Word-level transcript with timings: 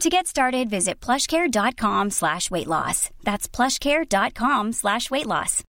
To 0.00 0.08
get 0.08 0.28
started, 0.28 0.70
visit 0.70 1.00
plushcare.com 1.00 2.10
slash 2.10 2.52
weight 2.52 2.68
loss. 2.68 3.10
That's 3.24 3.48
plushcare.com 3.48 4.72
slash 4.72 5.10
weight 5.10 5.26
loss. 5.26 5.64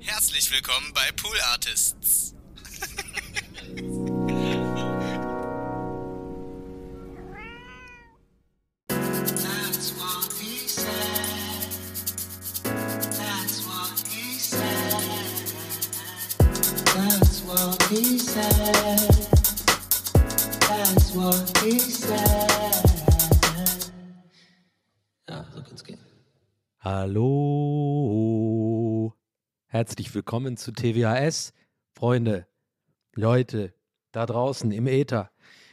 Herzlich 0.00 0.50
willkommen 0.50 0.92
bei 0.92 1.10
Pool 1.16 1.36
Artists. 1.52 2.34
That's 16.94 17.42
what 17.44 17.82
he 17.90 18.18
said. 18.18 19.35
Ja, 25.26 25.44
so 25.50 25.62
kann's 25.62 25.82
gehen. 25.84 25.98
Hallo. 26.80 28.26
Herzlich 29.68 30.14
willkommen 30.14 30.58
zu 30.58 30.72
TWAS. 30.72 31.54
Freunde, 31.94 32.46
Leute, 33.14 33.72
da 34.12 34.26
draußen 34.26 34.70
im 34.70 34.86
Äther. 34.86 35.30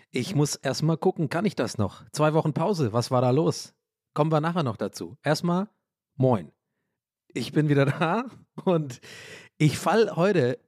Ich 0.09 0.35
muss 0.35 0.55
erstmal 0.55 0.95
gucken, 0.95 1.27
kann 1.27 1.43
ich 1.43 1.55
das 1.55 1.77
noch? 1.77 2.05
Zwei 2.11 2.33
Wochen 2.33 2.53
Pause, 2.53 2.93
was 2.93 3.11
war 3.11 3.19
da 3.21 3.31
los? 3.31 3.73
Kommen 4.13 4.31
wir 4.31 4.39
nachher 4.39 4.63
noch 4.63 4.77
dazu. 4.77 5.17
Erstmal, 5.21 5.67
moin. 6.15 6.53
Ich 7.27 7.51
bin 7.51 7.67
wieder 7.67 7.85
da 7.87 8.23
und 8.63 9.01
ich 9.57 9.77
fall 9.77 10.15
heute 10.15 10.59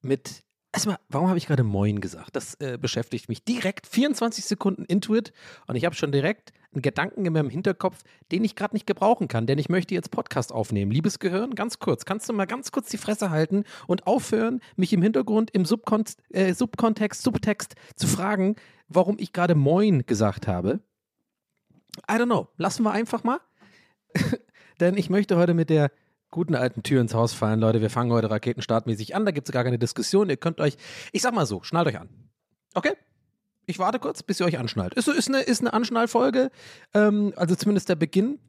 mit. 0.00 0.43
Erstmal, 0.74 0.98
warum 1.08 1.28
habe 1.28 1.38
ich 1.38 1.46
gerade 1.46 1.62
Moin 1.62 2.00
gesagt? 2.00 2.34
Das 2.34 2.56
äh, 2.56 2.78
beschäftigt 2.80 3.28
mich 3.28 3.44
direkt 3.44 3.86
24 3.86 4.44
Sekunden 4.44 4.84
Intuit 4.84 5.32
und 5.68 5.76
ich 5.76 5.84
habe 5.84 5.94
schon 5.94 6.10
direkt 6.10 6.52
einen 6.72 6.82
Gedanken 6.82 7.24
in 7.24 7.32
meinem 7.32 7.48
Hinterkopf, 7.48 8.02
den 8.32 8.42
ich 8.42 8.56
gerade 8.56 8.74
nicht 8.74 8.84
gebrauchen 8.84 9.28
kann, 9.28 9.46
denn 9.46 9.56
ich 9.58 9.68
möchte 9.68 9.94
jetzt 9.94 10.10
Podcast 10.10 10.50
aufnehmen. 10.50 10.90
Liebes 10.90 11.20
Gehirn, 11.20 11.54
ganz 11.54 11.78
kurz, 11.78 12.04
kannst 12.04 12.28
du 12.28 12.32
mal 12.32 12.46
ganz 12.46 12.72
kurz 12.72 12.88
die 12.88 12.98
Fresse 12.98 13.30
halten 13.30 13.62
und 13.86 14.08
aufhören, 14.08 14.60
mich 14.74 14.92
im 14.92 15.00
Hintergrund, 15.00 15.52
im 15.52 15.64
Subkon 15.64 16.06
äh, 16.30 16.52
Subkontext, 16.52 17.22
Subtext 17.22 17.76
zu 17.94 18.08
fragen, 18.08 18.56
warum 18.88 19.14
ich 19.20 19.32
gerade 19.32 19.54
Moin 19.54 20.04
gesagt 20.06 20.48
habe? 20.48 20.80
I 22.10 22.14
don't 22.14 22.24
know. 22.24 22.48
Lassen 22.56 22.82
wir 22.82 22.90
einfach 22.90 23.22
mal. 23.22 23.38
denn 24.80 24.96
ich 24.96 25.08
möchte 25.08 25.36
heute 25.36 25.54
mit 25.54 25.70
der 25.70 25.92
guten 26.34 26.56
alten 26.56 26.82
Tür 26.82 27.00
ins 27.00 27.14
Haus 27.14 27.32
fallen, 27.32 27.60
Leute. 27.60 27.80
Wir 27.80 27.90
fangen 27.90 28.10
heute 28.12 28.28
raketenstartmäßig 28.28 29.14
an. 29.14 29.24
Da 29.24 29.30
gibt 29.30 29.48
es 29.48 29.52
gar 29.52 29.62
keine 29.62 29.78
Diskussion. 29.78 30.28
Ihr 30.28 30.36
könnt 30.36 30.60
euch, 30.60 30.76
ich 31.12 31.22
sag 31.22 31.32
mal 31.32 31.46
so, 31.46 31.62
schnallt 31.62 31.86
euch 31.86 31.98
an. 31.98 32.08
Okay? 32.74 32.94
Ich 33.66 33.78
warte 33.78 34.00
kurz, 34.00 34.24
bis 34.24 34.40
ihr 34.40 34.46
euch 34.46 34.58
anschnallt. 34.58 34.94
Ist, 34.94 35.06
ist, 35.06 35.28
eine, 35.28 35.42
ist 35.42 35.60
eine 35.60 35.72
Anschnallfolge. 35.72 36.50
Ähm, 36.92 37.32
also 37.36 37.54
zumindest 37.54 37.88
der 37.88 37.94
Beginn. 37.94 38.40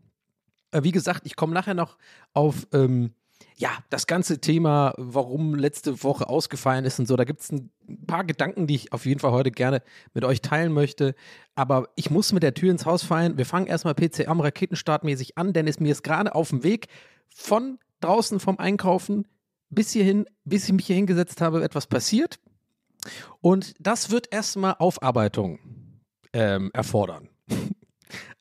Äh, 0.71 0.81
wie 0.81 0.91
gesagt, 0.91 1.21
ich 1.25 1.35
komme 1.35 1.53
nachher 1.53 1.75
noch 1.75 1.97
auf 2.33 2.65
ähm, 2.73 3.13
ja, 3.57 3.71
das 3.89 4.05
ganze 4.05 4.41
Thema, 4.41 4.93
warum 4.97 5.55
letzte 5.55 6.03
Woche 6.03 6.27
ausgefallen 6.27 6.83
ist 6.83 6.99
und 6.99 7.07
so. 7.07 7.15
Da 7.15 7.23
gibt 7.23 7.39
es 7.39 7.51
ein 7.51 7.71
paar 8.05 8.25
Gedanken, 8.25 8.67
die 8.67 8.75
ich 8.75 8.91
auf 8.91 9.05
jeden 9.05 9.19
Fall 9.19 9.31
heute 9.31 9.51
gerne 9.51 9.81
mit 10.13 10.25
euch 10.25 10.41
teilen 10.41 10.73
möchte. 10.73 11.15
Aber 11.55 11.89
ich 11.95 12.09
muss 12.09 12.33
mit 12.33 12.43
der 12.43 12.53
Tür 12.53 12.71
ins 12.71 12.85
Haus 12.85 13.03
fallen. 13.03 13.37
Wir 13.37 13.45
fangen 13.45 13.67
erstmal 13.67 13.95
PC 13.95 14.27
am 14.27 14.41
Raketenstartmäßig 14.41 15.37
an, 15.37 15.53
denn 15.53 15.67
es 15.67 15.79
mir 15.79 15.93
ist 15.93 16.03
gerade 16.03 16.35
auf 16.35 16.49
dem 16.49 16.63
Weg 16.63 16.87
von 17.29 17.79
draußen 18.01 18.41
vom 18.41 18.59
Einkaufen 18.59 19.25
bis 19.69 19.91
hierhin, 19.91 20.25
bis 20.43 20.65
ich 20.65 20.73
mich 20.73 20.87
hier 20.87 20.97
hingesetzt 20.97 21.39
habe, 21.39 21.63
etwas 21.63 21.87
passiert. 21.87 22.39
Und 23.39 23.73
das 23.79 24.09
wird 24.09 24.33
erstmal 24.33 24.75
Aufarbeitung 24.79 25.59
ähm, 26.33 26.71
erfordern. 26.73 27.29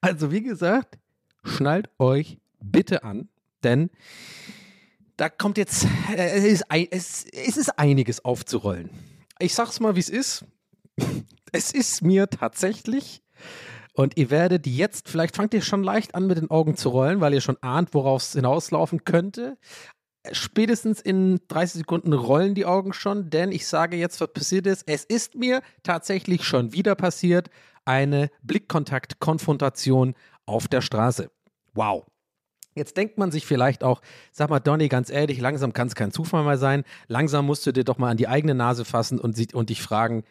Also, 0.01 0.31
wie 0.31 0.43
gesagt, 0.43 0.99
schnallt 1.45 1.89
euch 1.99 2.37
bitte 2.61 3.05
an, 3.05 3.31
denn 3.63 3.89
da 5.17 5.29
kommt 5.29 5.59
jetzt, 5.59 5.87
äh, 6.17 6.31
es, 6.39 6.45
ist, 6.45 6.71
ein- 6.71 6.89
es, 6.91 7.25
es 7.33 7.57
ist 7.57 7.79
einiges 7.79 8.25
aufzurollen. 8.25 8.91
Ich 9.39 9.55
sag's 9.55 9.81
mal, 9.81 9.97
wie 9.97 10.01
es 10.01 10.11
ist. 10.11 10.45
Es 11.57 11.71
ist 11.71 12.03
mir 12.03 12.29
tatsächlich, 12.29 13.23
und 13.93 14.17
ihr 14.17 14.29
werdet 14.31 14.67
jetzt, 14.67 15.09
vielleicht 15.09 15.37
fangt 15.37 15.55
ihr 15.55 15.63
schon 15.63 15.85
leicht 15.85 16.17
an 16.17 16.27
mit 16.27 16.37
den 16.37 16.51
Augen 16.51 16.77
zu 16.77 16.89
rollen, 16.89 17.21
weil 17.21 17.33
ihr 17.33 17.41
schon 17.41 17.59
ahnt, 17.61 17.95
worauf 17.95 18.23
es 18.23 18.33
hinauslaufen 18.33 19.05
könnte. 19.05 19.57
Spätestens 20.33 21.01
in 21.01 21.39
30 21.47 21.79
Sekunden 21.83 22.13
rollen 22.13 22.57
die 22.57 22.65
Augen 22.67 22.93
schon, 22.93 23.31
denn 23.31 23.53
ich 23.53 23.69
sage 23.69 23.97
jetzt, 23.97 24.21
was 24.21 24.33
passiert 24.33 24.67
ist. 24.67 24.83
Es 24.89 25.05
ist 25.05 25.37
mir 25.37 25.63
tatsächlich 25.85 26.43
schon 26.43 26.73
wieder 26.73 26.97
passiert, 26.97 27.51
eine 27.85 28.31
Blickkontakt-Konfrontation 28.43 30.15
auf 30.47 30.67
der 30.67 30.81
Straße. 30.81 31.31
Wow. 31.75 32.05
Jetzt 32.75 32.97
denkt 32.97 33.19
man 33.19 33.31
sich 33.31 33.47
vielleicht 33.47 33.85
auch, 33.85 34.01
sag 34.33 34.51
mal, 34.51 34.61
Donny, 34.61 34.89
ganz 34.89 35.11
ehrlich, 35.11 35.41
langsam 35.41 35.73
kann 35.73 35.87
es 35.87 35.95
kein 35.95 36.13
Zufall 36.13 36.45
mehr 36.45 36.59
sein. 36.59 36.85
Langsam 37.07 37.47
musst 37.47 37.67
du 37.67 37.73
dir 37.73 37.85
doch 37.85 37.99
mal 37.99 38.11
an 38.11 38.17
die 38.17 38.29
eigene 38.29 38.55
Nase 38.55 38.85
fassen 38.85 39.21
und, 39.21 39.55
und 39.55 39.71
dich 39.71 39.81
fragen, 39.83 40.25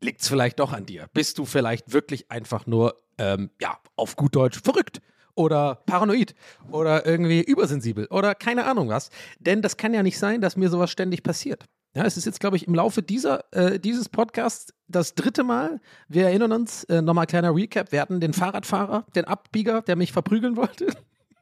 liegt 0.00 0.22
es 0.22 0.28
vielleicht 0.28 0.58
doch 0.58 0.72
an 0.72 0.86
dir? 0.86 1.08
Bist 1.12 1.38
du 1.38 1.44
vielleicht 1.44 1.92
wirklich 1.92 2.30
einfach 2.30 2.66
nur, 2.66 2.96
ähm, 3.18 3.50
ja, 3.60 3.78
auf 3.94 4.16
gut 4.16 4.34
Deutsch 4.34 4.60
verrückt? 4.62 5.00
Oder 5.38 5.82
paranoid 5.84 6.34
oder 6.70 7.04
irgendwie 7.04 7.42
übersensibel 7.42 8.06
oder 8.06 8.34
keine 8.34 8.64
Ahnung 8.64 8.88
was. 8.88 9.10
Denn 9.38 9.60
das 9.60 9.76
kann 9.76 9.92
ja 9.92 10.02
nicht 10.02 10.18
sein, 10.18 10.40
dass 10.40 10.56
mir 10.56 10.70
sowas 10.70 10.90
ständig 10.90 11.22
passiert. 11.22 11.66
Ja, 11.94 12.04
es 12.04 12.16
ist 12.16 12.24
jetzt, 12.24 12.40
glaube 12.40 12.56
ich, 12.56 12.66
im 12.66 12.74
Laufe 12.74 13.02
dieser, 13.02 13.44
äh, 13.52 13.78
dieses 13.78 14.08
Podcasts 14.08 14.72
das 14.88 15.14
dritte 15.14 15.44
Mal. 15.44 15.80
Wir 16.08 16.24
erinnern 16.24 16.52
uns, 16.52 16.84
äh, 16.84 17.02
nochmal 17.02 17.26
kleiner 17.26 17.54
Recap, 17.54 17.92
wir 17.92 18.00
hatten 18.00 18.18
den 18.18 18.32
Fahrradfahrer, 18.32 19.04
den 19.14 19.26
Abbieger, 19.26 19.82
der 19.82 19.96
mich 19.96 20.12
verprügeln 20.12 20.56
wollte. 20.56 20.88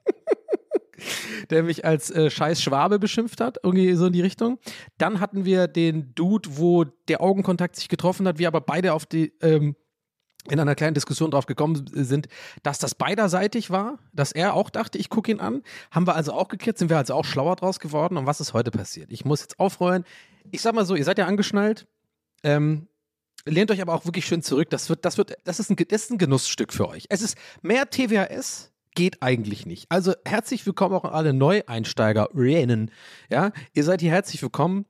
der 1.51 1.63
mich 1.63 1.85
als 1.85 2.11
äh, 2.11 2.31
scheiß 2.31 2.63
Schwabe 2.63 2.99
beschimpft 2.99 3.41
hat, 3.41 3.59
irgendwie 3.63 3.95
so 3.95 4.07
in 4.07 4.13
die 4.13 4.21
Richtung. 4.21 4.59
Dann 4.99 5.21
hatten 5.21 5.45
wir 5.45 5.67
den 5.69 6.15
Dude, 6.15 6.57
wo 6.57 6.85
der 7.09 7.21
Augenkontakt 7.21 7.77
sich 7.77 7.89
getroffen 7.89 8.27
hat, 8.27 8.39
wir 8.39 8.49
aber 8.49 8.61
beide 8.61 8.93
auf 8.93 9.07
die, 9.07 9.33
ähm, 9.41 9.77
in 10.51 10.61
einer 10.61 10.75
kleinen 10.75 10.95
Diskussion 10.95 11.31
drauf 11.31 11.47
gekommen 11.47 11.87
sind, 11.93 12.29
dass 12.63 12.79
das 12.79 12.95
beiderseitig 12.95 13.71
war, 13.71 13.99
dass 14.13 14.31
er 14.33 14.55
auch 14.55 14.69
dachte, 14.69 14.99
ich 14.99 15.09
gucke 15.09 15.31
ihn 15.31 15.41
an. 15.41 15.63
Haben 15.91 16.07
wir 16.07 16.15
also 16.15 16.33
auch 16.35 16.49
geklärt, 16.49 16.77
sind 16.77 16.91
wir 16.91 16.99
also 16.99 17.15
auch 17.15 17.25
schlauer 17.25 17.57
draus 17.57 17.81
geworden. 17.81 18.19
Und 18.19 18.27
was 18.27 18.41
ist 18.41 18.53
heute 18.53 18.71
passiert? 18.71 19.11
Ich 19.11 19.25
muss 19.25 19.41
jetzt 19.41 19.59
aufrollen. 19.59 20.05
Ich 20.51 20.61
sag 20.61 20.75
mal 20.75 20.85
so, 20.85 20.95
ihr 20.95 21.05
seid 21.05 21.19
ja 21.19 21.27
angeschnallt. 21.27 21.87
Ähm, 22.43 22.89
lehnt 23.47 23.71
euch 23.71 23.81
aber 23.81 23.95
auch 23.95 24.05
wirklich 24.05 24.27
schön 24.27 24.43
zurück. 24.43 24.69
Das 24.69 24.91
wird, 24.91 25.07
das 25.07 25.17
wird, 25.17 25.35
das 25.45 25.61
ist 25.61 25.71
ein, 25.71 25.77
das 25.77 26.05
ist 26.05 26.11
ein 26.11 26.19
Genussstück 26.19 26.75
für 26.75 26.89
euch. 26.89 27.07
Es 27.09 27.23
ist 27.23 27.39
mehr 27.63 27.89
TWHS 27.89 28.74
geht 28.95 29.23
eigentlich 29.23 29.67
nicht. 29.67 29.87
Also 29.91 30.13
herzlich 30.25 30.65
willkommen 30.67 30.95
auch 30.95 31.05
an 31.05 31.13
alle 31.13 31.33
Neueinsteigerinnen. 31.33 32.91
Ja, 33.31 33.53
ihr 33.73 33.85
seid 33.85 34.01
hier 34.01 34.11
herzlich 34.11 34.43
willkommen. 34.43 34.87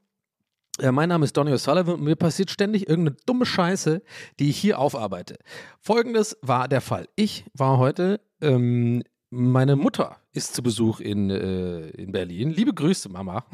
Äh, 0.81 0.93
mein 0.93 1.09
Name 1.09 1.25
ist 1.25 1.37
Donny 1.37 1.53
O'Sullivan 1.53 1.95
und 1.95 2.03
mir 2.03 2.17
passiert 2.17 2.51
ständig 2.51 2.89
irgendeine 2.89 3.17
dumme 3.27 3.47
Scheiße, 3.47 4.03
die 4.39 4.51
ich 4.51 4.59
hier 4.59 4.79
aufarbeite. 4.79 5.39
Folgendes 5.81 6.37
war 6.43 6.69
der 6.69 6.81
Fall. 6.81 7.09
Ich 7.17 7.45
war 7.55 7.79
heute, 7.79 8.21
ähm, 8.41 9.03
meine 9.31 9.77
Mutter 9.77 10.17
ist 10.33 10.55
zu 10.55 10.63
Besuch 10.63 11.01
in, 11.01 11.31
äh, 11.31 11.89
in 11.91 12.13
Berlin. 12.13 12.51
Liebe 12.51 12.75
Grüße, 12.75 13.09
Mama. 13.09 13.45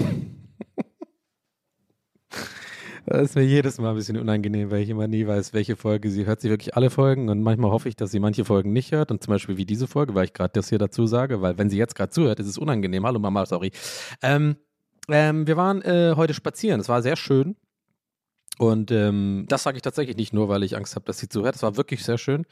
Das 3.10 3.22
ist 3.22 3.34
mir 3.34 3.42
jedes 3.42 3.78
Mal 3.78 3.90
ein 3.90 3.96
bisschen 3.96 4.18
unangenehm, 4.18 4.70
weil 4.70 4.82
ich 4.82 4.88
immer 4.88 5.08
nie 5.08 5.26
weiß, 5.26 5.52
welche 5.52 5.74
Folge 5.74 6.12
sie 6.12 6.26
hört. 6.26 6.40
Sie 6.40 6.48
wirklich 6.48 6.76
alle 6.76 6.90
Folgen 6.90 7.28
und 7.28 7.42
manchmal 7.42 7.72
hoffe 7.72 7.88
ich, 7.88 7.96
dass 7.96 8.12
sie 8.12 8.20
manche 8.20 8.44
Folgen 8.44 8.72
nicht 8.72 8.92
hört 8.92 9.10
und 9.10 9.20
zum 9.20 9.32
Beispiel 9.32 9.56
wie 9.56 9.66
diese 9.66 9.88
Folge, 9.88 10.14
weil 10.14 10.26
ich 10.26 10.32
gerade 10.32 10.52
das 10.52 10.68
hier 10.68 10.78
dazu 10.78 11.08
sage, 11.08 11.42
weil 11.42 11.58
wenn 11.58 11.68
sie 11.68 11.76
jetzt 11.76 11.96
gerade 11.96 12.12
zuhört, 12.12 12.38
ist 12.38 12.46
es 12.46 12.56
unangenehm. 12.56 13.04
Hallo 13.04 13.18
Mama, 13.18 13.46
sorry. 13.46 13.72
Ähm, 14.22 14.54
ähm, 15.08 15.44
wir 15.44 15.56
waren 15.56 15.82
äh, 15.82 16.14
heute 16.14 16.34
spazieren. 16.34 16.80
Es 16.80 16.88
war 16.88 17.02
sehr 17.02 17.16
schön. 17.16 17.56
Und 18.60 18.90
ähm, 18.90 19.46
das 19.48 19.62
sage 19.62 19.78
ich 19.78 19.82
tatsächlich 19.82 20.18
nicht 20.18 20.34
nur, 20.34 20.50
weil 20.50 20.62
ich 20.64 20.76
Angst 20.76 20.94
habe, 20.94 21.06
dass 21.06 21.18
sie 21.18 21.30
zuhört. 21.30 21.56
Es 21.56 21.62
war 21.62 21.78
wirklich 21.78 22.04
sehr 22.04 22.18
schön. 22.18 22.42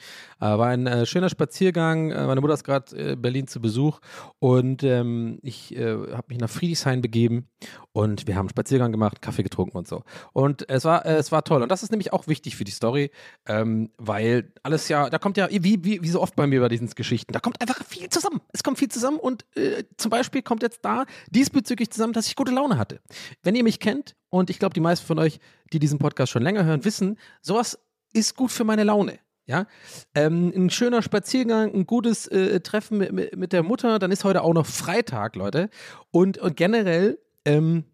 Äh, 0.40 0.46
war 0.46 0.68
ein 0.68 0.86
äh, 0.86 1.04
schöner 1.04 1.28
Spaziergang. 1.28 2.12
Äh, 2.12 2.26
meine 2.26 2.40
Mutter 2.40 2.54
ist 2.54 2.64
gerade 2.64 3.12
äh, 3.12 3.14
Berlin 3.14 3.46
zu 3.46 3.60
Besuch 3.60 4.00
und 4.38 4.82
ähm, 4.84 5.38
ich 5.42 5.76
äh, 5.76 5.92
habe 6.14 6.28
mich 6.28 6.38
nach 6.38 6.48
Friedrichshain 6.48 7.02
begeben 7.02 7.48
und 7.98 8.28
wir 8.28 8.36
haben 8.36 8.42
einen 8.42 8.50
Spaziergang 8.50 8.92
gemacht, 8.92 9.20
Kaffee 9.20 9.42
getrunken 9.42 9.76
und 9.76 9.88
so. 9.88 10.04
Und 10.32 10.68
es 10.70 10.84
war, 10.84 11.04
äh, 11.04 11.16
es 11.16 11.32
war 11.32 11.42
toll. 11.42 11.62
Und 11.62 11.68
das 11.68 11.82
ist 11.82 11.90
nämlich 11.90 12.12
auch 12.12 12.28
wichtig 12.28 12.54
für 12.54 12.62
die 12.62 12.70
Story, 12.70 13.10
ähm, 13.44 13.90
weil 13.98 14.52
alles 14.62 14.88
ja, 14.88 15.10
da 15.10 15.18
kommt 15.18 15.36
ja, 15.36 15.48
wie, 15.50 15.82
wie, 15.82 16.00
wie 16.00 16.08
so 16.08 16.22
oft 16.22 16.36
bei 16.36 16.46
mir 16.46 16.60
bei 16.60 16.68
diesen 16.68 16.88
Geschichten, 16.90 17.32
da 17.32 17.40
kommt 17.40 17.60
einfach 17.60 17.84
viel 17.84 18.08
zusammen. 18.08 18.40
Es 18.52 18.62
kommt 18.62 18.78
viel 18.78 18.88
zusammen 18.88 19.18
und 19.18 19.44
äh, 19.56 19.82
zum 19.96 20.10
Beispiel 20.10 20.42
kommt 20.42 20.62
jetzt 20.62 20.84
da 20.84 21.06
diesbezüglich 21.30 21.90
zusammen, 21.90 22.12
dass 22.12 22.28
ich 22.28 22.36
gute 22.36 22.52
Laune 22.52 22.78
hatte. 22.78 23.00
Wenn 23.42 23.56
ihr 23.56 23.64
mich 23.64 23.80
kennt, 23.80 24.14
und 24.30 24.48
ich 24.48 24.60
glaube, 24.60 24.74
die 24.74 24.80
meisten 24.80 25.04
von 25.04 25.18
euch, 25.18 25.40
die 25.72 25.80
diesen 25.80 25.98
Podcast 25.98 26.30
schon 26.30 26.42
länger 26.42 26.64
hören, 26.64 26.84
wissen, 26.84 27.18
sowas 27.42 27.80
ist 28.12 28.36
gut 28.36 28.52
für 28.52 28.62
meine 28.62 28.84
Laune. 28.84 29.18
Ja, 29.46 29.66
ähm, 30.14 30.52
ein 30.54 30.70
schöner 30.70 31.02
Spaziergang, 31.02 31.74
ein 31.74 31.86
gutes 31.86 32.28
äh, 32.28 32.60
Treffen 32.60 32.98
mit, 32.98 33.34
mit, 33.34 33.52
der 33.52 33.62
Mutter. 33.62 33.98
Dann 33.98 34.12
ist 34.12 34.22
heute 34.22 34.42
auch 34.42 34.52
noch 34.52 34.66
Freitag, 34.66 35.36
Leute. 35.36 35.70
Und, 36.10 36.36
und 36.36 36.54
generell 36.54 37.18
ähm, 37.48 37.84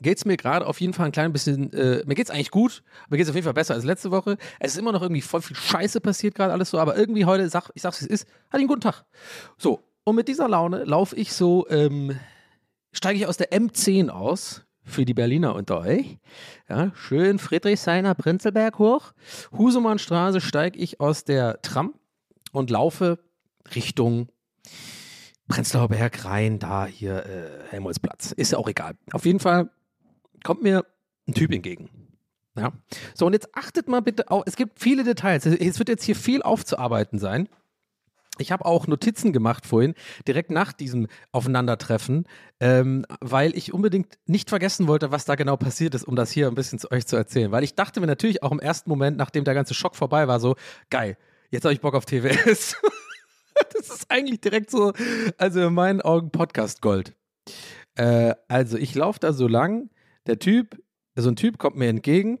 geht 0.00 0.18
es 0.18 0.24
mir 0.24 0.36
gerade 0.36 0.66
auf 0.66 0.80
jeden 0.80 0.92
Fall 0.92 1.06
ein 1.06 1.12
klein 1.12 1.32
bisschen, 1.32 1.72
äh, 1.72 2.02
mir 2.06 2.14
geht 2.14 2.26
es 2.26 2.30
eigentlich 2.30 2.50
gut, 2.50 2.82
mir 3.08 3.16
geht 3.16 3.24
es 3.24 3.30
auf 3.30 3.34
jeden 3.34 3.44
Fall 3.44 3.54
besser 3.54 3.74
als 3.74 3.84
letzte 3.84 4.10
Woche. 4.10 4.36
Es 4.58 4.72
ist 4.72 4.78
immer 4.78 4.92
noch 4.92 5.02
irgendwie 5.02 5.20
voll 5.22 5.42
viel 5.42 5.56
Scheiße 5.56 6.00
passiert 6.00 6.34
gerade 6.34 6.52
alles 6.52 6.70
so, 6.70 6.78
aber 6.78 6.96
irgendwie 6.96 7.24
heute, 7.24 7.48
sag, 7.48 7.70
ich 7.74 7.82
sag's 7.82 8.00
wie 8.00 8.06
es 8.06 8.10
ist, 8.10 8.28
ich 8.48 8.54
einen 8.54 8.68
guten 8.68 8.80
Tag. 8.80 9.04
So, 9.58 9.80
und 10.04 10.16
mit 10.16 10.28
dieser 10.28 10.48
Laune 10.48 10.84
laufe 10.84 11.16
ich 11.16 11.32
so, 11.32 11.66
ähm, 11.68 12.18
steige 12.92 13.18
ich 13.18 13.26
aus 13.26 13.36
der 13.36 13.52
M10 13.52 14.08
aus, 14.08 14.62
für 14.84 15.04
die 15.04 15.14
Berliner 15.14 15.54
unter 15.54 15.80
euch. 15.80 16.18
Ja, 16.68 16.90
schön 16.94 17.38
Friedrichshainer 17.38 18.14
Prinzelberg 18.14 18.78
hoch. 18.78 19.12
Husumannstraße 19.56 20.40
steige 20.40 20.78
ich 20.78 21.00
aus 21.00 21.24
der 21.24 21.62
Tram 21.62 21.94
und 22.50 22.70
laufe 22.70 23.18
Richtung 23.74 24.28
Prenzlauer 25.52 25.88
Berg 25.88 26.24
rein, 26.24 26.58
da 26.58 26.86
hier 26.86 27.26
äh, 27.26 27.68
Helmholtzplatz. 27.68 28.32
Ist 28.32 28.52
ja 28.52 28.58
auch 28.58 28.68
egal. 28.68 28.94
Auf 29.12 29.26
jeden 29.26 29.38
Fall 29.38 29.68
kommt 30.42 30.62
mir 30.62 30.86
ein 31.28 31.34
Typ 31.34 31.52
entgegen. 31.52 31.90
Ja. 32.56 32.72
So, 33.14 33.26
und 33.26 33.34
jetzt 33.34 33.54
achtet 33.54 33.86
mal 33.86 34.00
bitte 34.00 34.30
auf, 34.30 34.44
es 34.46 34.56
gibt 34.56 34.80
viele 34.80 35.04
Details. 35.04 35.44
Es 35.44 35.78
wird 35.78 35.90
jetzt 35.90 36.04
hier 36.04 36.16
viel 36.16 36.42
aufzuarbeiten 36.42 37.18
sein. 37.18 37.50
Ich 38.38 38.50
habe 38.50 38.64
auch 38.64 38.86
Notizen 38.86 39.34
gemacht 39.34 39.66
vorhin, 39.66 39.94
direkt 40.26 40.50
nach 40.50 40.72
diesem 40.72 41.06
Aufeinandertreffen, 41.32 42.26
ähm, 42.58 43.04
weil 43.20 43.54
ich 43.54 43.74
unbedingt 43.74 44.18
nicht 44.24 44.48
vergessen 44.48 44.86
wollte, 44.88 45.10
was 45.10 45.26
da 45.26 45.34
genau 45.34 45.58
passiert 45.58 45.94
ist, 45.94 46.04
um 46.04 46.16
das 46.16 46.30
hier 46.30 46.48
ein 46.48 46.54
bisschen 46.54 46.78
zu 46.78 46.90
euch 46.90 47.06
zu 47.06 47.16
erzählen. 47.16 47.52
Weil 47.52 47.62
ich 47.62 47.74
dachte 47.74 48.00
mir 48.00 48.06
natürlich 48.06 48.42
auch 48.42 48.52
im 48.52 48.60
ersten 48.60 48.88
Moment, 48.88 49.18
nachdem 49.18 49.44
der 49.44 49.52
ganze 49.52 49.74
Schock 49.74 49.96
vorbei 49.96 50.28
war, 50.28 50.40
so, 50.40 50.56
geil, 50.88 51.18
jetzt 51.50 51.64
habe 51.64 51.74
ich 51.74 51.82
Bock 51.82 51.94
auf 51.94 52.06
TWS. 52.06 52.76
das 53.74 53.90
ist 53.90 54.10
eigentlich 54.10 54.40
direkt 54.40 54.70
so, 54.70 54.92
also 55.38 55.66
in 55.66 55.74
meinen 55.74 56.00
Augen 56.00 56.30
Podcast 56.30 56.82
Gold. 56.82 57.14
Äh, 57.94 58.34
also 58.48 58.78
ich 58.78 58.94
laufe 58.94 59.20
da 59.20 59.32
so 59.32 59.48
lang, 59.48 59.90
der 60.26 60.38
Typ, 60.38 60.82
so 61.14 61.28
ein 61.28 61.36
Typ 61.36 61.58
kommt 61.58 61.76
mir 61.76 61.88
entgegen 61.88 62.38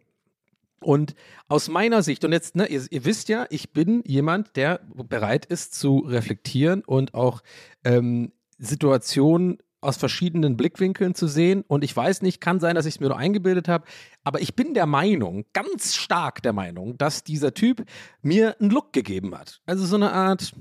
und 0.82 1.14
aus 1.48 1.68
meiner 1.68 2.02
Sicht, 2.02 2.24
und 2.24 2.32
jetzt, 2.32 2.56
ne, 2.56 2.66
ihr, 2.66 2.84
ihr, 2.90 3.04
wisst 3.04 3.28
ja, 3.28 3.46
ich 3.50 3.72
bin 3.72 4.02
jemand, 4.06 4.56
der 4.56 4.80
bereit 5.08 5.46
ist 5.46 5.74
zu 5.74 5.98
reflektieren 5.98 6.82
und 6.84 7.14
auch 7.14 7.42
ähm, 7.84 8.32
Situationen 8.58 9.58
aus 9.80 9.96
verschiedenen 9.96 10.56
Blickwinkeln 10.56 11.14
zu 11.14 11.26
sehen. 11.26 11.64
Und 11.66 11.82
ich 11.82 11.94
weiß 11.94 12.22
nicht, 12.22 12.40
kann 12.40 12.60
sein, 12.60 12.76
dass 12.76 12.86
ich 12.86 12.94
es 12.94 13.00
mir 13.00 13.08
nur 13.08 13.18
eingebildet 13.18 13.68
habe, 13.68 13.84
aber 14.22 14.40
ich 14.40 14.54
bin 14.54 14.74
der 14.74 14.86
Meinung, 14.86 15.44
ganz 15.52 15.96
stark 15.96 16.42
der 16.42 16.52
Meinung, 16.52 16.96
dass 16.98 17.24
dieser 17.24 17.52
Typ 17.52 17.84
mir 18.22 18.56
einen 18.60 18.70
Look 18.70 18.92
gegeben 18.92 19.36
hat. 19.36 19.60
Also 19.66 19.84
so 19.84 19.96
eine 19.96 20.12
Art, 20.12 20.54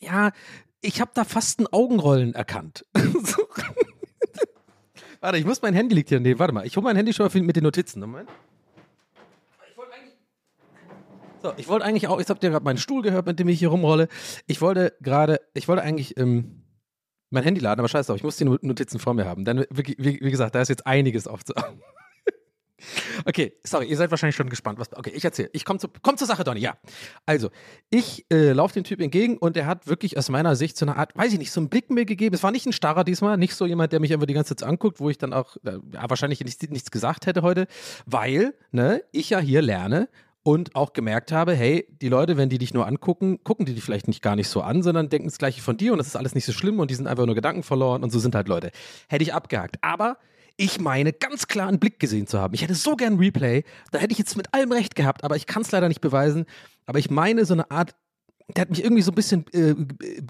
ja, 0.00 0.32
ich 0.80 1.00
habe 1.00 1.10
da 1.14 1.24
fast 1.24 1.60
ein 1.60 1.66
Augenrollen 1.66 2.34
erkannt. 2.34 2.84
Warte, 5.20 5.38
ich 5.38 5.44
muss 5.44 5.62
mein 5.62 5.74
Handy 5.74 5.94
liegt 5.96 6.10
hier 6.10 6.20
neben. 6.20 6.38
Warte 6.38 6.54
mal, 6.54 6.64
ich 6.66 6.76
hole 6.76 6.84
mein 6.84 6.96
Handy 6.96 7.12
schon 7.12 7.26
mal 7.26 7.42
mit 7.42 7.56
den 7.56 7.64
Notizen. 7.64 8.00
Moment. 8.00 8.28
So, 11.42 11.52
ich 11.56 11.68
wollte 11.68 11.84
eigentlich 11.84 12.08
auch, 12.08 12.20
ich 12.20 12.28
habe 12.28 12.40
dir 12.40 12.50
gerade 12.50 12.64
meinen 12.64 12.78
Stuhl 12.78 13.02
gehört, 13.02 13.26
mit 13.26 13.38
dem 13.38 13.48
ich 13.48 13.58
hier 13.58 13.68
rumrolle. 13.68 14.08
Ich 14.46 14.60
wollte 14.60 14.94
gerade, 15.00 15.40
ich 15.54 15.68
wollte 15.68 15.82
eigentlich 15.82 16.16
ähm, 16.18 16.64
mein 17.30 17.44
Handy 17.44 17.60
laden, 17.60 17.80
aber 17.80 17.88
scheiß 17.88 18.06
drauf, 18.06 18.16
ich 18.16 18.24
muss 18.24 18.36
die 18.36 18.44
Notizen 18.44 18.98
vor 18.98 19.14
mir 19.14 19.24
haben. 19.26 19.44
Denn 19.44 19.64
wie, 19.70 19.94
wie, 19.98 20.20
wie 20.20 20.30
gesagt, 20.30 20.54
da 20.54 20.60
ist 20.60 20.68
jetzt 20.68 20.86
einiges 20.86 21.28
aufzuarbeiten. 21.28 21.80
Okay, 23.24 23.54
sorry, 23.64 23.86
ihr 23.86 23.96
seid 23.96 24.10
wahrscheinlich 24.10 24.36
schon 24.36 24.48
gespannt. 24.48 24.78
Was, 24.78 24.92
okay, 24.96 25.10
ich 25.14 25.24
erzähle. 25.24 25.50
Ich 25.52 25.64
komme 25.64 25.78
zu, 25.78 25.88
komm 26.02 26.16
zur 26.16 26.26
Sache, 26.26 26.44
Donny. 26.44 26.60
Ja. 26.60 26.76
Also, 27.26 27.50
ich 27.90 28.26
äh, 28.32 28.52
laufe 28.52 28.74
dem 28.74 28.84
Typ 28.84 29.00
entgegen 29.00 29.38
und 29.38 29.56
er 29.56 29.66
hat 29.66 29.86
wirklich 29.86 30.16
aus 30.16 30.28
meiner 30.28 30.56
Sicht 30.56 30.76
so 30.76 30.86
eine 30.86 30.96
Art, 30.96 31.16
weiß 31.16 31.32
ich 31.32 31.38
nicht, 31.38 31.52
so 31.52 31.60
einen 31.60 31.68
Blick 31.68 31.90
mir 31.90 32.04
gegeben. 32.04 32.34
Es 32.34 32.42
war 32.42 32.50
nicht 32.50 32.66
ein 32.66 32.72
Starrer 32.72 33.04
diesmal, 33.04 33.36
nicht 33.36 33.54
so 33.54 33.66
jemand, 33.66 33.92
der 33.92 34.00
mich 34.00 34.12
einfach 34.12 34.26
die 34.26 34.34
ganze 34.34 34.56
Zeit 34.56 34.68
anguckt, 34.68 35.00
wo 35.00 35.10
ich 35.10 35.18
dann 35.18 35.32
auch 35.32 35.56
äh, 35.64 35.78
wahrscheinlich 36.08 36.40
nichts, 36.40 36.68
nichts 36.68 36.90
gesagt 36.90 37.26
hätte 37.26 37.42
heute, 37.42 37.66
weil 38.06 38.54
ne, 38.70 39.02
ich 39.12 39.30
ja 39.30 39.40
hier 39.40 39.62
lerne, 39.62 40.08
und 40.44 40.74
auch 40.76 40.94
gemerkt 40.94 41.30
habe, 41.30 41.54
hey, 41.54 41.86
die 42.00 42.08
Leute, 42.08 42.38
wenn 42.38 42.48
die 42.48 42.56
dich 42.56 42.72
nur 42.72 42.86
angucken, 42.86 43.44
gucken 43.44 43.66
die 43.66 43.74
dich 43.74 43.84
vielleicht 43.84 44.08
nicht 44.08 44.22
gar 44.22 44.34
nicht 44.34 44.48
so 44.48 44.62
an, 44.62 44.82
sondern 44.82 45.10
denken 45.10 45.28
das 45.28 45.36
gleiche 45.36 45.60
von 45.60 45.76
dir 45.76 45.92
und 45.92 45.98
das 45.98 46.06
ist 46.06 46.16
alles 46.16 46.34
nicht 46.34 46.46
so 46.46 46.52
schlimm 46.52 46.80
und 46.80 46.90
die 46.90 46.94
sind 46.94 47.06
einfach 47.06 47.26
nur 47.26 47.34
Gedanken 47.34 47.62
verloren 47.62 48.02
und 48.02 48.10
so 48.10 48.18
sind 48.18 48.34
halt 48.34 48.48
Leute. 48.48 48.70
Hätte 49.08 49.22
ich 49.22 49.34
abgehakt. 49.34 49.76
Aber 49.82 50.16
ich 50.58 50.80
meine, 50.80 51.12
ganz 51.12 51.46
klar 51.46 51.68
einen 51.68 51.78
Blick 51.78 51.98
gesehen 51.98 52.26
zu 52.26 52.38
haben. 52.38 52.52
Ich 52.52 52.62
hätte 52.62 52.74
so 52.74 52.96
gern 52.96 53.16
Replay, 53.16 53.64
da 53.92 53.98
hätte 53.98 54.12
ich 54.12 54.18
jetzt 54.18 54.36
mit 54.36 54.52
allem 54.52 54.72
recht 54.72 54.96
gehabt, 54.96 55.24
aber 55.24 55.36
ich 55.36 55.46
kann 55.46 55.62
es 55.62 55.70
leider 55.70 55.88
nicht 55.88 56.00
beweisen. 56.00 56.44
Aber 56.84 56.98
ich 56.98 57.10
meine, 57.10 57.46
so 57.46 57.54
eine 57.54 57.70
Art 57.70 57.94
der 58.56 58.62
hat 58.62 58.70
mich 58.70 58.82
irgendwie 58.82 59.02
so 59.02 59.12
ein 59.12 59.14
bisschen 59.14 59.44
äh, 59.52 59.74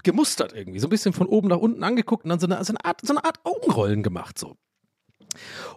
gemustert 0.03 0.53
irgendwie, 0.53 0.79
so 0.79 0.87
ein 0.87 0.89
bisschen 0.89 1.13
von 1.13 1.27
oben 1.27 1.47
nach 1.47 1.57
unten 1.57 1.83
angeguckt 1.83 2.25
und 2.25 2.29
dann 2.29 2.39
so 2.39 2.47
eine, 2.47 2.63
so 2.65 2.73
eine, 2.73 2.83
Art, 2.83 2.99
so 3.01 3.13
eine 3.13 3.23
Art 3.23 3.39
Augenrollen 3.45 4.03
gemacht 4.03 4.37
so. 4.37 4.57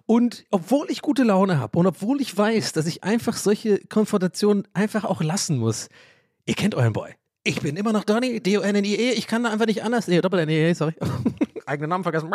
Und 0.07 0.45
obwohl 0.51 0.91
ich 0.91 1.03
gute 1.03 1.23
Laune 1.23 1.61
habe 1.61 1.79
und 1.79 1.87
obwohl 1.87 2.21
ich 2.21 2.37
weiß, 2.37 2.73
dass 2.73 2.87
ich 2.87 3.05
einfach 3.05 3.37
solche 3.37 3.79
Konfrontationen 3.87 4.67
einfach 4.73 5.05
auch 5.05 5.23
lassen 5.23 5.59
muss, 5.59 5.89
ihr 6.45 6.55
kennt 6.55 6.75
euren 6.75 6.93
Boy. 6.93 7.13
Ich 7.45 7.61
bin 7.61 7.77
immer 7.77 7.93
noch 7.93 8.05
Donny, 8.05 8.41
D-O-N-N-I-E, 8.41 9.13
ich 9.13 9.29
kann 9.29 9.45
da 9.45 9.51
einfach 9.51 9.67
nicht 9.67 9.85
anders. 9.85 10.09
Nee, 10.09 10.21
Doppel-N-I-E, 10.21 10.73
sorry. 10.75 10.95
Eigenen 11.67 11.91
Namen 11.91 12.05
vergessen. 12.05 12.31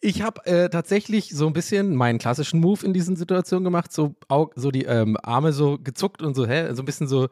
Ich 0.00 0.22
habe 0.22 0.44
äh, 0.46 0.68
tatsächlich 0.68 1.30
so 1.30 1.46
ein 1.46 1.52
bisschen 1.52 1.94
meinen 1.94 2.18
klassischen 2.18 2.60
Move 2.60 2.84
in 2.84 2.92
diesen 2.92 3.16
Situationen 3.16 3.64
gemacht, 3.64 3.92
so, 3.92 4.14
so 4.54 4.70
die 4.70 4.84
ähm, 4.84 5.16
Arme 5.22 5.52
so 5.52 5.78
gezuckt 5.78 6.22
und 6.22 6.34
so, 6.34 6.46
hä, 6.46 6.72
so 6.74 6.82
ein 6.82 6.84
bisschen 6.84 7.08
so, 7.08 7.28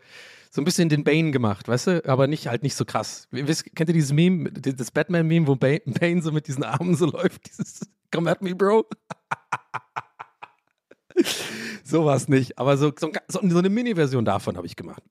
so 0.50 0.60
ein 0.60 0.64
bisschen 0.64 0.88
den 0.88 1.04
Bane 1.04 1.30
gemacht, 1.30 1.68
weißt 1.68 1.86
du? 1.86 2.04
Aber 2.06 2.26
nicht 2.26 2.48
halt 2.48 2.62
nicht 2.62 2.74
so 2.74 2.84
krass. 2.84 3.28
Wisst, 3.30 3.74
kennt 3.76 3.90
ihr 3.90 3.94
dieses 3.94 4.12
Meme, 4.12 4.50
das 4.50 4.90
Batman-Meme, 4.90 5.46
wo 5.46 5.56
Bane 5.56 6.22
so 6.22 6.32
mit 6.32 6.46
diesen 6.48 6.64
Armen 6.64 6.96
so 6.96 7.06
läuft? 7.10 7.46
Dieses 7.46 7.80
Come 8.12 8.30
at 8.30 8.40
me, 8.42 8.54
Bro. 8.54 8.86
Sowas 11.84 12.28
nicht. 12.28 12.58
Aber 12.58 12.76
so, 12.76 12.92
so, 12.98 13.10
so 13.28 13.58
eine 13.58 13.68
Mini-Version 13.68 14.24
davon 14.24 14.56
habe 14.56 14.66
ich 14.66 14.76
gemacht. 14.76 15.02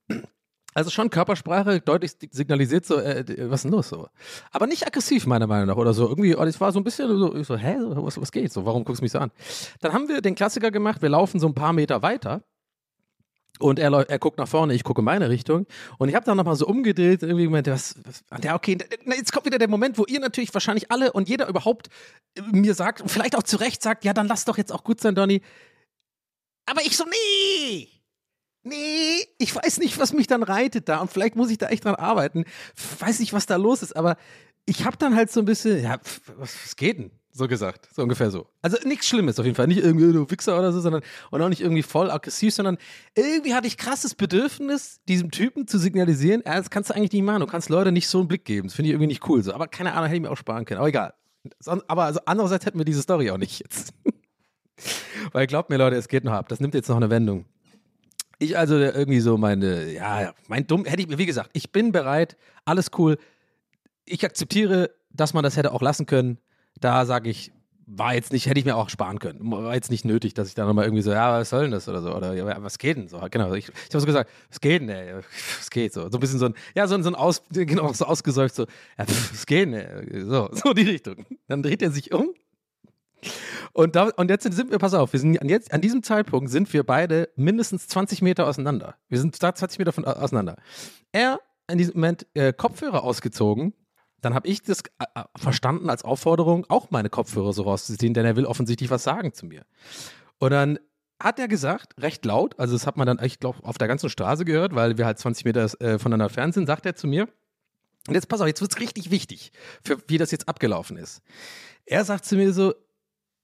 Also 0.76 0.90
schon 0.90 1.08
Körpersprache 1.08 1.80
deutlich 1.80 2.12
signalisiert 2.32 2.84
so, 2.84 2.98
äh, 2.98 3.24
was 3.48 3.60
ist 3.60 3.62
denn 3.64 3.72
los 3.72 3.88
so? 3.88 4.08
Aber 4.50 4.66
nicht 4.66 4.86
aggressiv, 4.86 5.24
meiner 5.24 5.46
Meinung 5.46 5.68
nach, 5.68 5.76
oder 5.76 5.94
so. 5.94 6.06
Irgendwie, 6.06 6.32
es 6.32 6.60
war 6.60 6.70
so 6.70 6.78
ein 6.78 6.84
bisschen 6.84 7.08
so, 7.16 7.34
ich 7.34 7.46
so 7.46 7.56
hä, 7.56 7.76
was, 7.78 8.20
was 8.20 8.30
geht? 8.30 8.52
So, 8.52 8.66
warum 8.66 8.84
guckst 8.84 9.00
du 9.00 9.04
mich 9.04 9.12
so 9.12 9.18
an? 9.18 9.30
Dann 9.80 9.94
haben 9.94 10.06
wir 10.06 10.20
den 10.20 10.34
Klassiker 10.34 10.70
gemacht, 10.70 11.00
wir 11.00 11.08
laufen 11.08 11.40
so 11.40 11.46
ein 11.46 11.54
paar 11.54 11.72
Meter 11.72 12.02
weiter 12.02 12.42
und 13.58 13.78
er, 13.78 13.90
er 13.90 14.18
guckt 14.18 14.36
nach 14.36 14.48
vorne, 14.48 14.74
ich 14.74 14.84
gucke 14.84 15.00
in 15.00 15.06
meine 15.06 15.30
Richtung. 15.30 15.66
Und 15.96 16.10
ich 16.10 16.14
habe 16.14 16.26
dann 16.26 16.36
nochmal 16.36 16.56
so 16.56 16.66
umgedreht, 16.66 17.22
irgendwie 17.22 17.44
gemeint, 17.44 17.68
was, 17.68 17.94
was, 18.04 18.22
ja, 18.44 18.54
okay, 18.54 18.76
jetzt 19.06 19.32
kommt 19.32 19.46
wieder 19.46 19.58
der 19.58 19.68
Moment, 19.68 19.96
wo 19.96 20.04
ihr 20.04 20.20
natürlich 20.20 20.52
wahrscheinlich 20.52 20.90
alle 20.90 21.10
und 21.10 21.26
jeder 21.26 21.48
überhaupt 21.48 21.88
äh, 22.34 22.42
mir 22.52 22.74
sagt, 22.74 23.02
vielleicht 23.10 23.34
auch 23.34 23.44
zu 23.44 23.56
Recht 23.56 23.82
sagt, 23.82 24.04
ja, 24.04 24.12
dann 24.12 24.28
lass 24.28 24.44
doch 24.44 24.58
jetzt 24.58 24.72
auch 24.72 24.84
gut 24.84 25.00
sein, 25.00 25.14
Donny. 25.14 25.40
Aber 26.66 26.82
ich 26.82 26.98
so, 26.98 27.04
nee, 27.04 27.88
nee, 28.66 29.24
ich 29.38 29.54
weiß 29.54 29.78
nicht, 29.78 29.98
was 29.98 30.12
mich 30.12 30.26
dann 30.26 30.42
reitet 30.42 30.88
da. 30.88 31.00
Und 31.00 31.10
vielleicht 31.10 31.36
muss 31.36 31.50
ich 31.50 31.58
da 31.58 31.68
echt 31.68 31.84
dran 31.84 31.94
arbeiten. 31.94 32.44
Weiß 32.98 33.20
nicht, 33.20 33.32
was 33.32 33.46
da 33.46 33.56
los 33.56 33.82
ist, 33.82 33.96
aber 33.96 34.16
ich 34.66 34.84
habe 34.84 34.96
dann 34.96 35.14
halt 35.14 35.30
so 35.30 35.40
ein 35.40 35.46
bisschen, 35.46 35.82
ja, 35.82 35.98
was, 36.36 36.56
was 36.64 36.76
geht 36.76 36.98
denn? 36.98 37.10
So 37.32 37.48
gesagt, 37.48 37.88
so 37.94 38.02
ungefähr 38.02 38.30
so. 38.30 38.46
Also 38.62 38.78
nichts 38.88 39.06
Schlimmes 39.06 39.38
auf 39.38 39.44
jeden 39.44 39.56
Fall, 39.56 39.66
nicht 39.66 39.80
irgendwie 39.80 40.10
du 40.10 40.30
Wichser 40.30 40.58
oder 40.58 40.72
so, 40.72 40.80
sondern 40.80 41.02
und 41.30 41.42
auch 41.42 41.50
nicht 41.50 41.60
irgendwie 41.60 41.82
voll 41.82 42.10
aggressiv, 42.10 42.54
sondern 42.54 42.78
irgendwie 43.14 43.52
hatte 43.52 43.66
ich 43.66 43.76
krasses 43.76 44.14
Bedürfnis, 44.14 45.02
diesem 45.06 45.30
Typen 45.30 45.66
zu 45.66 45.78
signalisieren, 45.78 46.42
ja, 46.46 46.56
das 46.56 46.70
kannst 46.70 46.88
du 46.88 46.94
eigentlich 46.94 47.12
nicht 47.12 47.24
machen, 47.24 47.40
du 47.40 47.46
kannst 47.46 47.68
Leute 47.68 47.92
nicht 47.92 48.08
so 48.08 48.20
einen 48.20 48.28
Blick 48.28 48.46
geben, 48.46 48.68
das 48.68 48.74
finde 48.74 48.88
ich 48.88 48.94
irgendwie 48.94 49.08
nicht 49.08 49.28
cool 49.28 49.42
so. 49.42 49.52
Aber 49.52 49.68
keine 49.68 49.92
Ahnung, 49.92 50.04
hätte 50.06 50.16
ich 50.16 50.22
mir 50.22 50.30
auch 50.30 50.38
sparen 50.38 50.64
können, 50.64 50.78
aber 50.78 50.88
egal. 50.88 51.12
Aber 51.66 52.04
also 52.04 52.20
andererseits 52.24 52.64
hätten 52.64 52.78
wir 52.78 52.86
diese 52.86 53.02
Story 53.02 53.30
auch 53.30 53.36
nicht 53.36 53.60
jetzt. 53.60 53.92
Weil 55.32 55.46
glaubt 55.46 55.68
mir 55.68 55.76
Leute, 55.76 55.96
es 55.96 56.08
geht 56.08 56.24
noch 56.24 56.32
ab, 56.32 56.48
das 56.48 56.60
nimmt 56.60 56.72
jetzt 56.72 56.88
noch 56.88 56.96
eine 56.96 57.10
Wendung. 57.10 57.44
Ich 58.38 58.58
also 58.58 58.76
irgendwie 58.76 59.20
so 59.20 59.38
meine, 59.38 59.90
ja, 59.92 60.34
mein 60.48 60.66
dumm, 60.66 60.84
hätte 60.84 61.02
ich, 61.02 61.18
wie 61.18 61.26
gesagt, 61.26 61.50
ich 61.54 61.72
bin 61.72 61.92
bereit, 61.92 62.36
alles 62.64 62.90
cool. 62.98 63.16
Ich 64.04 64.24
akzeptiere, 64.24 64.90
dass 65.10 65.32
man 65.32 65.42
das 65.42 65.56
hätte 65.56 65.72
auch 65.72 65.80
lassen 65.80 66.06
können. 66.06 66.38
Da 66.78 67.06
sage 67.06 67.30
ich, 67.30 67.50
war 67.86 68.14
jetzt 68.14 68.32
nicht, 68.32 68.46
hätte 68.46 68.58
ich 68.58 68.66
mir 68.66 68.76
auch 68.76 68.90
sparen 68.90 69.20
können. 69.20 69.38
War 69.50 69.74
jetzt 69.74 69.90
nicht 69.90 70.04
nötig, 70.04 70.34
dass 70.34 70.48
ich 70.48 70.54
da 70.54 70.66
nochmal 70.66 70.84
irgendwie 70.84 71.02
so, 71.02 71.12
ja, 71.12 71.38
was 71.38 71.50
soll 71.50 71.62
denn 71.62 71.70
das 71.70 71.88
oder 71.88 72.02
so, 72.02 72.14
oder 72.14 72.34
ja, 72.34 72.62
was 72.62 72.78
geht 72.78 72.96
denn 72.96 73.08
so? 73.08 73.20
Genau, 73.30 73.54
ich, 73.54 73.68
ich 73.68 73.94
habe 73.94 74.00
so 74.00 74.06
gesagt, 74.06 74.28
was 74.50 74.60
geht 74.60 74.82
denn, 74.82 74.88
ey? 74.88 75.14
Was 75.58 75.70
geht 75.70 75.92
so? 75.92 76.10
So 76.10 76.18
ein 76.18 76.20
bisschen 76.20 76.38
so 76.38 76.46
ein, 76.46 76.54
ja, 76.74 76.86
so 76.88 76.94
ein, 76.94 77.02
so 77.02 77.10
ein 77.10 77.14
Aus, 77.14 77.42
genau, 77.50 77.92
so 77.92 78.04
ausgesäuft, 78.04 78.54
so, 78.56 78.66
ja, 78.98 79.06
pff, 79.06 79.32
was 79.32 79.46
geht 79.46 79.68
denn, 79.68 79.74
ey? 79.74 80.24
So, 80.24 80.50
so 80.52 80.72
die 80.72 80.82
Richtung. 80.82 81.24
Dann 81.48 81.62
dreht 81.62 81.80
er 81.80 81.90
sich 81.90 82.12
um 82.12 82.30
und, 83.76 83.94
da, 83.94 84.04
und 84.16 84.30
jetzt 84.30 84.50
sind 84.50 84.70
wir, 84.70 84.78
pass 84.78 84.94
auf, 84.94 85.12
wir 85.12 85.20
sind 85.20 85.38
an, 85.38 85.50
jetzt, 85.50 85.70
an 85.70 85.82
diesem 85.82 86.02
Zeitpunkt 86.02 86.50
sind 86.50 86.72
wir 86.72 86.82
beide 86.82 87.28
mindestens 87.36 87.88
20 87.88 88.22
Meter 88.22 88.46
auseinander. 88.46 88.94
Wir 89.10 89.18
sind 89.18 89.42
da 89.42 89.54
20 89.54 89.78
Meter 89.78 89.92
von, 89.92 90.06
auseinander. 90.06 90.56
Er 91.12 91.40
in 91.70 91.76
diesem 91.76 91.96
Moment 91.96 92.26
äh, 92.32 92.54
Kopfhörer 92.54 93.04
ausgezogen. 93.04 93.74
Dann 94.22 94.32
habe 94.32 94.48
ich 94.48 94.62
das 94.62 94.80
äh, 94.80 95.04
äh, 95.14 95.24
verstanden 95.36 95.90
als 95.90 96.04
Aufforderung, 96.04 96.64
auch 96.70 96.90
meine 96.90 97.10
Kopfhörer 97.10 97.52
so 97.52 97.64
rauszuziehen, 97.64 98.14
denn 98.14 98.24
er 98.24 98.34
will 98.34 98.46
offensichtlich 98.46 98.88
was 98.88 99.02
sagen 99.02 99.34
zu 99.34 99.44
mir. 99.44 99.66
Und 100.38 100.52
dann 100.52 100.78
hat 101.20 101.38
er 101.38 101.46
gesagt, 101.46 102.00
recht 102.00 102.24
laut, 102.24 102.58
also 102.58 102.74
das 102.74 102.86
hat 102.86 102.96
man 102.96 103.06
dann, 103.06 103.22
ich 103.22 103.40
glaube, 103.40 103.62
auf 103.62 103.76
der 103.76 103.88
ganzen 103.88 104.08
Straße 104.08 104.46
gehört, 104.46 104.74
weil 104.74 104.96
wir 104.96 105.04
halt 105.04 105.18
20 105.18 105.44
Meter 105.44 105.64
äh, 105.82 105.98
voneinander 105.98 106.26
entfernt 106.26 106.54
sind, 106.54 106.66
sagt 106.66 106.86
er 106.86 106.96
zu 106.96 107.06
mir, 107.06 107.28
und 108.08 108.14
jetzt 108.14 108.28
pass 108.28 108.40
auf, 108.40 108.46
jetzt 108.46 108.62
wird 108.62 108.72
es 108.72 108.80
richtig 108.80 109.10
wichtig, 109.10 109.52
für, 109.84 109.98
wie 110.08 110.16
das 110.16 110.30
jetzt 110.30 110.48
abgelaufen 110.48 110.96
ist. 110.96 111.20
Er 111.84 112.04
sagt 112.06 112.24
zu 112.24 112.36
mir 112.36 112.54
so, 112.54 112.72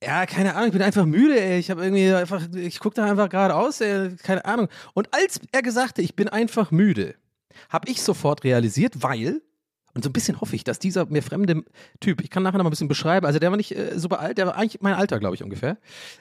ja, 0.04 0.26
keine 0.26 0.54
Ahnung, 0.54 0.68
ich 0.68 0.72
bin 0.72 0.82
einfach 0.82 1.06
müde, 1.06 1.40
ey. 1.40 1.58
Ich 1.58 1.70
habe 1.70 1.82
irgendwie 1.82 2.12
einfach, 2.12 2.42
ich 2.54 2.80
gucke 2.80 2.96
da 2.96 3.04
einfach 3.10 3.28
geradeaus, 3.28 3.80
ey. 3.80 4.16
Keine 4.22 4.44
Ahnung. 4.44 4.68
Und 4.94 5.08
als 5.12 5.40
er 5.52 5.62
gesagt 5.62 5.98
hat, 5.98 6.04
ich 6.04 6.16
bin 6.16 6.28
einfach 6.28 6.70
müde, 6.70 7.14
habe 7.68 7.88
ich 7.90 8.02
sofort 8.02 8.44
realisiert, 8.44 9.02
weil, 9.02 9.42
und 9.94 10.02
so 10.02 10.08
ein 10.08 10.12
bisschen 10.12 10.40
hoffe 10.40 10.56
ich, 10.56 10.64
dass 10.64 10.78
dieser 10.78 11.06
mir 11.06 11.22
fremde 11.22 11.64
Typ, 12.00 12.22
ich 12.22 12.30
kann 12.30 12.42
nachher 12.42 12.58
noch 12.58 12.64
mal 12.64 12.70
ein 12.70 12.70
bisschen 12.70 12.88
beschreiben, 12.88 13.26
also 13.26 13.38
der 13.38 13.50
war 13.50 13.56
nicht 13.56 13.76
äh, 13.76 13.98
super 13.98 14.20
alt, 14.20 14.38
der 14.38 14.46
war 14.46 14.56
eigentlich 14.56 14.80
mein 14.80 14.94
Alter, 14.94 15.18
glaube 15.18 15.34
ich, 15.34 15.42
ungefähr. 15.42 15.76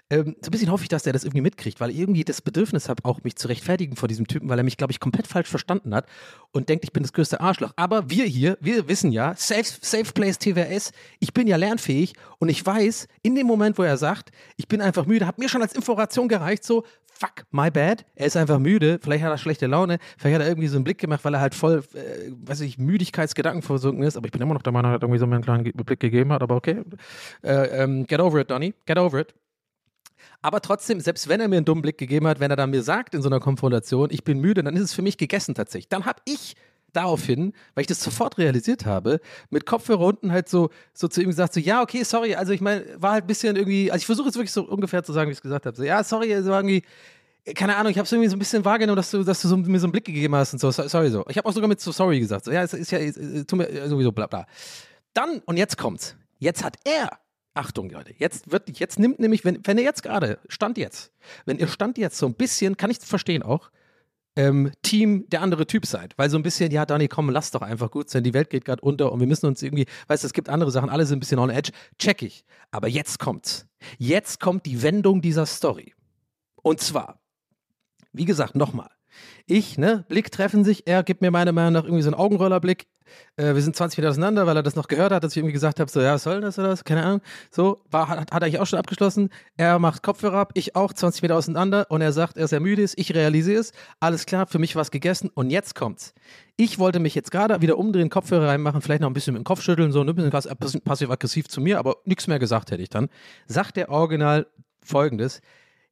Ähm, 0.09 0.35
so 0.41 0.49
ein 0.49 0.51
bisschen 0.51 0.71
hoffe 0.71 0.83
ich, 0.83 0.89
dass 0.89 1.03
der 1.03 1.13
das 1.13 1.23
irgendwie 1.23 1.41
mitkriegt, 1.41 1.79
weil 1.79 1.89
ich 1.91 1.97
irgendwie 1.97 2.23
das 2.25 2.41
Bedürfnis 2.41 2.89
habe, 2.89 3.05
auch 3.05 3.23
mich 3.23 3.37
zu 3.37 3.47
rechtfertigen 3.47 3.95
vor 3.95 4.09
diesem 4.09 4.27
Typen, 4.27 4.49
weil 4.49 4.57
er 4.57 4.63
mich, 4.63 4.77
glaube 4.77 4.91
ich, 4.91 4.99
komplett 4.99 5.27
falsch 5.27 5.47
verstanden 5.47 5.95
hat 5.95 6.05
und 6.51 6.67
denkt, 6.67 6.83
ich 6.83 6.91
bin 6.91 7.03
das 7.03 7.13
größte 7.13 7.39
Arschloch. 7.39 7.71
Aber 7.77 8.09
wir 8.09 8.25
hier, 8.25 8.57
wir 8.59 8.87
wissen 8.89 9.11
ja, 9.11 9.35
Safe, 9.37 9.63
Safe 9.63 10.11
Place 10.11 10.37
TWS, 10.37 10.91
ich 11.19 11.33
bin 11.33 11.47
ja 11.47 11.55
lernfähig 11.55 12.13
und 12.39 12.49
ich 12.49 12.65
weiß, 12.65 13.07
in 13.21 13.35
dem 13.35 13.47
Moment, 13.47 13.77
wo 13.77 13.83
er 13.83 13.97
sagt, 13.97 14.31
ich 14.57 14.67
bin 14.67 14.81
einfach 14.81 15.05
müde, 15.05 15.27
hat 15.27 15.37
mir 15.37 15.47
schon 15.47 15.61
als 15.61 15.73
Information 15.73 16.27
gereicht, 16.27 16.65
so, 16.65 16.83
fuck, 17.21 17.45
my 17.51 17.69
bad, 17.69 18.03
er 18.15 18.25
ist 18.25 18.35
einfach 18.35 18.57
müde, 18.57 18.99
vielleicht 19.01 19.23
hat 19.23 19.31
er 19.31 19.37
schlechte 19.37 19.67
Laune, 19.67 19.99
vielleicht 20.17 20.35
hat 20.35 20.41
er 20.41 20.47
irgendwie 20.49 20.67
so 20.67 20.77
einen 20.77 20.83
Blick 20.83 20.97
gemacht, 20.97 21.23
weil 21.23 21.35
er 21.35 21.39
halt 21.39 21.53
voll, 21.53 21.83
äh, 21.93 22.31
weiß 22.31 22.61
ich, 22.61 22.79
Müdigkeitsgedanken 22.79 23.61
versunken 23.61 24.03
ist, 24.03 24.17
aber 24.17 24.25
ich 24.25 24.31
bin 24.31 24.41
immer 24.41 24.55
noch 24.55 24.63
der 24.63 24.73
Meinung, 24.73 24.91
er 24.91 24.95
hat 24.95 25.03
irgendwie 25.03 25.19
so 25.19 25.25
einen 25.25 25.41
kleinen 25.41 25.63
Blick 25.63 25.99
gegeben 25.99 26.33
hat, 26.33 26.41
aber 26.41 26.55
okay. 26.55 26.81
Äh, 27.43 27.83
ähm, 27.83 28.07
get 28.07 28.19
over 28.19 28.39
it, 28.39 28.49
Donny, 28.49 28.73
get 28.87 28.97
over 28.97 29.19
it. 29.19 29.35
Aber 30.41 30.61
trotzdem, 30.61 30.99
selbst 30.99 31.29
wenn 31.29 31.39
er 31.39 31.47
mir 31.47 31.57
einen 31.57 31.65
dummen 31.65 31.83
Blick 31.83 31.99
gegeben 31.99 32.25
hat, 32.27 32.39
wenn 32.39 32.49
er 32.49 32.57
dann 32.57 32.71
mir 32.71 32.81
sagt 32.81 33.13
in 33.13 33.21
so 33.21 33.29
einer 33.29 33.39
Konfrontation, 33.39 34.09
ich 34.11 34.23
bin 34.23 34.39
müde, 34.39 34.63
dann 34.63 34.75
ist 34.75 34.83
es 34.83 34.93
für 34.93 35.03
mich 35.03 35.17
gegessen 35.17 35.53
tatsächlich. 35.53 35.89
Dann 35.89 36.05
habe 36.05 36.21
ich 36.25 36.55
daraufhin, 36.93 37.53
weil 37.73 37.81
ich 37.81 37.87
das 37.87 38.01
sofort 38.03 38.37
realisiert 38.37 38.85
habe, 38.85 39.19
mit 39.49 39.65
Kopfhörer 39.65 40.01
unten 40.05 40.31
halt 40.31 40.49
so, 40.49 40.69
so 40.93 41.07
zu 41.07 41.21
ihm 41.21 41.27
gesagt, 41.29 41.53
so, 41.53 41.59
ja, 41.59 41.81
okay, 41.81 42.03
sorry, 42.03 42.35
also 42.35 42.51
ich 42.53 42.61
meine, 42.61 42.85
war 42.97 43.13
halt 43.13 43.23
ein 43.23 43.27
bisschen 43.27 43.55
irgendwie, 43.55 43.91
also 43.91 44.01
ich 44.01 44.05
versuche 44.05 44.27
jetzt 44.27 44.35
wirklich 44.35 44.51
so 44.51 44.63
ungefähr 44.67 45.03
zu 45.03 45.13
sagen, 45.13 45.29
wie 45.29 45.31
ich 45.33 45.37
es 45.37 45.41
gesagt 45.41 45.65
habe, 45.65 45.75
so, 45.75 45.83
ja, 45.83 46.03
sorry, 46.03 46.33
also 46.33 46.51
irgendwie, 46.51 46.83
keine 47.55 47.75
Ahnung, 47.75 47.91
ich 47.91 47.97
habe 47.97 48.05
es 48.05 48.11
irgendwie 48.11 48.29
so 48.29 48.35
ein 48.35 48.39
bisschen 48.39 48.63
wahrgenommen, 48.65 48.97
dass 48.97 49.11
du, 49.11 49.23
dass 49.23 49.41
du 49.41 49.47
so, 49.47 49.57
mir 49.57 49.79
so 49.79 49.85
einen 49.87 49.91
Blick 49.91 50.05
gegeben 50.05 50.35
hast 50.35 50.53
und 50.53 50.59
so, 50.59 50.69
so- 50.71 50.87
sorry, 50.87 51.09
so. 51.09 51.25
Ich 51.29 51.37
habe 51.37 51.47
auch 51.47 51.53
sogar 51.53 51.67
mit 51.67 51.79
so 51.81 51.91
sorry 51.91 52.19
gesagt, 52.19 52.45
so, 52.45 52.51
ja, 52.51 52.61
es 52.63 52.73
ist 52.73 52.91
ja, 52.91 52.99
es, 52.99 53.17
es, 53.17 53.51
mir 53.51 53.87
sowieso 53.89 54.11
bla 54.11 54.27
bla. 54.27 54.45
Dann, 55.13 55.39
und 55.45 55.57
jetzt 55.57 55.77
kommt's, 55.77 56.15
jetzt 56.39 56.63
hat 56.63 56.77
er, 56.83 57.17
Achtung, 57.53 57.89
Leute, 57.89 58.13
jetzt 58.17 58.51
wird, 58.51 58.79
jetzt 58.79 58.99
nimmt 58.99 59.19
nämlich, 59.19 59.43
wenn, 59.43 59.59
wenn 59.65 59.77
er 59.77 59.83
jetzt 59.83 60.03
gerade, 60.03 60.39
Stand 60.47 60.77
jetzt, 60.77 61.11
wenn 61.45 61.57
ihr 61.57 61.67
Stand 61.67 61.97
jetzt 61.97 62.17
so 62.17 62.25
ein 62.27 62.33
bisschen, 62.33 62.77
kann 62.77 62.89
ich 62.91 62.99
verstehen 62.99 63.43
auch, 63.43 63.71
ähm, 64.35 64.71
Team 64.81 65.25
der 65.29 65.41
andere 65.41 65.67
Typ 65.67 65.85
seid. 65.85 66.17
Weil 66.17 66.29
so 66.29 66.37
ein 66.37 66.43
bisschen, 66.43 66.71
ja, 66.71 66.85
Donny, 66.85 67.07
komm, 67.07 67.29
lass 67.29 67.51
doch 67.51 67.61
einfach 67.61 67.91
gut 67.91 68.09
sein. 68.09 68.23
Die 68.23 68.33
Welt 68.33 68.49
geht 68.49 68.65
gerade 68.65 68.81
unter 68.81 69.11
und 69.11 69.19
wir 69.19 69.27
müssen 69.27 69.45
uns 69.45 69.61
irgendwie, 69.61 69.85
weißt 70.07 70.23
du, 70.23 70.27
es 70.27 70.33
gibt 70.33 70.49
andere 70.49 70.71
Sachen, 70.71 70.89
alle 70.89 71.05
sind 71.05 71.17
ein 71.17 71.19
bisschen 71.19 71.39
on 71.39 71.49
edge. 71.49 71.71
Check 71.97 72.21
ich. 72.21 72.45
Aber 72.71 72.87
jetzt 72.87 73.19
kommt's. 73.19 73.67
Jetzt 73.97 74.39
kommt 74.39 74.65
die 74.65 74.81
Wendung 74.83 75.21
dieser 75.21 75.45
Story. 75.45 75.93
Und 76.61 76.79
zwar, 76.79 77.21
wie 78.13 78.25
gesagt, 78.25 78.55
nochmal. 78.55 78.89
Ich, 79.45 79.77
ne, 79.77 80.05
Blick 80.07 80.31
treffen 80.31 80.63
sich, 80.63 80.87
er 80.87 81.03
gibt 81.03 81.21
mir 81.21 81.31
meiner 81.31 81.51
Meinung 81.51 81.73
nach 81.73 81.83
irgendwie 81.83 82.03
so 82.03 82.09
einen 82.09 82.19
Augenrollerblick. 82.19 82.87
Äh, 83.35 83.53
wir 83.55 83.61
sind 83.61 83.75
20 83.75 83.97
Meter 83.97 84.09
auseinander, 84.09 84.47
weil 84.47 84.55
er 84.55 84.63
das 84.63 84.75
noch 84.75 84.87
gehört 84.87 85.11
hat, 85.11 85.23
dass 85.23 85.33
ich 85.33 85.37
irgendwie 85.37 85.53
gesagt 85.53 85.79
habe, 85.79 85.89
so, 85.89 86.01
ja, 86.01 86.13
was 86.13 86.23
soll 86.23 86.41
das 86.41 86.57
oder 86.59 86.69
was? 86.69 86.83
Keine 86.83 87.03
Ahnung. 87.03 87.21
So, 87.49 87.81
war, 87.91 88.07
hat, 88.07 88.19
hat 88.19 88.31
er 88.31 88.41
eigentlich 88.43 88.59
auch 88.59 88.65
schon 88.67 88.79
abgeschlossen. 88.79 89.29
Er 89.57 89.79
macht 89.79 90.03
Kopfhörer 90.03 90.37
ab, 90.37 90.51
ich 90.55 90.75
auch, 90.75 90.93
20 90.93 91.21
Meter 91.21 91.35
auseinander 91.35 91.85
und 91.89 92.01
er 92.01 92.11
sagt, 92.11 92.37
er 92.37 92.47
sehr 92.47 92.59
müde 92.59 92.81
ist, 92.81 92.97
ich 92.97 93.13
realisiere 93.13 93.59
es. 93.59 93.71
Alles 93.99 94.25
klar, 94.25 94.47
für 94.47 94.59
mich 94.59 94.75
war 94.75 94.81
es 94.81 94.91
gegessen 94.91 95.29
und 95.33 95.49
jetzt 95.49 95.75
kommt's. 95.75 96.13
Ich 96.57 96.79
wollte 96.79 96.99
mich 96.99 97.15
jetzt 97.15 97.31
gerade 97.31 97.61
wieder 97.61 97.77
umdrehen, 97.77 98.09
Kopfhörer 98.09 98.47
reinmachen, 98.47 98.81
vielleicht 98.81 99.01
noch 99.01 99.09
ein 99.09 99.13
bisschen 99.13 99.33
mit 99.33 99.41
dem 99.41 99.45
Kopf 99.45 99.61
schütteln, 99.61 99.91
so 99.91 100.01
ein 100.01 100.15
bisschen 100.15 100.29
pass- 100.31 100.47
passiv-aggressiv 100.83 101.47
zu 101.47 101.61
mir, 101.61 101.79
aber 101.79 101.97
nichts 102.05 102.27
mehr 102.27 102.39
gesagt 102.39 102.71
hätte 102.71 102.83
ich 102.83 102.89
dann. 102.89 103.09
Sagt 103.47 103.77
der 103.77 103.89
Original 103.89 104.47
folgendes. 104.83 105.41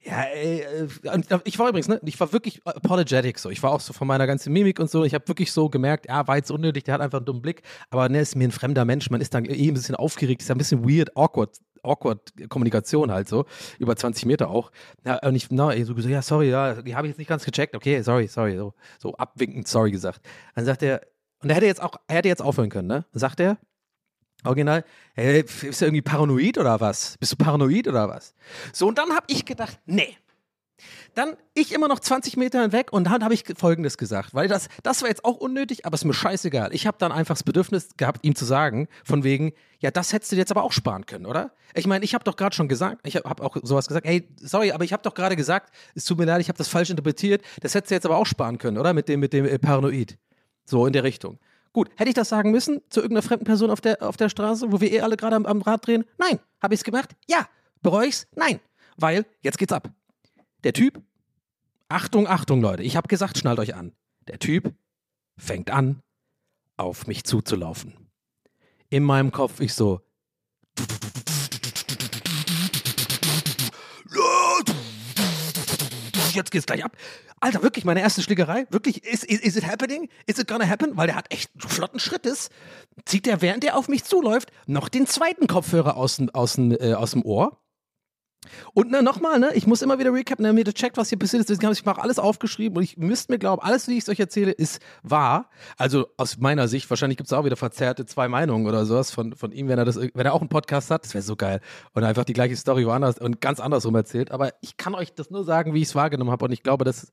Ja, 0.01 0.21
ey, 0.23 0.61
äh, 0.61 1.39
ich 1.43 1.59
war 1.59 1.67
übrigens, 1.67 1.89
ne, 1.89 1.99
ich 2.05 2.17
war 2.19 2.31
wirklich 2.31 2.65
apologetic 2.65 3.37
so. 3.37 3.49
Ich 3.49 3.61
war 3.61 3.71
auch 3.71 3.81
so 3.81 3.91
von 3.91 4.07
meiner 4.07 4.27
ganzen 4.27 4.53
Mimik 4.53 4.79
und 4.79 4.89
so. 4.89 5.03
Ich 5.03 5.13
habe 5.13 5.27
wirklich 5.27 5.51
so 5.51 5.69
gemerkt, 5.69 6.07
ja, 6.07 6.25
war 6.25 6.37
jetzt 6.37 6.51
unnötig, 6.51 6.85
der 6.85 6.93
hat 6.93 7.01
einfach 7.01 7.19
einen 7.19 7.25
dummen 7.25 7.41
Blick. 7.41 7.63
Aber 7.89 8.07
ne, 8.07 8.21
ist 8.21 8.35
mir 8.35 8.47
ein 8.47 8.51
fremder 8.51 8.85
Mensch, 8.85 9.09
man 9.09 9.19
ist 9.19 9.33
dann 9.33 9.45
eh 9.45 9.67
ein 9.67 9.73
bisschen 9.73 9.95
aufgeregt, 9.95 10.41
ist 10.41 10.47
ja 10.47 10.55
ein 10.55 10.57
bisschen 10.57 10.87
weird, 10.89 11.15
awkward, 11.17 11.57
awkward 11.83 12.31
Kommunikation 12.47 13.11
halt 13.11 13.27
so. 13.27 13.45
Über 13.77 13.95
20 13.95 14.25
Meter 14.25 14.49
auch. 14.49 14.71
Ja, 15.05 15.19
und 15.19 15.35
ich, 15.35 15.51
na, 15.51 15.71
so 15.83 15.93
gesagt, 15.93 16.13
ja, 16.13 16.21
sorry, 16.21 16.49
ja, 16.49 16.81
die 16.81 16.95
habe 16.95 17.07
ich 17.07 17.11
jetzt 17.11 17.19
nicht 17.19 17.27
ganz 17.27 17.43
gecheckt. 17.43 17.75
Okay, 17.75 18.01
sorry, 18.01 18.27
sorry, 18.27 18.55
so, 18.55 18.73
so 18.99 19.13
abwinkend 19.15 19.67
sorry 19.67 19.91
gesagt. 19.91 20.21
Dann 20.55 20.63
sagt 20.63 20.81
er, 20.81 21.01
und 21.41 21.49
er 21.49 21.57
hätte 21.57 21.65
jetzt 21.65 21.81
auch, 21.81 21.95
er 22.07 22.17
hätte 22.17 22.27
jetzt 22.29 22.41
aufhören 22.41 22.69
können, 22.69 22.87
ne? 22.87 23.05
Sagt 23.13 23.39
er, 23.39 23.57
Original, 24.43 24.85
hey, 25.15 25.43
bist 25.43 25.81
du 25.81 25.85
irgendwie 25.85 26.01
paranoid 26.01 26.57
oder 26.57 26.79
was? 26.79 27.17
Bist 27.19 27.33
du 27.33 27.35
paranoid 27.35 27.87
oder 27.87 28.07
was? 28.07 28.33
So, 28.71 28.87
und 28.87 28.97
dann 28.97 29.09
habe 29.11 29.25
ich 29.27 29.45
gedacht, 29.45 29.79
nee. 29.85 30.15
Dann 31.13 31.35
ich 31.53 31.73
immer 31.73 31.89
noch 31.89 31.99
20 31.99 32.37
Meter 32.37 32.71
weg 32.71 32.93
und 32.93 33.05
dann 33.05 33.23
habe 33.23 33.33
ich 33.33 33.43
Folgendes 33.57 33.97
gesagt, 33.97 34.33
weil 34.33 34.47
das, 34.47 34.69
das 34.83 35.01
war 35.01 35.09
jetzt 35.09 35.25
auch 35.25 35.35
unnötig, 35.35 35.85
aber 35.85 35.95
ist 35.95 36.05
mir 36.05 36.13
scheißegal. 36.13 36.73
Ich 36.73 36.87
habe 36.87 36.97
dann 36.97 37.11
einfach 37.11 37.35
das 37.35 37.43
Bedürfnis 37.43 37.89
gehabt, 37.97 38.25
ihm 38.25 38.35
zu 38.35 38.45
sagen, 38.45 38.87
von 39.03 39.25
wegen, 39.25 39.51
ja, 39.79 39.91
das 39.91 40.13
hättest 40.13 40.31
du 40.31 40.35
dir 40.35 40.41
jetzt 40.41 40.51
aber 40.51 40.63
auch 40.63 40.71
sparen 40.71 41.05
können, 41.05 41.25
oder? 41.25 41.51
Ich 41.73 41.85
meine, 41.85 42.05
ich 42.05 42.13
habe 42.13 42.23
doch 42.23 42.37
gerade 42.37 42.55
schon 42.55 42.69
gesagt, 42.69 43.05
ich 43.05 43.17
habe 43.17 43.29
hab 43.29 43.41
auch 43.41 43.57
sowas 43.61 43.87
gesagt, 43.87 44.07
hey, 44.07 44.27
sorry, 44.39 44.71
aber 44.71 44.85
ich 44.85 44.93
habe 44.93 45.03
doch 45.03 45.13
gerade 45.13 45.35
gesagt, 45.35 45.73
es 45.95 46.05
tut 46.05 46.17
mir 46.17 46.25
leid, 46.25 46.41
ich 46.41 46.47
habe 46.47 46.57
das 46.57 46.69
falsch 46.69 46.89
interpretiert, 46.89 47.43
das 47.61 47.75
hättest 47.75 47.91
du 47.91 47.95
jetzt 47.95 48.05
aber 48.05 48.17
auch 48.17 48.25
sparen 48.25 48.57
können, 48.57 48.77
oder? 48.77 48.93
Mit 48.93 49.09
dem, 49.09 49.19
mit 49.19 49.33
dem 49.33 49.45
äh, 49.45 49.59
Paranoid. 49.59 50.17
So 50.65 50.85
in 50.85 50.93
der 50.93 51.03
Richtung. 51.03 51.39
Gut, 51.71 51.89
hätte 51.97 52.09
ich 52.09 52.15
das 52.15 52.29
sagen 52.29 52.51
müssen 52.51 52.81
zu 52.89 53.01
irgendeiner 53.01 53.21
fremden 53.21 53.45
Person 53.45 53.69
auf 53.69 53.81
der, 53.81 54.01
auf 54.01 54.17
der 54.17 54.29
Straße, 54.29 54.71
wo 54.71 54.81
wir 54.81 54.91
eh 54.91 55.01
alle 55.01 55.17
gerade 55.17 55.35
am, 55.35 55.45
am 55.45 55.61
Rad 55.61 55.85
drehen? 55.85 56.05
Nein. 56.17 56.39
Habe 56.61 56.73
ich 56.73 56.79
es 56.79 56.83
gemacht? 56.83 57.15
Ja. 57.27 57.47
Bereue 57.81 58.07
ich's? 58.07 58.27
Nein. 58.35 58.59
Weil, 58.97 59.25
jetzt 59.41 59.57
geht's 59.57 59.71
ab. 59.71 59.89
Der 60.63 60.73
Typ, 60.73 61.01
Achtung, 61.87 62.27
Achtung, 62.27 62.61
Leute, 62.61 62.83
ich 62.83 62.95
habe 62.97 63.07
gesagt, 63.07 63.37
schnallt 63.37 63.59
euch 63.59 63.75
an. 63.75 63.93
Der 64.27 64.39
Typ 64.39 64.73
fängt 65.37 65.71
an, 65.71 66.01
auf 66.75 67.07
mich 67.07 67.23
zuzulaufen. 67.23 68.09
In 68.89 69.03
meinem 69.03 69.31
Kopf 69.31 69.59
ich 69.61 69.73
so. 69.73 70.01
Jetzt 76.33 76.51
geht's 76.51 76.65
gleich 76.65 76.83
ab. 76.83 76.95
Alter, 77.39 77.63
wirklich, 77.63 77.85
meine 77.85 78.01
erste 78.01 78.21
Schlägerei. 78.21 78.67
Wirklich, 78.69 79.05
is, 79.05 79.23
is, 79.23 79.39
is 79.39 79.55
it 79.55 79.65
happening? 79.65 80.09
Is 80.25 80.39
it 80.39 80.47
gonna 80.47 80.67
happen? 80.67 80.97
Weil 80.97 81.07
der 81.07 81.15
hat 81.15 81.31
echt 81.31 81.51
einen 81.53 81.69
flotten 81.69 81.99
Schrittes. 81.99 82.49
Zieht 83.05 83.25
der, 83.25 83.41
während 83.41 83.63
der 83.63 83.77
auf 83.77 83.87
mich 83.87 84.03
zuläuft, 84.03 84.51
noch 84.65 84.89
den 84.89 85.07
zweiten 85.07 85.47
Kopfhörer 85.47 85.95
aus, 85.95 86.21
aus, 86.33 86.57
äh, 86.57 86.93
aus 86.93 87.11
dem 87.11 87.23
Ohr 87.23 87.57
Und 88.73 88.91
ne, 88.91 89.03
nochmal, 89.03 89.39
ne, 89.39 89.51
ich 89.53 89.67
muss 89.67 89.81
immer 89.81 89.99
wieder 89.99 90.13
recappen, 90.13 90.45
damit 90.45 90.67
ihr 90.67 90.73
checkt, 90.73 90.97
was 90.97 91.09
hier 91.09 91.19
passiert 91.19 91.49
ist. 91.49 91.63
Ich 91.63 91.85
mache 91.85 92.01
alles 92.01 92.19
aufgeschrieben 92.19 92.77
und 92.77 92.83
ich 92.83 92.97
müsst 92.97 93.29
mir 93.29 93.37
glauben, 93.37 93.61
alles, 93.61 93.87
wie 93.87 93.97
ich 93.97 94.03
es 94.03 94.09
euch 94.09 94.19
erzähle, 94.19 94.51
ist 94.51 94.81
wahr. 95.03 95.49
Also 95.77 96.07
aus 96.17 96.37
meiner 96.37 96.67
Sicht, 96.67 96.89
wahrscheinlich 96.89 97.17
gibt 97.17 97.27
es 97.27 97.33
auch 97.33 97.45
wieder 97.45 97.57
verzerrte 97.57 98.05
zwei 98.05 98.27
Meinungen 98.27 98.65
oder 98.65 98.85
sowas 98.85 99.11
von, 99.11 99.35
von 99.35 99.51
ihm, 99.51 99.67
wenn 99.67 99.77
er 99.77 99.85
das, 99.85 99.97
wenn 99.97 100.25
er 100.25 100.33
auch 100.33 100.41
einen 100.41 100.49
Podcast 100.49 100.89
hat, 100.89 101.03
das 101.03 101.13
wäre 101.13 101.21
so 101.21 101.35
geil. 101.35 101.59
Und 101.93 102.03
einfach 102.03 102.23
die 102.23 102.33
gleiche 102.33 102.55
Story 102.55 102.85
woanders 102.85 103.19
und 103.19 103.41
ganz 103.41 103.59
andersrum 103.59 103.95
erzählt. 103.95 104.31
Aber 104.31 104.53
ich 104.61 104.77
kann 104.77 104.95
euch 104.95 105.13
das 105.13 105.29
nur 105.29 105.43
sagen, 105.43 105.73
wie 105.73 105.81
ich 105.81 105.89
es 105.89 105.95
wahrgenommen 105.95 106.31
habe. 106.31 106.45
Und 106.45 106.51
ich 106.51 106.63
glaube, 106.63 106.85
das, 106.85 107.11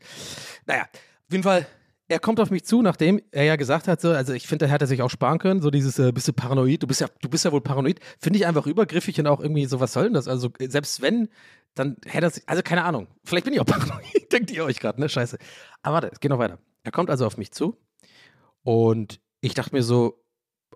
naja, 0.67 0.83
auf 0.83 1.33
jeden 1.33 1.43
Fall 1.43 1.67
er 2.09 2.21
kommt 2.21 2.39
auf 2.41 2.51
mich 2.51 2.65
zu, 2.65 2.83
nachdem 2.83 3.21
er 3.33 3.45
ja 3.45 3.57
gesagt 3.57 3.89
hat, 3.89 4.01
so, 4.01 4.11
also 4.11 4.33
ich 4.33 4.47
finde, 4.47 4.67
er 4.67 4.71
hätte 4.71 4.87
sich 4.87 5.03
auch 5.03 5.11
sparen 5.11 5.39
können, 5.39 5.61
so 5.61 5.71
dieses, 5.71 5.99
äh, 5.99 6.13
bist 6.13 6.29
du 6.29 6.33
paranoid, 6.33 6.83
du 6.83 6.87
bist 6.87 7.01
ja, 7.01 7.09
du 7.21 7.29
bist 7.29 7.45
ja 7.45 7.53
wohl 7.53 7.61
paranoid, 7.61 8.01
finde 8.21 8.39
ich 8.39 8.47
einfach 8.47 8.67
übergriffig 8.67 9.19
und 9.19 9.27
auch 9.27 9.41
irgendwie 9.41 9.67
so, 9.67 9.81
was 9.81 9.93
soll 9.93 10.05
denn 10.05 10.15
das? 10.15 10.29
Also 10.29 10.51
selbst 10.61 11.03
wenn, 11.03 11.29
dann 11.75 11.97
hätte 12.07 12.27
er 12.27 12.31
sich, 12.31 12.49
also 12.49 12.63
keine 12.63 12.85
Ahnung, 12.85 13.09
vielleicht 13.25 13.45
bin 13.45 13.55
ich 13.55 13.61
auch 13.61 13.67
paranoid, 13.67 14.33
denkt 14.33 14.51
ihr 14.53 14.65
euch 14.65 14.79
gerade, 14.79 15.01
ne, 15.01 15.09
scheiße. 15.09 15.39
Aber 15.83 15.95
warte, 15.95 16.11
es 16.13 16.21
geht 16.21 16.31
noch 16.31 16.39
weiter. 16.39 16.59
Er 16.85 16.93
kommt 16.93 17.11
also 17.11 17.27
auf 17.27 17.37
mich 17.39 17.51
zu 17.53 17.77
und 18.63 19.21
ich 19.41 19.55
dachte 19.55 19.75
mir 19.75 19.83
so, 19.83 20.23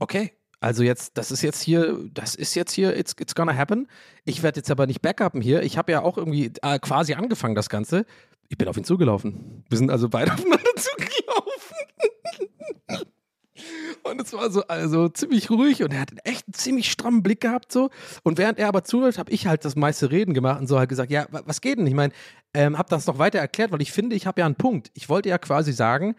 okay, 0.01 0.33
also 0.61 0.83
jetzt, 0.83 1.17
das 1.17 1.31
ist 1.31 1.41
jetzt 1.41 1.63
hier, 1.63 1.99
das 2.13 2.35
ist 2.35 2.55
jetzt 2.55 2.73
hier, 2.73 2.95
it's, 2.95 3.15
it's 3.19 3.35
gonna 3.35 3.57
happen. 3.57 3.89
Ich 4.25 4.43
werde 4.43 4.59
jetzt 4.59 4.71
aber 4.71 4.87
nicht 4.87 5.01
backuppen 5.01 5.41
hier. 5.41 5.63
Ich 5.63 5.79
habe 5.79 5.91
ja 5.91 6.03
auch 6.03 6.19
irgendwie 6.19 6.53
äh, 6.63 6.79
quasi 6.79 7.15
angefangen, 7.15 7.55
das 7.55 7.71
Ganze. 7.71 8.05
Ich 8.51 8.59
bin 8.59 8.67
auf 8.69 8.77
ihn 8.77 8.85
zugelaufen. 8.85 9.65
Wir 9.71 9.79
sind 9.79 9.91
also 9.91 10.09
beide 10.09 10.33
aufeinander 10.35 10.75
zugelaufen. 10.77 11.77
Und 14.03 14.21
es 14.21 14.33
war 14.33 14.51
so 14.51 14.63
also 14.67 15.09
ziemlich 15.09 15.51
ruhig 15.51 15.83
und 15.85 15.93
er 15.93 16.01
hat 16.01 16.11
echt 16.25 16.49
einen 16.49 16.55
ziemlich 16.55 16.91
strammen 16.91 17.23
Blick 17.23 17.41
gehabt 17.41 17.71
so. 17.71 17.91
Und 18.25 18.39
während 18.39 18.59
er 18.59 18.67
aber 18.67 18.83
zuhört, 18.83 19.19
habe 19.19 19.31
ich 19.31 19.47
halt 19.47 19.65
das 19.65 19.77
meiste 19.77 20.11
Reden 20.11 20.35
gemacht 20.35 20.61
und 20.61 20.67
so 20.67 20.79
halt 20.79 20.89
gesagt, 20.89 21.13
ja, 21.13 21.27
was 21.31 21.61
geht 21.61 21.79
denn? 21.79 21.87
Ich 21.87 21.95
meine, 21.95 22.13
ähm, 22.53 22.77
habe 22.77 22.89
das 22.89 23.07
noch 23.07 23.19
weiter 23.19 23.39
erklärt, 23.39 23.71
weil 23.71 23.83
ich 23.83 23.93
finde, 23.93 24.17
ich 24.17 24.27
habe 24.27 24.41
ja 24.41 24.47
einen 24.47 24.57
Punkt. 24.57 24.91
Ich 24.95 25.09
wollte 25.09 25.29
ja 25.29 25.39
quasi 25.39 25.73
sagen, 25.73 26.17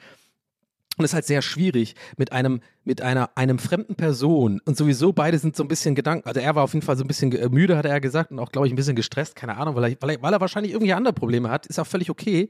und 0.97 1.05
es 1.05 1.11
ist 1.11 1.15
halt 1.15 1.25
sehr 1.25 1.41
schwierig 1.41 1.95
mit 2.17 2.31
einem, 2.31 2.61
mit 2.83 3.01
einer, 3.01 3.31
einem 3.35 3.59
fremden 3.59 3.95
Person 3.95 4.59
und 4.65 4.77
sowieso 4.77 5.13
beide 5.13 5.37
sind 5.37 5.55
so 5.55 5.63
ein 5.63 5.67
bisschen 5.67 5.95
Gedanken, 5.95 6.27
also 6.27 6.39
er 6.39 6.55
war 6.55 6.63
auf 6.63 6.73
jeden 6.73 6.85
Fall 6.85 6.97
so 6.97 7.03
ein 7.03 7.07
bisschen 7.07 7.31
äh, 7.31 7.49
müde, 7.49 7.77
hat 7.77 7.85
er 7.85 8.01
gesagt 8.01 8.31
und 8.31 8.39
auch, 8.39 8.51
glaube 8.51 8.67
ich, 8.67 8.73
ein 8.73 8.75
bisschen 8.75 8.95
gestresst, 8.95 9.35
keine 9.35 9.57
Ahnung, 9.57 9.75
weil 9.75 9.91
er, 9.91 9.97
weil 10.01 10.09
er, 10.11 10.21
weil 10.21 10.33
er 10.33 10.41
wahrscheinlich 10.41 10.73
irgendwie 10.73 10.93
andere 10.93 11.13
Probleme 11.13 11.49
hat, 11.49 11.65
ist 11.67 11.79
auch 11.79 11.87
völlig 11.87 12.09
okay. 12.09 12.49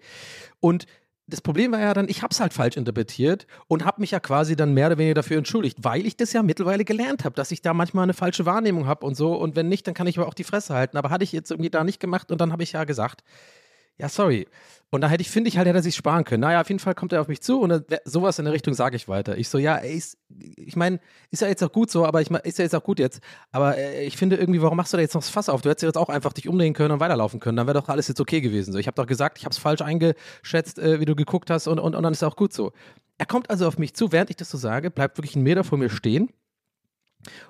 Und 0.59 0.85
das 1.27 1.41
Problem 1.41 1.71
war 1.71 1.79
ja 1.79 1.93
dann, 1.93 2.09
ich 2.09 2.23
habe 2.23 2.31
es 2.31 2.39
halt 2.39 2.51
falsch 2.53 2.75
interpretiert 2.77 3.47
und 3.67 3.85
habe 3.85 4.01
mich 4.01 4.11
ja 4.11 4.19
quasi 4.19 4.55
dann 4.55 4.73
mehr 4.73 4.87
oder 4.87 4.97
weniger 4.97 5.15
dafür 5.15 5.37
entschuldigt, 5.37 5.77
weil 5.81 6.05
ich 6.05 6.17
das 6.17 6.33
ja 6.33 6.43
mittlerweile 6.43 6.83
gelernt 6.83 7.23
habe, 7.23 7.35
dass 7.35 7.51
ich 7.51 7.61
da 7.61 7.73
manchmal 7.73 8.03
eine 8.03 8.13
falsche 8.13 8.45
Wahrnehmung 8.45 8.85
habe 8.85 9.05
und 9.05 9.15
so. 9.15 9.35
Und 9.35 9.55
wenn 9.55 9.69
nicht, 9.69 9.87
dann 9.87 9.93
kann 9.93 10.07
ich 10.07 10.17
aber 10.19 10.27
auch 10.27 10.33
die 10.33 10.43
Fresse 10.43 10.73
halten. 10.73 10.97
Aber 10.97 11.09
hatte 11.09 11.23
ich 11.23 11.31
jetzt 11.31 11.51
irgendwie 11.51 11.69
da 11.69 11.83
nicht 11.83 11.99
gemacht 11.99 12.31
und 12.31 12.41
dann 12.41 12.51
habe 12.51 12.63
ich 12.63 12.73
ja 12.73 12.83
gesagt, 12.83 13.23
ja, 13.97 14.09
sorry. 14.09 14.47
Und 14.93 15.01
da 15.01 15.07
hätte 15.07 15.21
ich, 15.21 15.29
finde 15.29 15.47
ich 15.47 15.57
halt, 15.57 15.67
hätte 15.67 15.79
er 15.79 15.83
sich 15.83 15.95
sparen 15.95 16.25
können. 16.25 16.41
Naja, 16.41 16.59
auf 16.59 16.67
jeden 16.67 16.79
Fall 16.79 16.95
kommt 16.95 17.13
er 17.13 17.21
auf 17.21 17.29
mich 17.29 17.41
zu 17.41 17.61
und 17.61 17.85
sowas 18.03 18.39
in 18.39 18.45
der 18.45 18.53
Richtung 18.53 18.73
sage 18.73 18.97
ich 18.97 19.07
weiter. 19.07 19.37
Ich 19.37 19.47
so, 19.47 19.57
ja, 19.57 19.77
ey, 19.77 19.95
ist, 19.95 20.17
ich 20.57 20.75
meine, 20.75 20.99
ist 21.29 21.41
ja 21.41 21.47
jetzt 21.47 21.63
auch 21.63 21.71
gut 21.71 21.89
so, 21.89 22.05
aber 22.05 22.21
ich 22.21 22.29
mein, 22.29 22.41
ist 22.41 22.57
ja 22.57 22.63
jetzt 22.63 22.75
auch 22.75 22.83
gut 22.83 22.99
jetzt. 22.99 23.21
Aber 23.53 23.77
äh, 23.77 24.03
ich 24.03 24.17
finde 24.17 24.35
irgendwie, 24.35 24.61
warum 24.61 24.75
machst 24.75 24.91
du 24.91 24.97
da 24.97 25.01
jetzt 25.01 25.13
noch 25.13 25.21
das 25.21 25.29
Fass 25.29 25.47
auf? 25.47 25.61
Du 25.61 25.69
hättest 25.69 25.83
jetzt 25.83 25.97
auch 25.97 26.09
einfach 26.09 26.33
dich 26.33 26.49
umdrehen 26.49 26.73
können 26.73 26.91
und 26.91 26.99
weiterlaufen 26.99 27.39
können. 27.39 27.55
Dann 27.55 27.67
wäre 27.67 27.79
doch 27.79 27.87
alles 27.87 28.09
jetzt 28.09 28.19
okay 28.19 28.41
gewesen. 28.41 28.73
So, 28.73 28.79
ich 28.79 28.87
habe 28.87 28.95
doch 28.95 29.07
gesagt, 29.07 29.37
ich 29.37 29.45
habe 29.45 29.53
es 29.53 29.59
falsch 29.59 29.81
eingeschätzt, 29.81 30.77
äh, 30.77 30.99
wie 30.99 31.05
du 31.05 31.15
geguckt 31.15 31.49
hast 31.49 31.67
und, 31.67 31.79
und, 31.79 31.95
und 31.95 32.03
dann 32.03 32.11
ist 32.11 32.21
es 32.21 32.27
auch 32.27 32.35
gut 32.35 32.51
so. 32.51 32.73
Er 33.17 33.25
kommt 33.25 33.49
also 33.49 33.67
auf 33.67 33.77
mich 33.77 33.93
zu, 33.93 34.11
während 34.11 34.29
ich 34.29 34.35
das 34.35 34.49
so 34.49 34.57
sage, 34.57 34.91
bleibt 34.91 35.17
wirklich 35.17 35.35
einen 35.35 35.43
Meter 35.43 35.63
vor 35.63 35.77
mir 35.77 35.89
stehen 35.89 36.33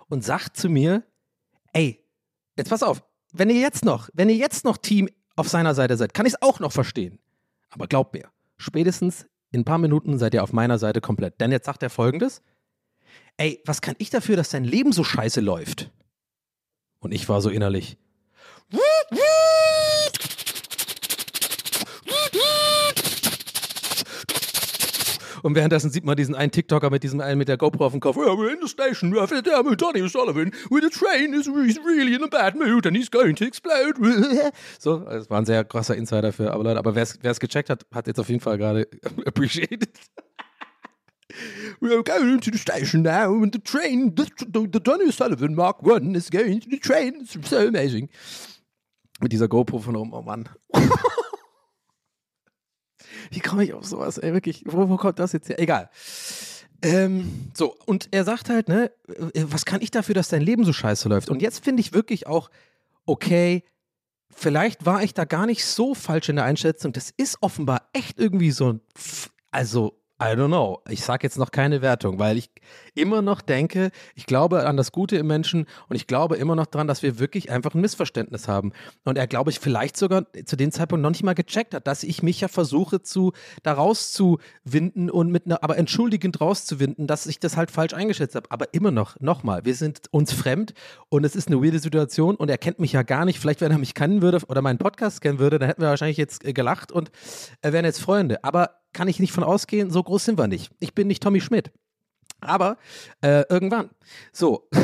und 0.10 0.24
sagt 0.24 0.58
zu 0.58 0.70
mir, 0.70 1.02
ey, 1.74 2.06
jetzt 2.56 2.70
pass 2.70 2.84
auf, 2.84 3.02
wenn 3.34 3.50
ihr 3.50 3.62
jetzt 3.62 3.84
noch, 3.84 4.10
wenn 4.14 4.30
ihr 4.30 4.36
jetzt 4.36 4.64
noch 4.64 4.78
Team 4.78 5.10
auf 5.36 5.48
seiner 5.48 5.74
Seite 5.76 5.98
seid, 5.98 6.14
kann 6.14 6.26
ich 6.26 6.34
es 6.34 6.42
auch 6.42 6.60
noch 6.60 6.72
verstehen. 6.72 7.20
Aber 7.70 7.88
glaubt 7.88 8.14
mir, 8.14 8.30
spätestens 8.58 9.26
in 9.52 9.62
ein 9.62 9.66
paar 9.66 9.78
Minuten 9.78 10.18
seid 10.18 10.34
ihr 10.34 10.44
auf 10.44 10.54
meiner 10.54 10.78
Seite 10.78 11.02
komplett. 11.02 11.40
Denn 11.42 11.52
jetzt 11.52 11.66
sagt 11.66 11.84
er 11.84 11.90
folgendes: 11.90 12.42
Ey, 13.38 13.62
was 13.66 13.82
kann 13.82 13.96
ich 13.98 14.10
dafür, 14.10 14.36
dass 14.36 14.50
dein 14.50 14.64
Leben 14.64 14.92
so 14.92 15.04
scheiße 15.04 15.42
läuft? 15.42 15.92
Und 17.00 17.12
ich 17.14 17.28
war 17.28 17.42
so 17.42 17.50
innerlich. 17.50 17.98
Und 25.44 25.56
währenddessen 25.56 25.92
sieht 25.92 26.06
man 26.06 26.16
diesen 26.16 26.36
einen 26.36 26.52
TikToker 26.52 26.90
mit 26.90 27.04
diesem 27.04 27.22
einen 27.22 27.38
mit 27.38 27.48
der 27.48 27.58
GoPro 27.58 27.86
auf 27.86 27.92
dem 27.92 28.02
Kopf. 28.02 28.18
We're 28.18 28.54
in 28.54 28.60
the 28.62 28.68
station. 28.68 29.14
With 29.14 29.78
Donny 29.78 30.08
Sullivan. 30.10 30.52
With 30.70 30.84
the 30.84 30.90
train 30.90 31.34
is 31.34 31.48
really 31.48 32.14
in 32.16 32.24
a 32.24 32.28
bad 32.28 32.56
mood 32.56 32.86
and 32.86 32.96
he's 32.96 33.10
going 33.10 33.36
to 33.36 33.46
explode. 33.46 33.96
so, 34.80 35.00
das 35.00 35.30
war 35.30 35.40
ein 35.40 35.46
sehr 35.46 35.64
krasser 35.64 35.96
Insider 35.96 36.32
für 36.32 36.52
aber 36.52 36.64
Leute. 36.64 36.80
Aber 36.80 36.96
wer 36.96 37.04
es 37.04 37.40
gecheckt 37.40 37.70
hat, 37.70 37.86
hat 37.92 38.08
jetzt 38.08 38.20
auf 38.20 38.30
jeden 38.30 38.42
Fall 38.42 38.58
gerade 38.58 38.88
appreciated. 39.26 39.90
We're 41.80 42.04
going 42.04 42.42
to 42.42 42.52
the 42.52 42.58
station 42.58 43.04
now, 43.04 43.42
and 43.42 43.54
the 43.54 43.60
train, 43.60 44.14
the, 44.16 44.26
the, 44.40 44.68
the 44.72 44.80
Donny 44.80 45.12
Sullivan 45.12 45.56
Mark 45.56 45.82
One 45.82 46.16
is 46.16 46.30
going 46.30 46.60
to 46.62 46.70
the 46.70 46.80
train. 46.80 47.22
It's 47.22 47.38
so 47.50 47.68
amazing. 47.68 48.10
Mit 49.22 49.32
dieser 49.32 49.48
GoPro 49.48 49.80
von 49.80 49.96
oben, 49.96 50.14
oh 50.14 50.22
Mann. 50.22 50.50
Wie 53.32 53.40
komme 53.40 53.64
ich 53.64 53.74
auf 53.74 53.86
sowas? 53.86 54.18
Ey, 54.18 54.34
wirklich, 54.34 54.64
wo, 54.66 54.88
wo 54.90 54.98
kommt 54.98 55.18
das 55.18 55.32
jetzt 55.32 55.50
her? 55.50 55.60
Egal. 55.60 55.90
Ähm, 56.84 57.50
so, 57.54 57.76
und 57.86 58.10
er 58.12 58.24
sagt 58.24 58.50
halt, 58.50 58.68
ne, 58.68 58.92
äh, 59.34 59.46
was 59.48 59.66
kann 59.66 59.82
ich 59.82 59.90
dafür, 59.90 60.16
dass 60.16 60.30
dein 60.30 60.42
Leben 60.42 60.66
so 60.66 60.74
scheiße 60.74 61.08
läuft? 61.10 61.30
Und 61.30 61.42
jetzt 61.42 61.64
finde 61.64 61.82
ich 61.82 61.94
wirklich 61.94 62.28
auch, 62.28 62.50
okay, 63.06 63.64
vielleicht 64.30 64.86
war 64.86 65.02
ich 65.02 65.14
da 65.14 65.26
gar 65.26 65.46
nicht 65.46 65.66
so 65.66 65.96
falsch 65.96 66.30
in 66.30 66.36
der 66.36 66.46
Einschätzung. 66.46 66.92
Das 66.92 67.12
ist 67.16 67.38
offenbar 67.42 67.90
echt 67.94 68.20
irgendwie 68.20 68.52
so 68.52 68.74
ein, 68.74 68.82
also 69.52 70.01
I 70.22 70.36
don't 70.36 70.50
know. 70.50 70.84
Ich 70.88 71.04
sage 71.04 71.26
jetzt 71.26 71.40
noch 71.40 71.50
keine 71.50 71.82
Wertung, 71.82 72.20
weil 72.20 72.38
ich 72.38 72.52
immer 72.94 73.24
noch 73.24 73.42
denke, 73.42 73.90
ich 74.14 74.28
glaube 74.28 74.68
an 74.68 74.78
das 74.78 74.92
Gute 74.92 75.18
im 75.18 75.26
Menschen 75.26 75.66
und 75.90 75.96
ich 75.96 76.06
glaube 76.06 76.36
immer 76.36 76.56
noch 76.56 76.68
daran, 76.68 76.88
dass 76.88 77.02
wir 77.02 77.18
wirklich 77.18 77.50
einfach 77.50 77.74
ein 77.74 77.82
Missverständnis 77.82 78.48
haben. 78.48 78.72
Und 79.04 79.18
er, 79.18 79.26
glaube 79.26 79.50
ich, 79.50 79.60
vielleicht 79.60 79.98
sogar 79.98 80.28
zu 80.46 80.56
dem 80.56 80.72
Zeitpunkt 80.72 81.02
noch 81.02 81.10
nicht 81.10 81.24
mal 81.24 81.34
gecheckt 81.34 81.74
hat, 81.74 81.88
dass 81.88 82.04
ich 82.04 82.22
mich 82.22 82.40
ja 82.40 82.50
versuche, 82.50 83.02
zu, 83.02 83.34
da 83.64 83.74
rauszuwinden 83.74 85.10
und 85.10 85.32
mit 85.32 85.48
einer, 85.48 85.64
aber 85.64 85.80
entschuldigend 85.80 86.40
rauszuwinden, 86.40 87.08
dass 87.08 87.26
ich 87.26 87.40
das 87.40 87.58
halt 87.58 87.72
falsch 87.72 87.96
eingeschätzt 87.96 88.36
habe. 88.36 88.52
Aber 88.52 88.76
immer 88.76 88.92
noch, 88.92 89.20
nochmal, 89.20 89.66
wir 89.66 89.74
sind 89.74 90.02
uns 90.12 90.34
fremd 90.34 90.76
und 91.10 91.24
es 91.24 91.36
ist 91.36 91.48
eine 91.48 91.64
weirde 91.64 91.80
Situation 91.80 92.36
und 92.36 92.50
er 92.50 92.60
kennt 92.60 92.78
mich 92.78 92.92
ja 92.92 93.02
gar 93.02 93.26
nicht. 93.26 93.40
Vielleicht, 93.40 93.62
wenn 93.62 93.72
er 93.72 93.80
mich 93.80 93.96
kennen 93.96 94.22
würde 94.22 94.38
oder 94.48 94.62
meinen 94.62 94.78
Podcast 94.78 95.22
kennen 95.22 95.40
würde, 95.40 95.58
dann 95.58 95.68
hätten 95.68 95.82
wir 95.82 95.90
wahrscheinlich 95.90 96.18
jetzt 96.18 96.46
äh, 96.46 96.54
gelacht 96.54 96.92
und 96.92 97.10
äh, 97.64 97.72
wären 97.72 97.86
jetzt 97.86 98.02
Freunde. 98.02 98.44
Aber 98.44 98.81
kann 98.94 99.08
ich 99.08 99.20
nicht 99.20 99.32
von 99.32 99.44
ausgehen, 99.44 99.90
so 99.92 100.04
groß 100.04 100.26
sind 100.26 100.38
wir 100.38 100.48
nicht. 100.48 100.72
Ich 100.80 100.94
bin 100.94 101.08
nicht 101.08 101.24
Tommy 101.24 101.42
Schmidt. 101.42 101.72
Aber 102.40 102.78
äh, 103.22 103.44
irgendwann. 103.50 103.90
So. 104.32 104.68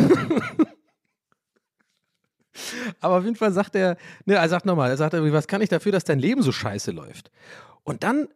Aber 3.01 3.17
auf 3.17 3.23
jeden 3.23 3.35
Fall 3.35 3.51
sagt 3.51 3.75
er, 3.75 3.97
ne, 4.25 4.35
er 4.35 4.49
sagt 4.49 4.65
nochmal, 4.65 4.89
er 4.89 4.97
sagt, 4.97 5.13
was 5.13 5.47
kann 5.47 5.61
ich 5.61 5.69
dafür, 5.69 5.91
dass 5.91 6.03
dein 6.03 6.19
Leben 6.19 6.41
so 6.41 6.51
scheiße 6.51 6.91
läuft? 6.91 7.31
Und 7.83 8.03
dann 8.03 8.27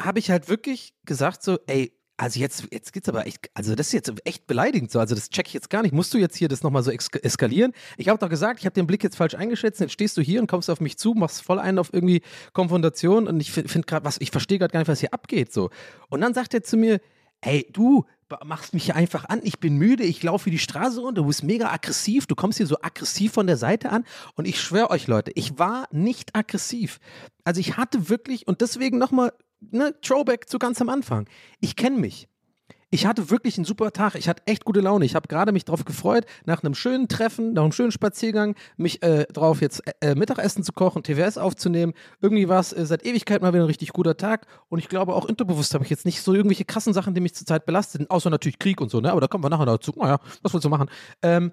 habe 0.00 0.18
ich 0.18 0.30
halt 0.30 0.48
wirklich 0.48 0.94
gesagt, 1.04 1.42
so, 1.42 1.58
ey, 1.66 1.92
also 2.16 2.38
jetzt, 2.38 2.68
jetzt 2.70 2.92
geht's 2.92 3.08
aber 3.08 3.26
echt, 3.26 3.50
also 3.54 3.74
das 3.74 3.88
ist 3.88 3.92
jetzt 3.92 4.12
echt 4.24 4.46
beleidigend 4.46 4.90
so. 4.90 5.00
Also 5.00 5.14
das 5.14 5.30
check 5.30 5.48
ich 5.48 5.54
jetzt 5.54 5.68
gar 5.68 5.82
nicht. 5.82 5.92
Musst 5.92 6.14
du 6.14 6.18
jetzt 6.18 6.36
hier 6.36 6.48
das 6.48 6.62
nochmal 6.62 6.82
so 6.82 6.90
eskalieren? 6.90 7.72
Ich 7.96 8.08
habe 8.08 8.18
doch 8.18 8.28
gesagt, 8.28 8.60
ich 8.60 8.66
habe 8.66 8.74
den 8.74 8.86
Blick 8.86 9.02
jetzt 9.02 9.16
falsch 9.16 9.34
eingeschätzt. 9.34 9.80
Jetzt 9.80 9.92
stehst 9.92 10.16
du 10.16 10.22
hier 10.22 10.40
und 10.40 10.46
kommst 10.46 10.70
auf 10.70 10.80
mich 10.80 10.96
zu, 10.96 11.14
machst 11.14 11.42
voll 11.42 11.58
einen 11.58 11.78
auf 11.78 11.92
irgendwie 11.92 12.22
Konfrontation 12.52 13.26
und 13.26 13.40
ich 13.40 13.50
finde 13.50 13.82
gerade, 13.82 14.04
was, 14.04 14.20
ich 14.20 14.30
verstehe 14.30 14.58
gerade 14.58 14.72
gar 14.72 14.80
nicht, 14.80 14.88
was 14.88 15.00
hier 15.00 15.12
abgeht 15.12 15.52
so. 15.52 15.70
Und 16.08 16.20
dann 16.20 16.34
sagt 16.34 16.54
er 16.54 16.62
zu 16.62 16.76
mir, 16.76 17.00
ey, 17.40 17.66
du 17.72 18.04
machst 18.44 18.74
mich 18.74 18.84
hier 18.84 18.96
einfach 18.96 19.26
an, 19.26 19.40
ich 19.42 19.58
bin 19.58 19.76
müde, 19.76 20.02
ich 20.02 20.22
laufe 20.22 20.50
die 20.50 20.58
Straße 20.58 21.00
runter, 21.00 21.22
du 21.22 21.26
bist 21.26 21.42
mega 21.42 21.70
aggressiv, 21.70 22.26
du 22.26 22.34
kommst 22.34 22.58
hier 22.58 22.66
so 22.66 22.76
aggressiv 22.80 23.32
von 23.32 23.46
der 23.46 23.56
Seite 23.56 23.90
an 23.90 24.04
und 24.34 24.46
ich 24.46 24.60
schwöre 24.60 24.90
euch 24.90 25.06
Leute, 25.06 25.30
ich 25.34 25.58
war 25.58 25.86
nicht 25.92 26.34
aggressiv. 26.34 26.98
Also 27.44 27.60
ich 27.60 27.76
hatte 27.76 28.08
wirklich, 28.08 28.48
und 28.48 28.60
deswegen 28.60 28.98
nochmal 28.98 29.32
ne, 29.70 29.94
Throwback 30.00 30.48
zu 30.48 30.58
ganz 30.58 30.80
am 30.80 30.88
Anfang. 30.88 31.28
Ich 31.60 31.76
kenne 31.76 31.98
mich. 31.98 32.28
Ich 32.94 33.06
hatte 33.06 33.28
wirklich 33.28 33.58
einen 33.58 33.64
super 33.64 33.90
Tag. 33.90 34.14
Ich 34.14 34.28
hatte 34.28 34.44
echt 34.46 34.64
gute 34.64 34.78
Laune. 34.78 35.04
Ich 35.04 35.16
habe 35.16 35.26
gerade 35.26 35.50
mich 35.50 35.64
darauf 35.64 35.84
gefreut, 35.84 36.26
nach 36.46 36.62
einem 36.62 36.76
schönen 36.76 37.08
Treffen, 37.08 37.52
nach 37.52 37.62
einem 37.62 37.72
schönen 37.72 37.90
Spaziergang, 37.90 38.54
mich 38.76 39.02
äh, 39.02 39.24
drauf 39.32 39.60
jetzt 39.60 39.82
äh, 40.00 40.14
Mittagessen 40.14 40.62
zu 40.62 40.72
kochen, 40.72 41.02
TWS 41.02 41.36
aufzunehmen. 41.36 41.92
Irgendwie 42.20 42.48
war 42.48 42.60
es 42.60 42.72
äh, 42.72 42.86
seit 42.86 43.04
Ewigkeit 43.04 43.42
mal 43.42 43.52
wieder 43.52 43.64
ein 43.64 43.66
richtig 43.66 43.92
guter 43.92 44.16
Tag. 44.16 44.46
Und 44.68 44.78
ich 44.78 44.88
glaube 44.88 45.12
auch 45.12 45.24
unterbewusst 45.24 45.74
habe 45.74 45.82
ich 45.82 45.90
jetzt 45.90 46.04
nicht 46.04 46.22
so 46.22 46.34
irgendwelche 46.34 46.64
krassen 46.64 46.92
Sachen, 46.92 47.14
die 47.14 47.20
mich 47.20 47.34
zurzeit 47.34 47.66
belastet, 47.66 48.08
außer 48.08 48.30
natürlich 48.30 48.60
Krieg 48.60 48.80
und 48.80 48.92
so. 48.92 49.00
Ne? 49.00 49.10
Aber 49.10 49.20
da 49.20 49.26
kommen 49.26 49.42
wir 49.42 49.50
nachher 49.50 49.66
dazu. 49.66 49.92
Naja, 49.96 50.20
was 50.42 50.54
willst 50.54 50.64
du 50.64 50.68
machen? 50.68 50.88
Ähm, 51.20 51.50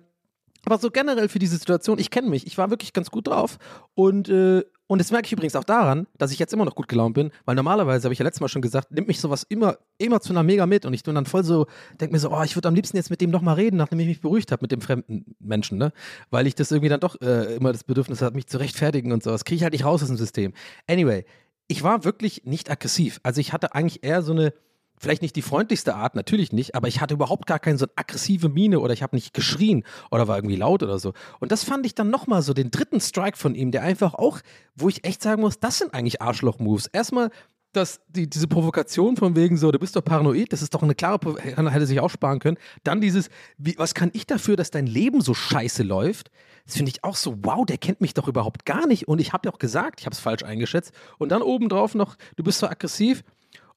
Aber 0.66 0.78
so 0.78 0.92
generell 0.92 1.30
für 1.30 1.40
diese 1.40 1.58
Situation, 1.58 2.00
ich 2.00 2.10
kenne 2.10 2.30
mich, 2.30 2.46
ich 2.46 2.58
war 2.58 2.70
wirklich 2.70 2.94
ganz 2.94 3.10
gut 3.10 3.28
drauf 3.28 3.58
und, 3.96 4.30
äh, 4.30 4.64
und 4.88 5.00
das 5.00 5.10
merke 5.12 5.26
ich 5.26 5.32
übrigens 5.32 5.56
auch 5.56 5.64
daran, 5.64 6.06
dass 6.18 6.32
ich 6.32 6.40
jetzt 6.40 6.54
immer 6.54 6.66
noch 6.66 6.76
gut 6.76 6.90
gelaunt 6.90 7.16
bin, 7.16 7.32
weil 7.46 7.56
normalerweise, 7.56 8.04
habe 8.04 8.14
ich 8.14 8.20
ja 8.20 8.26
letztes 8.26 8.42
Mal 8.42 8.50
schon 8.50 8.62
gesagt, 8.62 8.92
nimmt 8.92 9.08
mich 9.08 9.22
sowas 9.22 9.44
immer, 9.48 9.78
einer 10.02 10.44
Mega 10.44 10.66
mit 10.66 10.86
und 10.86 10.94
ich 10.94 11.04
bin 11.04 11.16
dann 11.16 11.26
voll 11.26 11.44
so, 11.44 11.68
denke 12.00 12.14
mir 12.14 12.20
so, 12.20 12.30
oh, 12.32 12.44
ich 12.44 12.56
würde 12.56 12.68
am 12.68 12.76
liebsten 12.76 12.98
jetzt 12.98 13.10
mit 13.10 13.22
dem 13.22 13.30
nochmal 13.30 13.56
reden, 13.56 13.78
nachdem 13.78 14.00
ich 14.00 14.08
mich 14.08 14.22
beruhigt 14.22 14.52
habe 14.52 14.64
mit 14.64 14.72
dem 14.72 14.82
fremden 14.82 15.36
Menschen, 15.40 15.78
ne? 15.78 15.94
Weil 16.30 16.46
ich 16.46 16.56
das 16.56 16.72
irgendwie 16.72 16.90
dann 16.90 17.00
doch 17.00 17.20
äh, 17.22 17.56
immer 17.56 17.72
das 17.72 17.84
Bedürfnis 17.84 18.22
habe, 18.22 18.36
mich 18.36 18.48
zu 18.48 18.58
rechtfertigen 18.58 19.12
und 19.12 19.24
sowas. 19.24 19.46
Kriege 19.46 19.58
ich 19.58 19.64
halt 19.64 19.74
nicht 19.74 19.86
raus 19.86 20.02
aus 20.02 20.10
dem 20.10 20.18
System. 20.18 20.54
Anyway, 20.88 21.26
ich 21.68 21.84
war 21.84 22.04
wirklich 22.04 22.44
nicht 22.44 22.70
aggressiv. 22.70 23.20
Also 23.24 23.40
ich 23.40 23.54
hatte 23.54 23.74
eigentlich 23.74 24.04
eher 24.04 24.22
so 24.22 24.34
eine, 24.34 24.54
vielleicht 25.02 25.22
nicht 25.22 25.36
die 25.36 25.42
freundlichste 25.42 25.96
Art, 25.96 26.16
natürlich 26.16 26.54
nicht, 26.54 26.76
aber 26.76 26.88
ich 26.88 27.02
hatte 27.02 27.16
überhaupt 27.16 27.48
gar 27.48 27.60
keine 27.60 27.78
so 27.78 27.88
aggressive 27.96 28.50
Miene 28.50 28.80
oder 28.80 28.94
ich 28.94 29.02
habe 29.04 29.16
nicht 29.16 29.34
geschrien 29.34 29.84
oder 30.12 30.28
war 30.28 30.38
irgendwie 30.38 30.56
laut 30.56 30.84
oder 30.84 31.00
so. 31.00 31.14
Und 31.40 31.52
das 31.52 31.64
fand 31.64 31.86
ich 31.86 31.96
dann 31.96 32.10
nochmal 32.10 32.42
so 32.44 32.54
den 32.54 32.72
dritten 32.72 33.02
Strike 33.02 33.38
von 33.38 33.56
ihm, 33.56 33.72
der 33.72 33.82
einfach 33.82 34.14
auch, 34.14 34.40
wo 34.76 34.90
ich 34.90 35.04
echt 35.04 35.22
sagen 35.22 35.42
muss, 35.42 35.60
das 35.60 35.80
sind 35.80 35.94
eigentlich 35.94 36.22
Arschloch-Moves. 36.22 36.88
Erstmal 36.88 37.32
dass 37.74 38.02
die, 38.10 38.30
diese 38.30 38.48
Provokation 38.48 39.16
von 39.16 39.36
wegen 39.36 39.56
so, 39.56 39.72
du 39.72 39.80
bist 39.80 39.96
doch 39.96 40.04
paranoid, 40.04 40.52
das 40.52 40.62
ist 40.62 40.74
doch 40.74 40.84
eine 40.84 40.94
klare, 40.94 41.20
Pro- 41.20 41.38
hätte 41.38 41.86
sich 41.86 42.02
auch 42.02 42.10
sparen 42.10 42.40
können. 42.40 42.58
Dann 42.84 43.00
dieses, 43.00 43.30
wie, 43.58 43.78
was 43.78 43.94
kann 43.94 44.12
ich 44.14 44.28
dafür, 44.28 44.58
dass 44.58 44.72
dein 44.72 44.88
Leben 44.88 45.22
so 45.22 45.34
scheiße 45.34 45.84
läuft? 45.84 46.32
Das 46.66 46.76
finde 46.76 46.92
ich 46.92 47.04
auch 47.06 47.16
so, 47.16 47.38
wow, 47.44 47.66
der 47.66 47.78
kennt 47.78 48.02
mich 48.02 48.14
doch 48.14 48.28
überhaupt 48.28 48.66
gar 48.66 48.88
nicht. 48.88 49.08
Und 49.08 49.20
ich 49.20 49.32
habe 49.32 49.48
ja 49.48 49.54
auch 49.54 49.58
gesagt, 49.58 50.02
ich 50.02 50.06
habe 50.06 50.14
es 50.14 50.20
falsch 50.20 50.44
eingeschätzt. 50.44 50.92
Und 51.18 51.30
dann 51.30 51.42
obendrauf 51.42 51.96
noch, 51.96 52.18
du 52.36 52.44
bist 52.44 52.60
so 52.60 52.68
aggressiv. 52.68 53.24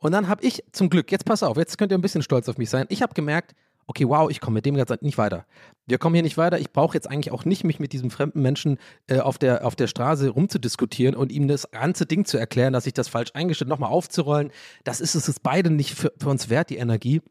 Und 0.04 0.12
dann 0.12 0.28
habe 0.28 0.44
ich 0.44 0.62
zum 0.70 0.90
Glück, 0.90 1.10
jetzt 1.10 1.24
pass 1.24 1.42
auf, 1.42 1.56
jetzt 1.56 1.78
könnt 1.78 1.90
ihr 1.90 1.96
ein 1.96 2.02
bisschen 2.02 2.20
stolz 2.20 2.46
auf 2.50 2.58
mich 2.58 2.68
sein. 2.68 2.84
Ich 2.90 3.00
habe 3.00 3.14
gemerkt, 3.14 3.54
okay, 3.86 4.06
wow, 4.06 4.30
ich 4.30 4.38
komme 4.38 4.56
mit 4.56 4.66
dem 4.66 4.76
jetzt 4.76 5.00
nicht 5.00 5.16
weiter. 5.16 5.46
Wir 5.86 5.96
kommen 5.96 6.14
hier 6.14 6.22
nicht 6.22 6.36
weiter. 6.36 6.58
Ich 6.58 6.72
brauche 6.72 6.92
jetzt 6.94 7.10
eigentlich 7.10 7.32
auch 7.32 7.46
nicht 7.46 7.64
mich 7.64 7.80
mit 7.80 7.94
diesem 7.94 8.10
fremden 8.10 8.42
Menschen 8.42 8.76
äh, 9.06 9.20
auf, 9.20 9.38
der, 9.38 9.66
auf 9.66 9.76
der 9.76 9.86
Straße 9.86 10.28
rumzudiskutieren 10.28 11.14
und 11.14 11.32
ihm 11.32 11.48
das 11.48 11.70
ganze 11.70 12.04
Ding 12.04 12.26
zu 12.26 12.36
erklären, 12.36 12.74
dass 12.74 12.84
ich 12.84 12.92
das 12.92 13.08
falsch 13.08 13.30
eingestellt, 13.32 13.70
nochmal 13.70 13.88
aufzurollen. 13.88 14.50
Das 14.84 15.00
ist 15.00 15.14
es 15.14 15.26
ist 15.26 15.42
beide 15.42 15.70
nicht 15.70 15.94
für, 15.94 16.12
für 16.18 16.28
uns 16.28 16.50
wert, 16.50 16.68
die 16.68 16.76
Energie. 16.76 17.22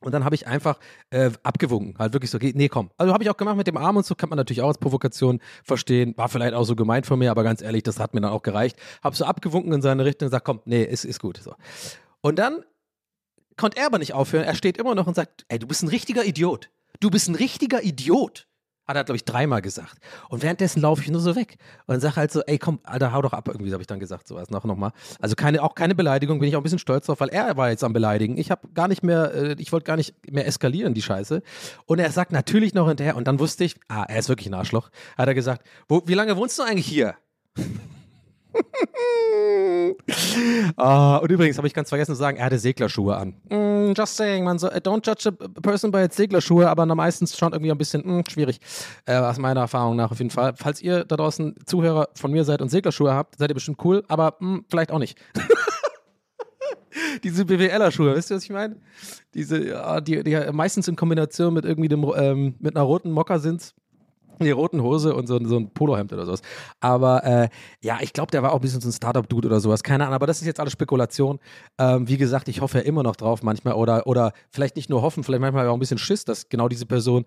Und 0.00 0.12
dann 0.12 0.24
habe 0.24 0.34
ich 0.34 0.46
einfach 0.46 0.78
äh, 1.10 1.30
abgewunken. 1.42 1.98
Halt 1.98 2.14
wirklich 2.14 2.30
so, 2.30 2.38
nee, 2.40 2.68
komm. 2.68 2.90
Also 2.96 3.12
habe 3.12 3.22
ich 3.22 3.28
auch 3.28 3.36
gemacht 3.36 3.56
mit 3.56 3.66
dem 3.66 3.76
Arm 3.76 3.98
und 3.98 4.06
so, 4.06 4.14
kann 4.14 4.30
man 4.30 4.38
natürlich 4.38 4.62
auch 4.62 4.68
als 4.68 4.78
Provokation 4.78 5.40
verstehen. 5.62 6.14
War 6.16 6.30
vielleicht 6.30 6.54
auch 6.54 6.64
so 6.64 6.74
gemeint 6.74 7.04
von 7.06 7.18
mir, 7.18 7.30
aber 7.30 7.42
ganz 7.44 7.60
ehrlich, 7.60 7.82
das 7.82 7.98
hat 7.98 8.14
mir 8.14 8.22
dann 8.22 8.32
auch 8.32 8.42
gereicht. 8.42 8.78
Habe 9.02 9.14
so 9.14 9.26
abgewunken 9.26 9.72
in 9.72 9.82
seine 9.82 10.04
Richtung 10.04 10.26
und 10.26 10.30
gesagt, 10.30 10.46
komm, 10.46 10.60
nee, 10.64 10.82
ist, 10.82 11.04
ist 11.04 11.20
gut. 11.20 11.36
So. 11.36 11.54
Und 12.22 12.38
dann 12.38 12.64
konnte 13.56 13.76
er 13.78 13.86
aber 13.86 13.98
nicht 13.98 14.14
aufhören. 14.14 14.44
Er 14.44 14.54
steht 14.54 14.78
immer 14.78 14.94
noch 14.94 15.06
und 15.06 15.14
sagt, 15.14 15.44
ey, 15.48 15.58
du 15.58 15.66
bist 15.66 15.82
ein 15.82 15.88
richtiger 15.88 16.24
Idiot. 16.24 16.70
Du 17.00 17.10
bist 17.10 17.28
ein 17.28 17.34
richtiger 17.34 17.82
Idiot. 17.82 18.46
Hat 18.90 18.96
er, 18.96 19.04
glaube 19.04 19.14
ich, 19.14 19.24
dreimal 19.24 19.62
gesagt. 19.62 19.98
Und 20.30 20.42
währenddessen 20.42 20.80
laufe 20.80 21.00
ich 21.00 21.08
nur 21.12 21.20
so 21.20 21.36
weg. 21.36 21.58
Und 21.86 22.00
sage 22.00 22.16
halt 22.16 22.32
so, 22.32 22.40
ey, 22.40 22.58
komm, 22.58 22.80
Alter, 22.82 23.12
hau 23.12 23.22
doch 23.22 23.32
ab. 23.32 23.46
Irgendwie 23.46 23.72
habe 23.72 23.80
ich 23.80 23.86
dann 23.86 24.00
gesagt, 24.00 24.26
sowas 24.26 24.50
noch, 24.50 24.64
noch 24.64 24.74
mal. 24.74 24.90
Also 25.20 25.36
keine, 25.36 25.62
auch 25.62 25.76
keine 25.76 25.94
Beleidigung, 25.94 26.40
bin 26.40 26.48
ich 26.48 26.56
auch 26.56 26.60
ein 26.60 26.64
bisschen 26.64 26.80
stolz 26.80 27.06
drauf, 27.06 27.20
weil 27.20 27.28
er 27.28 27.56
war 27.56 27.70
jetzt 27.70 27.84
am 27.84 27.92
Beleidigen. 27.92 28.36
Ich 28.36 28.50
habe 28.50 28.66
gar 28.74 28.88
nicht 28.88 29.04
mehr, 29.04 29.32
äh, 29.32 29.54
ich 29.58 29.70
wollte 29.70 29.84
gar 29.84 29.94
nicht 29.94 30.12
mehr 30.28 30.44
eskalieren, 30.44 30.92
die 30.92 31.02
Scheiße. 31.02 31.40
Und 31.86 32.00
er 32.00 32.10
sagt 32.10 32.32
natürlich 32.32 32.74
noch 32.74 32.88
hinterher, 32.88 33.14
und 33.14 33.28
dann 33.28 33.38
wusste 33.38 33.62
ich, 33.62 33.76
ah, 33.86 34.06
er 34.08 34.18
ist 34.18 34.28
wirklich 34.28 34.48
ein 34.48 34.54
Arschloch. 34.54 34.90
Hat 35.16 35.28
er 35.28 35.34
gesagt, 35.34 35.64
wo, 35.88 36.02
wie 36.06 36.14
lange 36.14 36.36
wohnst 36.36 36.58
du 36.58 36.64
eigentlich 36.64 36.86
hier? 36.86 37.14
Ah, 40.76 41.16
und 41.18 41.30
übrigens 41.30 41.56
habe 41.58 41.66
ich 41.66 41.74
ganz 41.74 41.88
vergessen 41.88 42.14
zu 42.14 42.18
sagen, 42.18 42.36
er 42.36 42.46
hatte 42.46 42.58
Seglerschuhe 42.58 43.16
an. 43.16 43.34
Mm, 43.48 43.92
just 43.96 44.16
saying, 44.16 44.44
man 44.44 44.58
so, 44.58 44.68
äh, 44.68 44.78
don't 44.78 45.04
judge 45.06 45.28
a 45.28 45.60
person 45.60 45.90
by 45.90 45.98
its 45.98 46.16
Seglerschuhe, 46.16 46.68
aber 46.68 46.86
meistens 46.86 47.36
schon 47.36 47.52
irgendwie 47.52 47.70
ein 47.70 47.78
bisschen 47.78 48.02
mm, 48.06 48.24
schwierig, 48.28 48.60
äh, 49.06 49.16
aus 49.16 49.38
meiner 49.38 49.60
Erfahrung 49.60 49.96
nach 49.96 50.10
auf 50.10 50.18
jeden 50.18 50.30
Fall. 50.30 50.54
Falls 50.56 50.80
ihr 50.80 51.04
da 51.04 51.16
draußen 51.16 51.54
Zuhörer 51.66 52.08
von 52.14 52.30
mir 52.30 52.44
seid 52.44 52.62
und 52.62 52.68
Seglerschuhe 52.70 53.12
habt, 53.12 53.38
seid 53.38 53.50
ihr 53.50 53.54
bestimmt 53.54 53.84
cool, 53.84 54.04
aber 54.08 54.36
mm, 54.40 54.60
vielleicht 54.68 54.90
auch 54.90 54.98
nicht. 54.98 55.18
Diese 57.22 57.44
BWLer-Schuhe, 57.44 58.14
wisst 58.16 58.30
ihr, 58.30 58.36
was 58.36 58.44
ich 58.44 58.50
meine? 58.50 58.76
Diese, 59.34 59.68
ja, 59.68 60.00
die, 60.00 60.22
die 60.24 60.36
meistens 60.52 60.88
in 60.88 60.96
Kombination 60.96 61.54
mit 61.54 61.64
irgendwie 61.64 61.88
dem, 61.88 62.04
ähm, 62.16 62.54
mit 62.58 62.76
einer 62.76 62.84
roten 62.84 63.10
Moccasins 63.12 63.74
die 64.44 64.50
roten 64.50 64.82
Hose 64.82 65.14
und 65.14 65.26
so, 65.26 65.38
so 65.44 65.56
ein 65.56 65.70
Polohemd 65.70 66.12
oder 66.12 66.26
sowas. 66.26 66.42
Aber 66.80 67.24
äh, 67.24 67.48
ja, 67.82 67.98
ich 68.00 68.12
glaube, 68.12 68.30
der 68.30 68.42
war 68.42 68.52
auch 68.52 68.56
ein 68.56 68.60
bisschen 68.60 68.80
so 68.80 68.88
ein 68.88 68.92
Startup-Dude 68.92 69.48
oder 69.48 69.60
sowas. 69.60 69.82
Keine 69.82 70.04
Ahnung, 70.04 70.14
aber 70.14 70.26
das 70.26 70.40
ist 70.40 70.46
jetzt 70.46 70.60
alles 70.60 70.72
Spekulation. 70.72 71.38
Ähm, 71.78 72.08
wie 72.08 72.16
gesagt, 72.16 72.48
ich 72.48 72.60
hoffe 72.60 72.78
ja 72.78 72.84
immer 72.84 73.02
noch 73.02 73.16
drauf 73.16 73.42
manchmal 73.42 73.74
oder, 73.74 74.06
oder 74.06 74.32
vielleicht 74.50 74.76
nicht 74.76 74.90
nur 74.90 75.02
hoffen, 75.02 75.24
vielleicht 75.24 75.40
manchmal 75.40 75.68
auch 75.68 75.74
ein 75.74 75.80
bisschen 75.80 75.98
Schiss, 75.98 76.24
dass 76.24 76.48
genau 76.48 76.68
diese 76.68 76.86
Person 76.86 77.24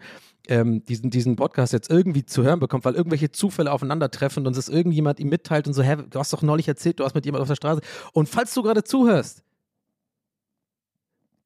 ähm, 0.47 0.84
diesen, 0.86 1.10
diesen 1.10 1.36
Podcast 1.36 1.73
jetzt 1.73 1.89
irgendwie 1.89 2.26
zu 2.26 2.43
hören 2.43 2.60
bekommt, 2.60 2.86
weil 2.86 2.95
irgendwelche 2.95 3.32
Zufälle 3.32 3.71
aufeinandertreffen 3.71 4.45
und 4.45 4.58
es 4.58 4.69
irgendjemand 4.69 5.19
ihm 5.19 5.30
mitteilt 5.30 5.67
und 5.67 5.73
so, 5.73 5.84
hä, 5.84 5.97
du 6.10 6.19
hast 6.19 6.34
doch 6.34 6.41
neulich 6.41 6.67
erzählt, 6.67 6.99
du 6.99 7.06
hast 7.06 7.15
mit 7.15 7.26
jemand 7.26 7.41
auf 7.41 7.47
der 7.47 7.56
Straße. 7.56 7.82
Und 8.12 8.28
falls 8.28 8.54
du 8.54 8.63
gerade 8.63 8.84
zuhörst, 8.84 9.43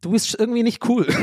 du 0.01 0.11
bist 0.11 0.35
irgendwie 0.39 0.63
nicht 0.63 0.87
cool. 0.87 1.07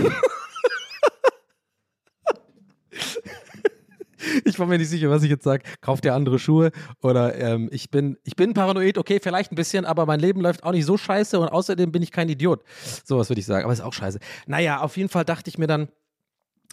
Ich 4.45 4.59
war 4.59 4.67
mir 4.67 4.79
nicht 4.79 4.89
sicher, 4.89 5.11
was 5.11 5.23
ich 5.23 5.31
jetzt 5.31 5.45
sage. 5.45 5.63
Kauf 5.81 6.01
dir 6.01 6.15
andere 6.15 6.39
Schuhe 6.39 6.71
oder 7.03 7.35
ähm, 7.37 7.69
ich, 7.73 7.91
bin, 7.91 8.19
ich 8.25 8.37
bin 8.37 8.55
paranoid, 8.55 8.99
okay, 8.99 9.21
vielleicht 9.23 9.53
ein 9.53 9.57
bisschen, 9.57 9.85
aber 9.85 10.07
mein 10.07 10.21
Leben 10.21 10.41
läuft 10.41 10.65
auch 10.65 10.73
nicht 10.73 10.87
so 10.87 10.97
scheiße 10.97 11.39
und 11.39 11.49
außerdem 11.49 11.93
bin 11.93 12.03
ich 12.03 12.13
kein 12.13 12.29
Idiot. 12.29 12.63
Sowas 13.05 13.29
würde 13.29 13.41
ich 13.41 13.47
sagen, 13.47 13.65
aber 13.65 13.73
ist 13.73 13.81
auch 13.81 13.93
scheiße. 13.93 14.19
Naja, 14.47 14.81
auf 14.81 14.97
jeden 14.97 15.09
Fall 15.09 15.25
dachte 15.25 15.49
ich 15.49 15.59
mir 15.59 15.67
dann, 15.67 15.89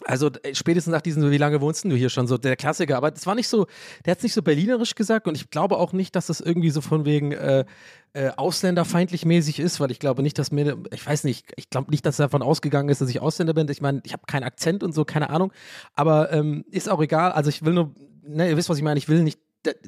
also 0.06 0.30
äh, 0.42 0.54
spätestens 0.54 0.92
nach 0.92 1.00
diesem, 1.00 1.30
wie 1.30 1.38
lange 1.38 1.60
wohnst 1.60 1.84
du 1.84 1.94
hier 1.94 2.10
schon, 2.10 2.26
so 2.26 2.38
der 2.38 2.56
Klassiker, 2.56 2.96
aber 2.96 3.10
das 3.10 3.26
war 3.26 3.34
nicht 3.34 3.48
so, 3.48 3.66
der 4.04 4.12
hat 4.12 4.18
es 4.18 4.22
nicht 4.24 4.34
so 4.34 4.42
berlinerisch 4.42 4.94
gesagt 4.94 5.26
und 5.28 5.36
ich 5.36 5.50
glaube 5.50 5.76
auch 5.76 5.92
nicht, 5.92 6.16
dass 6.16 6.26
das 6.26 6.40
irgendwie 6.40 6.70
so 6.70 6.80
von 6.80 7.04
wegen 7.04 7.32
äh, 7.32 7.64
äh, 8.14 8.30
ausländerfeindlich 8.36 9.24
mäßig 9.24 9.58
ist, 9.58 9.80
weil 9.80 9.90
ich 9.90 9.98
glaube 9.98 10.22
nicht, 10.22 10.38
dass 10.38 10.52
mir, 10.52 10.78
ich 10.92 11.06
weiß 11.06 11.24
nicht, 11.24 11.52
ich 11.56 11.70
glaube 11.70 11.90
nicht, 11.90 12.04
dass 12.04 12.18
er 12.18 12.26
davon 12.26 12.42
ausgegangen 12.42 12.88
ist, 12.88 13.00
dass 13.00 13.08
ich 13.08 13.20
Ausländer 13.20 13.54
bin. 13.54 13.68
Ich 13.70 13.80
meine, 13.80 14.00
ich 14.04 14.12
habe 14.12 14.24
keinen 14.26 14.44
Akzent 14.44 14.82
und 14.82 14.92
so, 14.92 15.04
keine 15.04 15.30
Ahnung, 15.30 15.52
aber 15.94 16.32
ähm, 16.32 16.64
ist 16.70 16.90
auch 16.90 17.00
egal. 17.00 17.32
Also 17.32 17.48
ich 17.48 17.64
will 17.64 17.72
nur, 17.72 17.94
ne, 18.22 18.50
ihr 18.50 18.56
wisst, 18.56 18.68
was 18.68 18.76
ich 18.76 18.84
meine, 18.84 18.98
ich 18.98 19.08
will 19.08 19.22
nicht 19.22 19.40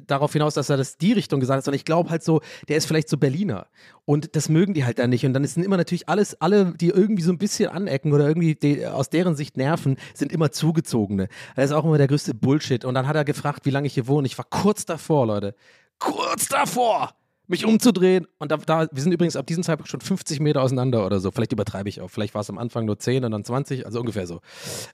darauf 0.07 0.33
hinaus, 0.33 0.53
dass 0.53 0.69
er 0.69 0.77
das 0.77 0.97
die 0.97 1.13
Richtung 1.13 1.39
gesagt 1.39 1.57
hat, 1.57 1.65
sondern 1.65 1.77
ich 1.77 1.85
glaube 1.85 2.09
halt 2.09 2.23
so, 2.23 2.41
der 2.67 2.77
ist 2.77 2.85
vielleicht 2.85 3.09
so 3.09 3.17
Berliner 3.17 3.67
und 4.05 4.35
das 4.35 4.49
mögen 4.49 4.73
die 4.73 4.85
halt 4.85 4.99
dann 4.99 5.09
nicht 5.09 5.25
und 5.25 5.33
dann 5.33 5.45
sind 5.45 5.63
immer 5.63 5.77
natürlich 5.77 6.09
alles, 6.09 6.39
alle, 6.41 6.73
die 6.75 6.89
irgendwie 6.89 7.23
so 7.23 7.31
ein 7.31 7.37
bisschen 7.37 7.69
anecken 7.69 8.13
oder 8.13 8.27
irgendwie 8.27 8.55
die, 8.55 8.85
aus 8.85 9.09
deren 9.09 9.35
Sicht 9.35 9.57
nerven, 9.57 9.97
sind 10.13 10.31
immer 10.31 10.51
zugezogene. 10.51 11.27
Das 11.55 11.65
ist 11.65 11.71
auch 11.71 11.85
immer 11.85 11.97
der 11.97 12.07
größte 12.07 12.33
Bullshit 12.33 12.85
und 12.85 12.93
dann 12.93 13.07
hat 13.07 13.15
er 13.15 13.25
gefragt, 13.25 13.65
wie 13.65 13.71
lange 13.71 13.87
ich 13.87 13.93
hier 13.93 14.07
wohne. 14.07 14.27
Ich 14.27 14.37
war 14.37 14.45
kurz 14.49 14.85
davor, 14.85 15.27
Leute, 15.27 15.55
kurz 15.99 16.47
davor 16.47 17.13
mich 17.47 17.65
umzudrehen 17.65 18.27
und 18.39 18.51
da, 18.51 18.57
da, 18.57 18.87
wir 18.91 19.03
sind 19.03 19.11
übrigens 19.11 19.35
ab 19.35 19.45
diesem 19.45 19.63
Zeitpunkt 19.63 19.89
schon 19.89 20.01
50 20.01 20.39
Meter 20.39 20.61
auseinander 20.61 21.05
oder 21.05 21.19
so. 21.19 21.31
Vielleicht 21.31 21.53
übertreibe 21.53 21.89
ich 21.89 22.01
auch. 22.01 22.09
Vielleicht 22.09 22.33
war 22.33 22.41
es 22.41 22.49
am 22.49 22.57
Anfang 22.57 22.85
nur 22.85 22.97
10 22.97 23.23
und 23.23 23.31
dann 23.31 23.43
20, 23.43 23.85
also 23.85 23.99
ungefähr 23.99 24.25
so. 24.27 24.41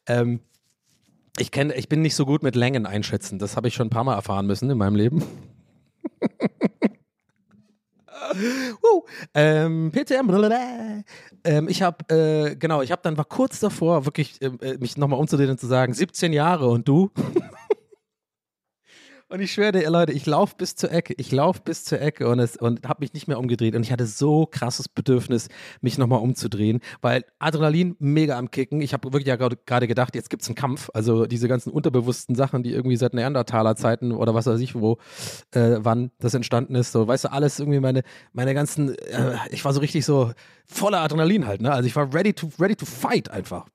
Ähm, 0.05 0.41
ich 1.37 1.51
kenne, 1.51 1.73
ich 1.75 1.89
bin 1.89 2.01
nicht 2.01 2.15
so 2.15 2.25
gut 2.25 2.43
mit 2.43 2.55
Längen 2.55 2.85
einschätzen. 2.85 3.39
Das 3.39 3.55
habe 3.55 3.67
ich 3.67 3.73
schon 3.73 3.87
ein 3.87 3.91
paar 3.91 4.03
Mal 4.03 4.15
erfahren 4.15 4.45
müssen 4.45 4.69
in 4.69 4.77
meinem 4.77 4.95
Leben. 4.95 5.23
uh, 8.83 9.01
ähm, 9.33 9.91
PTM. 9.91 11.03
Ähm, 11.43 11.67
ich 11.69 11.81
habe, 11.81 12.13
äh, 12.13 12.55
genau, 12.55 12.81
ich 12.81 12.91
habe 12.91 13.01
dann 13.01 13.17
war 13.17 13.25
kurz 13.25 13.59
davor, 13.59 14.05
wirklich 14.05 14.41
ähm, 14.41 14.59
äh, 14.61 14.77
mich 14.77 14.97
nochmal 14.97 15.19
umzudrehen 15.19 15.49
und 15.51 15.59
zu 15.59 15.67
sagen, 15.67 15.93
17 15.93 16.33
Jahre 16.33 16.67
und 16.67 16.87
du? 16.87 17.11
Und 19.31 19.39
ich 19.39 19.53
schwöre 19.53 19.71
dir, 19.71 19.89
Leute, 19.89 20.11
ich 20.11 20.25
laufe 20.25 20.55
bis 20.57 20.75
zur 20.75 20.91
Ecke, 20.91 21.13
ich 21.17 21.31
laufe 21.31 21.61
bis 21.63 21.85
zur 21.85 22.01
Ecke 22.01 22.27
und, 22.27 22.39
es, 22.39 22.57
und 22.57 22.85
habe 22.85 22.99
mich 22.99 23.13
nicht 23.13 23.29
mehr 23.29 23.39
umgedreht. 23.39 23.75
Und 23.77 23.83
ich 23.83 23.93
hatte 23.93 24.05
so 24.05 24.45
krasses 24.45 24.89
Bedürfnis, 24.89 25.47
mich 25.79 25.97
nochmal 25.97 26.19
umzudrehen, 26.19 26.81
weil 26.99 27.23
Adrenalin 27.39 27.95
mega 27.99 28.37
am 28.37 28.51
Kicken. 28.51 28.81
Ich 28.81 28.91
habe 28.91 29.13
wirklich 29.13 29.27
ja 29.27 29.37
gerade 29.37 29.87
gedacht, 29.87 30.15
jetzt 30.15 30.29
gibt's 30.29 30.47
einen 30.47 30.55
Kampf. 30.55 30.89
Also 30.93 31.27
diese 31.27 31.47
ganzen 31.47 31.71
unterbewussten 31.71 32.35
Sachen, 32.35 32.61
die 32.61 32.73
irgendwie 32.73 32.97
seit 32.97 33.13
Neandertaler-Zeiten 33.13 34.11
oder 34.11 34.35
was 34.35 34.47
weiß 34.47 34.59
ich 34.59 34.75
wo, 34.75 34.97
äh, 35.51 35.77
wann 35.79 36.11
das 36.19 36.33
entstanden 36.33 36.75
ist. 36.75 36.91
So, 36.91 37.07
weißt 37.07 37.23
du, 37.23 37.31
alles 37.31 37.57
irgendwie 37.57 37.79
meine, 37.79 38.03
meine 38.33 38.53
ganzen, 38.53 38.97
äh, 38.97 39.37
ich 39.49 39.63
war 39.63 39.71
so 39.71 39.79
richtig 39.79 40.03
so 40.03 40.33
voller 40.65 40.99
Adrenalin 40.99 41.47
halt, 41.47 41.61
ne? 41.61 41.71
Also 41.71 41.87
ich 41.87 41.95
war 41.95 42.13
ready 42.13 42.33
to, 42.33 42.49
ready 42.59 42.75
to 42.75 42.85
fight 42.85 43.31
einfach. 43.31 43.65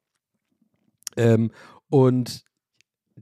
Ähm, 1.16 1.50
und 1.88 2.44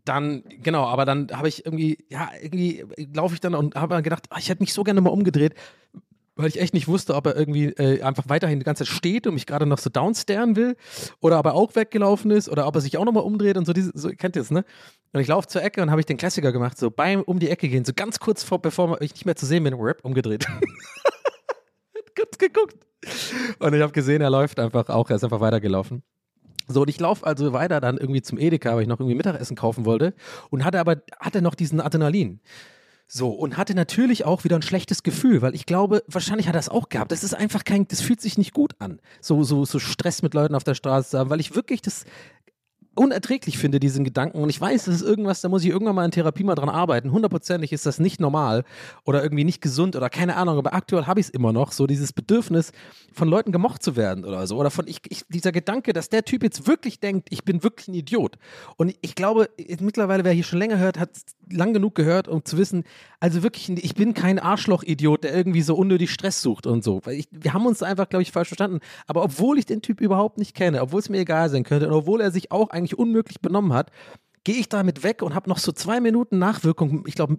dann, 0.05 0.43
genau, 0.63 0.85
aber 0.85 1.05
dann 1.05 1.29
habe 1.33 1.49
ich 1.49 1.65
irgendwie, 1.65 2.05
ja, 2.09 2.31
irgendwie 2.43 2.85
laufe 3.15 3.35
ich 3.35 3.41
dann 3.41 3.55
und 3.55 3.75
habe 3.77 4.03
gedacht, 4.03 4.27
ah, 4.31 4.39
ich 4.39 4.49
hätte 4.49 4.63
mich 4.63 4.75
so 4.75 4.83
gerne 4.83 5.01
mal 5.01 5.11
umgedreht, 5.11 5.55
weil 6.37 6.49
ich 6.49 6.61
echt 6.61 6.75
nicht 6.75 6.89
wusste, 6.89 7.15
ob 7.15 7.27
er 7.27 7.37
irgendwie 7.37 7.67
äh, 7.67 8.03
einfach 8.03 8.25
weiterhin 8.29 8.59
die 8.59 8.65
ganze 8.65 8.85
Zeit 8.85 8.93
steht 8.93 9.27
und 9.27 9.35
mich 9.35 9.47
gerade 9.47 9.67
noch 9.67 9.79
so 9.79 9.89
downstairen 9.91 10.57
will 10.57 10.77
oder 11.21 11.39
ob 11.39 11.47
er 11.47 11.55
auch 11.55 11.77
weggelaufen 11.77 12.33
ist 12.33 12.49
oder 12.49 12.67
ob 12.67 12.75
er 12.75 12.81
sich 12.81 12.99
auch 12.99 13.05
nochmal 13.05 13.23
umdreht 13.23 13.57
und 13.57 13.67
so, 13.67 13.73
diese, 13.73 13.93
so 13.95 14.09
kennt 14.09 14.35
ihr 14.35 14.43
es, 14.43 14.51
ne? 14.51 14.65
Und 15.13 15.21
ich 15.21 15.29
laufe 15.29 15.47
zur 15.47 15.63
Ecke 15.63 15.81
und 15.81 15.91
habe 15.91 16.01
ich 16.01 16.07
den 16.07 16.17
Klassiker 16.17 16.51
gemacht, 16.51 16.77
so 16.77 16.91
beim 16.91 17.23
um 17.23 17.39
die 17.39 17.51
Ecke 17.51 17.69
gehen, 17.69 17.85
so 17.85 17.93
ganz 17.95 18.19
kurz 18.19 18.43
vor, 18.43 18.61
bevor 18.61 19.01
ich 19.01 19.13
nicht 19.13 19.27
mehr 19.27 19.37
zu 19.37 19.47
sehen 19.47 19.63
bin, 19.63 19.75
rap, 19.75 20.01
umgedreht. 20.03 20.47
Kurz 22.17 22.39
geguckt. 22.39 22.77
Und 23.59 23.75
ich 23.75 23.83
habe 23.83 23.93
gesehen, 23.93 24.23
er 24.23 24.31
läuft 24.31 24.61
einfach 24.61 24.89
auch, 24.89 25.11
er 25.11 25.17
ist 25.17 25.25
einfach 25.25 25.41
weitergelaufen. 25.41 26.05
So, 26.67 26.83
und 26.83 26.89
ich 26.89 26.99
laufe 26.99 27.27
also 27.27 27.53
weiter 27.53 27.81
dann 27.81 27.99
irgendwie 27.99 28.23
zum 28.23 28.39
Edeka, 28.39 28.75
weil 28.75 28.83
ich 28.83 28.89
noch 28.89 29.01
irgendwie 29.01 29.17
Mittagessen 29.17 29.57
kaufen 29.57 29.85
wollte 29.85 30.15
und 30.51 30.65
hatte 30.65 30.81
aber, 30.81 31.03
hatte 31.21 31.43
noch 31.43 31.55
diesen 31.55 31.81
Adrenalin. 31.81 32.41
So, 33.07 33.29
und 33.31 33.59
hatte 33.59 33.75
natürlich 33.75 34.25
auch 34.25 34.45
wieder 34.45 34.57
ein 34.57 34.63
schlechtes 34.63 35.03
Gefühl, 35.03 35.43
weil 35.43 35.55
ich 35.55 35.67
glaube, 35.67 36.03
wahrscheinlich 36.09 36.49
hat 36.49 36.57
er 36.57 36.61
es 36.61 36.71
auch 36.71 36.89
gehabt. 36.89 37.13
Das 37.13 37.23
ist 37.23 37.35
einfach 37.35 37.65
kein, 37.65 37.87
das 37.87 38.01
fühlt 38.01 38.21
sich 38.21 38.39
nicht 38.39 38.55
gut 38.55 38.73
an. 38.79 38.99
So, 39.21 39.43
so, 39.43 39.65
so 39.67 39.79
Stress 39.79 40.23
mit 40.23 40.33
Leuten 40.33 40.55
auf 40.55 40.65
der 40.65 40.75
Straße 40.75 41.11
zu 41.11 41.19
haben, 41.19 41.29
weil 41.29 41.41
ich 41.41 41.55
wirklich 41.55 41.83
das 41.83 42.07
unerträglich 42.95 43.59
finde, 43.59 43.81
diesen 43.81 44.05
Gedanken. 44.05 44.39
Und 44.39 44.51
ich 44.51 44.61
weiß, 44.61 44.85
das 44.85 44.97
ist 44.97 45.03
irgendwas, 45.03 45.41
da 45.41 45.49
muss 45.49 45.65
ich 45.65 45.71
irgendwann 45.71 45.95
mal 45.95 46.05
in 46.05 46.11
Therapie 46.11 46.45
mal 46.45 46.55
dran 46.55 46.69
arbeiten. 46.69 47.13
Hundertprozentig 47.13 47.73
ist 47.73 47.87
das 47.87 47.99
nicht 47.99 48.21
normal 48.21 48.65
oder 49.05 49.23
irgendwie 49.23 49.45
nicht 49.45 49.61
gesund 49.61 49.97
oder 49.97 50.11
keine 50.11 50.37
Ahnung. 50.37 50.59
Aber 50.59 50.75
aktuell 50.75 51.07
habe 51.07 51.21
ich 51.21 51.27
es 51.27 51.31
immer 51.31 51.53
noch, 51.53 51.73
so 51.73 51.87
dieses 51.87 52.13
Bedürfnis, 52.13 52.73
von 53.13 53.29
Leuten 53.29 53.53
gemocht 53.53 53.83
zu 53.83 53.97
werden 53.97 54.25
oder 54.25 54.47
so. 54.47 54.57
Oder 54.57 54.71
von 54.71 54.87
ich, 54.87 55.01
ich, 55.09 55.25
dieser 55.29 55.53
Gedanke, 55.53 55.93
dass 55.93 56.09
der 56.09 56.25
Typ 56.25 56.43
jetzt 56.43 56.67
wirklich 56.67 57.01
denkt, 57.01 57.29
ich 57.31 57.45
bin 57.45 57.63
wirklich 57.63 57.89
ein 57.89 57.95
Idiot. 57.95 58.37
Und 58.77 58.95
ich 59.01 59.15
glaube, 59.15 59.49
mittlerweile, 59.81 60.25
wer 60.25 60.33
hier 60.33 60.45
schon 60.45 60.59
länger 60.59 60.79
hört, 60.79 60.99
hat 60.99 61.11
lang 61.51 61.73
genug 61.73 61.95
gehört, 61.95 62.29
um 62.29 62.45
zu 62.45 62.59
wissen, 62.59 62.85
also 63.21 63.43
wirklich, 63.43 63.69
ich 63.71 63.95
bin 63.95 64.15
kein 64.15 64.39
Arschloch-Idiot, 64.39 65.25
der 65.25 65.35
irgendwie 65.35 65.63
so 65.63 65.75
unnötig 65.75 66.11
Stress 66.11 66.43
sucht 66.43 66.67
und 66.67 66.85
so. 66.85 67.01
Ich, 67.11 67.29
wir 67.31 67.55
haben 67.55 67.67
uns 67.67 67.83
einfach, 67.83 68.09
glaube 68.09 68.23
ich, 68.23 68.33
falsch 68.33 68.49
verstanden. 68.49 68.81
Aber 69.07 69.23
obwohl 69.23 69.59
ich 69.59 69.67
den 69.67 69.83
Typ 69.83 70.01
überhaupt 70.01 70.39
nicht 70.39 70.55
kenne, 70.55 70.83
obwohl 70.83 71.01
es 71.01 71.09
mir 71.09 71.19
egal 71.19 71.49
sein 71.51 71.65
könnte 71.65 71.87
und 71.87 71.95
obwohl 71.95 72.21
er 72.21 72.31
sich 72.31 72.53
auch 72.53 72.71
eigentlich 72.71 72.99
unmöglich 72.99 73.41
benommen 73.41 73.73
hat, 73.73 73.91
gehe 74.45 74.57
ich 74.57 74.69
damit 74.69 75.03
weg 75.03 75.23
und 75.23 75.35
habe 75.35 75.49
noch 75.49 75.59
so 75.59 75.73
zwei 75.73 76.01
Minuten 76.01 76.39
Nachwirkung, 76.39 77.05
ich 77.07 77.15
glaube, 77.15 77.39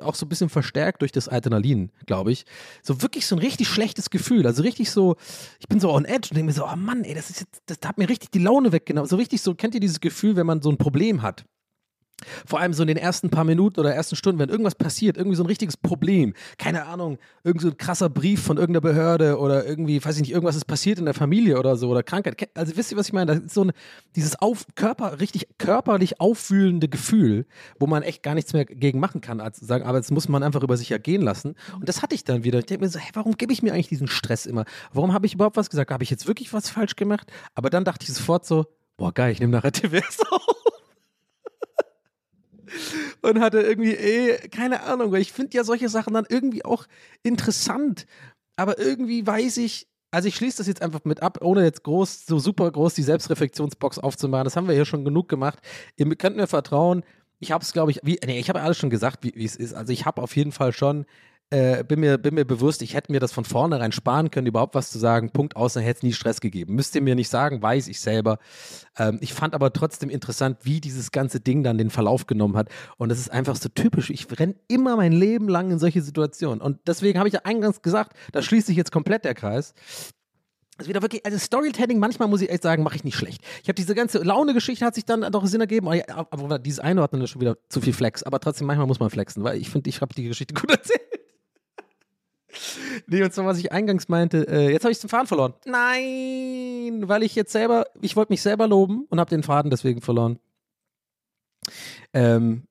auch 0.00 0.14
so 0.14 0.24
ein 0.24 0.28
bisschen 0.28 0.48
verstärkt 0.48 1.02
durch 1.02 1.12
das 1.12 1.28
Adrenalin, 1.28 1.92
glaube 2.06 2.32
ich. 2.32 2.46
So 2.82 3.02
wirklich 3.02 3.26
so 3.26 3.36
ein 3.36 3.40
richtig 3.40 3.68
schlechtes 3.68 4.08
Gefühl. 4.08 4.46
Also 4.46 4.62
richtig 4.62 4.90
so, 4.90 5.16
ich 5.60 5.68
bin 5.68 5.80
so 5.80 5.92
on 5.92 6.06
edge 6.06 6.28
und 6.30 6.36
denke 6.36 6.46
mir 6.46 6.52
so, 6.52 6.64
oh 6.64 6.76
Mann, 6.76 7.04
ey, 7.04 7.14
das 7.14 7.28
ist 7.30 7.40
jetzt, 7.40 7.62
das 7.66 7.78
hat 7.86 7.98
mir 7.98 8.08
richtig 8.08 8.30
die 8.30 8.38
Laune 8.38 8.72
weggenommen. 8.72 9.08
So 9.08 9.16
richtig 9.16 9.42
so, 9.42 9.54
kennt 9.54 9.74
ihr 9.74 9.80
dieses 9.80 10.00
Gefühl, 10.00 10.36
wenn 10.36 10.46
man 10.46 10.62
so 10.62 10.70
ein 10.70 10.78
Problem 10.78 11.20
hat? 11.20 11.44
Vor 12.46 12.60
allem 12.60 12.72
so 12.72 12.82
in 12.82 12.88
den 12.88 12.96
ersten 12.96 13.28
paar 13.28 13.44
Minuten 13.44 13.78
oder 13.78 13.94
ersten 13.94 14.16
Stunden, 14.16 14.38
wenn 14.38 14.48
irgendwas 14.48 14.74
passiert, 14.74 15.18
irgendwie 15.18 15.36
so 15.36 15.42
ein 15.42 15.46
richtiges 15.46 15.76
Problem, 15.76 16.32
keine 16.56 16.86
Ahnung, 16.86 17.18
irgend 17.44 17.60
so 17.60 17.68
ein 17.68 17.76
krasser 17.76 18.08
Brief 18.08 18.42
von 18.42 18.56
irgendeiner 18.56 18.80
Behörde 18.80 19.38
oder 19.38 19.66
irgendwie, 19.66 20.02
weiß 20.02 20.16
ich 20.16 20.22
nicht, 20.22 20.32
irgendwas 20.32 20.56
ist 20.56 20.64
passiert 20.64 20.98
in 20.98 21.04
der 21.04 21.14
Familie 21.14 21.58
oder 21.58 21.76
so 21.76 21.90
oder 21.90 22.02
Krankheit. 22.02 22.48
Also 22.54 22.76
wisst 22.76 22.90
ihr, 22.90 22.96
was 22.96 23.08
ich 23.08 23.12
meine? 23.12 23.34
Das 23.34 23.44
ist 23.44 23.54
so 23.54 23.64
ein, 23.64 23.72
dieses 24.14 24.40
auf, 24.40 24.66
Körper, 24.76 25.20
richtig 25.20 25.48
körperlich 25.58 26.20
auffühlende 26.20 26.88
Gefühl, 26.88 27.46
wo 27.78 27.86
man 27.86 28.02
echt 28.02 28.22
gar 28.22 28.34
nichts 28.34 28.54
mehr 28.54 28.64
gegen 28.64 28.98
machen 28.98 29.20
kann, 29.20 29.40
als 29.40 29.58
sagen, 29.58 29.84
aber 29.84 29.98
jetzt 29.98 30.10
muss 30.10 30.28
man 30.28 30.42
einfach 30.42 30.62
über 30.62 30.76
sich 30.76 30.90
ergehen 30.90 31.22
lassen. 31.22 31.54
Und 31.74 31.88
das 31.88 32.02
hatte 32.02 32.14
ich 32.14 32.24
dann 32.24 32.44
wieder. 32.44 32.58
Ich 32.60 32.66
denke 32.66 32.84
mir 32.84 32.90
so, 32.90 32.98
hey, 32.98 33.10
warum 33.12 33.36
gebe 33.36 33.52
ich 33.52 33.62
mir 33.62 33.74
eigentlich 33.74 33.88
diesen 33.88 34.08
Stress 34.08 34.46
immer? 34.46 34.64
Warum 34.92 35.12
habe 35.12 35.26
ich 35.26 35.34
überhaupt 35.34 35.56
was 35.56 35.68
gesagt? 35.68 35.90
Habe 35.90 36.04
ich 36.04 36.10
jetzt 36.10 36.26
wirklich 36.26 36.52
was 36.52 36.70
falsch 36.70 36.96
gemacht? 36.96 37.30
Aber 37.54 37.68
dann 37.68 37.84
dachte 37.84 38.04
ich 38.08 38.14
sofort 38.14 38.46
so, 38.46 38.66
boah, 38.96 39.12
geil, 39.12 39.32
ich 39.32 39.40
nehme 39.40 39.52
nachher 39.52 39.72
TWS 39.72 40.20
auf 40.30 40.56
und 43.22 43.40
hatte 43.40 43.60
irgendwie 43.60 43.92
eh, 43.92 44.48
keine 44.48 44.82
Ahnung, 44.82 45.12
weil 45.12 45.20
ich 45.20 45.32
finde 45.32 45.56
ja 45.56 45.64
solche 45.64 45.88
Sachen 45.88 46.14
dann 46.14 46.26
irgendwie 46.28 46.64
auch 46.64 46.86
interessant. 47.22 48.06
Aber 48.56 48.78
irgendwie 48.78 49.26
weiß 49.26 49.58
ich, 49.58 49.88
also 50.10 50.28
ich 50.28 50.36
schließe 50.36 50.58
das 50.58 50.66
jetzt 50.66 50.82
einfach 50.82 51.04
mit 51.04 51.22
ab, 51.22 51.38
ohne 51.42 51.62
jetzt 51.64 51.82
groß, 51.82 52.26
so 52.26 52.38
super 52.38 52.70
groß 52.70 52.94
die 52.94 53.02
Selbstreflexionsbox 53.02 53.98
aufzumachen. 53.98 54.44
Das 54.44 54.56
haben 54.56 54.68
wir 54.68 54.74
hier 54.74 54.86
schon 54.86 55.04
genug 55.04 55.28
gemacht. 55.28 55.58
Ihr 55.96 56.06
könnt 56.16 56.36
mir 56.36 56.46
vertrauen. 56.46 57.02
Ich 57.38 57.52
habe 57.52 57.62
es, 57.62 57.72
glaube 57.72 57.90
ich, 57.90 58.00
wie, 58.02 58.18
nee, 58.24 58.38
ich 58.38 58.48
habe 58.48 58.62
alles 58.62 58.78
schon 58.78 58.88
gesagt, 58.88 59.24
wie 59.24 59.44
es 59.44 59.56
ist. 59.56 59.74
Also 59.74 59.92
ich 59.92 60.06
habe 60.06 60.22
auf 60.22 60.34
jeden 60.36 60.52
Fall 60.52 60.72
schon 60.72 61.04
äh, 61.50 61.84
bin, 61.84 62.00
mir, 62.00 62.18
bin 62.18 62.34
mir 62.34 62.44
bewusst, 62.44 62.82
ich 62.82 62.94
hätte 62.94 63.12
mir 63.12 63.20
das 63.20 63.32
von 63.32 63.44
vornherein 63.44 63.92
sparen 63.92 64.30
können, 64.32 64.48
überhaupt 64.48 64.74
was 64.74 64.90
zu 64.90 64.98
sagen. 64.98 65.30
Punkt 65.30 65.54
aus, 65.54 65.74
dann 65.74 65.84
hätte 65.84 65.98
es 65.98 66.02
nie 66.02 66.12
Stress 66.12 66.40
gegeben. 66.40 66.74
Müsst 66.74 66.94
ihr 66.96 67.02
mir 67.02 67.14
nicht 67.14 67.28
sagen, 67.28 67.62
weiß 67.62 67.86
ich 67.86 68.00
selber. 68.00 68.38
Ähm, 68.98 69.18
ich 69.20 69.32
fand 69.32 69.54
aber 69.54 69.72
trotzdem 69.72 70.10
interessant, 70.10 70.58
wie 70.62 70.80
dieses 70.80 71.12
ganze 71.12 71.38
Ding 71.38 71.62
dann 71.62 71.78
den 71.78 71.90
Verlauf 71.90 72.26
genommen 72.26 72.56
hat. 72.56 72.68
Und 72.96 73.10
das 73.10 73.20
ist 73.20 73.30
einfach 73.30 73.54
so 73.54 73.68
typisch. 73.68 74.10
Ich 74.10 74.26
renne 74.38 74.56
immer 74.66 74.96
mein 74.96 75.12
Leben 75.12 75.48
lang 75.48 75.70
in 75.70 75.78
solche 75.78 76.02
Situationen. 76.02 76.60
Und 76.60 76.80
deswegen 76.86 77.18
habe 77.18 77.28
ich 77.28 77.34
ja 77.34 77.40
eingangs 77.44 77.80
gesagt, 77.80 78.16
da 78.32 78.42
schließt 78.42 78.66
sich 78.66 78.76
jetzt 78.76 78.90
komplett 78.90 79.24
der 79.24 79.34
Kreis. 79.34 79.74
Es 80.78 80.88
wieder 80.88 81.00
wirklich, 81.00 81.24
also 81.24 81.38
Storytelling, 81.38 81.98
manchmal 81.98 82.28
muss 82.28 82.42
ich 82.42 82.50
echt 82.50 82.62
sagen, 82.62 82.82
mache 82.82 82.96
ich 82.96 83.04
nicht 83.04 83.16
schlecht. 83.16 83.42
Ich 83.62 83.68
habe 83.68 83.74
diese 83.74 83.94
ganze 83.94 84.18
Laune-Geschichte 84.18 84.84
hat 84.84 84.94
sich 84.94 85.06
dann 85.06 85.20
doch 85.32 85.46
Sinn 85.46 85.60
ergeben, 85.60 85.88
aber, 85.88 86.26
aber 86.30 86.58
dieses 86.58 86.80
Einordnen 86.80 87.22
ist 87.22 87.30
schon 87.30 87.40
wieder 87.40 87.56
zu 87.68 87.80
viel 87.80 87.94
Flex. 87.94 88.24
Aber 88.24 88.40
trotzdem, 88.40 88.66
manchmal 88.66 88.86
muss 88.86 89.00
man 89.00 89.08
flexen, 89.08 89.42
weil 89.42 89.58
ich 89.58 89.70
finde, 89.70 89.88
ich 89.88 90.00
habe 90.00 90.12
die 90.14 90.24
Geschichte 90.24 90.52
gut 90.52 90.70
erzählt. 90.72 91.00
Nee, 93.06 93.22
und 93.22 93.32
zwar, 93.32 93.46
was 93.46 93.58
ich 93.58 93.72
eingangs 93.72 94.08
meinte, 94.08 94.46
äh, 94.48 94.70
jetzt 94.70 94.84
habe 94.84 94.92
ich 94.92 94.98
den 94.98 95.08
Faden 95.08 95.26
verloren. 95.26 95.54
Nein, 95.64 97.08
weil 97.08 97.22
ich 97.22 97.34
jetzt 97.34 97.52
selber, 97.52 97.86
ich 98.00 98.16
wollte 98.16 98.32
mich 98.32 98.42
selber 98.42 98.66
loben 98.66 99.06
und 99.08 99.20
habe 99.20 99.30
den 99.30 99.42
Faden 99.42 99.70
deswegen 99.70 100.00
verloren. 100.00 100.38
Ähm, 102.12 102.66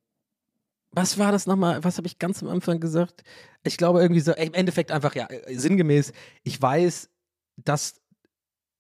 was 0.92 1.18
war 1.20 1.32
das 1.32 1.46
nochmal? 1.46 1.84
Was 1.84 1.98
habe 1.98 2.08
ich 2.08 2.20
ganz 2.20 2.42
am 2.42 2.50
Anfang 2.50 2.80
gesagt? 2.80 3.24
Ich 3.64 3.78
glaube 3.78 4.02
irgendwie 4.02 4.22
so, 4.22 4.34
im 4.34 4.54
Endeffekt 4.54 4.92
einfach, 4.92 5.16
ja, 5.16 5.28
äh, 5.28 5.56
sinngemäß, 5.56 6.14
ich 6.44 6.62
weiß, 6.62 7.10
dass 7.58 8.02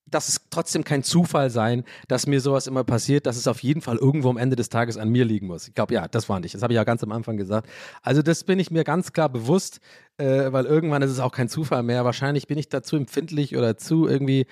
dass 0.07 0.29
es 0.29 0.41
trotzdem 0.49 0.83
kein 0.83 1.03
Zufall 1.03 1.49
sein, 1.49 1.83
dass 2.07 2.27
mir 2.27 2.39
sowas 2.39 2.67
immer 2.67 2.83
passiert, 2.83 3.25
dass 3.25 3.37
es 3.37 3.47
auf 3.47 3.63
jeden 3.63 3.81
Fall 3.81 3.97
irgendwo 3.97 4.29
am 4.29 4.37
Ende 4.37 4.55
des 4.55 4.69
Tages 4.69 4.97
an 4.97 5.09
mir 5.09 5.25
liegen 5.25 5.47
muss. 5.47 5.67
Ich 5.67 5.73
glaube, 5.73 5.93
ja, 5.93 6.07
das 6.07 6.29
war 6.29 6.39
nicht. 6.39 6.53
Das 6.53 6.61
habe 6.61 6.73
ich 6.73 6.75
ja 6.75 6.83
ganz 6.83 7.03
am 7.03 7.11
Anfang 7.11 7.37
gesagt. 7.37 7.67
Also 8.03 8.21
das 8.21 8.43
bin 8.43 8.59
ich 8.59 8.69
mir 8.69 8.83
ganz 8.83 9.13
klar 9.13 9.29
bewusst, 9.29 9.79
äh, 10.17 10.51
weil 10.51 10.65
irgendwann 10.65 11.01
ist 11.01 11.11
es 11.11 11.19
auch 11.19 11.31
kein 11.31 11.49
Zufall 11.49 11.83
mehr. 11.83 12.05
Wahrscheinlich 12.05 12.47
bin 12.47 12.57
ich 12.57 12.69
dazu 12.69 12.95
empfindlich 12.95 13.57
oder 13.57 13.77
zu 13.77 14.07
irgendwie, 14.07 14.45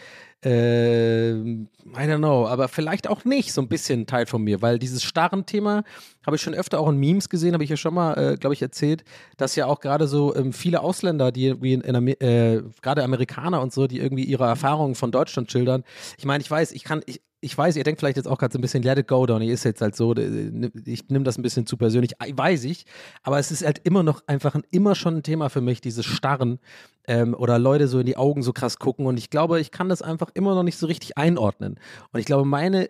äh, 0.46 1.34
I 1.34 2.08
don't 2.08 2.18
know, 2.18 2.48
aber 2.48 2.68
vielleicht 2.68 3.08
auch 3.08 3.26
nicht 3.26 3.54
so 3.54 3.62
ein 3.62 3.68
bisschen 3.68 4.06
Teil 4.06 4.26
von 4.26 4.44
mir, 4.44 4.62
weil 4.62 4.80
dieses 4.80 5.04
starren 5.04 5.46
Thema 5.46 5.84
habe 6.26 6.36
ich 6.36 6.42
schon 6.42 6.54
öfter 6.54 6.80
auch 6.80 6.90
in 6.90 6.98
Memes 6.98 7.30
gesehen, 7.30 7.54
habe 7.54 7.64
ich 7.64 7.70
ja 7.70 7.78
schon 7.78 7.94
mal, 7.94 8.14
äh, 8.14 8.38
glaube 8.38 8.54
ich, 8.54 8.62
erzählt, 8.62 9.04
dass 9.38 9.56
ja 9.56 9.66
auch 9.68 9.80
gerade 9.80 10.08
so 10.08 10.36
ähm, 10.36 10.54
viele 10.54 10.82
Ausländer, 10.82 11.32
die 11.32 11.62
wie 11.62 11.74
in, 11.74 11.82
in 11.82 12.08
äh, 12.08 12.62
gerade 12.82 13.04
Amerikaner 13.04 13.62
und 13.62 13.74
so, 13.74 13.88
die 13.88 14.00
irgendwie 14.00 14.24
ihre 14.24 14.46
Erfahrungen 14.46 14.96
von 14.96 15.12
Deutschland 15.12 15.52
schildern. 15.52 15.84
Ich 16.18 16.26
meine, 16.26 16.42
ich 16.42 16.50
weiß, 16.50 16.72
ich 16.72 16.84
kann, 16.84 17.02
ich, 17.06 17.22
ich 17.44 17.58
weiß, 17.58 17.76
ihr 17.76 17.84
denkt 17.84 18.00
vielleicht 18.00 18.18
jetzt 18.18 18.28
auch 18.28 18.38
gerade 18.38 18.54
so 18.54 18.58
ein 18.58 18.62
bisschen, 18.62 18.84
let 18.84 18.98
it 18.98 19.08
go, 19.08 19.26
Donny, 19.26 19.50
ist 19.50 19.66
jetzt 19.66 19.82
halt 19.82 19.96
so, 19.96 20.16
ich 20.16 21.10
nehme 21.10 21.26
das 21.26 21.38
ein 21.38 21.42
bisschen 21.42 21.66
zu 21.66 21.78
persönlich, 21.78 22.12
weiß 22.20 22.64
ich, 22.64 22.86
aber 23.22 23.38
es 23.38 23.52
ist 23.52 23.66
halt 23.66 23.82
immer 23.84 24.02
noch 24.02 24.24
einfach 24.28 24.56
ein, 24.56 24.64
immer 24.72 24.96
schon 24.96 25.18
ein 25.18 25.24
Thema 25.24 25.50
für 25.50 25.62
mich, 25.62 25.82
dieses 25.82 26.06
Starren 26.06 26.60
ähm, 27.08 27.34
oder 27.34 27.60
Leute 27.60 27.88
so 27.88 28.00
in 28.00 28.06
die 28.06 28.18
Augen 28.18 28.44
so 28.44 28.54
krass 28.54 28.80
gucken. 28.80 29.06
Und 29.06 29.18
ich 29.18 29.30
glaube, 29.30 29.60
ich 29.60 29.72
kann 29.72 29.90
das 29.90 30.02
einfach 30.02 30.30
immer 30.34 30.56
noch 30.56 30.64
nicht 30.64 30.78
so 30.78 30.88
richtig 30.88 31.18
einordnen. 31.18 31.80
Und 32.12 32.20
ich 32.20 32.26
glaube, 32.26 32.46
meine 32.46 32.90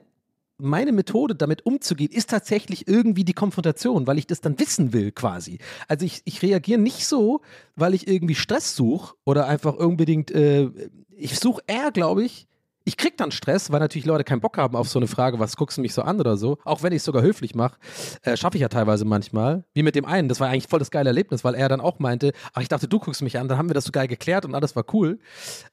meine 0.59 0.91
Methode, 0.91 1.35
damit 1.35 1.65
umzugehen, 1.65 2.11
ist 2.11 2.29
tatsächlich 2.29 2.87
irgendwie 2.87 3.23
die 3.23 3.33
Konfrontation, 3.33 4.05
weil 4.05 4.19
ich 4.19 4.27
das 4.27 4.39
dann 4.39 4.59
wissen 4.59 4.93
will, 4.93 5.11
quasi. 5.11 5.57
Also 5.87 6.05
ich, 6.05 6.21
ich 6.25 6.41
reagiere 6.43 6.79
nicht 6.79 7.07
so, 7.07 7.41
weil 7.75 7.95
ich 7.95 8.07
irgendwie 8.07 8.35
Stress 8.35 8.75
suche 8.75 9.15
oder 9.25 9.47
einfach 9.47 9.73
unbedingt, 9.73 10.31
äh, 10.31 10.69
ich 11.09 11.39
suche 11.39 11.63
eher, 11.67 11.91
glaube 11.91 12.23
ich, 12.23 12.47
ich 12.85 12.97
krieg 12.97 13.17
dann 13.17 13.31
Stress, 13.31 13.71
weil 13.71 13.79
natürlich 13.79 14.05
Leute 14.05 14.23
keinen 14.23 14.41
Bock 14.41 14.57
haben 14.57 14.75
auf 14.75 14.89
so 14.89 14.99
eine 14.99 15.07
Frage, 15.07 15.39
was 15.39 15.55
guckst 15.55 15.77
du 15.77 15.81
mich 15.81 15.93
so 15.93 16.01
an 16.01 16.19
oder 16.19 16.37
so. 16.37 16.57
Auch 16.65 16.83
wenn 16.83 16.91
ich 16.91 16.97
es 16.97 17.05
sogar 17.05 17.21
höflich 17.21 17.55
mache, 17.55 17.77
äh, 18.23 18.35
schaffe 18.35 18.57
ich 18.57 18.61
ja 18.61 18.69
teilweise 18.69 19.05
manchmal. 19.05 19.63
Wie 19.73 19.83
mit 19.83 19.95
dem 19.95 20.05
einen, 20.05 20.29
das 20.29 20.39
war 20.39 20.49
eigentlich 20.49 20.67
voll 20.67 20.79
das 20.79 20.91
geile 20.91 21.09
Erlebnis, 21.09 21.43
weil 21.43 21.55
er 21.55 21.69
dann 21.69 21.81
auch 21.81 21.99
meinte, 21.99 22.33
ach, 22.53 22.61
ich 22.61 22.67
dachte, 22.67 22.87
du 22.87 22.99
guckst 22.99 23.21
mich 23.21 23.37
an, 23.37 23.47
dann 23.47 23.57
haben 23.57 23.69
wir 23.69 23.73
das 23.73 23.85
so 23.85 23.91
geil 23.91 24.07
geklärt 24.07 24.45
und 24.45 24.55
alles 24.55 24.75
war 24.75 24.85
cool. 24.93 25.19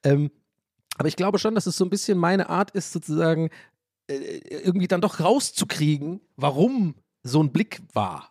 Ähm, 0.04 0.30
aber 0.96 1.08
ich 1.08 1.16
glaube 1.16 1.38
schon, 1.38 1.54
dass 1.54 1.66
es 1.66 1.76
so 1.76 1.84
ein 1.84 1.90
bisschen 1.90 2.18
meine 2.18 2.48
Art 2.48 2.70
ist, 2.72 2.92
sozusagen 2.92 3.50
äh, 4.08 4.38
irgendwie 4.48 4.88
dann 4.88 5.00
doch 5.00 5.20
rauszukriegen, 5.20 6.20
warum 6.36 6.94
so 7.22 7.42
ein 7.42 7.52
Blick 7.52 7.80
war. 7.92 8.29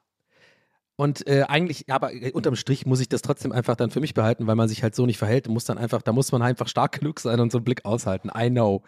Und 1.00 1.26
äh, 1.28 1.44
eigentlich, 1.48 1.86
ja, 1.88 1.96
aber 1.96 2.14
äh, 2.14 2.34
unterm 2.34 2.58
Strich 2.58 2.86
muss 2.86 3.00
ich 3.00 3.08
das 3.08 3.22
trotzdem 3.22 3.54
einfach 3.54 3.78
dann 3.78 3.90
für 3.90 4.02
mich 4.02 4.14
behalten, 4.14 4.48
weil 4.48 4.58
man 4.58 4.68
sich 4.68 4.84
halt 4.84 4.96
so 4.96 5.06
nicht 5.06 5.18
verhält. 5.18 5.48
Muss 5.48 5.64
dann 5.64 5.78
einfach, 5.78 6.02
da 6.02 6.12
muss 6.12 6.34
man 6.34 6.42
einfach 6.42 6.68
stark 6.68 7.00
genug 7.00 7.22
sein 7.22 7.40
und 7.40 7.54
so 7.54 7.60
einen 7.60 7.64
Blick 7.64 7.86
aushalten. 7.86 8.30
I 8.38 8.50
know. 8.50 8.84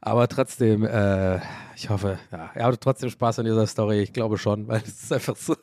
Aber 0.00 0.28
trotzdem, 0.28 0.82
äh, 0.86 1.40
ich 1.76 1.90
hoffe, 1.90 2.18
ja, 2.30 2.50
er 2.54 2.64
hat 2.64 2.80
trotzdem 2.80 3.10
Spaß 3.10 3.40
an 3.40 3.44
dieser 3.44 3.66
Story. 3.66 4.00
Ich 4.00 4.14
glaube 4.14 4.38
schon, 4.38 4.66
weil 4.66 4.80
es 4.80 5.02
ist 5.02 5.12
einfach 5.12 5.36
so. 5.36 5.54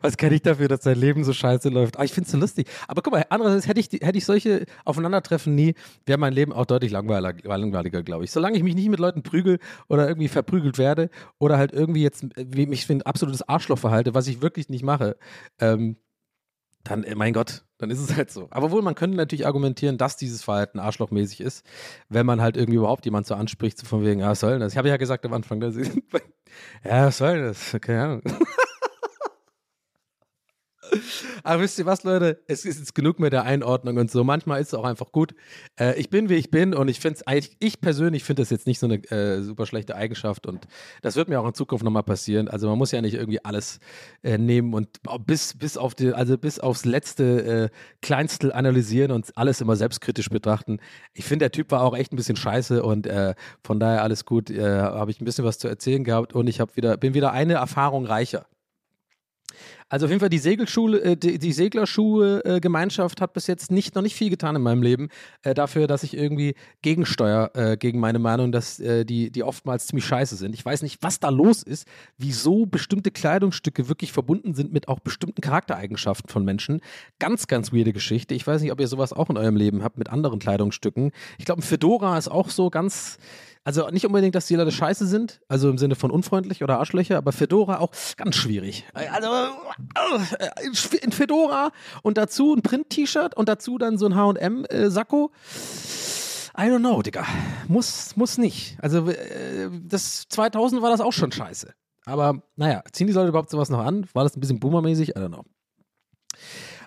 Was 0.00 0.16
kann 0.16 0.32
ich 0.32 0.42
dafür, 0.42 0.68
dass 0.68 0.80
dein 0.80 0.98
Leben 0.98 1.24
so 1.24 1.32
scheiße 1.32 1.68
läuft? 1.68 1.98
Ah, 1.98 2.04
ich 2.04 2.12
finde 2.12 2.26
es 2.26 2.32
so 2.32 2.38
lustig. 2.38 2.68
Aber 2.88 3.02
guck 3.02 3.12
mal, 3.12 3.24
andererseits 3.30 3.66
hätte 3.66 3.80
ich, 3.80 3.88
hätte 4.00 4.18
ich 4.18 4.24
solche 4.24 4.64
Aufeinandertreffen 4.84 5.54
nie, 5.54 5.74
wäre 6.06 6.18
mein 6.18 6.32
Leben 6.32 6.52
auch 6.52 6.66
deutlich 6.66 6.92
langweiliger, 6.92 7.56
langweiliger 7.56 8.02
glaube 8.02 8.24
ich. 8.24 8.30
Solange 8.30 8.56
ich 8.56 8.62
mich 8.62 8.74
nicht 8.74 8.88
mit 8.88 9.00
Leuten 9.00 9.22
prügel 9.22 9.58
oder 9.88 10.08
irgendwie 10.08 10.28
verprügelt 10.28 10.78
werde 10.78 11.10
oder 11.38 11.58
halt 11.58 11.72
irgendwie 11.72 12.02
jetzt, 12.02 12.26
wie 12.36 12.66
mich 12.66 12.86
für 12.86 12.92
ein 12.92 13.02
absolutes 13.02 13.42
Arschloch 13.48 13.78
verhalte, 13.78 14.14
was 14.14 14.26
ich 14.28 14.42
wirklich 14.42 14.68
nicht 14.68 14.84
mache, 14.84 15.16
ähm, 15.58 15.96
dann, 16.84 17.04
äh, 17.04 17.14
mein 17.14 17.32
Gott, 17.32 17.64
dann 17.78 17.90
ist 17.90 17.98
es 17.98 18.16
halt 18.16 18.30
so. 18.30 18.48
Aber 18.50 18.70
wohl, 18.70 18.82
man 18.82 18.94
könnte 18.94 19.16
natürlich 19.16 19.46
argumentieren, 19.46 19.98
dass 19.98 20.16
dieses 20.16 20.42
Verhalten 20.42 20.78
arschlochmäßig 20.78 21.40
ist, 21.40 21.64
wenn 22.08 22.26
man 22.26 22.40
halt 22.40 22.56
irgendwie 22.56 22.78
überhaupt 22.78 23.04
jemand 23.04 23.26
so 23.26 23.34
anspricht, 23.34 23.78
so 23.78 23.86
von 23.86 24.04
wegen, 24.04 24.20
ja, 24.20 24.30
was 24.30 24.40
soll 24.40 24.52
denn 24.52 24.60
das? 24.60 24.72
Ich 24.72 24.78
habe 24.78 24.88
ja 24.88 24.96
gesagt 24.96 25.24
am 25.26 25.32
Anfang, 25.32 25.60
dass 25.60 25.76
ich, 25.76 25.88
ja, 26.84 27.06
was 27.06 27.18
soll 27.18 27.36
denn 27.36 27.46
das? 27.46 27.76
Keine 27.80 28.02
Ahnung. 28.02 28.22
Aber 31.42 31.62
wisst 31.62 31.78
ihr 31.78 31.86
was, 31.86 32.04
Leute? 32.04 32.42
Es 32.46 32.64
ist 32.64 32.78
jetzt 32.78 32.94
genug 32.94 33.18
mit 33.18 33.32
der 33.32 33.44
Einordnung 33.44 33.96
und 33.96 34.10
so. 34.10 34.24
Manchmal 34.24 34.60
ist 34.60 34.68
es 34.68 34.74
auch 34.74 34.84
einfach 34.84 35.12
gut. 35.12 35.34
Äh, 35.78 35.98
ich 35.98 36.10
bin, 36.10 36.28
wie 36.28 36.34
ich 36.34 36.50
bin 36.50 36.74
und 36.74 36.88
ich 36.88 37.00
finde 37.00 37.16
es 37.16 37.26
eigentlich, 37.26 37.56
ich 37.60 37.80
persönlich 37.80 38.24
finde 38.24 38.42
das 38.42 38.50
jetzt 38.50 38.66
nicht 38.66 38.78
so 38.78 38.86
eine 38.86 38.96
äh, 39.10 39.42
super 39.42 39.66
schlechte 39.66 39.94
Eigenschaft 39.94 40.46
und 40.46 40.66
das 41.02 41.16
wird 41.16 41.28
mir 41.28 41.40
auch 41.40 41.46
in 41.46 41.54
Zukunft 41.54 41.84
nochmal 41.84 42.02
passieren. 42.02 42.48
Also 42.48 42.68
man 42.68 42.78
muss 42.78 42.92
ja 42.92 43.00
nicht 43.00 43.14
irgendwie 43.14 43.44
alles 43.44 43.80
äh, 44.22 44.38
nehmen 44.38 44.74
und 44.74 45.00
bis, 45.26 45.56
bis 45.56 45.76
auf 45.76 45.94
die, 45.94 46.12
also 46.12 46.36
bis 46.38 46.58
aufs 46.58 46.84
letzte 46.84 47.24
äh, 47.24 47.68
Kleinstel 48.02 48.52
analysieren 48.52 49.12
und 49.12 49.36
alles 49.36 49.60
immer 49.60 49.76
selbstkritisch 49.76 50.28
betrachten. 50.28 50.78
Ich 51.14 51.24
finde, 51.24 51.44
der 51.44 51.52
Typ 51.52 51.70
war 51.70 51.82
auch 51.82 51.96
echt 51.96 52.12
ein 52.12 52.16
bisschen 52.16 52.36
scheiße 52.36 52.82
und 52.82 53.06
äh, 53.06 53.34
von 53.62 53.80
daher 53.80 54.02
alles 54.02 54.24
gut. 54.24 54.50
Äh, 54.50 54.80
Habe 54.80 55.10
ich 55.10 55.20
ein 55.20 55.24
bisschen 55.24 55.44
was 55.44 55.58
zu 55.58 55.68
erzählen 55.68 56.04
gehabt 56.04 56.34
und 56.34 56.46
ich 56.46 56.60
wieder, 56.74 56.96
bin 56.96 57.14
wieder 57.14 57.32
eine 57.32 57.54
Erfahrung 57.54 58.04
reicher. 58.04 58.46
Also 59.90 60.06
auf 60.06 60.10
jeden 60.10 60.20
Fall 60.20 60.30
die 60.30 60.38
Segelschule, 60.38 61.02
äh, 61.02 61.16
die, 61.16 61.38
die 61.38 61.52
Seglerschuhe-Gemeinschaft 61.52 63.20
hat 63.20 63.32
bis 63.32 63.48
jetzt 63.48 63.72
nicht 63.72 63.96
noch 63.96 64.02
nicht 64.02 64.14
viel 64.14 64.30
getan 64.30 64.56
in 64.56 64.62
meinem 64.62 64.82
Leben 64.82 65.08
äh, 65.42 65.52
dafür, 65.52 65.88
dass 65.88 66.04
ich 66.04 66.16
irgendwie 66.16 66.54
gegensteuer 66.80 67.50
äh, 67.54 67.76
gegen 67.76 67.98
meine 67.98 68.20
Meinung, 68.20 68.52
dass 68.52 68.78
äh, 68.78 69.04
die, 69.04 69.30
die 69.30 69.42
oftmals 69.42 69.88
ziemlich 69.88 70.06
scheiße 70.06 70.36
sind. 70.36 70.54
Ich 70.54 70.64
weiß 70.64 70.82
nicht, 70.82 71.02
was 71.02 71.18
da 71.18 71.28
los 71.28 71.64
ist, 71.64 71.88
wieso 72.16 72.66
bestimmte 72.66 73.10
Kleidungsstücke 73.10 73.88
wirklich 73.88 74.12
verbunden 74.12 74.54
sind 74.54 74.72
mit 74.72 74.86
auch 74.86 75.00
bestimmten 75.00 75.40
Charaktereigenschaften 75.40 76.30
von 76.30 76.44
Menschen. 76.44 76.80
Ganz, 77.18 77.48
ganz 77.48 77.72
weirde 77.72 77.92
Geschichte. 77.92 78.34
Ich 78.34 78.46
weiß 78.46 78.62
nicht, 78.62 78.70
ob 78.70 78.80
ihr 78.80 78.86
sowas 78.86 79.12
auch 79.12 79.28
in 79.28 79.36
eurem 79.36 79.56
Leben 79.56 79.82
habt 79.82 79.98
mit 79.98 80.08
anderen 80.08 80.38
Kleidungsstücken. 80.38 81.10
Ich 81.38 81.46
glaube, 81.46 81.62
ein 81.62 81.64
Fedora 81.64 82.16
ist 82.16 82.28
auch 82.28 82.48
so 82.48 82.70
ganz 82.70 83.18
also 83.64 83.88
nicht 83.90 84.06
unbedingt, 84.06 84.34
dass 84.34 84.46
die 84.46 84.56
Leute 84.56 84.72
scheiße 84.72 85.06
sind, 85.06 85.40
also 85.48 85.68
im 85.68 85.78
Sinne 85.78 85.94
von 85.94 86.10
unfreundlich 86.10 86.62
oder 86.62 86.78
Arschlöcher, 86.78 87.18
aber 87.18 87.32
Fedora 87.32 87.78
auch 87.78 87.90
ganz 88.16 88.36
schwierig. 88.36 88.84
Also 88.94 89.28
äh, 90.38 90.96
in 91.02 91.12
Fedora 91.12 91.70
und 92.02 92.16
dazu 92.16 92.54
ein 92.54 92.62
Print-T-Shirt 92.62 93.36
und 93.36 93.48
dazu 93.48 93.76
dann 93.76 93.98
so 93.98 94.06
ein 94.06 94.16
H&M-Sakko. 94.16 95.30
I 96.58 96.62
don't 96.62 96.80
know, 96.80 97.02
Digga. 97.02 97.24
Muss, 97.68 98.16
muss 98.16 98.38
nicht. 98.38 98.76
Also 98.82 99.08
äh, 99.08 99.70
das 99.82 100.26
2000 100.28 100.82
war 100.82 100.90
das 100.90 101.00
auch 101.00 101.12
schon 101.12 101.30
scheiße. 101.30 101.72
Aber 102.06 102.42
naja, 102.56 102.82
ziehen 102.92 103.06
die 103.06 103.12
Leute 103.12 103.28
überhaupt 103.28 103.50
sowas 103.50 103.68
noch 103.68 103.80
an? 103.80 104.06
War 104.14 104.24
das 104.24 104.36
ein 104.36 104.40
bisschen 104.40 104.58
boomermäßig? 104.58 105.10
I 105.10 105.12
don't 105.12 105.28
know. 105.28 105.44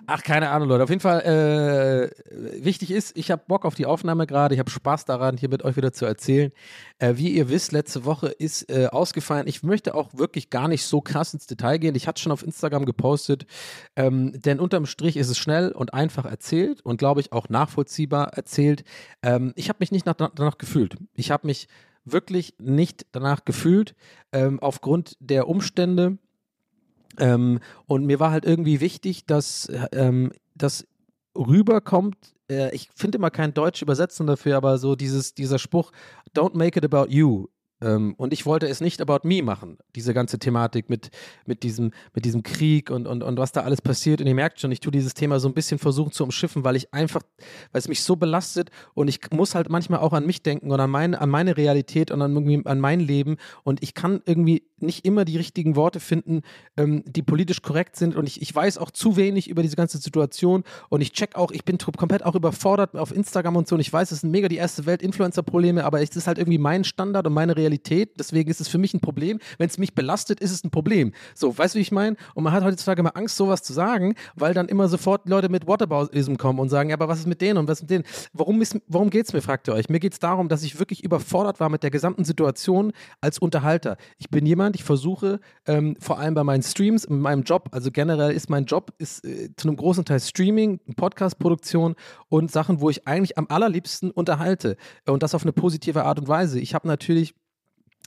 Ach, 0.06 0.22
keine 0.22 0.50
Ahnung, 0.50 0.68
Leute. 0.68 0.84
Auf 0.84 0.90
jeden 0.90 1.00
Fall, 1.00 1.20
äh, 1.22 2.62
wichtig 2.62 2.90
ist, 2.90 3.16
ich 3.16 3.30
habe 3.30 3.42
Bock 3.46 3.64
auf 3.64 3.74
die 3.74 3.86
Aufnahme 3.86 4.26
gerade. 4.26 4.54
Ich 4.54 4.58
habe 4.58 4.70
Spaß 4.70 5.06
daran, 5.06 5.38
hier 5.38 5.48
mit 5.48 5.64
euch 5.64 5.76
wieder 5.76 5.92
zu 5.92 6.04
erzählen. 6.04 6.52
Äh, 6.98 7.14
wie 7.16 7.30
ihr 7.30 7.48
wisst, 7.48 7.72
letzte 7.72 8.04
Woche 8.04 8.28
ist 8.28 8.70
äh, 8.70 8.88
ausgefallen. 8.88 9.46
Ich 9.46 9.62
möchte 9.62 9.94
auch 9.94 10.12
wirklich 10.12 10.50
gar 10.50 10.68
nicht 10.68 10.84
so 10.84 11.00
krass 11.00 11.32
ins 11.32 11.46
Detail 11.46 11.78
gehen. 11.78 11.94
Ich 11.94 12.06
hatte 12.06 12.20
schon 12.20 12.32
auf 12.32 12.42
Instagram 12.42 12.84
gepostet, 12.84 13.46
ähm, 13.96 14.38
denn 14.42 14.60
unterm 14.60 14.84
Strich 14.84 15.16
ist 15.16 15.30
es 15.30 15.38
schnell 15.38 15.72
und 15.72 15.94
einfach 15.94 16.26
erzählt 16.26 16.82
und 16.82 16.98
glaube 16.98 17.20
ich 17.20 17.32
auch 17.32 17.48
nachvollziehbar 17.48 18.34
erzählt. 18.34 18.84
Ähm, 19.22 19.52
ich 19.56 19.70
habe 19.70 19.78
mich 19.80 19.90
nicht 19.90 20.04
nach, 20.04 20.14
danach 20.14 20.58
gefühlt. 20.58 20.96
Ich 21.14 21.30
habe 21.30 21.46
mich 21.46 21.66
wirklich 22.04 22.54
nicht 22.58 23.06
danach 23.12 23.44
gefühlt, 23.46 23.94
ähm, 24.32 24.60
aufgrund 24.60 25.16
der 25.20 25.48
Umstände 25.48 26.18
ähm, 27.18 27.60
und 27.86 28.06
mir 28.06 28.20
war 28.20 28.30
halt 28.30 28.44
irgendwie 28.44 28.80
wichtig, 28.80 29.26
dass 29.26 29.70
ähm, 29.92 30.32
das 30.54 30.86
rüberkommt. 31.36 32.34
Äh, 32.50 32.74
ich 32.74 32.90
finde 32.94 33.18
immer 33.18 33.30
kein 33.30 33.54
Deutsch 33.54 33.82
übersetzen 33.82 34.26
dafür, 34.26 34.56
aber 34.56 34.78
so 34.78 34.94
dieses, 34.96 35.34
dieser 35.34 35.58
Spruch, 35.58 35.92
don't 36.34 36.56
make 36.56 36.78
it 36.78 36.84
about 36.84 37.10
you. 37.10 37.46
Ähm, 37.84 38.14
und 38.16 38.32
ich 38.32 38.46
wollte 38.46 38.66
es 38.66 38.80
nicht 38.80 39.00
about 39.00 39.28
me 39.28 39.42
machen, 39.42 39.76
diese 39.94 40.14
ganze 40.14 40.38
Thematik 40.38 40.88
mit, 40.88 41.10
mit, 41.44 41.62
diesem, 41.62 41.92
mit 42.14 42.24
diesem 42.24 42.42
Krieg 42.42 42.90
und, 42.90 43.06
und, 43.06 43.22
und 43.22 43.38
was 43.38 43.52
da 43.52 43.60
alles 43.60 43.82
passiert. 43.82 44.20
Und 44.20 44.26
ihr 44.26 44.34
merkt 44.34 44.58
schon, 44.60 44.72
ich 44.72 44.80
tue 44.80 44.90
dieses 44.90 45.12
Thema 45.12 45.38
so 45.38 45.48
ein 45.48 45.54
bisschen 45.54 45.78
versuchen 45.78 46.12
zu 46.12 46.24
umschiffen, 46.24 46.64
weil 46.64 46.76
ich 46.76 46.94
einfach, 46.94 47.22
weil 47.72 47.78
es 47.78 47.88
mich 47.88 48.02
so 48.02 48.16
belastet 48.16 48.70
und 48.94 49.08
ich 49.08 49.20
muss 49.32 49.54
halt 49.54 49.68
manchmal 49.68 50.00
auch 50.00 50.14
an 50.14 50.24
mich 50.24 50.42
denken 50.42 50.70
und 50.70 50.80
an, 50.80 50.90
mein, 50.90 51.14
an 51.14 51.28
meine 51.28 51.56
Realität 51.56 52.10
und 52.10 52.22
an, 52.22 52.32
irgendwie, 52.34 52.62
an 52.64 52.80
mein 52.80 53.00
Leben. 53.00 53.36
Und 53.62 53.82
ich 53.82 53.94
kann 53.94 54.22
irgendwie 54.24 54.62
nicht 54.78 55.04
immer 55.04 55.24
die 55.24 55.36
richtigen 55.36 55.76
Worte 55.76 56.00
finden, 56.00 56.42
ähm, 56.76 57.02
die 57.06 57.22
politisch 57.22 57.62
korrekt 57.62 57.96
sind. 57.96 58.16
Und 58.16 58.26
ich, 58.26 58.40
ich 58.40 58.54
weiß 58.54 58.78
auch 58.78 58.90
zu 58.90 59.16
wenig 59.16 59.48
über 59.48 59.62
diese 59.62 59.76
ganze 59.76 59.98
Situation. 59.98 60.64
Und 60.88 61.00
ich 61.00 61.12
check 61.12 61.36
auch, 61.36 61.50
ich 61.50 61.64
bin 61.64 61.78
komplett 61.78 62.24
auch 62.24 62.34
überfordert 62.34 62.96
auf 62.96 63.14
Instagram 63.14 63.56
und 63.56 63.68
so. 63.68 63.76
Und 63.76 63.80
ich 63.80 63.92
weiß, 63.92 64.10
es 64.10 64.20
sind 64.20 64.30
mega 64.30 64.48
die 64.48 64.56
erste 64.56 64.86
Welt 64.86 65.02
Influencer-Probleme, 65.02 65.84
aber 65.84 66.00
es 66.00 66.14
ist 66.16 66.26
halt 66.26 66.38
irgendwie 66.38 66.58
mein 66.58 66.84
Standard 66.84 67.26
und 67.26 67.32
meine 67.32 67.56
Realität. 67.56 67.73
Deswegen 67.82 68.50
ist 68.50 68.60
es 68.60 68.68
für 68.68 68.78
mich 68.78 68.94
ein 68.94 69.00
Problem. 69.00 69.38
Wenn 69.58 69.68
es 69.68 69.78
mich 69.78 69.94
belastet, 69.94 70.40
ist 70.40 70.52
es 70.52 70.64
ein 70.64 70.70
Problem. 70.70 71.12
So, 71.34 71.56
weißt 71.56 71.74
du, 71.74 71.78
wie 71.78 71.82
ich 71.82 71.92
meine? 71.92 72.16
Und 72.34 72.44
man 72.44 72.52
hat 72.52 72.64
heutzutage 72.64 73.00
immer 73.00 73.16
Angst, 73.16 73.36
sowas 73.36 73.62
zu 73.62 73.72
sagen, 73.72 74.14
weil 74.34 74.54
dann 74.54 74.68
immer 74.68 74.88
sofort 74.88 75.28
Leute 75.28 75.48
mit 75.48 75.66
Whataboutism 75.66 76.36
kommen 76.36 76.58
und 76.58 76.68
sagen, 76.68 76.90
ja, 76.90 76.96
aber 76.96 77.08
was 77.08 77.20
ist 77.20 77.26
mit 77.26 77.40
denen 77.40 77.58
und 77.58 77.68
was 77.68 77.78
ist 77.78 77.82
mit 77.82 77.90
denen? 77.90 78.04
Warum, 78.32 78.60
ist, 78.62 78.80
warum 78.88 79.10
geht 79.10 79.26
es 79.26 79.32
mir, 79.32 79.42
fragt 79.42 79.68
ihr 79.68 79.74
euch? 79.74 79.88
Mir 79.88 80.00
geht 80.00 80.12
es 80.12 80.18
darum, 80.18 80.48
dass 80.48 80.62
ich 80.62 80.78
wirklich 80.78 81.04
überfordert 81.04 81.60
war 81.60 81.68
mit 81.68 81.82
der 81.82 81.90
gesamten 81.90 82.24
Situation 82.24 82.92
als 83.20 83.38
Unterhalter. 83.38 83.96
Ich 84.18 84.30
bin 84.30 84.46
jemand, 84.46 84.76
ich 84.76 84.84
versuche, 84.84 85.40
ähm, 85.66 85.96
vor 86.00 86.18
allem 86.18 86.34
bei 86.34 86.44
meinen 86.44 86.62
Streams, 86.62 87.04
in 87.04 87.20
meinem 87.20 87.42
Job, 87.42 87.68
also 87.72 87.90
generell 87.90 88.32
ist 88.32 88.50
mein 88.50 88.64
Job 88.64 88.92
ist 88.98 89.24
äh, 89.24 89.50
zu 89.56 89.68
einem 89.68 89.76
großen 89.76 90.04
Teil 90.04 90.20
Streaming, 90.20 90.80
Podcast-Produktion 90.96 91.94
und 92.28 92.50
Sachen, 92.50 92.80
wo 92.80 92.90
ich 92.90 93.06
eigentlich 93.06 93.38
am 93.38 93.46
allerliebsten 93.48 94.10
unterhalte. 94.10 94.76
Und 95.06 95.22
das 95.22 95.34
auf 95.34 95.42
eine 95.42 95.52
positive 95.52 96.04
Art 96.04 96.18
und 96.18 96.28
Weise. 96.28 96.58
Ich 96.60 96.74
habe 96.74 96.88
natürlich 96.88 97.34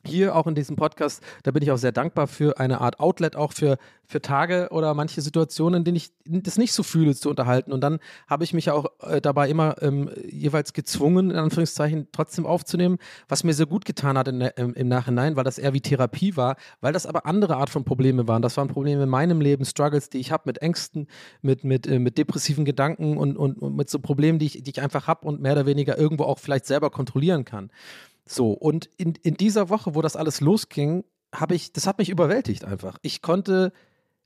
hier 0.05 0.35
auch 0.35 0.47
in 0.47 0.55
diesem 0.55 0.75
Podcast, 0.75 1.21
da 1.43 1.51
bin 1.51 1.63
ich 1.63 1.71
auch 1.71 1.77
sehr 1.77 1.91
dankbar 1.91 2.27
für 2.27 2.59
eine 2.59 2.81
Art 2.81 2.99
Outlet, 2.99 3.35
auch 3.35 3.51
für, 3.51 3.77
für 4.05 4.21
Tage 4.21 4.69
oder 4.71 4.93
manche 4.93 5.21
Situationen, 5.21 5.79
in 5.79 5.83
denen 5.83 5.97
ich 5.97 6.11
das 6.25 6.57
nicht 6.57 6.73
so 6.73 6.83
fühle, 6.83 7.15
zu 7.15 7.29
unterhalten. 7.29 7.71
Und 7.71 7.81
dann 7.81 7.99
habe 8.27 8.43
ich 8.43 8.53
mich 8.53 8.65
ja 8.65 8.73
auch 8.73 8.85
äh, 9.01 9.21
dabei 9.21 9.49
immer 9.49 9.81
ähm, 9.81 10.09
jeweils 10.29 10.73
gezwungen, 10.73 11.31
in 11.31 11.37
Anführungszeichen, 11.37 12.07
trotzdem 12.11 12.45
aufzunehmen, 12.45 12.97
was 13.27 13.43
mir 13.43 13.53
sehr 13.53 13.65
gut 13.65 13.85
getan 13.85 14.17
hat 14.17 14.27
in, 14.27 14.41
im, 14.41 14.73
im, 14.73 14.87
Nachhinein, 14.87 15.35
weil 15.35 15.43
das 15.43 15.57
eher 15.57 15.73
wie 15.73 15.81
Therapie 15.81 16.37
war, 16.37 16.55
weil 16.79 16.93
das 16.93 17.05
aber 17.05 17.25
andere 17.25 17.57
Art 17.57 17.69
von 17.69 17.83
Probleme 17.83 18.27
waren. 18.27 18.41
Das 18.41 18.55
waren 18.57 18.67
Probleme 18.69 19.03
in 19.03 19.09
meinem 19.09 19.41
Leben, 19.41 19.65
Struggles, 19.65 20.09
die 20.09 20.19
ich 20.19 20.31
habe 20.31 20.43
mit 20.45 20.61
Ängsten, 20.61 21.07
mit, 21.41 21.63
mit, 21.63 21.87
äh, 21.87 21.99
mit 21.99 22.17
depressiven 22.17 22.65
Gedanken 22.65 23.17
und, 23.17 23.35
und, 23.37 23.57
und 23.57 23.75
mit 23.75 23.89
so 23.89 23.99
Problemen, 23.99 24.39
die 24.39 24.45
ich, 24.45 24.63
die 24.63 24.71
ich 24.71 24.81
einfach 24.81 25.07
habe 25.07 25.27
und 25.27 25.41
mehr 25.41 25.53
oder 25.53 25.65
weniger 25.65 25.97
irgendwo 25.97 26.23
auch 26.23 26.39
vielleicht 26.39 26.65
selber 26.65 26.89
kontrollieren 26.89 27.43
kann. 27.43 27.71
So, 28.27 28.51
und 28.51 28.89
in, 28.97 29.13
in 29.23 29.35
dieser 29.35 29.69
Woche, 29.69 29.95
wo 29.95 30.01
das 30.01 30.15
alles 30.15 30.41
losging, 30.41 31.03
habe 31.33 31.55
ich, 31.55 31.73
das 31.73 31.87
hat 31.87 31.97
mich 31.99 32.09
überwältigt 32.09 32.65
einfach. 32.65 32.97
Ich 33.01 33.21
konnte 33.21 33.71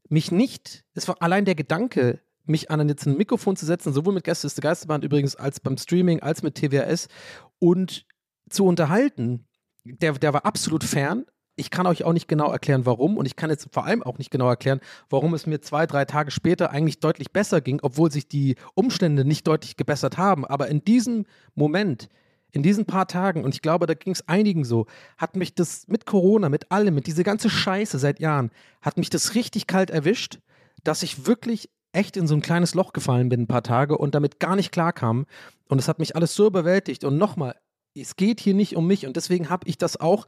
mich 0.10 0.32
nicht, 0.32 0.84
es 0.94 1.08
war 1.08 1.22
allein 1.22 1.46
der 1.46 1.56
Gedanke, 1.56 2.22
mich 2.46 2.72
an 2.72 2.88
jetzt 2.90 3.06
ein 3.06 3.18
Mikrofon 3.18 3.56
zu 3.56 3.66
setzen, 3.66 3.94
sowohl 3.94 4.14
mit 4.14 4.24
Gäste 4.24 4.48
ist 4.48 4.58
der 4.58 4.64
Geisterbahn 4.64 5.04
übrigens 5.04 5.36
als 5.36 5.60
beim 5.60 5.78
Streaming, 5.78 6.22
als 6.22 6.44
mit 6.44 6.56
TWS 6.56 7.08
und 7.60 8.06
zu 8.50 8.66
unterhalten, 8.66 9.46
der, 9.84 10.14
der 10.14 10.34
war 10.34 10.46
absolut 10.46 10.84
fern. 10.84 11.26
Ich 11.56 11.70
kann 11.70 11.86
euch 11.86 12.04
auch 12.04 12.14
nicht 12.14 12.28
genau 12.28 12.52
erklären, 12.52 12.86
warum. 12.86 13.18
Und 13.18 13.26
ich 13.26 13.36
kann 13.36 13.50
jetzt 13.50 13.68
vor 13.72 13.86
allem 13.86 14.04
auch 14.04 14.18
nicht 14.18 14.32
genau 14.32 14.50
erklären, 14.50 14.80
warum 15.10 15.34
es 15.34 15.46
mir 15.46 15.62
zwei, 15.62 15.86
drei 15.86 16.06
Tage 16.06 16.32
später 16.32 16.72
eigentlich 16.72 17.00
deutlich 17.00 17.32
besser 17.32 17.62
ging, 17.62 17.80
obwohl 17.82 18.12
sich 18.12 18.28
die 18.28 18.56
Umstände 18.74 19.26
nicht 19.26 19.48
deutlich 19.48 19.78
gebessert 19.78 20.18
haben. 20.18 20.46
Aber 20.46 20.68
in 20.70 20.84
diesem 20.84 21.26
Moment 21.54 22.10
in 22.52 22.64
diesen 22.64 22.86
paar 22.86 23.08
Tagen, 23.08 23.44
und 23.44 23.54
ich 23.56 23.62
glaube, 23.62 23.86
da 23.88 23.94
ging 23.94 24.14
es 24.14 24.28
einigen 24.28 24.64
so, 24.64 24.88
hat 25.18 25.36
mich 25.36 25.56
das 25.56 25.88
mit 25.88 26.06
Corona, 26.06 26.50
mit 26.50 26.72
allem, 26.72 26.96
mit 26.96 27.08
dieser 27.08 27.24
ganze 27.24 27.50
Scheiße 27.50 27.98
seit 28.00 28.20
Jahren, 28.20 28.52
hat 28.82 28.98
mich 28.98 29.10
das 29.10 29.36
richtig 29.36 29.68
kalt 29.68 29.90
erwischt, 29.90 30.40
dass 30.84 31.04
ich 31.04 31.26
wirklich 31.28 31.70
echt 31.94 32.18
in 32.18 32.28
so 32.28 32.36
ein 32.36 32.42
kleines 32.42 32.74
Loch 32.74 32.94
gefallen 32.94 33.30
bin 33.30 33.42
ein 33.42 33.48
paar 33.48 33.64
Tage 33.64 33.98
und 33.98 34.16
damit 34.16 34.40
gar 34.40 34.56
nicht 34.56 34.72
klarkam. 34.72 35.26
Und 35.68 35.80
es 35.80 35.88
hat 35.88 36.00
mich 36.00 36.16
alles 36.16 36.34
so 36.34 36.48
überwältigt. 36.48 37.04
Und 37.04 37.18
nochmal, 37.18 37.56
es 37.96 38.16
geht 38.16 38.40
hier 38.40 38.54
nicht 38.54 38.76
um 38.76 38.88
mich 38.88 39.06
und 39.06 39.16
deswegen 39.18 39.50
habe 39.50 39.68
ich 39.68 39.78
das 39.78 40.00
auch 40.00 40.26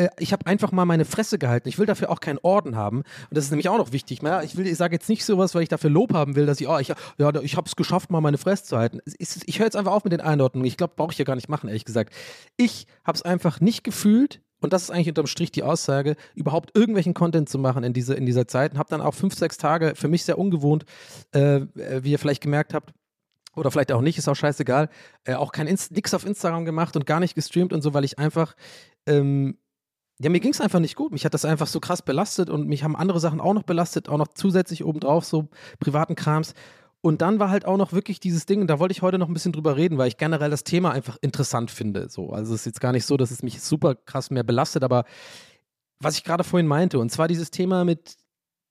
äh, 0.00 0.08
ich 0.18 0.32
habe 0.32 0.46
einfach 0.46 0.72
mal 0.72 0.84
meine 0.84 1.04
Fresse 1.04 1.38
gehalten. 1.38 1.68
Ich 1.68 1.78
will 1.78 1.86
dafür 1.86 2.10
auch 2.10 2.20
keinen 2.20 2.38
Orden 2.38 2.76
haben. 2.76 2.98
Und 2.98 3.06
das 3.30 3.44
ist 3.44 3.50
nämlich 3.50 3.68
auch 3.68 3.78
noch 3.78 3.92
wichtig. 3.92 4.22
Ne? 4.22 4.42
Ich, 4.44 4.58
ich 4.58 4.76
sage 4.76 4.94
jetzt 4.94 5.08
nicht 5.08 5.24
sowas, 5.24 5.54
weil 5.54 5.62
ich 5.62 5.68
dafür 5.68 5.90
Lob 5.90 6.14
haben 6.14 6.36
will, 6.36 6.46
dass 6.46 6.60
ich, 6.60 6.68
oh, 6.68 6.78
ich, 6.78 6.92
ja, 7.18 7.34
ich 7.42 7.56
habe 7.56 7.66
es 7.66 7.76
geschafft, 7.76 8.10
mal 8.10 8.20
meine 8.20 8.38
Fresse 8.38 8.64
zu 8.64 8.78
halten. 8.78 9.00
Ich, 9.18 9.28
ich 9.44 9.58
höre 9.58 9.66
jetzt 9.66 9.76
einfach 9.76 9.92
auf 9.92 10.04
mit 10.04 10.12
den 10.12 10.20
Einordnungen. 10.20 10.66
Ich 10.66 10.76
glaube, 10.76 10.94
brauche 10.96 11.12
ich 11.12 11.18
ja 11.18 11.24
gar 11.24 11.36
nicht 11.36 11.48
machen, 11.48 11.68
ehrlich 11.68 11.84
gesagt. 11.84 12.14
Ich 12.56 12.86
habe 13.04 13.16
es 13.16 13.22
einfach 13.22 13.60
nicht 13.60 13.84
gefühlt, 13.84 14.40
und 14.60 14.72
das 14.72 14.82
ist 14.82 14.90
eigentlich 14.90 15.08
unterm 15.08 15.26
Strich 15.26 15.50
die 15.52 15.62
Aussage, 15.62 16.16
überhaupt 16.34 16.76
irgendwelchen 16.76 17.14
Content 17.14 17.48
zu 17.48 17.58
machen 17.58 17.82
in, 17.82 17.92
diese, 17.92 18.14
in 18.14 18.26
dieser 18.26 18.46
Zeit. 18.46 18.72
Und 18.72 18.78
habe 18.78 18.90
dann 18.90 19.00
auch 19.00 19.14
fünf, 19.14 19.34
sechs 19.34 19.56
Tage, 19.56 19.94
für 19.96 20.08
mich 20.08 20.24
sehr 20.24 20.38
ungewohnt, 20.38 20.84
äh, 21.32 21.62
wie 21.74 22.12
ihr 22.12 22.18
vielleicht 22.18 22.42
gemerkt 22.42 22.74
habt, 22.74 22.92
oder 23.56 23.70
vielleicht 23.70 23.90
auch 23.92 24.00
nicht, 24.00 24.16
ist 24.16 24.28
auch 24.28 24.36
scheißegal, 24.36 24.88
äh, 25.24 25.34
auch 25.34 25.52
nix 25.56 26.14
auf 26.14 26.24
Instagram 26.24 26.64
gemacht 26.64 26.94
und 26.94 27.04
gar 27.04 27.20
nicht 27.20 27.34
gestreamt 27.34 27.72
und 27.72 27.82
so, 27.82 27.94
weil 27.94 28.04
ich 28.04 28.18
einfach 28.18 28.54
ähm, 29.06 29.58
ja, 30.22 30.30
mir 30.30 30.40
ging 30.40 30.52
es 30.52 30.60
einfach 30.60 30.80
nicht 30.80 30.96
gut. 30.96 31.12
Mich 31.12 31.24
hat 31.24 31.34
das 31.34 31.44
einfach 31.44 31.66
so 31.66 31.80
krass 31.80 32.02
belastet 32.02 32.50
und 32.50 32.68
mich 32.68 32.84
haben 32.84 32.94
andere 32.94 33.20
Sachen 33.20 33.40
auch 33.40 33.54
noch 33.54 33.62
belastet, 33.62 34.08
auch 34.08 34.18
noch 34.18 34.28
zusätzlich 34.28 34.84
obendrauf, 34.84 35.24
so 35.24 35.48
privaten 35.78 36.14
Krams. 36.14 36.54
Und 37.00 37.22
dann 37.22 37.38
war 37.38 37.48
halt 37.48 37.64
auch 37.64 37.78
noch 37.78 37.94
wirklich 37.94 38.20
dieses 38.20 38.44
Ding, 38.44 38.60
und 38.60 38.66
da 38.66 38.78
wollte 38.78 38.92
ich 38.92 39.00
heute 39.00 39.18
noch 39.18 39.28
ein 39.28 39.32
bisschen 39.32 39.52
drüber 39.52 39.76
reden, 39.76 39.96
weil 39.96 40.08
ich 40.08 40.18
generell 40.18 40.50
das 40.50 40.64
Thema 40.64 40.90
einfach 40.90 41.16
interessant 41.22 41.70
finde. 41.70 42.10
So. 42.10 42.30
Also 42.30 42.52
es 42.52 42.60
ist 42.60 42.66
jetzt 42.66 42.80
gar 42.80 42.92
nicht 42.92 43.06
so, 43.06 43.16
dass 43.16 43.30
es 43.30 43.42
mich 43.42 43.62
super 43.62 43.94
krass 43.94 44.30
mehr 44.30 44.42
belastet, 44.42 44.84
aber 44.84 45.04
was 46.00 46.16
ich 46.16 46.24
gerade 46.24 46.44
vorhin 46.44 46.66
meinte, 46.66 46.98
und 46.98 47.10
zwar 47.10 47.26
dieses 47.26 47.50
Thema 47.50 47.84
mit 47.86 48.16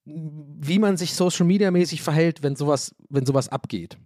wie 0.05 0.79
man 0.79 0.97
sich 0.97 1.13
Social 1.13 1.45
Media 1.45 1.71
mäßig 1.71 2.01
verhält, 2.01 2.41
wenn 2.43 2.55
sowas, 2.55 2.95
wenn 3.09 3.25
sowas 3.25 3.49
abgeht. 3.49 3.97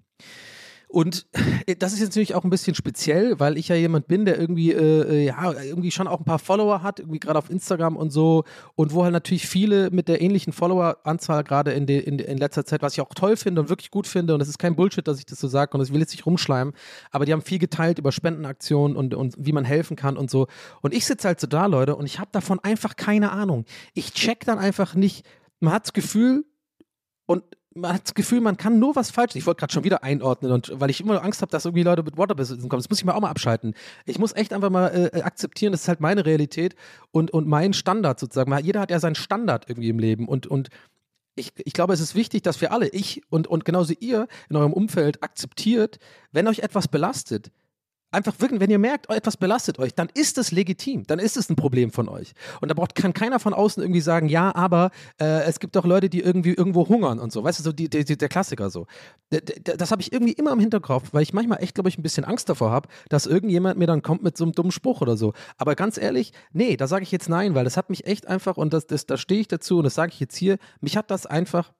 Und 0.94 1.26
äh, 1.66 1.76
das 1.76 1.92
ist 1.94 2.02
jetzt 2.02 2.10
natürlich 2.10 2.36
auch 2.36 2.44
ein 2.44 2.52
bisschen 2.52 2.76
speziell, 2.76 3.40
weil 3.40 3.58
ich 3.58 3.68
ja 3.68 3.76
jemand 3.76 4.08
bin, 4.08 4.26
der 4.26 4.40
irgendwie, 4.40 4.74
äh, 4.74 5.24
äh, 5.24 5.26
ja, 5.26 5.52
irgendwie 5.52 5.90
schon 5.90 6.08
auch 6.08 6.20
ein 6.20 6.24
paar 6.24 6.38
Follower 6.38 6.84
hat, 6.84 7.00
irgendwie 7.00 7.20
gerade 7.20 7.40
auf 7.40 7.50
Instagram 7.50 7.98
und 7.98 8.12
so. 8.12 8.44
Und 8.76 8.94
wo 8.94 9.02
halt 9.02 9.12
natürlich 9.12 9.48
viele 9.48 9.90
mit 9.90 10.08
der 10.08 10.22
ähnlichen 10.22 10.54
Followeranzahl 10.54 11.44
gerade 11.44 11.72
in, 11.72 11.88
in, 11.88 12.20
in 12.20 12.38
letzter 12.38 12.64
Zeit, 12.64 12.84
was 12.84 12.94
ich 12.94 13.02
auch 13.02 13.12
toll 13.16 13.38
finde 13.38 13.62
und 13.62 13.70
wirklich 13.70 13.90
gut 13.90 14.06
finde, 14.06 14.36
und 14.36 14.42
es 14.42 14.48
ist 14.48 14.60
kein 14.60 14.76
Bullshit, 14.76 15.08
dass 15.08 15.18
ich 15.18 15.26
das 15.26 15.40
so 15.40 15.48
sage 15.48 15.76
und 15.76 15.84
ich 15.84 15.92
will 15.92 16.00
jetzt 16.00 16.12
nicht 16.12 16.28
rumschleimen, 16.28 16.76
aber 17.10 17.26
die 17.26 17.34
haben 17.34 17.42
viel 17.42 17.58
geteilt 17.58 17.98
über 17.98 18.12
Spendenaktionen 18.12 18.96
und, 18.96 19.16
und 19.16 19.34
wie 19.40 19.52
man 19.52 19.66
helfen 19.66 19.98
kann 19.98 20.16
und 20.16 20.30
so. 20.30 20.46
Und 20.82 20.94
ich 20.94 21.08
sitze 21.08 21.28
halt 21.28 21.40
so 21.40 21.48
da, 21.48 21.66
Leute, 21.66 21.96
und 21.96 22.06
ich 22.06 22.20
habe 22.20 22.30
davon 22.32 22.60
einfach 22.60 22.96
keine 22.96 23.32
Ahnung. 23.32 23.66
Ich 23.96 24.14
check 24.14 24.46
dann 24.46 24.60
einfach 24.60 24.94
nicht, 24.94 25.26
man 25.60 25.74
hat 25.74 25.86
das 25.86 25.94
Gefühl, 25.94 26.46
und 27.26 27.44
man 27.76 27.94
hat 27.94 28.04
das 28.04 28.14
Gefühl, 28.14 28.42
man 28.42 28.58
kann 28.58 28.80
nur 28.80 28.96
was 28.96 29.12
falsch. 29.12 29.36
Ich 29.36 29.46
wollte 29.46 29.60
gerade 29.60 29.74
schon 29.74 29.84
wieder 29.84 30.04
einordnen 30.04 30.52
und 30.52 30.72
weil 30.76 30.90
ich 30.90 31.02
immer 31.02 31.24
Angst 31.24 31.42
habe, 31.42 31.52
dass 31.52 31.66
irgendwie 31.66 31.84
Leute 31.84 32.04
mit 32.04 32.18
Waterbesitzen 32.18 32.70
kommen. 32.70 32.82
Das 32.82 32.90
muss 32.90 33.00
ich 33.00 33.06
mal 33.06 33.14
auch 33.14 33.22
mal 33.22 33.30
abschalten. 33.30 33.74
Ich 34.06 34.20
muss 34.20 34.36
echt 34.36 34.54
einfach 34.54 34.70
mal 34.70 35.12
äh, 35.14 35.22
akzeptieren, 35.22 35.72
das 35.72 35.82
ist 35.82 35.88
halt 35.88 36.00
meine 36.00 36.26
Realität 36.26 36.76
und, 37.12 37.32
und 37.32 37.48
mein 37.48 37.74
Standard 37.74 38.20
sozusagen. 38.20 38.56
Jeder 38.64 38.82
hat 38.82 38.92
ja 38.92 39.00
seinen 39.00 39.16
Standard 39.16 39.70
irgendwie 39.70 39.90
im 39.90 40.00
Leben 40.00 40.28
und, 40.28 40.48
und 40.48 40.70
ich, 41.36 41.52
ich 41.58 41.74
glaube, 41.74 41.94
es 41.94 42.00
ist 42.00 42.16
wichtig, 42.16 42.44
dass 42.44 42.62
wir 42.62 42.72
alle, 42.72 42.88
ich 42.90 43.24
und, 43.30 43.48
und 43.48 43.66
genauso 43.66 43.94
ihr 44.00 44.28
in 44.50 44.56
eurem 44.56 44.74
Umfeld 44.74 45.24
akzeptiert, 45.24 45.98
wenn 46.32 46.48
euch 46.48 46.60
etwas 46.60 46.88
belastet, 46.88 47.52
einfach 48.14 48.40
wirklich, 48.40 48.60
wenn 48.60 48.70
ihr 48.70 48.80
merkt, 48.80 49.08
oh, 49.10 49.14
etwas 49.14 49.38
belastet 49.38 49.80
euch, 49.80 49.94
dann 49.94 50.10
ist 50.14 50.38
es 50.38 50.52
legitim, 50.52 51.04
dann 51.08 51.20
ist 51.20 51.38
es 51.38 51.50
ein 51.50 51.56
Problem 51.56 51.92
von 51.92 52.08
euch. 52.08 52.34
Und 52.62 52.70
da 52.70 52.74
braucht, 52.74 52.96
kann 52.96 53.14
keiner 53.14 53.40
von 53.40 53.54
außen 53.54 53.82
irgendwie 53.82 54.02
sagen, 54.02 54.30
ja, 54.30 54.54
aber 54.56 54.92
äh, 55.20 55.44
es 55.44 55.60
gibt 55.60 55.76
doch 55.76 55.86
Leute, 55.86 56.10
die 56.10 56.22
irgendwie 56.22 56.54
irgendwo 56.54 56.88
hungern 56.88 57.20
und 57.20 57.32
so. 57.32 57.44
Weißt 57.44 57.60
du, 57.60 57.64
so 57.64 57.72
die, 57.72 57.90
die, 57.90 58.18
der 58.18 58.30
Klassiker 58.30 58.70
so. 58.70 58.88
Das 59.64 59.92
habe 59.92 60.02
ich 60.02 60.14
irgendwie 60.14 60.34
immer 60.34 60.52
im 60.52 60.60
Hinterkopf, 60.60 61.10
weil 61.12 61.24
ich 61.24 61.34
manchmal 61.34 61.62
echt, 61.64 61.76
glaube 61.76 61.90
ich, 61.90 61.98
ein 61.98 62.04
bisschen 62.04 62.26
Angst 62.26 62.50
davor 62.50 62.72
habe, 62.72 62.90
dass 63.10 63.26
irgendjemand 63.26 63.80
mir 63.80 63.88
dann 63.88 64.02
kommt 64.02 64.24
mit 64.24 64.38
so 64.38 64.44
einem 64.44 64.54
dummen 64.54 64.72
Spruch 64.72 65.02
oder 65.02 65.18
so. 65.18 65.34
Aber 65.58 65.76
ganz 65.76 65.98
ehrlich, 65.98 66.34
nee, 66.52 66.78
da 66.78 66.88
sage 66.88 67.04
ich 67.04 67.12
jetzt 67.12 67.30
nein, 67.30 67.56
weil 67.56 67.64
das 67.64 67.78
hat 67.78 67.90
mich 67.90 68.06
echt 68.06 68.28
einfach, 68.28 68.58
und 68.58 68.74
das, 68.74 68.88
das, 68.88 69.06
da 69.06 69.18
stehe 69.18 69.42
ich 69.42 69.48
dazu 69.48 69.78
und 69.78 69.84
das 69.84 69.96
sage 69.96 70.12
ich 70.14 70.20
jetzt 70.20 70.36
hier, 70.36 70.58
mich 70.82 70.98
hat 70.98 71.10
das 71.12 71.26
einfach 71.26 71.74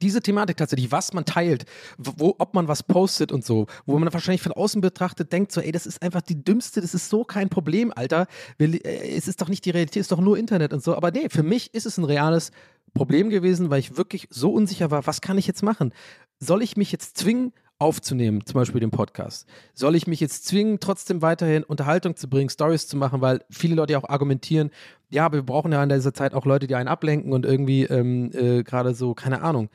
diese 0.00 0.22
Thematik 0.22 0.56
tatsächlich, 0.56 0.90
was 0.90 1.12
man 1.12 1.24
teilt, 1.24 1.66
wo, 1.98 2.34
ob 2.38 2.54
man 2.54 2.68
was 2.68 2.82
postet 2.82 3.32
und 3.32 3.44
so, 3.44 3.66
wo 3.86 3.98
man 3.98 4.12
wahrscheinlich 4.12 4.42
von 4.42 4.52
außen 4.52 4.80
betrachtet 4.80 5.32
denkt, 5.32 5.52
so, 5.52 5.60
ey, 5.60 5.72
das 5.72 5.86
ist 5.86 6.02
einfach 6.02 6.22
die 6.22 6.42
dümmste, 6.42 6.80
das 6.80 6.94
ist 6.94 7.08
so 7.08 7.24
kein 7.24 7.48
Problem, 7.48 7.92
Alter. 7.94 8.26
Äh, 8.58 8.78
es 9.16 9.28
ist 9.28 9.40
doch 9.40 9.48
nicht 9.48 9.64
die 9.64 9.70
Realität, 9.70 10.00
es 10.00 10.04
ist 10.04 10.12
doch 10.12 10.20
nur 10.20 10.38
Internet 10.38 10.72
und 10.72 10.82
so. 10.82 10.96
Aber 10.96 11.10
nee, 11.10 11.28
für 11.28 11.42
mich 11.42 11.74
ist 11.74 11.86
es 11.86 11.98
ein 11.98 12.04
reales 12.04 12.50
Problem 12.94 13.30
gewesen, 13.30 13.70
weil 13.70 13.80
ich 13.80 13.96
wirklich 13.96 14.28
so 14.30 14.52
unsicher 14.52 14.90
war, 14.90 15.06
was 15.06 15.20
kann 15.20 15.38
ich 15.38 15.46
jetzt 15.46 15.62
machen? 15.62 15.92
Soll 16.38 16.62
ich 16.62 16.76
mich 16.76 16.92
jetzt 16.92 17.18
zwingen, 17.18 17.52
aufzunehmen, 17.82 18.46
zum 18.46 18.54
Beispiel 18.54 18.80
den 18.80 18.92
Podcast? 18.92 19.46
Soll 19.74 19.96
ich 19.96 20.06
mich 20.06 20.20
jetzt 20.20 20.46
zwingen, 20.46 20.78
trotzdem 20.78 21.20
weiterhin 21.20 21.64
Unterhaltung 21.64 22.16
zu 22.16 22.28
bringen, 22.28 22.48
Stories 22.48 22.86
zu 22.86 22.96
machen, 22.96 23.20
weil 23.20 23.44
viele 23.50 23.74
Leute 23.74 23.94
ja 23.94 23.98
auch 23.98 24.08
argumentieren, 24.08 24.70
ja, 25.12 25.26
aber 25.26 25.38
wir 25.38 25.42
brauchen 25.42 25.72
ja 25.72 25.82
in 25.82 25.88
dieser 25.88 26.14
Zeit 26.14 26.34
auch 26.34 26.46
Leute, 26.46 26.66
die 26.66 26.74
einen 26.74 26.88
ablenken 26.88 27.32
und 27.32 27.44
irgendwie 27.44 27.84
ähm, 27.84 28.30
äh, 28.32 28.62
gerade 28.62 28.94
so, 28.94 29.14
keine 29.14 29.42
Ahnung, 29.42 29.68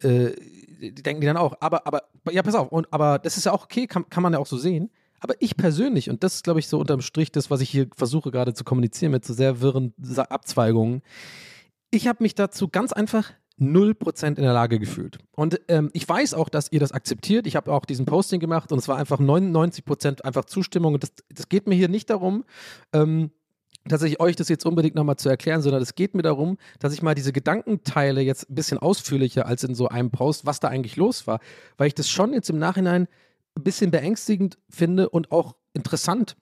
äh, 0.00 0.30
die 0.80 1.02
denken 1.02 1.20
die 1.20 1.26
dann 1.26 1.36
auch, 1.36 1.54
aber, 1.60 1.86
aber, 1.86 2.02
ja, 2.30 2.42
pass 2.42 2.54
auf, 2.54 2.70
und, 2.70 2.92
aber 2.92 3.18
das 3.18 3.36
ist 3.36 3.44
ja 3.46 3.52
auch 3.52 3.64
okay, 3.64 3.86
kann, 3.86 4.08
kann 4.10 4.22
man 4.22 4.32
ja 4.32 4.38
auch 4.38 4.46
so 4.46 4.56
sehen. 4.56 4.90
Aber 5.20 5.34
ich 5.38 5.56
persönlich, 5.56 6.10
und 6.10 6.24
das 6.24 6.34
ist, 6.34 6.44
glaube 6.44 6.58
ich, 6.58 6.66
so 6.66 6.80
unterm 6.80 7.00
Strich 7.00 7.30
das, 7.30 7.48
was 7.48 7.60
ich 7.60 7.70
hier 7.70 7.86
versuche 7.96 8.32
gerade 8.32 8.54
zu 8.54 8.64
kommunizieren 8.64 9.12
mit 9.12 9.24
so 9.24 9.32
sehr 9.32 9.60
wirren 9.60 9.94
Abzweigungen, 10.16 11.02
ich 11.92 12.08
habe 12.08 12.22
mich 12.22 12.34
dazu 12.34 12.68
ganz 12.68 12.92
einfach 12.92 13.32
0% 13.60 14.26
in 14.26 14.34
der 14.34 14.52
Lage 14.52 14.78
gefühlt. 14.80 15.18
Und 15.36 15.60
ähm, 15.68 15.90
ich 15.92 16.08
weiß 16.08 16.34
auch, 16.34 16.48
dass 16.48 16.72
ihr 16.72 16.80
das 16.80 16.90
akzeptiert. 16.90 17.46
Ich 17.46 17.54
habe 17.54 17.72
auch 17.72 17.84
diesen 17.84 18.06
Posting 18.06 18.40
gemacht 18.40 18.72
und 18.72 18.78
es 18.78 18.88
war 18.88 18.96
einfach 18.96 19.20
99% 19.20 20.22
einfach 20.22 20.46
Zustimmung. 20.46 20.94
Und 20.94 21.04
das, 21.04 21.12
das 21.32 21.48
geht 21.48 21.68
mir 21.68 21.76
hier 21.76 21.88
nicht 21.88 22.10
darum, 22.10 22.44
ähm, 22.92 23.30
dass 23.84 24.02
ich 24.02 24.20
euch 24.20 24.36
das 24.36 24.48
jetzt 24.48 24.64
unbedingt 24.64 24.94
nochmal 24.94 25.16
zu 25.16 25.28
erklären, 25.28 25.62
sondern 25.62 25.82
es 25.82 25.94
geht 25.94 26.14
mir 26.14 26.22
darum, 26.22 26.58
dass 26.78 26.92
ich 26.92 27.02
mal 27.02 27.14
diese 27.14 27.32
Gedanken 27.32 27.82
teile, 27.84 28.20
jetzt 28.20 28.50
ein 28.50 28.54
bisschen 28.54 28.78
ausführlicher 28.78 29.46
als 29.46 29.64
in 29.64 29.74
so 29.74 29.88
einem 29.88 30.10
Post, 30.10 30.46
was 30.46 30.60
da 30.60 30.68
eigentlich 30.68 30.96
los 30.96 31.26
war. 31.26 31.40
Weil 31.76 31.88
ich 31.88 31.94
das 31.94 32.08
schon 32.08 32.32
jetzt 32.32 32.50
im 32.50 32.58
Nachhinein 32.58 33.08
ein 33.56 33.62
bisschen 33.64 33.90
beängstigend 33.90 34.58
finde 34.68 35.08
und 35.08 35.32
auch 35.32 35.56
interessant 35.74 36.36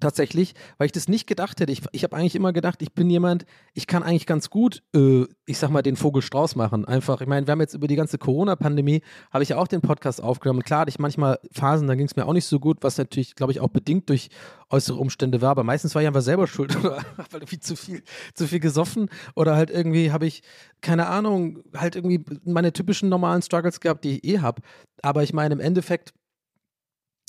tatsächlich, 0.00 0.54
weil 0.78 0.86
ich 0.86 0.92
das 0.92 1.08
nicht 1.08 1.26
gedacht 1.26 1.60
hätte. 1.60 1.72
Ich, 1.72 1.82
ich 1.92 2.04
habe 2.04 2.16
eigentlich 2.16 2.34
immer 2.34 2.52
gedacht, 2.52 2.82
ich 2.82 2.92
bin 2.92 3.08
jemand, 3.10 3.44
ich 3.74 3.86
kann 3.86 4.02
eigentlich 4.02 4.26
ganz 4.26 4.50
gut, 4.50 4.82
äh, 4.94 5.24
ich 5.46 5.58
sag 5.58 5.70
mal, 5.70 5.82
den 5.82 5.96
Vogel 5.96 6.22
Strauß 6.22 6.56
machen. 6.56 6.84
Einfach, 6.84 7.20
ich 7.20 7.26
meine, 7.26 7.46
wir 7.46 7.52
haben 7.52 7.60
jetzt 7.60 7.74
über 7.74 7.86
die 7.86 7.96
ganze 7.96 8.18
Corona-Pandemie, 8.18 9.02
habe 9.30 9.42
ich 9.42 9.50
ja 9.50 9.58
auch 9.58 9.68
den 9.68 9.80
Podcast 9.80 10.22
aufgenommen. 10.22 10.62
Klar 10.62 10.80
hatte 10.80 10.90
ich 10.90 10.98
manchmal 10.98 11.38
Phasen, 11.52 11.86
da 11.86 11.94
ging 11.94 12.06
es 12.06 12.16
mir 12.16 12.26
auch 12.26 12.32
nicht 12.32 12.46
so 12.46 12.58
gut, 12.58 12.78
was 12.80 12.98
natürlich, 12.98 13.34
glaube 13.34 13.52
ich, 13.52 13.60
auch 13.60 13.68
bedingt 13.68 14.08
durch 14.08 14.30
äußere 14.70 14.96
Umstände 14.96 15.40
war. 15.40 15.50
Aber 15.50 15.64
meistens 15.64 15.94
war 15.94 16.02
ich 16.02 16.08
einfach 16.08 16.22
selber 16.22 16.46
schuld 16.46 16.76
oder 16.84 16.96
habe 16.96 17.16
halt 17.18 17.34
irgendwie 17.34 17.60
zu 17.60 17.76
viel, 17.76 18.02
zu 18.34 18.46
viel 18.46 18.60
gesoffen 18.60 19.10
oder 19.34 19.56
halt 19.56 19.70
irgendwie 19.70 20.12
habe 20.12 20.26
ich, 20.26 20.42
keine 20.80 21.06
Ahnung, 21.08 21.58
halt 21.76 21.96
irgendwie 21.96 22.24
meine 22.44 22.72
typischen 22.72 23.08
normalen 23.08 23.42
Struggles 23.42 23.80
gehabt, 23.80 24.04
die 24.04 24.18
ich 24.18 24.24
eh 24.24 24.38
habe. 24.38 24.62
Aber 25.02 25.22
ich 25.22 25.32
meine, 25.32 25.54
im 25.54 25.60
Endeffekt 25.60 26.12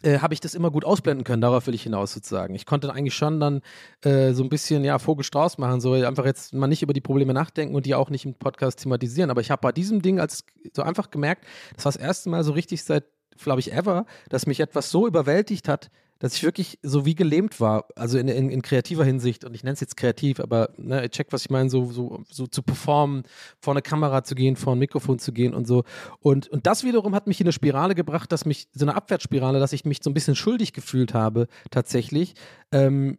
äh, 0.04 0.20
habe 0.20 0.34
ich 0.34 0.40
das 0.40 0.54
immer 0.54 0.72
gut 0.72 0.86
ausblenden 0.86 1.24
können. 1.24 1.42
Darauf 1.42 1.68
will 1.68 1.74
ich 1.74 1.84
hinaus 1.84 2.14
sozusagen. 2.14 2.56
Ich 2.56 2.66
konnte 2.66 2.92
eigentlich 2.94 3.14
schon 3.14 3.40
dann 3.40 3.62
äh, 4.04 4.34
so 4.34 4.44
ein 4.44 4.50
bisschen 4.50 4.84
ja 4.84 5.00
Vogelstrauß 5.00 5.58
machen, 5.58 5.82
so 5.82 5.94
einfach 5.94 6.26
jetzt 6.26 6.54
mal 6.54 6.68
nicht 6.68 6.82
über 6.82 6.94
die 6.94 7.02
Probleme 7.02 7.34
nachdenken 7.34 7.76
und 7.76 7.86
die 7.86 7.96
auch 7.96 8.10
nicht 8.10 8.26
im 8.26 8.34
Podcast 8.34 8.80
thematisieren. 8.80 9.30
Aber 9.30 9.42
ich 9.42 9.52
habe 9.52 9.62
bei 9.62 9.72
diesem 9.72 10.02
Ding 10.02 10.20
als 10.20 10.44
so 10.74 10.82
einfach 10.82 11.12
gemerkt, 11.12 11.46
das 11.76 11.86
war 11.86 11.92
das 11.92 12.02
erste 12.02 12.30
Mal 12.30 12.44
so 12.44 12.52
richtig 12.54 12.84
seit, 12.84 13.06
glaube 13.42 13.60
ich, 13.60 13.74
ever, 13.74 14.06
dass 14.30 14.46
mich 14.46 14.60
etwas 14.60 14.90
so 14.92 15.08
überwältigt 15.08 15.68
hat, 15.68 15.90
dass 16.22 16.36
ich 16.36 16.44
wirklich 16.44 16.78
so 16.84 17.04
wie 17.04 17.16
gelähmt 17.16 17.60
war, 17.60 17.86
also 17.96 18.20
in, 18.20 18.28
in, 18.28 18.52
in 18.52 18.62
kreativer 18.62 19.04
Hinsicht, 19.04 19.44
und 19.44 19.56
ich 19.56 19.64
nenne 19.64 19.74
es 19.74 19.80
jetzt 19.80 19.98
kreativ, 19.98 20.40
aber 20.40 20.70
ne, 20.78 21.10
check, 21.10 21.28
was 21.32 21.42
ich 21.42 21.50
meine, 21.50 21.68
so, 21.72 21.86
so, 21.92 22.24
so 22.30 22.46
zu 22.46 22.62
performen, 22.62 23.24
vor 23.60 23.74
eine 23.74 23.82
Kamera 23.82 24.24
zu 24.24 24.36
gehen, 24.36 24.56
vor 24.56 24.76
ein 24.76 24.80
Mikrofon 24.80 25.18
zu 25.18 25.32
gehen 25.32 25.56
und 25.56 25.66
so. 25.66 25.84
Und, 26.20 26.48
und 26.50 26.68
das 26.68 26.84
wiederum 26.84 27.16
hat 27.16 27.26
mich 27.26 27.42
in 27.42 27.48
eine 27.48 27.54
Spirale 27.54 27.96
gebracht, 27.96 28.32
dass 28.32 28.46
mich, 28.46 28.68
so 28.72 28.86
eine 28.86 28.96
Abwärtsspirale, 28.96 29.60
dass 29.60 29.74
ich 29.74 29.84
mich 29.84 29.98
so 30.04 30.12
ein 30.12 30.14
bisschen 30.14 30.36
schuldig 30.36 30.74
gefühlt 30.74 31.16
habe, 31.16 31.48
tatsächlich. 31.72 32.36
Ähm, 32.72 33.18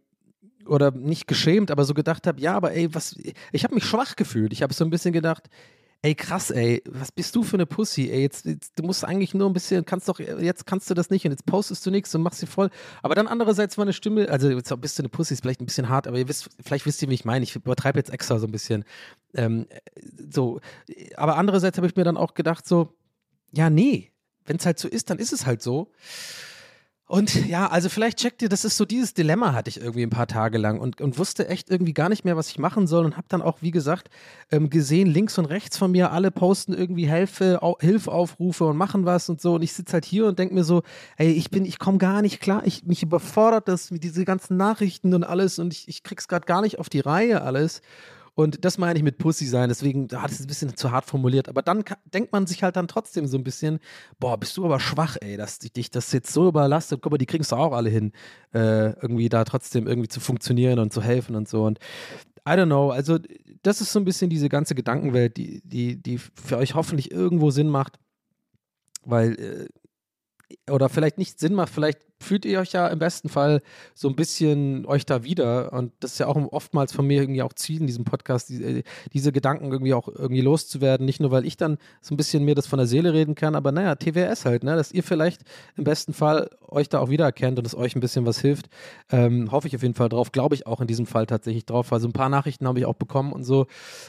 oder 0.65 0.91
nicht 0.91 1.27
geschämt, 1.27 1.71
aber 1.71 1.83
so 1.83 1.93
gedacht 1.93 2.25
habe, 2.25 2.39
ja, 2.39 2.55
aber 2.55 2.71
ey, 2.71 2.95
was, 2.95 3.17
ich 3.51 3.65
habe 3.65 3.75
mich 3.75 3.83
schwach 3.83 4.15
gefühlt. 4.15 4.53
Ich 4.53 4.63
habe 4.63 4.73
so 4.73 4.85
ein 4.85 4.89
bisschen 4.89 5.11
gedacht, 5.11 5.49
ey, 6.03 6.15
krass, 6.15 6.51
ey, 6.51 6.83
was 6.85 7.13
bist 7.13 7.33
du 7.33 7.43
für 7.43 7.55
eine 7.55 7.65
Pussy, 7.65 8.09
ey, 8.11 8.21
jetzt, 8.21 8.45
jetzt, 8.45 8.77
du 8.77 8.83
musst 8.83 9.05
eigentlich 9.05 9.33
nur 9.33 9.49
ein 9.49 9.53
bisschen, 9.53 9.85
kannst 9.85 10.09
doch, 10.09 10.19
jetzt 10.19 10.65
kannst 10.65 10.89
du 10.89 10.93
das 10.93 11.09
nicht 11.09 11.23
und 11.23 11.31
jetzt 11.31 11.45
postest 11.45 11.85
du 11.85 11.91
nichts 11.91 12.13
und 12.13 12.21
machst 12.21 12.39
sie 12.39 12.45
voll. 12.45 12.69
Aber 13.01 13.15
dann 13.15 13.25
andererseits 13.25 13.77
war 13.77 13.83
eine 13.83 13.93
Stimme, 13.93 14.27
also 14.29 14.49
jetzt 14.49 14.81
bist 14.81 14.99
du 14.99 15.01
eine 15.01 15.09
Pussy, 15.09 15.33
ist 15.33 15.41
vielleicht 15.41 15.61
ein 15.61 15.65
bisschen 15.65 15.87
hart, 15.87 16.05
aber 16.05 16.19
ihr 16.19 16.27
wisst, 16.27 16.49
vielleicht 16.61 16.85
wisst 16.85 17.01
ihr, 17.01 17.09
wie 17.09 17.13
ich 17.13 17.23
meine, 17.23 17.43
ich 17.43 17.55
übertreibe 17.55 17.97
jetzt 17.97 18.11
extra 18.11 18.37
so 18.37 18.47
ein 18.47 18.51
bisschen. 18.51 18.83
Ähm, 19.33 19.65
so, 20.29 20.59
aber 21.15 21.37
andererseits 21.37 21.77
habe 21.77 21.87
ich 21.87 21.95
mir 21.95 22.03
dann 22.03 22.17
auch 22.17 22.33
gedacht 22.33 22.67
so, 22.67 22.93
ja, 23.53 23.69
nee, 23.69 24.11
wenn 24.43 24.57
es 24.57 24.65
halt 24.65 24.79
so 24.79 24.89
ist, 24.89 25.09
dann 25.09 25.19
ist 25.19 25.31
es 25.31 25.45
halt 25.45 25.61
so. 25.61 25.89
Und 27.05 27.47
ja, 27.47 27.67
also 27.67 27.89
vielleicht 27.89 28.17
checkt 28.19 28.41
ihr, 28.41 28.49
das 28.49 28.63
ist 28.63 28.77
so 28.77 28.85
dieses 28.85 29.13
Dilemma 29.13 29.53
hatte 29.53 29.69
ich 29.69 29.79
irgendwie 29.79 30.03
ein 30.03 30.09
paar 30.09 30.25
Tage 30.25 30.57
lang 30.57 30.79
und, 30.79 31.01
und 31.01 31.19
wusste 31.19 31.49
echt 31.49 31.69
irgendwie 31.69 31.93
gar 31.93 32.07
nicht 32.07 32.23
mehr, 32.23 32.37
was 32.37 32.49
ich 32.49 32.59
machen 32.59 32.87
soll 32.87 33.03
und 33.03 33.17
habe 33.17 33.27
dann 33.27 33.41
auch, 33.41 33.57
wie 33.61 33.71
gesagt, 33.71 34.09
ähm, 34.51 34.69
gesehen, 34.69 35.07
links 35.07 35.37
und 35.37 35.45
rechts 35.45 35.77
von 35.77 35.91
mir, 35.91 36.11
alle 36.11 36.31
posten 36.31 36.73
irgendwie 36.73 37.07
Hilfe, 37.07 37.61
Au 37.61 37.77
Hilfaufrufe 37.79 38.65
und 38.65 38.77
machen 38.77 39.05
was 39.05 39.27
und 39.27 39.41
so. 39.41 39.55
Und 39.55 39.63
ich 39.63 39.73
sitze 39.73 39.93
halt 39.93 40.05
hier 40.05 40.27
und 40.27 40.39
denke 40.39 40.55
mir 40.55 40.63
so, 40.63 40.81
ey, 41.17 41.31
ich 41.31 41.49
bin, 41.49 41.65
ich 41.65 41.77
komme 41.77 41.97
gar 41.97 42.21
nicht 42.21 42.39
klar, 42.39 42.63
ich, 42.65 42.85
mich 42.85 43.03
überfordert 43.03 43.67
das 43.67 43.91
mit 43.91 44.03
diese 44.03 44.23
ganzen 44.23 44.55
Nachrichten 44.55 45.13
und 45.13 45.25
alles 45.25 45.59
und 45.59 45.73
ich, 45.73 45.89
ich 45.89 46.03
krieg's 46.03 46.29
gerade 46.29 46.45
gar 46.45 46.61
nicht 46.61 46.79
auf 46.79 46.87
die 46.87 47.01
Reihe 47.01 47.41
alles 47.41 47.81
und 48.35 48.65
das 48.65 48.79
meine 48.79 48.97
ich 48.97 49.03
mit 49.03 49.19
Pussy 49.19 49.45
sein, 49.45 49.69
deswegen 49.69 50.07
hat 50.11 50.31
es 50.31 50.39
ein 50.39 50.47
bisschen 50.47 50.75
zu 50.75 50.91
hart 50.91 51.05
formuliert. 51.05 51.49
Aber 51.49 51.61
dann 51.61 51.83
denkt 52.05 52.31
man 52.31 52.47
sich 52.47 52.63
halt 52.63 52.75
dann 52.75 52.87
trotzdem 52.87 53.27
so 53.27 53.37
ein 53.37 53.43
bisschen, 53.43 53.79
boah, 54.19 54.39
bist 54.39 54.57
du 54.57 54.65
aber 54.65 54.79
schwach, 54.79 55.17
ey, 55.21 55.37
dass 55.37 55.59
dich 55.59 55.91
das 55.91 56.11
jetzt 56.11 56.33
so 56.33 56.47
überlastet. 56.47 57.01
Guck 57.01 57.11
mal, 57.11 57.17
die 57.19 57.27
es 57.39 57.49
doch 57.49 57.59
auch 57.59 57.73
alle 57.73 57.91
hin, 57.91 58.11
äh, 58.53 58.93
irgendwie 59.01 59.29
da 59.29 59.43
trotzdem 59.43 59.87
irgendwie 59.87 60.07
zu 60.07 60.19
funktionieren 60.19 60.79
und 60.79 60.91
zu 60.91 61.03
helfen 61.03 61.35
und 61.35 61.47
so. 61.47 61.63
Und 61.63 61.77
I 62.47 62.53
don't 62.53 62.65
know, 62.65 62.89
also 62.89 63.19
das 63.61 63.81
ist 63.81 63.93
so 63.93 63.99
ein 63.99 64.05
bisschen 64.05 64.31
diese 64.31 64.49
ganze 64.49 64.73
Gedankenwelt, 64.73 65.37
die, 65.37 65.61
die, 65.63 66.01
die 66.01 66.17
für 66.17 66.57
euch 66.57 66.73
hoffentlich 66.73 67.11
irgendwo 67.11 67.51
Sinn 67.51 67.69
macht. 67.69 67.99
Weil 69.05 69.33
äh, 69.33 69.67
oder 70.69 70.89
vielleicht 70.89 71.17
nicht 71.17 71.39
Sinn 71.39 71.53
macht, 71.53 71.73
vielleicht 71.73 71.99
fühlt 72.23 72.45
ihr 72.45 72.59
euch 72.59 72.71
ja 72.71 72.87
im 72.87 72.99
besten 72.99 73.29
Fall 73.29 73.61
so 73.93 74.07
ein 74.07 74.15
bisschen 74.15 74.85
euch 74.85 75.05
da 75.05 75.23
wieder. 75.23 75.73
Und 75.73 75.91
das 75.99 76.13
ist 76.13 76.19
ja 76.19 76.27
auch 76.27 76.35
oftmals 76.51 76.93
von 76.93 77.05
mir 77.05 77.21
irgendwie 77.21 77.41
auch 77.41 77.53
Ziel 77.53 77.81
in 77.81 77.87
diesem 77.87 78.05
Podcast, 78.05 78.49
die, 78.49 78.63
äh, 78.63 78.83
diese 79.11 79.31
Gedanken 79.31 79.71
irgendwie 79.71 79.93
auch 79.93 80.07
irgendwie 80.07 80.41
loszuwerden, 80.41 81.05
nicht 81.05 81.19
nur, 81.19 81.31
weil 81.31 81.45
ich 81.45 81.57
dann 81.57 81.77
so 82.01 82.13
ein 82.13 82.17
bisschen 82.17 82.45
mir 82.45 82.55
das 82.55 82.65
von 82.65 82.77
der 82.77 82.87
Seele 82.87 83.13
reden 83.13 83.35
kann, 83.35 83.55
aber 83.55 83.71
naja, 83.71 83.95
TWS 83.95 84.45
halt, 84.45 84.63
ne, 84.63 84.75
dass 84.75 84.91
ihr 84.91 85.03
vielleicht 85.03 85.41
im 85.75 85.83
besten 85.83 86.13
Fall 86.13 86.49
euch 86.67 86.89
da 86.89 86.99
auch 86.99 87.09
wiedererkennt 87.09 87.59
und 87.59 87.67
es 87.67 87.75
euch 87.75 87.95
ein 87.95 87.99
bisschen 87.99 88.25
was 88.25 88.39
hilft, 88.39 88.69
ähm, 89.11 89.51
hoffe 89.51 89.67
ich 89.67 89.75
auf 89.75 89.83
jeden 89.83 89.95
Fall 89.95 90.09
drauf, 90.09 90.31
glaube 90.31 90.55
ich 90.55 90.65
auch 90.65 90.81
in 90.81 90.87
diesem 90.87 91.05
Fall 91.05 91.25
tatsächlich 91.25 91.65
drauf, 91.65 91.91
weil 91.91 91.99
so 91.99 92.07
ein 92.07 92.13
paar 92.13 92.29
Nachrichten 92.29 92.67
habe 92.67 92.79
ich 92.79 92.85
auch 92.85 92.95
bekommen 92.95 93.33
und 93.33 93.43
so. 93.43 93.67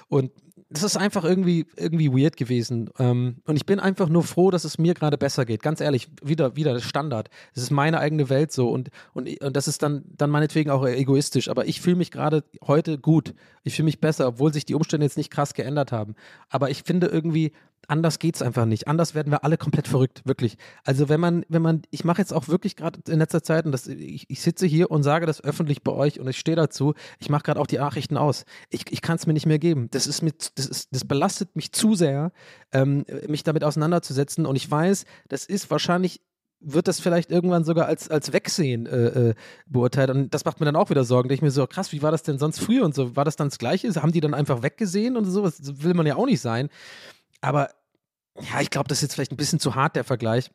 Und 0.08 0.30
das 0.74 0.82
ist 0.82 0.96
einfach 0.96 1.24
irgendwie, 1.24 1.66
irgendwie 1.76 2.12
weird 2.12 2.36
gewesen. 2.36 2.90
Ähm, 2.98 3.36
und 3.46 3.56
ich 3.56 3.64
bin 3.64 3.78
einfach 3.78 4.08
nur 4.08 4.24
froh, 4.24 4.50
dass 4.50 4.64
es 4.64 4.76
mir 4.76 4.94
gerade 4.94 5.16
besser 5.16 5.44
geht. 5.44 5.62
Ganz 5.62 5.80
ehrlich, 5.80 6.08
wieder, 6.22 6.56
wieder 6.56 6.78
Standard. 6.80 7.30
Es 7.54 7.62
ist 7.62 7.70
meine 7.70 8.00
eigene 8.00 8.28
Welt 8.28 8.50
so 8.50 8.70
und, 8.70 8.90
und, 9.12 9.40
und 9.40 9.56
das 9.56 9.68
ist 9.68 9.82
dann, 9.82 10.04
dann 10.16 10.30
meinetwegen 10.30 10.70
auch 10.70 10.84
egoistisch. 10.84 11.48
Aber 11.48 11.66
ich 11.66 11.80
fühle 11.80 11.96
mich 11.96 12.10
gerade 12.10 12.42
heute 12.66 12.98
gut. 12.98 13.34
Ich 13.62 13.76
fühle 13.76 13.84
mich 13.84 14.00
besser, 14.00 14.26
obwohl 14.26 14.52
sich 14.52 14.66
die 14.66 14.74
Umstände 14.74 15.06
jetzt 15.06 15.16
nicht 15.16 15.30
krass 15.30 15.54
geändert 15.54 15.92
haben. 15.92 16.16
Aber 16.48 16.70
ich 16.70 16.82
finde 16.82 17.06
irgendwie, 17.06 17.52
anders 17.88 18.18
geht's 18.18 18.42
einfach 18.42 18.64
nicht. 18.64 18.88
Anders 18.88 19.14
werden 19.14 19.30
wir 19.30 19.44
alle 19.44 19.56
komplett 19.56 19.88
verrückt, 19.88 20.22
wirklich. 20.24 20.56
Also 20.84 21.08
wenn 21.08 21.20
man, 21.20 21.44
wenn 21.48 21.62
man, 21.62 21.82
ich 21.90 22.04
mache 22.04 22.20
jetzt 22.20 22.32
auch 22.32 22.48
wirklich 22.48 22.76
gerade 22.76 23.00
in 23.08 23.18
letzter 23.18 23.42
Zeit, 23.42 23.66
und 23.66 23.72
das, 23.72 23.86
ich, 23.86 24.28
ich 24.28 24.40
sitze 24.40 24.66
hier 24.66 24.90
und 24.90 25.02
sage 25.02 25.26
das 25.26 25.42
öffentlich 25.42 25.82
bei 25.82 25.92
euch 25.92 26.20
und 26.20 26.28
ich 26.28 26.38
stehe 26.38 26.56
dazu, 26.56 26.94
ich 27.18 27.28
mache 27.28 27.42
gerade 27.42 27.60
auch 27.60 27.66
die 27.66 27.78
Nachrichten 27.78 28.16
aus. 28.16 28.44
Ich, 28.70 28.84
ich 28.90 29.02
kann 29.02 29.16
es 29.16 29.26
mir 29.26 29.32
nicht 29.32 29.46
mehr 29.46 29.58
geben. 29.58 29.88
Das 29.90 30.06
ist 30.06 30.22
mit, 30.22 30.52
das 30.58 30.66
ist, 30.66 30.88
das 30.92 31.04
belastet 31.04 31.56
mich 31.56 31.72
zu 31.72 31.94
sehr, 31.94 32.32
ähm, 32.72 33.04
mich 33.28 33.42
damit 33.42 33.64
auseinanderzusetzen. 33.64 34.46
Und 34.46 34.56
ich 34.56 34.70
weiß, 34.70 35.04
das 35.28 35.46
ist 35.46 35.70
wahrscheinlich 35.70 36.20
wird 36.64 36.88
das 36.88 37.00
vielleicht 37.00 37.30
irgendwann 37.30 37.64
sogar 37.64 37.86
als, 37.86 38.10
als 38.10 38.32
Wegsehen 38.32 38.86
äh, 38.86 39.30
äh, 39.30 39.34
beurteilt. 39.66 40.10
Und 40.10 40.32
das 40.32 40.44
macht 40.44 40.60
mir 40.60 40.66
dann 40.66 40.76
auch 40.76 40.90
wieder 40.90 41.04
Sorgen. 41.04 41.28
Da 41.28 41.34
ich 41.34 41.42
mir 41.42 41.50
so, 41.50 41.66
krass, 41.66 41.92
wie 41.92 42.02
war 42.02 42.10
das 42.10 42.22
denn 42.22 42.38
sonst 42.38 42.58
früher 42.58 42.84
und 42.84 42.94
so? 42.94 43.16
War 43.16 43.24
das 43.24 43.36
dann 43.36 43.48
das 43.48 43.58
Gleiche? 43.58 43.92
Haben 43.94 44.12
die 44.12 44.20
dann 44.20 44.34
einfach 44.34 44.62
weggesehen 44.62 45.16
und 45.16 45.26
so? 45.26 45.42
Das 45.42 45.82
will 45.82 45.94
man 45.94 46.06
ja 46.06 46.16
auch 46.16 46.26
nicht 46.26 46.40
sein. 46.40 46.70
Aber 47.44 47.70
ja, 48.40 48.60
ich 48.60 48.70
glaube, 48.70 48.88
das 48.88 48.98
ist 48.98 49.02
jetzt 49.02 49.14
vielleicht 49.14 49.32
ein 49.32 49.36
bisschen 49.36 49.60
zu 49.60 49.74
hart, 49.74 49.96
der 49.96 50.04
Vergleich. 50.04 50.50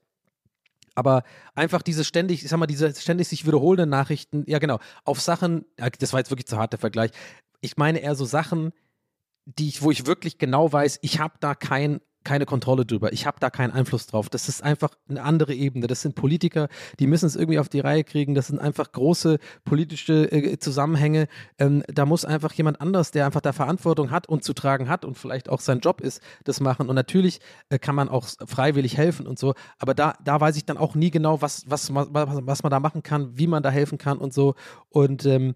Aber 0.95 1.23
einfach 1.53 1.81
diese 1.81 2.03
ständig, 2.03 2.43
ich 2.43 2.49
sag 2.49 2.57
mal, 2.57 2.67
diese 2.67 2.93
ständig 2.93 3.27
sich 3.27 3.45
wiederholenden 3.45 3.89
Nachrichten, 3.89 4.43
ja 4.47 4.59
genau, 4.59 4.79
auf 5.05 5.21
Sachen, 5.21 5.65
das 5.77 6.11
war 6.11 6.19
jetzt 6.19 6.31
wirklich 6.31 6.47
zu 6.47 6.57
hart, 6.57 6.73
der 6.73 6.79
Vergleich. 6.79 7.11
Ich 7.61 7.77
meine 7.77 7.99
eher 7.99 8.15
so 8.15 8.25
Sachen, 8.25 8.73
die 9.45 9.69
ich, 9.69 9.81
wo 9.81 9.91
ich 9.91 10.07
wirklich 10.07 10.39
genau 10.39 10.73
weiß, 10.73 10.99
ich 11.01 11.19
habe 11.19 11.35
da 11.39 11.55
kein 11.55 12.01
keine 12.29 12.45
Kontrolle 12.45 12.85
drüber. 12.85 13.11
Ich 13.11 13.25
habe 13.25 13.37
da 13.39 13.49
keinen 13.49 13.71
Einfluss 13.71 14.05
drauf. 14.05 14.29
Das 14.29 14.49
ist 14.49 14.61
einfach 14.61 14.91
eine 15.09 15.23
andere 15.23 15.55
Ebene. 15.55 15.87
Das 15.87 16.03
sind 16.03 16.13
Politiker, 16.13 16.67
die 16.99 17.07
müssen 17.07 17.25
es 17.25 17.35
irgendwie 17.35 17.57
auf 17.57 17.69
die 17.69 17.79
Reihe 17.79 18.03
kriegen. 18.03 18.35
Das 18.35 18.45
sind 18.45 18.59
einfach 18.59 18.91
große 18.91 19.39
politische 19.65 20.31
äh, 20.31 20.59
Zusammenhänge. 20.59 21.27
Ähm, 21.57 21.81
da 21.87 22.05
muss 22.05 22.25
einfach 22.25 22.53
jemand 22.53 22.81
anders, 22.81 23.09
der 23.09 23.25
einfach 23.25 23.41
da 23.41 23.51
Verantwortung 23.51 24.11
hat 24.11 24.29
und 24.29 24.43
zu 24.43 24.53
tragen 24.53 24.89
hat 24.89 25.05
und 25.05 25.17
vielleicht 25.17 25.49
auch 25.49 25.59
sein 25.59 25.79
Job 25.79 26.01
ist, 26.01 26.21
das 26.43 26.59
machen. 26.59 26.87
Und 26.87 26.93
natürlich 26.93 27.39
äh, 27.69 27.79
kann 27.79 27.95
man 27.95 28.09
auch 28.09 28.27
freiwillig 28.45 28.95
helfen 28.95 29.25
und 29.25 29.39
so. 29.39 29.55
Aber 29.79 29.95
da, 29.95 30.13
da 30.23 30.39
weiß 30.39 30.55
ich 30.55 30.65
dann 30.65 30.77
auch 30.77 30.93
nie 30.93 31.09
genau, 31.09 31.41
was, 31.41 31.63
was, 31.67 31.91
was, 31.95 32.09
was 32.11 32.61
man 32.61 32.69
da 32.69 32.79
machen 32.79 33.01
kann, 33.01 33.39
wie 33.39 33.47
man 33.47 33.63
da 33.63 33.71
helfen 33.71 33.97
kann 33.97 34.19
und 34.19 34.35
so. 34.35 34.53
Und 34.89 35.25
ähm, 35.25 35.55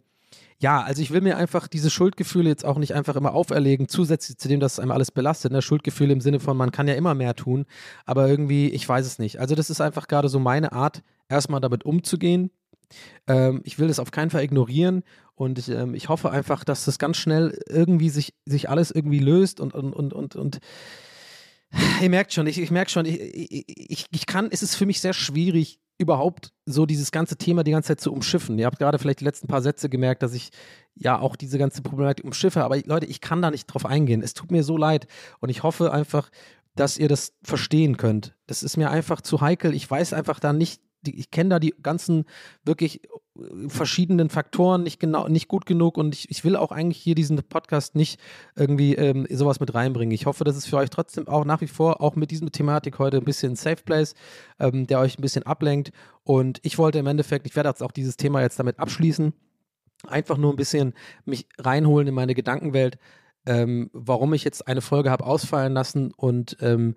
ja, 0.60 0.82
also 0.82 1.02
ich 1.02 1.12
will 1.12 1.22
mir 1.22 1.38
einfach 1.38 1.68
diese 1.68 1.90
Schuldgefühle 1.90 2.50
jetzt 2.50 2.64
auch 2.64 2.78
nicht 2.78 2.94
einfach 2.94 3.16
immer 3.16 3.34
auferlegen, 3.34 3.90
zusätzlich 3.90 4.38
zu 4.38 4.48
dem, 4.48 4.60
dass 4.60 4.74
es 4.74 4.80
einem 4.80 4.92
alles 4.92 5.12
belastet. 5.12 5.52
Ne? 5.52 5.62
Schuldgefühle 5.62 6.14
im 6.14 6.22
Sinne 6.22 6.40
von, 6.40 6.56
man 6.56 6.72
kann 6.72 6.88
ja 6.88 6.94
immer 6.94 7.14
mehr 7.16 7.36
tun, 7.36 7.66
aber 8.06 8.30
irgendwie, 8.30 8.70
ich 8.70 8.88
weiß 8.88 9.06
es 9.06 9.20
nicht. 9.20 9.40
Also 9.40 9.56
das 9.56 9.70
ist 9.70 9.82
einfach 9.82 10.08
gerade 10.08 10.30
so 10.30 10.40
meine 10.40 10.72
Art, 10.72 11.04
erstmal 11.28 11.60
damit 11.60 11.84
umzugehen. 11.84 12.50
Ähm, 13.28 13.62
ich 13.66 13.78
will 13.78 13.88
das 13.88 14.00
auf 14.00 14.12
keinen 14.12 14.30
Fall 14.30 14.44
ignorieren 14.44 15.04
und 15.36 15.60
ich, 15.60 15.70
ähm, 15.70 15.96
ich 15.96 16.10
hoffe 16.10 16.32
einfach, 16.32 16.64
dass 16.64 16.86
das 16.86 17.00
ganz 17.00 17.18
schnell 17.18 17.60
irgendwie 17.68 18.10
sich, 18.10 18.34
sich 18.46 18.70
alles 18.70 18.92
irgendwie 18.92 19.20
löst 19.20 19.60
und, 19.60 19.74
und, 19.74 19.94
und, 19.94 20.14
und, 20.14 20.36
und 20.36 20.60
Ihr 22.02 22.10
merkt 22.10 22.34
schon, 22.34 22.46
ich, 22.46 22.60
ich 22.60 22.70
merke 22.70 22.92
schon, 22.92 23.06
ich, 23.06 23.20
ich, 23.20 24.06
ich 24.12 24.26
kann, 24.28 24.50
es 24.52 24.62
ist 24.62 24.76
für 24.76 24.86
mich 24.86 25.02
sehr 25.02 25.14
schwierig, 25.14 25.80
überhaupt 25.98 26.52
so 26.66 26.86
dieses 26.86 27.12
ganze 27.12 27.38
Thema 27.38 27.64
die 27.64 27.72
ganze 27.72 27.90
Zeit 27.90 28.02
zu 28.02 28.12
umschiffen. 28.12 28.58
Ihr 28.58 28.66
habt 28.66 28.80
gerade 28.80 29.00
vielleicht 29.00 29.20
die 29.20 29.26
letzten 29.26 29.48
paar 29.48 29.62
Sätze 29.62 29.90
gemerkt, 29.90 30.24
dass 30.24 30.34
ich 30.34 30.50
ja 30.96 31.20
auch 31.20 31.36
diese 31.36 31.58
ganze 31.58 31.82
Problematik 31.82 32.26
umschiffe, 32.26 32.64
aber 32.64 32.78
Leute, 32.86 33.06
ich 33.06 33.22
kann 33.22 33.42
da 33.42 33.52
nicht 33.52 33.68
drauf 33.68 33.86
eingehen. 33.86 34.22
Es 34.22 34.34
tut 34.34 34.52
mir 34.52 34.64
so 34.64 34.78
leid 34.78 35.08
und 35.40 35.50
ich 35.50 35.64
hoffe 35.64 35.92
einfach, 35.92 36.30
dass 36.76 36.98
ihr 36.98 37.08
das 37.08 37.34
verstehen 37.44 37.98
könnt. 37.98 38.36
Das 38.48 38.64
ist 38.64 38.78
mir 38.78 38.90
einfach 38.90 39.22
zu 39.22 39.42
heikel. 39.42 39.74
Ich 39.74 39.90
weiß 39.90 40.14
einfach 40.14 40.40
da 40.40 40.54
nicht, 40.54 40.82
ich 41.06 41.32
kenne 41.32 41.50
da 41.50 41.60
die 41.60 41.74
ganzen 41.82 42.26
wirklich 42.64 43.02
verschiedenen 43.68 44.30
Faktoren 44.30 44.84
nicht 44.84 45.00
genau, 45.00 45.28
nicht 45.28 45.48
gut 45.48 45.66
genug 45.66 45.98
und 45.98 46.14
ich, 46.14 46.30
ich 46.30 46.44
will 46.44 46.56
auch 46.56 46.72
eigentlich 46.72 47.02
hier 47.02 47.16
diesen 47.16 47.42
Podcast 47.42 47.96
nicht 47.96 48.20
irgendwie 48.56 48.94
ähm, 48.96 49.26
sowas 49.30 49.60
mit 49.60 49.74
reinbringen. 49.74 50.14
Ich 50.14 50.28
hoffe, 50.28 50.44
dass 50.44 50.56
es 50.56 50.68
für 50.68 50.78
euch 50.78 50.92
trotzdem 50.92 51.28
auch 51.28 51.44
nach 51.44 51.62
wie 51.62 51.68
vor 51.68 52.02
auch 52.02 52.16
mit 52.16 52.30
dieser 52.30 52.52
Thematik 52.52 53.00
heute 53.00 53.18
ein 53.18 53.26
bisschen 53.26 53.56
Safe 53.56 53.82
Place, 53.84 54.14
ähm, 54.60 54.86
der 54.86 55.00
euch 55.00 55.18
ein 55.18 55.22
bisschen 55.24 55.44
ablenkt. 55.44 55.92
Und 56.24 56.60
ich 56.62 56.78
wollte 56.78 57.00
im 57.00 57.08
Endeffekt, 57.08 57.48
ich 57.48 57.56
werde 57.56 57.70
jetzt 57.70 57.82
auch 57.82 57.92
dieses 57.92 58.18
Thema 58.18 58.42
jetzt 58.42 58.60
damit 58.60 58.80
abschließen, 58.80 59.34
einfach 60.08 60.38
nur 60.38 60.54
ein 60.54 60.58
bisschen 60.58 60.94
mich 61.26 61.48
reinholen 61.58 62.08
in 62.08 62.14
meine 62.14 62.36
Gedankenwelt, 62.36 63.00
ähm, 63.48 63.90
warum 63.94 64.34
ich 64.34 64.44
jetzt 64.44 64.68
eine 64.68 64.82
Folge 64.82 65.10
habe 65.10 65.26
ausfallen 65.26 65.74
lassen 65.74 66.12
und 66.16 66.58
ähm, 66.62 66.96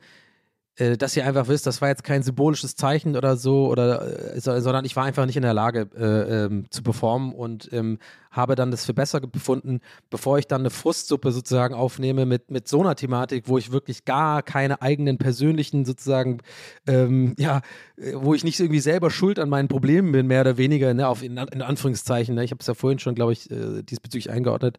äh, 0.77 0.97
dass 0.97 1.17
ihr 1.17 1.27
einfach 1.27 1.49
wisst, 1.49 1.67
das 1.67 1.81
war 1.81 1.89
jetzt 1.89 2.05
kein 2.05 2.23
symbolisches 2.23 2.77
Zeichen 2.77 3.17
oder 3.17 3.37
so, 3.37 3.69
oder, 3.69 4.35
äh, 4.35 4.41
sondern 4.41 4.85
ich 4.85 4.95
war 4.97 5.05
einfach 5.05 5.27
nicht 5.27 5.37
in 5.37 5.43
der 5.43 5.55
Lage 5.55 5.89
äh, 5.97 6.45
ähm, 6.45 6.67
zu 6.71 6.83
performen 6.83 7.33
und 7.33 7.73
ähm, 7.73 7.99
habe 8.31 8.55
dann 8.55 8.71
das 8.71 8.85
für 8.85 8.93
besser 8.93 9.21
befunden, 9.21 9.81
bevor 10.11 10.39
ich 10.39 10.47
dann 10.47 10.61
eine 10.61 10.71
Frustsuppe 10.71 11.33
sozusagen 11.33 11.75
aufnehme 11.75 12.27
mit, 12.27 12.51
mit 12.51 12.69
so 12.69 12.81
einer 12.81 12.95
Thematik, 12.95 13.45
wo 13.49 13.57
ich 13.57 13.73
wirklich 13.73 14.05
gar 14.05 14.43
keine 14.43 14.83
eigenen 14.83 15.17
persönlichen 15.17 15.87
sozusagen, 15.87 16.39
ähm, 16.87 17.35
ja, 17.39 17.63
äh, 17.97 18.13
wo 18.15 18.35
ich 18.35 18.45
nicht 18.45 18.61
irgendwie 18.61 18.81
selber 18.81 19.11
schuld 19.11 19.39
an 19.39 19.49
meinen 19.49 19.69
Problemen 19.69 20.13
bin, 20.13 20.27
mehr 20.27 20.43
oder 20.43 20.59
weniger, 20.59 20.93
ne, 20.93 21.09
auf 21.09 21.23
in, 21.23 21.39
in 21.39 21.63
Anführungszeichen. 21.63 22.35
Ne? 22.35 22.45
Ich 22.45 22.51
habe 22.51 22.61
es 22.61 22.67
ja 22.67 22.75
vorhin 22.75 22.99
schon, 22.99 23.15
glaube 23.15 23.33
ich, 23.33 23.51
äh, 23.51 23.83
diesbezüglich 23.83 24.31
eingeordnet. 24.31 24.79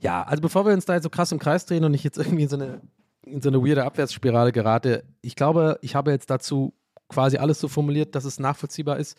Ja, 0.00 0.22
also 0.22 0.40
bevor 0.40 0.66
wir 0.66 0.72
uns 0.72 0.86
da 0.86 0.94
jetzt 0.94 1.04
so 1.04 1.10
krass 1.10 1.30
im 1.30 1.38
Kreis 1.38 1.66
drehen 1.66 1.84
und 1.84 1.94
ich 1.94 2.02
jetzt 2.02 2.18
irgendwie 2.18 2.46
so 2.46 2.56
eine 2.56 2.80
in 3.26 3.42
so 3.42 3.48
eine 3.48 3.64
weirde 3.64 3.84
Abwärtsspirale 3.84 4.52
gerate. 4.52 5.04
Ich 5.20 5.36
glaube, 5.36 5.78
ich 5.82 5.94
habe 5.94 6.10
jetzt 6.10 6.30
dazu 6.30 6.74
quasi 7.08 7.36
alles 7.36 7.60
so 7.60 7.68
formuliert, 7.68 8.14
dass 8.14 8.24
es 8.24 8.38
nachvollziehbar 8.38 8.98
ist. 8.98 9.16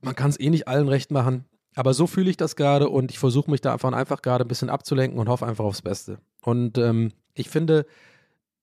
Man 0.00 0.14
kann 0.14 0.30
es 0.30 0.40
eh 0.40 0.50
nicht 0.50 0.66
allen 0.66 0.88
recht 0.88 1.10
machen, 1.10 1.44
aber 1.74 1.94
so 1.94 2.06
fühle 2.06 2.30
ich 2.30 2.36
das 2.36 2.56
gerade 2.56 2.88
und 2.88 3.10
ich 3.10 3.18
versuche 3.18 3.50
mich 3.50 3.60
da 3.60 3.72
einfach, 3.72 3.92
einfach 3.92 4.22
gerade 4.22 4.44
ein 4.44 4.48
bisschen 4.48 4.70
abzulenken 4.70 5.20
und 5.20 5.28
hoffe 5.28 5.46
einfach 5.46 5.64
aufs 5.64 5.82
Beste. 5.82 6.18
Und 6.42 6.78
ähm, 6.78 7.12
ich 7.34 7.50
finde, 7.50 7.86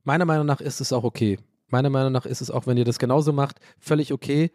meiner 0.03 0.25
Meinung 0.25 0.45
nach 0.45 0.61
ist 0.61 0.81
es 0.81 0.91
auch 0.91 1.03
okay. 1.03 1.37
Meiner 1.69 1.89
Meinung 1.89 2.11
nach 2.11 2.25
ist 2.25 2.41
es 2.41 2.49
auch, 2.49 2.65
wenn 2.65 2.77
ihr 2.77 2.85
das 2.85 2.99
genauso 2.99 3.33
macht, 3.33 3.59
völlig 3.79 4.13
okay. 4.13 4.51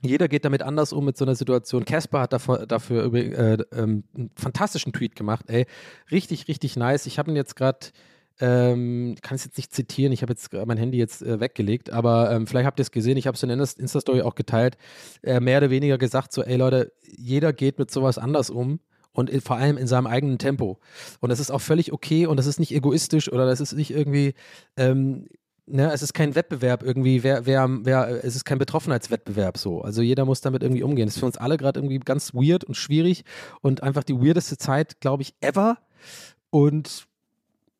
Jeder 0.00 0.28
geht 0.28 0.44
damit 0.44 0.62
anders 0.62 0.92
um 0.92 1.04
mit 1.04 1.16
so 1.16 1.24
einer 1.24 1.34
Situation. 1.34 1.84
Casper 1.84 2.20
hat 2.20 2.32
dafür, 2.32 2.66
dafür 2.66 3.12
äh, 3.14 3.58
ähm, 3.72 4.04
einen 4.14 4.30
fantastischen 4.34 4.92
Tweet 4.92 5.16
gemacht. 5.16 5.46
Ey, 5.48 5.66
richtig, 6.10 6.48
richtig 6.48 6.76
nice. 6.76 7.06
Ich 7.06 7.18
habe 7.18 7.30
ihn 7.30 7.36
jetzt 7.36 7.56
gerade 7.56 7.78
ähm, 8.40 9.16
kann 9.22 9.36
es 9.36 9.44
jetzt 9.44 9.56
nicht 9.56 9.72
zitieren, 9.72 10.12
ich 10.12 10.22
habe 10.22 10.32
jetzt 10.32 10.52
mein 10.52 10.76
Handy 10.76 10.98
jetzt 10.98 11.22
äh, 11.22 11.40
weggelegt, 11.40 11.90
aber 11.90 12.30
ähm, 12.32 12.46
vielleicht 12.46 12.66
habt 12.66 12.80
ihr 12.80 12.82
es 12.82 12.90
gesehen, 12.90 13.16
ich 13.16 13.26
habe 13.26 13.36
es 13.36 13.42
in 13.42 13.48
der 13.48 13.58
Insta-Story 13.58 14.22
auch 14.22 14.34
geteilt, 14.34 14.76
äh, 15.22 15.40
mehr 15.40 15.58
oder 15.58 15.70
weniger 15.70 15.98
gesagt, 15.98 16.32
so, 16.32 16.42
ey 16.42 16.56
Leute, 16.56 16.92
jeder 17.16 17.52
geht 17.52 17.78
mit 17.78 17.90
sowas 17.90 18.18
anders 18.18 18.50
um 18.50 18.80
und 19.12 19.30
in, 19.30 19.40
vor 19.40 19.56
allem 19.56 19.76
in 19.76 19.86
seinem 19.86 20.06
eigenen 20.06 20.38
Tempo. 20.38 20.78
Und 21.20 21.28
das 21.30 21.40
ist 21.40 21.50
auch 21.50 21.60
völlig 21.60 21.92
okay 21.92 22.26
und 22.26 22.36
das 22.36 22.46
ist 22.46 22.58
nicht 22.58 22.74
egoistisch 22.74 23.32
oder 23.32 23.46
das 23.46 23.60
ist 23.60 23.72
nicht 23.72 23.92
irgendwie, 23.92 24.34
ähm, 24.76 25.28
ne, 25.66 25.92
es 25.92 26.02
ist 26.02 26.12
kein 26.12 26.34
Wettbewerb 26.34 26.82
irgendwie, 26.82 27.22
wer, 27.22 27.46
wer, 27.46 27.68
wer, 27.82 28.24
es 28.24 28.36
ist 28.36 28.44
kein 28.44 28.58
Betroffenheitswettbewerb 28.58 29.58
so. 29.58 29.82
Also 29.82 30.02
jeder 30.02 30.24
muss 30.24 30.40
damit 30.40 30.62
irgendwie 30.62 30.82
umgehen. 30.82 31.06
Das 31.06 31.14
ist 31.14 31.20
für 31.20 31.26
uns 31.26 31.38
alle 31.38 31.56
gerade 31.56 31.78
irgendwie 31.78 32.00
ganz 32.00 32.34
weird 32.34 32.64
und 32.64 32.74
schwierig 32.74 33.24
und 33.60 33.82
einfach 33.82 34.02
die 34.02 34.20
weirdeste 34.20 34.58
Zeit, 34.58 35.00
glaube 35.00 35.22
ich, 35.22 35.34
ever. 35.40 35.78
Und 36.50 37.06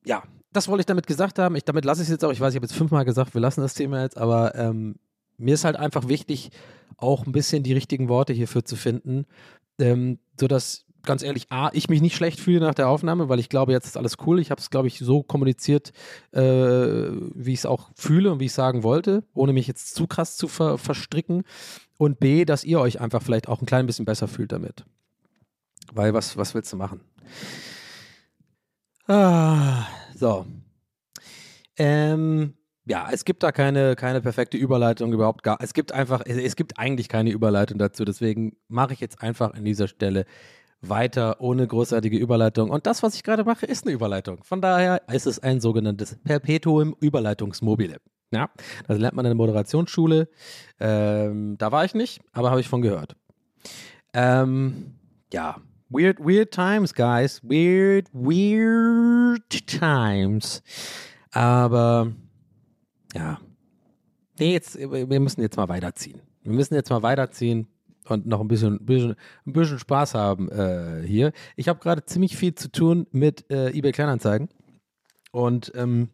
ja, 0.05 0.23
das 0.55 0.69
wollte 0.69 0.81
ich 0.81 0.87
damit 0.87 1.07
gesagt 1.07 1.39
haben. 1.39 1.57
Ich, 1.57 1.65
damit 1.65 1.85
lasse 1.85 2.03
ich 2.03 2.07
es 2.07 2.13
jetzt 2.13 2.25
auch. 2.25 2.33
Ich 2.33 2.41
weiß, 2.41 2.55
ich 2.55 2.57
habe 2.57 2.67
jetzt 2.67 2.77
fünfmal 2.77 3.05
gesagt, 3.05 3.35
wir 3.35 3.41
lassen 3.41 3.61
das 3.61 3.75
Thema 3.75 4.03
jetzt, 4.03 4.17
aber 4.17 4.55
ähm, 4.55 4.97
mir 5.37 5.55
ist 5.55 5.65
halt 5.65 5.77
einfach 5.77 6.09
wichtig, 6.09 6.51
auch 6.97 7.27
ein 7.27 7.33
bisschen 7.33 7.63
die 7.63 7.73
richtigen 7.73 8.09
Worte 8.09 8.33
hierfür 8.33 8.65
zu 8.65 8.77
finden, 8.77 9.27
ähm, 9.79 10.19
sodass 10.39 10.87
ganz 11.03 11.23
ehrlich, 11.23 11.51
A, 11.51 11.71
ich 11.73 11.89
mich 11.89 12.01
nicht 12.01 12.17
schlecht 12.17 12.41
fühle 12.41 12.61
nach 12.61 12.75
der 12.75 12.89
Aufnahme, 12.89 13.29
weil 13.29 13.41
ich 13.41 13.49
glaube, 13.49 13.73
jetzt 13.73 13.87
ist 13.87 13.97
alles 13.97 14.17
cool. 14.25 14.39
Ich 14.39 14.51
habe 14.51 14.61
es, 14.61 14.71
glaube 14.71 14.89
ich, 14.89 14.99
so 15.01 15.23
kommuniziert, 15.23 15.93
äh, 16.33 16.41
wie 16.41 17.53
ich 17.53 17.59
es 17.59 17.67
auch 17.67 17.91
fühle 17.95 18.33
und 18.33 18.41
wie 18.41 18.47
ich 18.47 18.53
sagen 18.53 18.83
wollte, 18.83 19.25
ohne 19.35 19.53
mich 19.53 19.67
jetzt 19.67 19.95
zu 19.95 20.07
krass 20.07 20.37
zu 20.37 20.49
ver 20.49 20.79
verstricken. 20.79 21.43
Und 21.99 22.21
B, 22.21 22.45
dass 22.45 22.65
ihr 22.65 22.81
euch 22.81 23.01
einfach 23.01 23.23
vielleicht 23.23 23.49
auch 23.49 23.61
ein 23.61 23.67
klein 23.67 23.87
bisschen 23.87 24.05
besser 24.05 24.29
fühlt 24.29 24.53
damit. 24.53 24.85
Weil 25.93 26.15
was, 26.15 26.37
was 26.37 26.55
willst 26.55 26.73
du 26.73 26.77
machen? 26.77 27.01
Ah, 29.07 29.87
so. 30.19 30.47
Ähm, 31.77 32.55
ja, 32.87 33.09
es 33.11 33.25
gibt 33.25 33.43
da 33.43 33.51
keine, 33.53 33.97
keine 33.97 34.21
perfekte 34.21 34.57
Überleitung 34.57 35.13
überhaupt 35.13 35.43
gar. 35.43 35.59
Es 35.61 35.73
gibt 35.73 35.93
einfach, 35.93 36.23
es 36.27 36.57
gibt 36.57 36.79
eigentlich 36.79 37.09
keine 37.09 37.31
Überleitung 37.31 37.79
dazu. 37.79 38.05
Deswegen 38.05 38.57
mache 38.69 38.93
ich 38.93 39.01
jetzt 39.01 39.23
einfach 39.23 39.55
an 39.55 39.65
dieser 39.65 39.89
Stelle 39.89 40.27
weiter 40.83 41.41
ohne 41.41 41.67
großartige 41.67 42.19
Überleitung. 42.19 42.71
Und 42.71 42.87
das, 42.87 43.03
was 43.03 43.15
ich 43.15 43.23
gerade 43.23 43.45
mache, 43.45 43.65
ist 43.65 43.87
eine 43.87 43.95
Überleitung. 43.95 44.45
Von 44.45 44.61
daher 44.61 45.03
ist 45.09 45.27
es 45.27 45.39
ein 45.39 45.61
sogenanntes 45.61 46.17
Perpetuum 46.23 46.95
Überleitungsmobile. 47.01 47.97
Ja, 48.33 48.51
das 48.87 48.99
lernt 48.99 49.15
man 49.15 49.25
in 49.25 49.31
der 49.31 49.37
Moderationsschule. 49.37 50.29
Ähm, 50.81 51.57
da 51.57 51.73
war 51.73 51.85
ich 51.85 51.95
nicht, 51.95 52.21
aber 52.33 52.51
habe 52.51 52.61
ich 52.61 52.69
von 52.69 52.83
gehört. 52.83 53.17
Ähm, 54.13 54.97
ja, 55.33 55.57
Weird, 55.95 56.19
weird 56.19 56.51
times, 56.51 56.93
guys. 56.93 57.41
Weird, 57.45 58.09
weird 58.13 59.65
times. 59.69 60.61
Aber 61.31 62.11
ja. 63.15 63.39
Nee, 64.41 64.55
jetzt, 64.55 64.77
wir 64.77 65.21
müssen 65.21 65.41
jetzt 65.41 65.57
mal 65.57 65.69
weiterziehen. 65.69 66.21
Wir 66.43 66.53
müssen 66.53 66.75
jetzt 66.75 66.91
mal 66.91 67.05
weiterziehen 67.05 67.69
und 68.09 68.27
noch 68.27 68.41
ein 68.41 68.49
bisschen, 68.49 68.85
bisschen, 68.85 69.15
ein 69.47 69.53
bisschen 69.53 69.79
Spaß 69.79 70.15
haben 70.15 70.51
äh, 70.51 71.07
hier. 71.07 71.33
Ich 71.55 71.69
habe 71.69 71.79
gerade 71.79 72.05
ziemlich 72.05 72.37
viel 72.37 72.57
zu 72.57 72.73
tun 72.73 73.07
mit 73.13 73.49
äh, 73.49 73.69
eBay 73.71 73.93
Kleinanzeigen. 73.93 74.49
Und 75.31 75.71
ähm, 75.77 76.09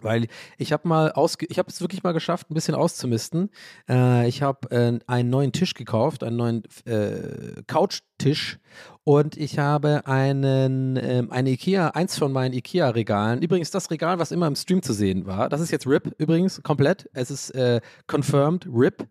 weil 0.00 0.26
ich 0.58 0.72
habe 0.72 0.86
mal 0.86 1.12
ausge 1.12 1.46
ich 1.46 1.58
habe 1.58 1.70
es 1.70 1.80
wirklich 1.80 2.02
mal 2.02 2.12
geschafft, 2.12 2.50
ein 2.50 2.54
bisschen 2.54 2.74
auszumisten. 2.74 3.50
Äh, 3.88 4.28
ich 4.28 4.42
habe 4.42 4.70
äh, 4.70 4.98
einen 5.06 5.30
neuen 5.30 5.52
Tisch 5.52 5.74
gekauft, 5.74 6.22
einen 6.22 6.36
neuen 6.36 6.62
äh, 6.84 7.62
Couchtisch 8.16 8.58
und 9.04 9.36
ich 9.36 9.58
habe 9.58 10.06
einen 10.06 10.98
ähm, 11.00 11.30
eine 11.30 11.50
Ikea, 11.50 11.90
eins 11.90 12.18
von 12.18 12.32
meinen 12.32 12.52
Ikea 12.52 12.90
Regalen. 12.90 13.40
Übrigens 13.40 13.70
das 13.70 13.90
Regal, 13.90 14.18
was 14.18 14.32
immer 14.32 14.48
im 14.48 14.56
Stream 14.56 14.82
zu 14.82 14.92
sehen 14.92 15.26
war. 15.26 15.48
Das 15.48 15.60
ist 15.60 15.70
jetzt 15.70 15.86
RIP 15.86 16.14
übrigens 16.18 16.62
komplett. 16.62 17.08
Es 17.12 17.30
ist 17.30 17.50
äh, 17.50 17.80
confirmed 18.08 18.66
RIP. 18.66 19.06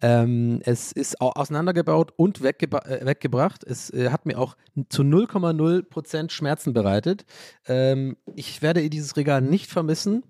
Ähm, 0.00 0.60
es 0.64 0.92
ist 0.92 1.20
auseinandergebaut 1.20 2.12
und 2.16 2.42
weggebra 2.42 2.84
äh, 2.86 3.06
weggebracht. 3.06 3.64
Es 3.64 3.90
äh, 3.90 4.10
hat 4.10 4.26
mir 4.26 4.38
auch 4.38 4.56
zu 4.88 5.02
0,0% 5.02 6.30
Schmerzen 6.30 6.72
bereitet. 6.72 7.24
Ähm, 7.66 8.16
ich 8.34 8.60
werde 8.60 8.88
dieses 8.90 9.16
Regal 9.16 9.40
nicht 9.40 9.70
vermissen. 9.70 10.24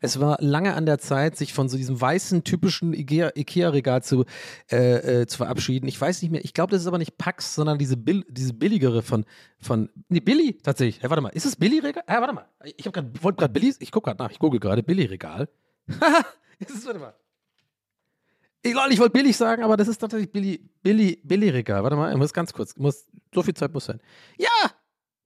Es 0.00 0.20
war 0.20 0.36
lange 0.40 0.74
an 0.74 0.86
der 0.86 0.98
Zeit, 0.98 1.36
sich 1.36 1.52
von 1.52 1.68
so 1.68 1.76
diesem 1.76 2.00
weißen, 2.00 2.44
typischen 2.44 2.92
Ikea-Regal 2.92 4.02
zu, 4.02 4.24
äh, 4.70 5.22
äh, 5.22 5.26
zu 5.26 5.38
verabschieden. 5.38 5.86
Ich 5.88 6.00
weiß 6.00 6.22
nicht 6.22 6.30
mehr, 6.30 6.44
ich 6.44 6.54
glaube, 6.54 6.70
das 6.70 6.82
ist 6.82 6.86
aber 6.86 6.98
nicht 6.98 7.18
Pax, 7.18 7.54
sondern 7.54 7.78
diese, 7.78 7.96
Bill 7.96 8.24
diese 8.28 8.54
billigere 8.54 9.02
von, 9.02 9.24
von, 9.60 9.90
nee, 10.08 10.20
Billy 10.20 10.58
tatsächlich. 10.62 11.02
Hey, 11.02 11.10
warte 11.10 11.22
mal, 11.22 11.30
ist 11.30 11.46
es 11.46 11.56
Billy-Regal? 11.56 12.04
Ja, 12.08 12.20
warte 12.20 12.34
mal, 12.34 12.46
ich 12.64 12.84
wollte 12.86 13.38
gerade 13.38 13.52
Billy, 13.52 13.74
ich 13.78 13.92
gucke 13.92 14.10
gerade 14.10 14.22
nach, 14.22 14.30
ich 14.30 14.38
google 14.38 14.60
gerade, 14.60 14.82
Billy-Regal. 14.82 15.48
ist 16.58 16.70
es, 16.70 16.86
warte 16.86 16.98
mal. 16.98 17.14
Ich, 18.62 18.72
ich 18.72 18.98
wollte 18.98 19.10
billig 19.10 19.36
sagen, 19.36 19.62
aber 19.62 19.76
das 19.76 19.88
ist 19.88 19.98
tatsächlich 19.98 20.30
Billy, 20.30 20.70
Billy, 20.82 21.20
Billy-Regal. 21.24 21.82
Warte 21.82 21.96
mal, 21.96 22.12
ich 22.12 22.18
muss 22.18 22.32
ganz 22.32 22.52
kurz, 22.52 22.76
muss, 22.76 23.06
so 23.34 23.42
viel 23.42 23.54
Zeit 23.54 23.72
muss 23.72 23.86
sein. 23.86 24.00
Ja, 24.36 24.70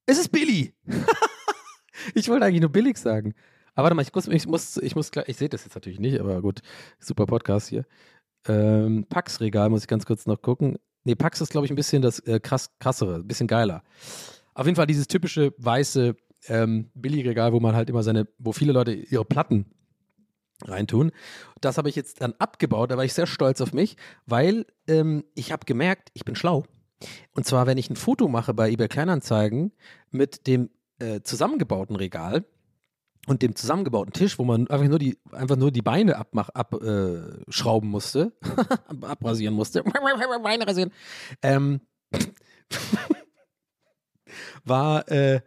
es 0.05 0.17
ist 0.17 0.29
Billy. 0.29 0.73
ich 2.13 2.29
wollte 2.29 2.45
eigentlich 2.45 2.61
nur 2.61 2.71
billig 2.71 2.97
sagen. 2.97 3.33
Aber 3.75 3.85
warte 3.85 3.95
mal, 3.95 4.01
ich 4.01 4.13
muss, 4.13 4.27
ich 4.27 4.47
muss, 4.47 4.77
ich 4.77 4.95
muss 4.95 5.11
ich 5.27 5.37
sehe 5.37 5.49
das 5.49 5.65
jetzt 5.65 5.75
natürlich 5.75 5.99
nicht, 5.99 6.19
aber 6.19 6.41
gut, 6.41 6.61
super 6.99 7.25
Podcast 7.25 7.67
hier. 7.67 7.85
Ähm, 8.47 9.05
Pax-Regal 9.09 9.69
muss 9.69 9.81
ich 9.81 9.87
ganz 9.87 10.05
kurz 10.05 10.25
noch 10.25 10.41
gucken. 10.41 10.77
Nee, 11.03 11.15
Pax 11.15 11.41
ist, 11.41 11.51
glaube 11.51 11.65
ich, 11.65 11.71
ein 11.71 11.75
bisschen 11.75 12.01
das 12.01 12.19
äh, 12.19 12.39
krass, 12.39 12.71
krassere, 12.79 13.15
ein 13.15 13.27
bisschen 13.27 13.47
geiler. 13.47 13.83
Auf 14.53 14.65
jeden 14.65 14.75
Fall 14.75 14.87
dieses 14.87 15.07
typische 15.07 15.53
weiße 15.57 16.15
ähm, 16.47 16.89
Billigregal, 16.93 17.53
wo 17.53 17.59
man 17.59 17.75
halt 17.75 17.89
immer 17.89 18.01
seine, 18.01 18.27
wo 18.39 18.53
viele 18.53 18.71
Leute 18.71 18.93
ihre 18.93 19.25
Platten 19.25 19.65
reintun. 20.63 21.11
Das 21.61 21.77
habe 21.77 21.89
ich 21.89 21.95
jetzt 21.95 22.21
dann 22.21 22.33
abgebaut, 22.39 22.91
da 22.91 22.97
war 22.97 23.03
ich 23.03 23.13
sehr 23.13 23.27
stolz 23.27 23.61
auf 23.61 23.73
mich, 23.73 23.97
weil 24.25 24.65
ähm, 24.87 25.25
ich 25.35 25.51
habe 25.51 25.65
gemerkt, 25.65 26.09
ich 26.13 26.23
bin 26.25 26.35
schlau. 26.35 26.63
Und 27.33 27.45
zwar, 27.45 27.67
wenn 27.67 27.77
ich 27.77 27.89
ein 27.89 27.97
Foto 27.97 28.27
mache 28.27 28.53
bei 28.53 28.71
eBay 28.71 28.87
Kleinanzeigen 28.87 29.73
mit 30.11 30.47
dem 30.47 30.69
äh, 30.99 31.21
zusammengebauten 31.21 31.95
Regal 31.95 32.45
und 33.25 33.41
dem 33.41 33.55
zusammengebauten 33.55 34.13
Tisch, 34.13 34.37
wo 34.39 34.43
man 34.43 34.67
einfach 34.67 34.87
nur 34.87 34.99
die, 34.99 35.17
einfach 35.31 35.55
nur 35.55 35.71
die 35.71 35.81
Beine 35.81 36.17
abmach, 36.17 36.49
abschrauben 36.49 37.89
äh, 37.89 37.91
musste, 37.91 38.33
abrasieren 39.01 39.55
musste, 39.55 39.83
Beine 40.43 40.67
rasieren, 40.67 40.91
ähm, 41.41 41.81
war 44.63 45.09
äh, 45.11 45.41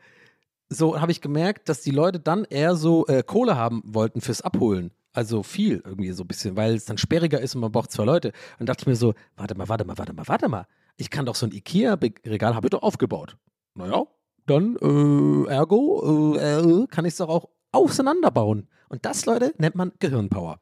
so, 0.69 1.01
habe 1.01 1.13
ich 1.13 1.21
gemerkt, 1.21 1.69
dass 1.69 1.81
die 1.81 1.91
Leute 1.91 2.21
dann 2.21 2.45
eher 2.45 2.75
so 2.77 3.07
äh, 3.07 3.23
Kohle 3.23 3.57
haben 3.57 3.83
wollten 3.85 4.21
fürs 4.21 4.43
Abholen. 4.43 4.91
Also 5.13 5.43
viel 5.43 5.83
irgendwie 5.85 6.13
so 6.13 6.25
ein 6.25 6.29
bisschen, 6.29 6.57
weil 6.57 6.75
es 6.75 6.85
dann 6.85 6.99
sperriger 6.99 7.41
ist 7.41 7.55
und 7.55 7.63
man 7.63 7.73
braucht 7.73 7.91
zwei 7.91 8.05
Leute. 8.05 8.33
Und 8.59 8.69
dachte 8.69 8.83
ich 8.83 8.87
mir 8.87 8.95
so, 8.95 9.15
warte 9.37 9.57
mal, 9.57 9.69
warte 9.69 9.85
mal, 9.85 9.97
warte 9.97 10.13
mal, 10.13 10.29
warte 10.29 10.49
mal. 10.49 10.67
Ich 10.97 11.11
kann 11.11 11.27
doch 11.27 11.35
so 11.35 11.47
ein 11.47 11.53
Ikea-Regal, 11.53 12.55
habe 12.55 12.67
ich 12.67 12.71
doch 12.71 12.83
aufgebaut. 12.83 13.37
Naja, 13.75 14.05
dann 14.47 14.77
äh, 14.77 15.51
ergo 15.51 16.37
äh, 16.37 16.39
äh 16.39 16.87
kann 16.89 17.05
ich 17.05 17.13
es 17.13 17.19
doch 17.19 17.29
auch 17.29 17.49
auseinanderbauen. 17.79 18.69
Und 18.89 19.05
das, 19.05 19.27
Leute, 19.27 19.55
nennt 19.59 19.75
man 19.75 19.93
Gehirnpower. 19.99 20.61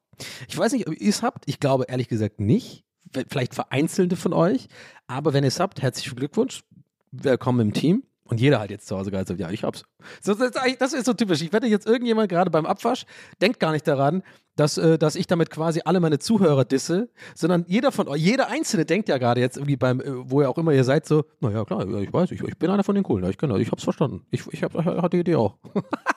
Ich 0.48 0.56
weiß 0.56 0.72
nicht, 0.72 0.86
ob 0.88 0.94
ihr 1.00 1.08
es 1.08 1.22
habt. 1.22 1.44
Ich 1.46 1.60
glaube 1.60 1.84
ehrlich 1.88 2.08
gesagt 2.08 2.40
nicht. 2.40 2.84
Vielleicht 3.28 3.54
vereinzelte 3.54 4.16
von 4.16 4.32
euch. 4.32 4.68
Aber 5.06 5.32
wenn 5.32 5.44
ihr 5.44 5.48
es 5.48 5.60
habt, 5.60 5.82
herzlichen 5.82 6.16
Glückwunsch. 6.16 6.64
Willkommen 7.12 7.60
im 7.60 7.72
Team. 7.72 8.02
Und 8.24 8.40
jeder 8.40 8.58
halt 8.58 8.70
jetzt 8.70 8.88
zu 8.88 8.96
Hause 8.96 9.10
so, 9.26 9.34
ja, 9.34 9.50
ich 9.50 9.62
hab's. 9.62 9.84
Das 10.24 10.40
ist, 10.40 10.58
das 10.80 10.92
ist 10.92 11.06
so 11.06 11.12
typisch. 11.12 11.42
Ich 11.42 11.52
wette 11.52 11.66
jetzt 11.66 11.86
irgendjemand 11.86 12.28
gerade 12.28 12.50
beim 12.50 12.66
Abwasch, 12.66 13.06
denkt 13.40 13.60
gar 13.60 13.70
nicht 13.70 13.86
daran, 13.86 14.22
dass, 14.56 14.78
äh, 14.78 14.98
dass 14.98 15.14
ich 15.14 15.28
damit 15.28 15.50
quasi 15.50 15.82
alle 15.84 16.00
meine 16.00 16.18
Zuhörer 16.18 16.64
disse, 16.64 17.08
sondern 17.34 17.64
jeder 17.68 17.92
von 17.92 18.08
euch, 18.08 18.20
jeder 18.20 18.48
Einzelne 18.48 18.84
denkt 18.84 19.08
ja 19.08 19.18
gerade 19.18 19.40
jetzt 19.40 19.56
irgendwie 19.56 19.76
beim, 19.76 20.00
äh, 20.00 20.30
wo 20.30 20.40
ihr 20.40 20.50
auch 20.50 20.58
immer 20.58 20.72
ihr 20.72 20.82
seid, 20.82 21.06
so, 21.06 21.24
naja, 21.40 21.64
klar, 21.64 21.86
ich 22.00 22.12
weiß, 22.12 22.32
ich, 22.32 22.42
ich 22.42 22.58
bin 22.58 22.70
einer 22.70 22.82
von 22.82 22.96
den 22.96 23.04
Coolen, 23.04 23.30
ich, 23.30 23.40
ich 23.40 23.70
hab's 23.70 23.84
verstanden. 23.84 24.26
Ich, 24.30 24.44
ich 24.50 24.64
hab, 24.64 24.74
hatte 24.74 25.10
die 25.10 25.20
Idee 25.20 25.36
auch. 25.36 25.56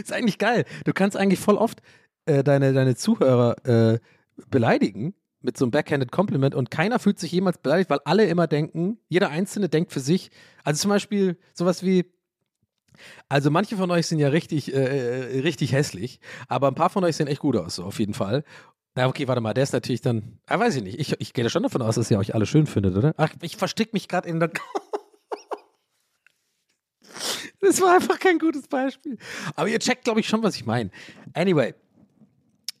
ist 0.00 0.12
eigentlich 0.12 0.38
geil. 0.38 0.64
Du 0.84 0.92
kannst 0.92 1.16
eigentlich 1.16 1.40
voll 1.40 1.56
oft 1.56 1.80
äh, 2.26 2.42
deine, 2.42 2.72
deine 2.72 2.96
Zuhörer 2.96 3.56
äh, 3.66 3.98
beleidigen 4.50 5.14
mit 5.44 5.58
so 5.58 5.66
einem 5.66 5.72
Backhanded 5.72 6.10
Compliment 6.10 6.54
und 6.54 6.70
keiner 6.70 6.98
fühlt 6.98 7.18
sich 7.18 7.30
jemals 7.30 7.58
beleidigt, 7.58 7.90
weil 7.90 8.00
alle 8.04 8.24
immer 8.24 8.46
denken, 8.46 8.98
jeder 9.08 9.28
Einzelne 9.28 9.68
denkt 9.68 9.92
für 9.92 10.00
sich. 10.00 10.30
Also 10.64 10.80
zum 10.80 10.88
Beispiel 10.88 11.38
sowas 11.52 11.82
wie, 11.82 12.06
also 13.28 13.50
manche 13.50 13.76
von 13.76 13.90
euch 13.90 14.06
sind 14.06 14.18
ja 14.18 14.28
richtig, 14.28 14.72
äh, 14.72 15.36
äh, 15.36 15.40
richtig 15.40 15.72
hässlich, 15.72 16.18
aber 16.48 16.68
ein 16.68 16.74
paar 16.74 16.90
von 16.90 17.04
euch 17.04 17.16
sehen 17.16 17.26
echt 17.26 17.40
gut 17.40 17.56
aus, 17.56 17.76
so 17.76 17.84
auf 17.84 17.98
jeden 17.98 18.14
Fall. 18.14 18.42
Na, 18.96 19.08
okay, 19.08 19.28
warte 19.28 19.40
mal, 19.40 19.54
der 19.54 19.64
ist 19.64 19.72
natürlich 19.72 20.00
dann, 20.00 20.38
ah, 20.46 20.58
weiß 20.58 20.76
ich 20.76 20.82
nicht. 20.82 21.00
Ich, 21.00 21.20
ich 21.20 21.32
gehe 21.32 21.42
da 21.42 21.50
schon 21.50 21.64
davon 21.64 21.82
aus, 21.82 21.96
dass 21.96 22.10
ihr 22.10 22.18
euch 22.18 22.34
alle 22.34 22.46
schön 22.46 22.66
findet, 22.66 22.96
oder? 22.96 23.12
Ach, 23.16 23.30
ich 23.42 23.56
verstick 23.56 23.92
mich 23.92 24.08
gerade 24.08 24.28
in 24.28 24.40
der. 24.40 24.50
das 27.64 27.80
war 27.80 27.94
einfach 27.94 28.18
kein 28.18 28.38
gutes 28.38 28.68
Beispiel. 28.68 29.18
Aber 29.56 29.68
ihr 29.68 29.78
checkt, 29.78 30.04
glaube 30.04 30.20
ich, 30.20 30.28
schon, 30.28 30.42
was 30.42 30.56
ich 30.56 30.66
meine. 30.66 30.90
Anyway, 31.32 31.74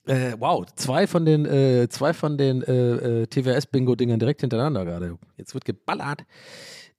äh, 0.06 0.34
wow, 0.38 0.66
zwei 0.76 1.06
von 1.06 1.24
den, 1.24 1.46
äh, 1.46 1.88
den 1.88 2.62
äh, 2.62 3.22
äh 3.22 3.26
TWS-Bingo-Dingern 3.26 4.18
direkt 4.18 4.42
hintereinander 4.42 4.84
gerade. 4.84 5.18
Jetzt 5.36 5.54
wird 5.54 5.64
geballert. 5.64 6.24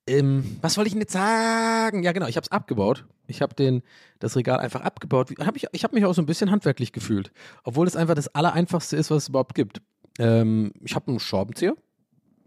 Ähm, 0.08 0.58
was 0.60 0.76
wollte 0.76 0.88
ich 0.88 0.92
denn 0.92 1.02
jetzt 1.02 1.12
sagen? 1.12 2.02
Ja, 2.02 2.12
genau, 2.12 2.26
ich 2.26 2.36
habe 2.36 2.44
es 2.44 2.52
abgebaut. 2.52 3.04
Ich 3.26 3.42
habe 3.42 3.82
das 4.18 4.36
Regal 4.36 4.60
einfach 4.60 4.80
abgebaut. 4.82 5.32
Hab 5.40 5.56
ich 5.56 5.66
ich 5.72 5.84
habe 5.84 5.94
mich 5.94 6.04
auch 6.04 6.14
so 6.14 6.22
ein 6.22 6.26
bisschen 6.26 6.50
handwerklich 6.50 6.92
gefühlt. 6.92 7.32
Obwohl 7.64 7.86
es 7.86 7.96
einfach 7.96 8.14
das 8.14 8.28
Allereinfachste 8.34 8.96
ist, 8.96 9.10
was 9.10 9.24
es 9.24 9.28
überhaupt 9.28 9.54
gibt. 9.54 9.80
Ähm, 10.18 10.72
ich 10.82 10.94
habe 10.94 11.08
einen 11.08 11.20
Schraubenzieher. 11.20 11.74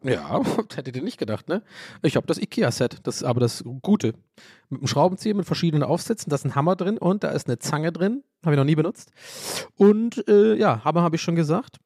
Ja, 0.04 0.42
hättet 0.76 0.96
ihr 0.96 1.02
nicht 1.02 1.18
gedacht, 1.18 1.50
ne? 1.50 1.62
Ich 2.02 2.16
habe 2.16 2.28
das 2.28 2.38
IKEA-Set, 2.38 3.00
das 3.04 3.18
ist 3.18 3.24
aber 3.24 3.40
das 3.40 3.64
Gute. 3.82 4.14
Mit 4.70 4.82
einem 4.82 4.88
Schraubenzieher 4.88 5.36
mit 5.36 5.46
verschiedenen 5.46 5.84
Aufsätzen, 5.84 6.30
da 6.30 6.36
ist 6.36 6.46
ein 6.46 6.56
Hammer 6.56 6.76
drin 6.76 6.98
und 6.98 7.24
da 7.24 7.30
ist 7.30 7.48
eine 7.48 7.60
Zange 7.60 7.92
drin. 7.92 8.24
Habe 8.44 8.56
ich 8.56 8.58
noch 8.58 8.66
nie 8.66 8.76
benutzt. 8.76 9.12
Und 9.76 10.28
äh, 10.28 10.56
ja, 10.56 10.84
Hammer 10.84 11.02
habe 11.02 11.18
ich 11.18 11.22
schon 11.22 11.36
gesagt. 11.36 11.78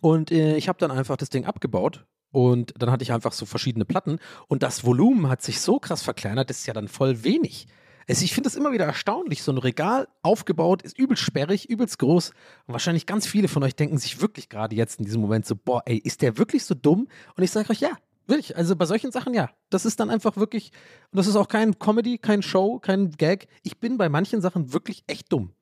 Und 0.00 0.30
äh, 0.30 0.56
ich 0.56 0.68
habe 0.68 0.78
dann 0.78 0.90
einfach 0.90 1.16
das 1.16 1.30
Ding 1.30 1.44
abgebaut 1.44 2.06
und 2.32 2.74
dann 2.78 2.90
hatte 2.90 3.02
ich 3.02 3.12
einfach 3.12 3.32
so 3.32 3.44
verschiedene 3.44 3.84
Platten 3.84 4.18
und 4.48 4.62
das 4.62 4.84
Volumen 4.84 5.28
hat 5.28 5.42
sich 5.42 5.60
so 5.60 5.78
krass 5.78 6.02
verkleinert, 6.02 6.48
das 6.48 6.60
ist 6.60 6.66
ja 6.66 6.74
dann 6.74 6.88
voll 6.88 7.24
wenig. 7.24 7.66
Also 8.10 8.24
ich 8.24 8.34
finde 8.34 8.48
das 8.48 8.56
immer 8.56 8.72
wieder 8.72 8.86
erstaunlich. 8.86 9.40
So 9.44 9.52
ein 9.52 9.58
Regal 9.58 10.08
aufgebaut 10.22 10.82
ist 10.82 10.98
übelst 10.98 11.22
sperrig, 11.22 11.70
übelst 11.70 12.00
groß. 12.00 12.30
Und 12.66 12.72
wahrscheinlich 12.72 13.06
ganz 13.06 13.24
viele 13.24 13.46
von 13.46 13.62
euch 13.62 13.76
denken 13.76 13.98
sich 13.98 14.20
wirklich 14.20 14.48
gerade 14.48 14.74
jetzt 14.74 14.98
in 14.98 15.04
diesem 15.04 15.20
Moment 15.20 15.46
so, 15.46 15.54
boah, 15.54 15.82
ey, 15.86 15.96
ist 15.96 16.20
der 16.20 16.36
wirklich 16.36 16.64
so 16.64 16.74
dumm? 16.74 17.06
Und 17.36 17.44
ich 17.44 17.52
sage 17.52 17.70
euch, 17.70 17.78
ja, 17.78 17.90
wirklich. 18.26 18.56
Also 18.56 18.74
bei 18.74 18.84
solchen 18.84 19.12
Sachen 19.12 19.32
ja. 19.32 19.50
Das 19.70 19.84
ist 19.84 20.00
dann 20.00 20.10
einfach 20.10 20.36
wirklich, 20.36 20.72
und 21.12 21.18
das 21.18 21.28
ist 21.28 21.36
auch 21.36 21.46
kein 21.46 21.78
Comedy, 21.78 22.18
kein 22.18 22.42
Show, 22.42 22.80
kein 22.80 23.12
Gag. 23.12 23.46
Ich 23.62 23.78
bin 23.78 23.96
bei 23.96 24.08
manchen 24.08 24.40
Sachen 24.40 24.72
wirklich 24.72 25.04
echt 25.06 25.32
dumm. 25.32 25.52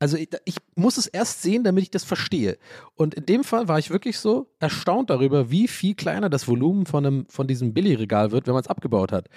Also 0.00 0.16
ich, 0.16 0.30
ich, 0.44 0.56
muss 0.74 0.96
es 0.96 1.06
erst 1.06 1.42
sehen, 1.42 1.62
damit 1.62 1.84
ich 1.84 1.90
das 1.92 2.02
verstehe. 2.02 2.58
Und 2.96 3.14
in 3.14 3.26
dem 3.26 3.44
Fall 3.44 3.68
war 3.68 3.78
ich 3.78 3.90
wirklich 3.90 4.18
so 4.18 4.50
erstaunt 4.58 5.08
darüber, 5.08 5.52
wie 5.52 5.68
viel 5.68 5.94
kleiner 5.94 6.28
das 6.28 6.48
Volumen 6.48 6.84
von, 6.84 7.06
einem, 7.06 7.26
von 7.28 7.46
diesem 7.46 7.74
Billy-Regal 7.74 8.32
wird, 8.32 8.48
wenn 8.48 8.54
man 8.54 8.62
es 8.62 8.68
abgebaut 8.68 9.12
hat. 9.12 9.28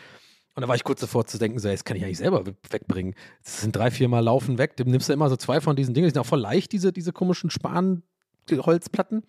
Und 0.56 0.62
da 0.62 0.68
war 0.70 0.76
ich 0.76 0.86
kurz 0.86 1.02
davor 1.02 1.26
zu 1.26 1.38
denken, 1.38 1.60
so, 1.60 1.70
das 1.70 1.84
kann 1.84 1.98
ich 1.98 2.06
eigentlich 2.06 2.18
selber 2.18 2.46
wegbringen. 2.70 3.14
Das 3.44 3.62
sind 3.62 3.76
drei, 3.76 3.92
vier 3.92 4.08
Mal 4.08 4.22
Laufen 4.22 4.58
weg. 4.58 4.78
Dem 4.78 4.90
nimmst 4.90 5.10
du 5.10 5.14
immer 5.14 5.30
so 5.30 5.36
zwei 5.36 5.60
von 5.60 5.76
diesen 5.76 5.94
Dingen. 5.94 6.06
Die 6.06 6.14
sind 6.14 6.22
auch 6.22 6.26
voll 6.26 6.40
leicht, 6.40 6.72
diese, 6.72 6.94
diese 6.94 7.12
komischen 7.12 7.50
Spanholzplatten. 7.50 9.24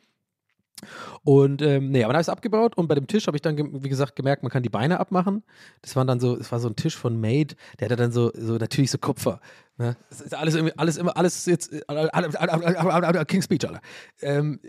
Und 1.25 1.63
ähm, 1.63 1.91
nee, 1.91 2.05
aber 2.05 2.13
dann 2.13 2.19
habe 2.19 2.23
ich 2.23 2.29
abgebaut 2.29 2.77
und 2.77 2.87
bei 2.87 2.95
dem 2.95 3.07
Tisch 3.07 3.27
habe 3.27 3.37
ich 3.37 3.41
dann, 3.41 3.83
wie 3.83 3.89
gesagt, 3.89 4.15
gemerkt, 4.15 4.43
man 4.43 4.53
kann 4.53 4.63
die 4.63 4.69
Beine 4.69 5.01
abmachen. 5.01 5.43
Das 5.81 5.97
waren 5.97 6.07
dann 6.07 6.21
so, 6.21 6.37
es 6.37 6.53
war 6.53 6.61
so 6.61 6.69
ein 6.69 6.77
Tisch 6.77 6.97
von 6.97 7.19
Made, 7.19 7.55
der 7.81 7.87
hatte 7.87 7.97
dann 7.97 8.13
so, 8.13 8.31
so 8.35 8.57
natürlich 8.57 8.91
so 8.91 8.99
Kupfer. 8.99 9.41
Ne? 9.79 9.97
Das 10.11 10.21
ist 10.21 10.35
alles 10.35 10.55
irgendwie, 10.55 10.75
alles 10.77 10.99
immer, 10.99 11.17
alles 11.17 11.47
jetzt, 11.47 11.73
äh, 11.73 13.25
King's 13.25 13.47
Speech, 13.47 13.67
Alter. 13.67 13.81
Ähm, 14.21 14.61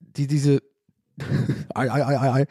die, 0.00 0.26
diese, 0.26 0.62
ei, 1.74 1.90
ei, 1.90 2.04
ei, 2.06 2.32
ei. 2.32 2.46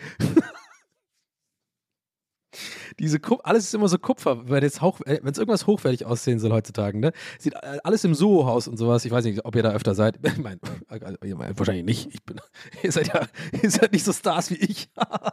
Diese 2.99 3.19
Kup 3.19 3.41
alles 3.43 3.65
ist 3.65 3.73
immer 3.73 3.87
so 3.87 3.97
Kupfer, 3.97 4.49
wenn 4.49 4.63
es 4.63 4.77
irgendwas 4.81 5.67
hochwertig 5.67 6.05
aussehen 6.05 6.39
soll 6.39 6.51
heutzutage, 6.51 6.99
ne? 6.99 7.11
Sieht 7.39 7.53
äh, 7.53 7.79
alles 7.83 8.03
im 8.03 8.13
Soho-Haus 8.13 8.67
und 8.67 8.77
sowas. 8.77 9.05
Ich 9.05 9.11
weiß 9.11 9.25
nicht, 9.25 9.45
ob 9.45 9.55
ihr 9.55 9.63
da 9.63 9.71
öfter 9.71 9.95
seid. 9.95 10.19
Ich 10.31 10.37
mein, 10.37 10.59
meint 11.37 11.59
wahrscheinlich 11.59 11.85
nicht. 11.85 12.09
Ich 12.13 12.23
bin, 12.23 12.39
ihr 12.83 12.91
seid 12.91 13.09
ja 13.09 13.27
ihr 13.61 13.69
seid 13.69 13.91
nicht 13.91 14.05
so 14.05 14.13
Stars 14.13 14.49
wie 14.49 14.55
ich. 14.55 14.89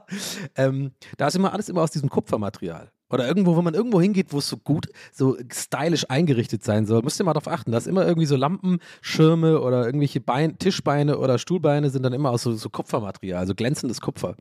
ähm, 0.57 0.93
da 1.17 1.29
ist 1.29 1.37
immer 1.37 1.53
alles 1.53 1.69
immer 1.69 1.83
aus 1.83 1.91
diesem 1.91 2.11
Kupfermaterial. 2.11 2.91
Oder 3.11 3.27
irgendwo, 3.27 3.57
wo 3.57 3.63
man 3.63 3.75
irgendwo 3.75 4.01
hingeht, 4.01 4.33
wo 4.33 4.39
es 4.39 4.49
so 4.49 4.59
gut, 4.59 4.89
so 5.13 5.37
stylisch 5.51 6.11
eingerichtet 6.11 6.63
sein 6.63 6.85
soll, 6.85 7.03
müsst 7.03 7.19
ihr 7.21 7.25
mal 7.25 7.33
darauf 7.33 7.49
achten, 7.49 7.73
dass 7.73 7.87
immer 7.87 8.07
irgendwie 8.07 8.27
so 8.27 8.37
Lampenschirme 8.37 9.61
oder 9.61 9.87
irgendwelche 9.87 10.21
Bein, 10.21 10.59
Tischbeine 10.59 11.19
oder 11.19 11.39
Stuhlbeine 11.39 11.89
sind 11.89 12.03
dann 12.03 12.13
immer 12.13 12.31
aus 12.31 12.43
so, 12.43 12.53
so 12.53 12.69
Kupfermaterial, 12.69 13.47
so 13.47 13.55
glänzendes 13.55 14.03
Kupfer. 14.03 14.37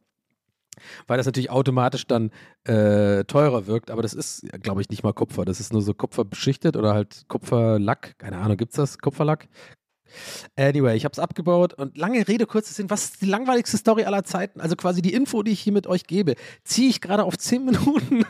Weil 1.07 1.17
das 1.17 1.25
natürlich 1.25 1.49
automatisch 1.49 2.07
dann 2.07 2.31
äh, 2.63 3.23
teurer 3.25 3.67
wirkt, 3.67 3.91
aber 3.91 4.01
das 4.01 4.13
ist, 4.13 4.45
glaube 4.61 4.81
ich, 4.81 4.89
nicht 4.89 5.03
mal 5.03 5.13
Kupfer. 5.13 5.45
Das 5.45 5.59
ist 5.59 5.73
nur 5.73 5.81
so 5.81 5.93
Kupfer 5.93 6.25
beschichtet 6.25 6.75
oder 6.75 6.93
halt 6.93 7.25
Kupferlack. 7.27 8.17
Keine 8.17 8.37
Ahnung, 8.37 8.57
gibt 8.57 8.71
es 8.71 8.77
das? 8.77 8.97
Kupferlack? 8.99 9.47
Anyway, 10.55 10.95
ich 10.95 11.05
habe 11.05 11.13
es 11.13 11.19
abgebaut 11.19 11.73
und 11.73 11.97
lange 11.97 12.27
Rede, 12.27 12.45
kurzer 12.45 12.73
Sinn. 12.73 12.89
Was 12.89 13.05
ist 13.05 13.21
die 13.21 13.25
langweiligste 13.25 13.77
Story 13.77 14.03
aller 14.05 14.23
Zeiten? 14.23 14.61
Also 14.61 14.75
quasi 14.75 15.01
die 15.01 15.13
Info, 15.13 15.43
die 15.43 15.51
ich 15.51 15.59
hier 15.59 15.73
mit 15.73 15.87
euch 15.87 16.05
gebe, 16.05 16.35
ziehe 16.63 16.89
ich 16.89 17.01
gerade 17.01 17.23
auf 17.23 17.37
10 17.37 17.65
Minuten. 17.65 18.25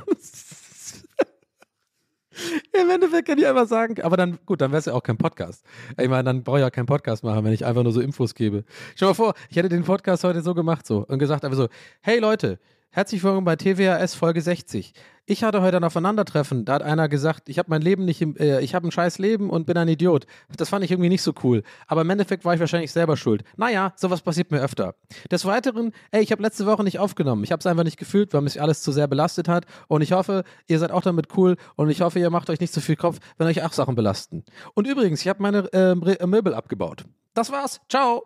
Im 2.73 2.89
Endeffekt 2.89 3.27
kann 3.27 3.37
ich 3.37 3.47
einfach 3.47 3.67
sagen, 3.67 4.01
aber 4.01 4.17
dann, 4.17 4.39
gut, 4.45 4.61
dann 4.61 4.71
wäre 4.71 4.79
es 4.79 4.85
ja 4.85 4.93
auch 4.93 5.03
kein 5.03 5.17
Podcast. 5.17 5.63
Ich 5.99 6.09
meine, 6.09 6.23
dann 6.23 6.43
brauche 6.43 6.57
ich 6.57 6.61
ja 6.61 6.69
keinen 6.69 6.85
Podcast 6.85 7.23
machen, 7.23 7.43
wenn 7.43 7.53
ich 7.53 7.65
einfach 7.65 7.83
nur 7.83 7.91
so 7.91 8.01
Infos 8.01 8.35
gebe. 8.35 8.63
Stell 8.95 9.07
mal 9.07 9.13
vor, 9.13 9.33
ich 9.49 9.57
hätte 9.57 9.69
den 9.69 9.83
Podcast 9.83 10.23
heute 10.23 10.41
so 10.41 10.53
gemacht 10.53 10.85
so 10.85 11.05
und 11.07 11.19
gesagt 11.19 11.43
einfach 11.45 11.57
so, 11.57 11.67
hey 12.01 12.19
Leute, 12.19 12.59
Herzlich 12.89 13.23
willkommen 13.23 13.45
bei 13.45 13.55
TWAS 13.55 14.15
Folge 14.15 14.41
60. 14.41 14.93
Ich 15.25 15.43
hatte 15.43 15.61
heute 15.61 15.77
ein 15.77 15.83
Aufeinandertreffen. 15.83 16.65
Da 16.65 16.75
hat 16.75 16.81
einer 16.81 17.09
gesagt, 17.09 17.49
ich 17.49 17.59
habe 17.59 17.69
mein 17.69 17.81
Leben 17.81 18.05
nicht, 18.05 18.21
im, 18.21 18.35
äh, 18.37 18.61
ich 18.61 18.73
habe 18.73 18.87
ein 18.87 18.91
scheiß 18.91 19.19
Leben 19.19 19.49
und 19.51 19.67
bin 19.67 19.77
ein 19.77 19.87
Idiot. 19.87 20.25
Das 20.55 20.69
fand 20.69 20.83
ich 20.83 20.89
irgendwie 20.91 21.09
nicht 21.09 21.21
so 21.21 21.33
cool. 21.43 21.63
Aber 21.85 22.01
im 22.01 22.09
Endeffekt 22.09 22.43
war 22.43 22.55
ich 22.55 22.59
wahrscheinlich 22.59 22.91
selber 22.91 23.17
schuld. 23.17 23.43
Naja, 23.55 23.93
sowas 23.97 24.21
passiert 24.21 24.49
mir 24.51 24.61
öfter. 24.61 24.95
Des 25.29 25.45
Weiteren, 25.45 25.91
ey, 26.11 26.23
ich 26.23 26.31
habe 26.31 26.41
letzte 26.41 26.65
Woche 26.65 26.83
nicht 26.83 26.97
aufgenommen. 26.97 27.43
Ich 27.43 27.51
habe 27.51 27.59
es 27.59 27.67
einfach 27.67 27.83
nicht 27.83 27.97
gefühlt, 27.99 28.33
weil 28.33 28.41
mich 28.41 28.61
alles 28.61 28.81
zu 28.81 28.91
sehr 28.91 29.07
belastet 29.07 29.47
hat. 29.47 29.65
Und 29.87 30.01
ich 30.01 30.13
hoffe, 30.13 30.43
ihr 30.67 30.79
seid 30.79 30.91
auch 30.91 31.01
damit 31.01 31.37
cool. 31.37 31.57
Und 31.75 31.89
ich 31.89 32.01
hoffe, 32.01 32.19
ihr 32.19 32.29
macht 32.31 32.49
euch 32.49 32.61
nicht 32.61 32.73
so 32.73 32.81
viel 32.81 32.95
Kopf, 32.95 33.19
wenn 33.37 33.47
euch 33.47 33.63
auch 33.63 33.73
Sachen 33.73 33.95
belasten. 33.95 34.43
Und 34.73 34.87
übrigens, 34.87 35.21
ich 35.21 35.27
habe 35.27 35.43
meine 35.43 35.71
äh, 35.73 36.25
Möbel 36.25 36.55
abgebaut. 36.55 37.03
Das 37.33 37.51
war's. 37.51 37.81
Ciao. 37.89 38.23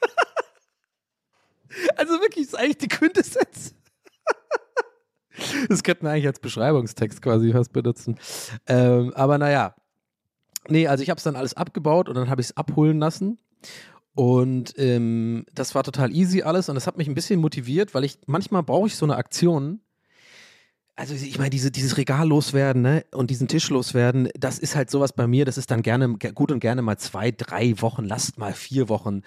Also 1.96 2.14
wirklich, 2.20 2.46
ist 2.46 2.58
eigentlich 2.58 2.78
die 2.78 2.88
Quintessenz. 2.88 3.74
Das 5.68 5.82
könnten 5.82 6.04
wir 6.04 6.10
eigentlich 6.10 6.26
als 6.26 6.40
Beschreibungstext 6.40 7.20
quasi 7.20 7.52
fast 7.52 7.72
benutzen. 7.72 8.16
Ähm, 8.66 9.12
aber 9.14 9.38
naja. 9.38 9.74
Nee, 10.68 10.86
also 10.88 11.02
ich 11.02 11.10
habe 11.10 11.18
es 11.18 11.24
dann 11.24 11.36
alles 11.36 11.54
abgebaut 11.54 12.08
und 12.08 12.14
dann 12.14 12.30
habe 12.30 12.40
ich 12.40 12.48
es 12.48 12.56
abholen 12.56 12.98
lassen. 12.98 13.38
Und 14.14 14.72
ähm, 14.78 15.44
das 15.54 15.74
war 15.74 15.84
total 15.84 16.10
easy 16.10 16.42
alles 16.42 16.68
und 16.70 16.74
das 16.74 16.86
hat 16.86 16.96
mich 16.96 17.06
ein 17.06 17.14
bisschen 17.14 17.38
motiviert, 17.38 17.94
weil 17.94 18.04
ich 18.04 18.18
manchmal 18.26 18.62
brauche 18.62 18.86
ich 18.86 18.96
so 18.96 19.04
eine 19.04 19.16
Aktion, 19.16 19.80
also 20.96 21.14
ich 21.14 21.38
meine, 21.38 21.50
diese, 21.50 21.70
dieses 21.70 21.98
Regal 21.98 22.26
loswerden 22.26 22.80
ne, 22.80 23.04
und 23.12 23.30
diesen 23.30 23.48
Tisch 23.48 23.68
loswerden, 23.68 24.30
das 24.34 24.58
ist 24.58 24.74
halt 24.74 24.90
sowas 24.90 25.12
bei 25.12 25.26
mir, 25.26 25.44
das 25.44 25.58
ist 25.58 25.70
dann 25.70 25.82
gerne, 25.82 26.08
gut 26.34 26.50
und 26.50 26.60
gerne 26.60 26.80
mal 26.80 26.96
zwei, 26.96 27.30
drei 27.30 27.74
Wochen, 27.82 28.04
lasst 28.04 28.38
mal 28.38 28.54
vier 28.54 28.88
Wochen 28.88 29.20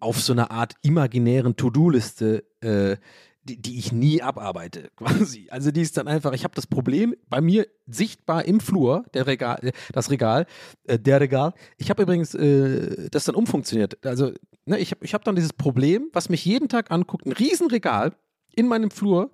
auf 0.00 0.20
so 0.20 0.32
einer 0.32 0.50
Art 0.50 0.74
imaginären 0.82 1.54
To-Do-Liste, 1.54 2.44
äh, 2.60 2.96
die, 3.44 3.60
die 3.60 3.78
ich 3.78 3.92
nie 3.92 4.20
abarbeite, 4.20 4.90
quasi. 4.96 5.46
Also 5.50 5.70
die 5.70 5.82
ist 5.82 5.96
dann 5.96 6.08
einfach, 6.08 6.32
ich 6.32 6.42
habe 6.42 6.56
das 6.56 6.66
Problem 6.66 7.14
bei 7.28 7.40
mir 7.40 7.68
sichtbar 7.86 8.44
im 8.44 8.58
Flur, 8.58 9.04
der 9.14 9.28
Regal, 9.28 9.72
das 9.92 10.10
Regal, 10.10 10.46
äh, 10.84 10.98
der 10.98 11.20
Regal. 11.20 11.54
Ich 11.76 11.88
habe 11.90 12.02
übrigens 12.02 12.34
äh, 12.34 13.08
das 13.10 13.24
dann 13.24 13.36
umfunktioniert. 13.36 14.04
Also 14.04 14.32
ne, 14.66 14.78
ich 14.78 14.90
habe 14.90 15.04
ich 15.04 15.14
hab 15.14 15.24
dann 15.24 15.36
dieses 15.36 15.52
Problem, 15.52 16.08
was 16.12 16.28
mich 16.28 16.44
jeden 16.44 16.68
Tag 16.68 16.90
anguckt, 16.90 17.26
ein 17.26 17.32
Riesenregal, 17.32 18.12
in 18.54 18.68
meinem 18.68 18.90
Flur. 18.90 19.30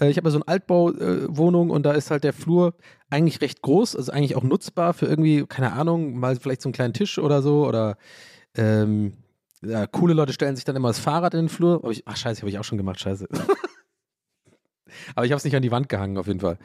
Äh, 0.00 0.10
ich 0.10 0.16
habe 0.16 0.28
ja 0.28 0.32
so 0.32 0.38
eine 0.38 0.48
Altbauwohnung 0.48 1.70
äh, 1.70 1.72
und 1.72 1.84
da 1.84 1.92
ist 1.92 2.10
halt 2.10 2.24
der 2.24 2.32
Flur 2.32 2.74
eigentlich 3.10 3.40
recht 3.40 3.62
groß, 3.62 3.96
also 3.96 4.12
eigentlich 4.12 4.36
auch 4.36 4.42
nutzbar 4.42 4.94
für 4.94 5.06
irgendwie, 5.06 5.44
keine 5.46 5.72
Ahnung, 5.72 6.18
mal 6.18 6.36
vielleicht 6.36 6.62
so 6.62 6.68
einen 6.68 6.74
kleinen 6.74 6.94
Tisch 6.94 7.18
oder 7.18 7.42
so 7.42 7.66
oder 7.66 7.96
ähm, 8.56 9.14
ja, 9.62 9.86
coole 9.86 10.14
Leute 10.14 10.32
stellen 10.32 10.56
sich 10.56 10.64
dann 10.64 10.76
immer 10.76 10.88
das 10.88 10.98
Fahrrad 10.98 11.34
in 11.34 11.40
den 11.40 11.48
Flur. 11.48 11.88
Ich, 11.90 12.06
ach 12.06 12.16
scheiße, 12.16 12.40
habe 12.40 12.50
ich 12.50 12.58
auch 12.58 12.64
schon 12.64 12.78
gemacht, 12.78 13.00
scheiße. 13.00 13.28
Aber 15.14 15.26
ich 15.26 15.32
habe 15.32 15.38
es 15.38 15.44
nicht 15.44 15.54
an 15.56 15.62
die 15.62 15.70
Wand 15.70 15.88
gehangen, 15.88 16.18
auf 16.18 16.26
jeden 16.26 16.40
Fall. 16.40 16.58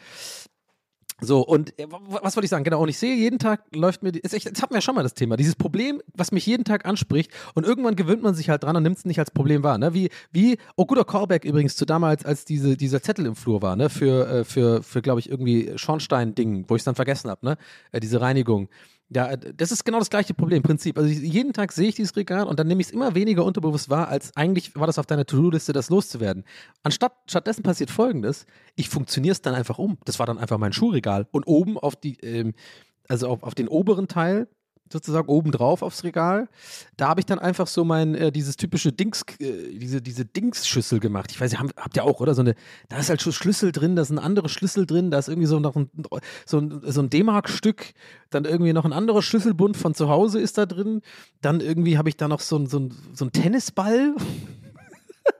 So, 1.21 1.41
und 1.41 1.77
äh, 1.79 1.87
was 1.89 2.35
wollte 2.35 2.45
ich 2.45 2.49
sagen? 2.49 2.65
Genau, 2.65 2.81
und 2.81 2.89
ich 2.89 2.97
sehe, 2.97 3.15
jeden 3.15 3.39
Tag 3.39 3.63
läuft 3.73 4.03
mir, 4.03 4.11
jetzt, 4.11 4.33
jetzt 4.33 4.61
hatten 4.61 4.73
wir 4.73 4.77
ja 4.77 4.81
schon 4.81 4.95
mal 4.95 5.03
das 5.03 5.13
Thema, 5.13 5.37
dieses 5.37 5.55
Problem, 5.55 6.01
was 6.13 6.33
mich 6.33 6.45
jeden 6.45 6.65
Tag 6.65 6.85
anspricht 6.85 7.31
und 7.53 7.65
irgendwann 7.65 7.95
gewöhnt 7.95 8.21
man 8.21 8.35
sich 8.35 8.49
halt 8.49 8.63
dran 8.63 8.75
und 8.75 8.83
nimmt 8.83 8.97
es 8.97 9.05
nicht 9.05 9.19
als 9.19 9.31
Problem 9.31 9.63
wahr, 9.63 9.77
ne? 9.77 9.93
Wie, 9.93 10.09
wie, 10.31 10.57
oh 10.75 10.85
guter 10.85 11.05
Callback 11.05 11.45
übrigens 11.45 11.77
zu 11.77 11.85
damals, 11.85 12.25
als 12.25 12.43
diese, 12.43 12.75
dieser 12.75 13.01
Zettel 13.01 13.25
im 13.25 13.35
Flur 13.35 13.61
war, 13.61 13.77
ne? 13.77 13.89
Für, 13.89 14.27
äh, 14.27 14.43
für, 14.43 14.83
für 14.83 15.01
glaube 15.01 15.21
ich, 15.21 15.29
irgendwie 15.29 15.71
Schornstein-Ding, 15.77 16.65
wo 16.67 16.75
ich 16.75 16.81
es 16.81 16.85
dann 16.85 16.95
vergessen 16.95 17.29
habe, 17.29 17.45
ne? 17.45 17.57
Äh, 17.93 18.01
diese 18.01 18.19
Reinigung. 18.19 18.67
Ja, 19.09 19.35
das 19.35 19.71
ist 19.71 19.85
genau 19.85 19.99
das 19.99 20.09
gleiche 20.09 20.33
Problem, 20.33 20.63
Prinzip. 20.63 20.97
Also 20.97 21.09
jeden 21.09 21.53
Tag 21.53 21.71
sehe 21.71 21.89
ich 21.89 21.95
dieses 21.95 22.15
Regal 22.15 22.47
und 22.47 22.59
dann 22.59 22.67
nehme 22.67 22.81
ich 22.81 22.87
es 22.87 22.93
immer 22.93 23.13
weniger 23.13 23.45
unterbewusst 23.45 23.89
wahr, 23.89 24.07
als 24.07 24.35
eigentlich 24.35 24.75
war 24.75 24.87
das 24.87 24.97
auf 24.97 25.05
deiner 25.05 25.25
To-Do-Liste, 25.25 25.73
das 25.73 25.91
loszuwerden. 25.91 26.43
Anstatt, 26.81 27.13
stattdessen 27.27 27.61
passiert 27.61 27.91
folgendes, 27.91 28.47
ich 28.75 28.89
funktioniere 28.89 29.33
es 29.33 29.41
dann 29.43 29.53
einfach 29.53 29.77
um. 29.77 29.99
Das 30.05 30.17
war 30.17 30.25
dann 30.25 30.39
einfach 30.39 30.57
mein 30.57 30.73
Schuhregal. 30.73 31.27
Und 31.31 31.45
oben 31.45 31.77
auf 31.77 31.95
die, 31.95 32.17
ähm, 32.21 32.55
also 33.07 33.27
auf, 33.27 33.43
auf 33.43 33.53
den 33.53 33.67
oberen 33.67 34.07
Teil 34.07 34.47
sozusagen 34.91 35.27
obendrauf 35.27 35.81
aufs 35.81 36.03
Regal. 36.03 36.47
Da 36.97 37.09
habe 37.09 37.19
ich 37.19 37.25
dann 37.25 37.39
einfach 37.39 37.67
so 37.67 37.83
mein, 37.83 38.15
äh, 38.15 38.31
dieses 38.31 38.55
typische 38.55 38.91
Dings, 38.91 39.23
äh, 39.39 39.77
diese, 39.77 40.01
diese 40.01 40.25
Dingsschüssel 40.25 40.99
gemacht. 40.99 41.31
Ich 41.31 41.41
weiß 41.41 41.51
nicht, 41.51 41.61
habt 41.77 41.95
ihr 41.95 42.03
auch, 42.03 42.19
oder? 42.19 42.35
So 42.35 42.41
eine, 42.41 42.55
da 42.89 42.97
ist 42.97 43.09
halt 43.09 43.21
schon 43.21 43.33
Schlüssel 43.33 43.71
drin, 43.71 43.95
da 43.95 44.03
ist 44.03 44.11
ein 44.11 44.19
anderer 44.19 44.49
Schlüssel 44.49 44.85
drin, 44.85 45.11
da 45.11 45.17
ist 45.17 45.27
irgendwie 45.27 45.47
so 45.47 45.59
noch 45.59 45.75
ein, 45.75 45.89
so 46.45 46.59
ein, 46.59 46.81
so 46.83 47.01
ein 47.01 47.09
D-Mark-Stück, 47.09 47.93
dann 48.29 48.45
irgendwie 48.45 48.73
noch 48.73 48.85
ein 48.85 48.93
anderer 48.93 49.21
Schlüsselbund 49.21 49.75
von 49.77 49.95
zu 49.95 50.09
Hause 50.09 50.39
ist 50.39 50.57
da 50.57 50.65
drin. 50.65 51.01
Dann 51.41 51.61
irgendwie 51.61 51.97
habe 51.97 52.09
ich 52.09 52.17
da 52.17 52.27
noch 52.27 52.39
so 52.39 52.57
ein, 52.57 52.67
so 52.67 52.79
ein, 52.79 52.93
so 53.13 53.25
ein 53.25 53.31
Tennisball. 53.31 54.15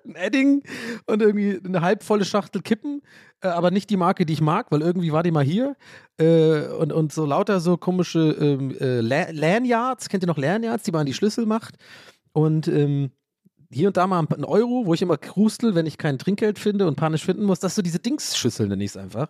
Ein 0.06 0.16
Edding 0.16 0.64
und 1.06 1.22
irgendwie 1.22 1.60
eine 1.64 1.82
halbvolle 1.82 2.26
Schachtel 2.26 2.62
Kippen, 2.62 3.02
äh, 3.42 3.48
aber 3.48 3.72
nicht 3.72 3.90
die 3.90 3.98
Marke, 3.98 4.26
die 4.26 4.34
ich 4.34 4.42
mag, 4.42 4.72
weil 4.72 4.82
irgendwie 4.82 5.12
war 5.12 5.24
die 5.24 5.32
mal 5.32 5.44
hier. 5.44 5.76
Äh, 6.18 6.68
und, 6.68 6.94
und 6.94 7.14
so 7.14 7.26
lauter 7.26 7.60
so 7.60 7.78
komische 7.78 8.36
ähm, 8.40 8.76
äh, 8.80 9.02
Lanyards, 9.02 10.10
kennt 10.10 10.24
ihr 10.24 10.28
noch 10.28 10.38
Lanyards, 10.38 10.84
die 10.84 10.92
man 10.92 11.02
an 11.02 11.08
die 11.08 11.14
Schlüssel 11.14 11.46
macht? 11.46 11.76
Und 12.34 12.68
ähm, 12.68 13.12
hier 13.72 13.88
und 13.88 13.98
da 13.98 14.08
mal 14.08 14.26
ein 14.26 14.46
Euro, 14.46 14.86
wo 14.86 14.94
ich 14.94 15.02
immer 15.02 15.18
krustel, 15.18 15.76
wenn 15.76 15.86
ich 15.86 15.98
kein 15.98 16.18
Trinkgeld 16.18 16.60
finde 16.60 16.88
und 16.88 16.96
panisch 16.96 17.26
finden 17.26 17.44
muss. 17.44 17.60
Das 17.60 17.74
ist 17.74 17.76
so 17.76 17.82
diese 17.82 18.00
Dingsschüssel, 18.00 18.68
nenne 18.68 18.84
ich 18.84 18.92
es 18.92 18.98
einfach. 18.98 19.30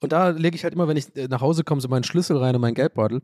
Und 0.00 0.12
da 0.12 0.30
lege 0.30 0.56
ich 0.56 0.64
halt 0.64 0.74
immer, 0.74 0.88
wenn 0.88 0.96
ich 0.96 1.14
äh, 1.16 1.28
nach 1.28 1.40
Hause 1.40 1.64
komme, 1.64 1.80
so 1.80 1.88
meinen 1.88 2.04
Schlüssel 2.04 2.36
rein 2.36 2.54
und 2.54 2.60
meinen 2.60 2.74
Geldbeutel. 2.74 3.22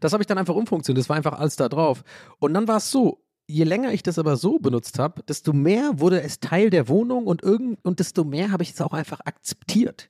Das 0.00 0.12
habe 0.12 0.22
ich 0.22 0.26
dann 0.26 0.38
einfach 0.38 0.54
umfunktioniert. 0.54 1.02
Das 1.02 1.08
war 1.08 1.16
einfach 1.16 1.38
alles 1.38 1.56
da 1.56 1.68
drauf. 1.68 2.02
Und 2.38 2.54
dann 2.54 2.68
war 2.68 2.78
es 2.78 2.90
so, 2.90 3.22
je 3.50 3.64
länger 3.64 3.92
ich 3.92 4.02
das 4.02 4.18
aber 4.18 4.36
so 4.36 4.58
benutzt 4.58 4.98
habe, 4.98 5.22
desto 5.24 5.52
mehr 5.52 5.98
wurde 5.98 6.22
es 6.22 6.40
Teil 6.40 6.70
der 6.70 6.88
Wohnung 6.88 7.26
und, 7.26 7.42
irgend, 7.42 7.84
und 7.84 7.98
desto 7.98 8.24
mehr 8.24 8.52
habe 8.52 8.62
ich 8.62 8.70
es 8.70 8.80
auch 8.80 8.92
einfach 8.92 9.20
akzeptiert, 9.24 10.08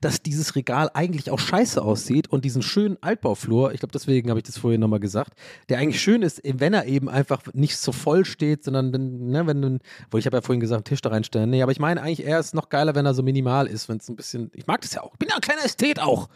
dass 0.00 0.22
dieses 0.22 0.56
Regal 0.56 0.90
eigentlich 0.94 1.30
auch 1.30 1.38
scheiße 1.38 1.80
aussieht 1.80 2.28
und 2.28 2.44
diesen 2.44 2.62
schönen 2.62 2.96
Altbauflur, 3.00 3.72
ich 3.72 3.80
glaube, 3.80 3.92
deswegen 3.92 4.30
habe 4.30 4.40
ich 4.40 4.44
das 4.44 4.58
vorhin 4.58 4.80
nochmal 4.80 5.00
gesagt, 5.00 5.34
der 5.68 5.78
eigentlich 5.78 6.00
schön 6.00 6.22
ist, 6.22 6.42
wenn 6.44 6.74
er 6.74 6.86
eben 6.86 7.08
einfach 7.08 7.42
nicht 7.52 7.76
so 7.76 7.92
voll 7.92 8.24
steht, 8.24 8.64
sondern 8.64 8.90
ne, 8.90 9.46
wenn 9.46 9.80
wo 10.10 10.18
ich 10.18 10.26
habe 10.26 10.38
ja 10.38 10.42
vorhin 10.42 10.60
gesagt, 10.60 10.88
Tisch 10.88 11.00
da 11.00 11.10
reinstellen. 11.10 11.50
Nee, 11.50 11.62
aber 11.62 11.72
ich 11.72 11.78
meine 11.78 12.02
eigentlich, 12.02 12.26
er 12.26 12.40
ist 12.40 12.54
noch 12.54 12.68
geiler, 12.68 12.94
wenn 12.94 13.06
er 13.06 13.14
so 13.14 13.22
minimal 13.22 13.66
ist, 13.66 13.88
wenn 13.88 13.98
es 13.98 14.08
ein 14.08 14.16
bisschen, 14.16 14.50
ich 14.54 14.66
mag 14.66 14.80
das 14.80 14.94
ja 14.94 15.02
auch, 15.02 15.12
ich 15.12 15.18
bin 15.18 15.28
ja 15.28 15.36
ein 15.36 15.40
kleiner 15.40 15.64
Ästhet 15.64 16.00
auch. 16.00 16.28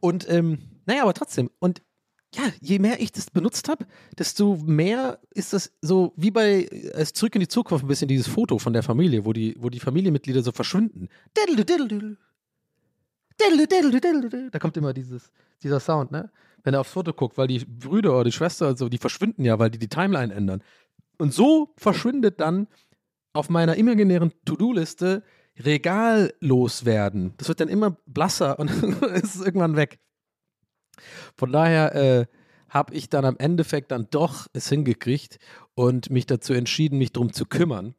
Und, 0.00 0.28
ähm, 0.28 0.58
naja, 0.86 1.02
aber 1.02 1.14
trotzdem, 1.14 1.50
und 1.58 1.82
ja, 2.34 2.44
je 2.60 2.78
mehr 2.78 3.00
ich 3.00 3.12
das 3.12 3.30
benutzt 3.30 3.68
habe, 3.68 3.86
desto 4.18 4.56
mehr 4.64 5.18
ist 5.30 5.52
das 5.52 5.72
so 5.80 6.12
wie 6.16 6.30
bei 6.30 6.68
es 6.92 7.12
zurück 7.12 7.34
in 7.34 7.40
die 7.40 7.48
Zukunft 7.48 7.84
ein 7.84 7.88
bisschen 7.88 8.08
dieses 8.08 8.28
Foto 8.28 8.58
von 8.58 8.72
der 8.72 8.82
Familie, 8.82 9.24
wo 9.24 9.32
die, 9.32 9.56
wo 9.58 9.68
die 9.68 9.80
Familienmitglieder 9.80 10.42
so 10.42 10.52
verschwinden. 10.52 11.08
Da 14.52 14.58
kommt 14.58 14.76
immer 14.76 14.92
dieses, 14.92 15.32
dieser 15.62 15.80
Sound, 15.80 16.12
ne? 16.12 16.30
Wenn 16.62 16.74
er 16.74 16.80
aufs 16.80 16.92
Foto 16.92 17.12
guckt, 17.12 17.38
weil 17.38 17.46
die 17.46 17.64
Brüder 17.64 18.12
oder 18.12 18.24
die 18.24 18.32
Schwester 18.32 18.68
und 18.68 18.78
so, 18.78 18.88
die 18.88 18.98
verschwinden 18.98 19.44
ja, 19.44 19.58
weil 19.58 19.70
die 19.70 19.78
die 19.78 19.88
Timeline 19.88 20.32
ändern. 20.32 20.62
Und 21.18 21.32
so 21.32 21.72
verschwindet 21.78 22.40
dann 22.40 22.68
auf 23.32 23.48
meiner 23.48 23.76
imaginären 23.76 24.32
To-Do-Liste 24.44 25.22
Regal 25.58 26.32
loswerden. 26.40 27.34
Das 27.38 27.48
wird 27.48 27.60
dann 27.60 27.68
immer 27.68 27.96
blasser 28.06 28.58
und 28.58 28.70
ist 29.02 29.44
irgendwann 29.44 29.76
weg. 29.76 29.98
Von 31.36 31.52
daher 31.52 31.94
äh, 31.94 32.26
habe 32.68 32.94
ich 32.94 33.08
dann 33.08 33.24
am 33.24 33.36
Endeffekt 33.38 33.90
dann 33.90 34.08
doch 34.10 34.46
es 34.52 34.68
hingekriegt 34.68 35.38
und 35.74 36.10
mich 36.10 36.26
dazu 36.26 36.52
entschieden, 36.52 36.98
mich 36.98 37.12
darum 37.12 37.32
zu 37.32 37.44
kümmern. 37.46 37.94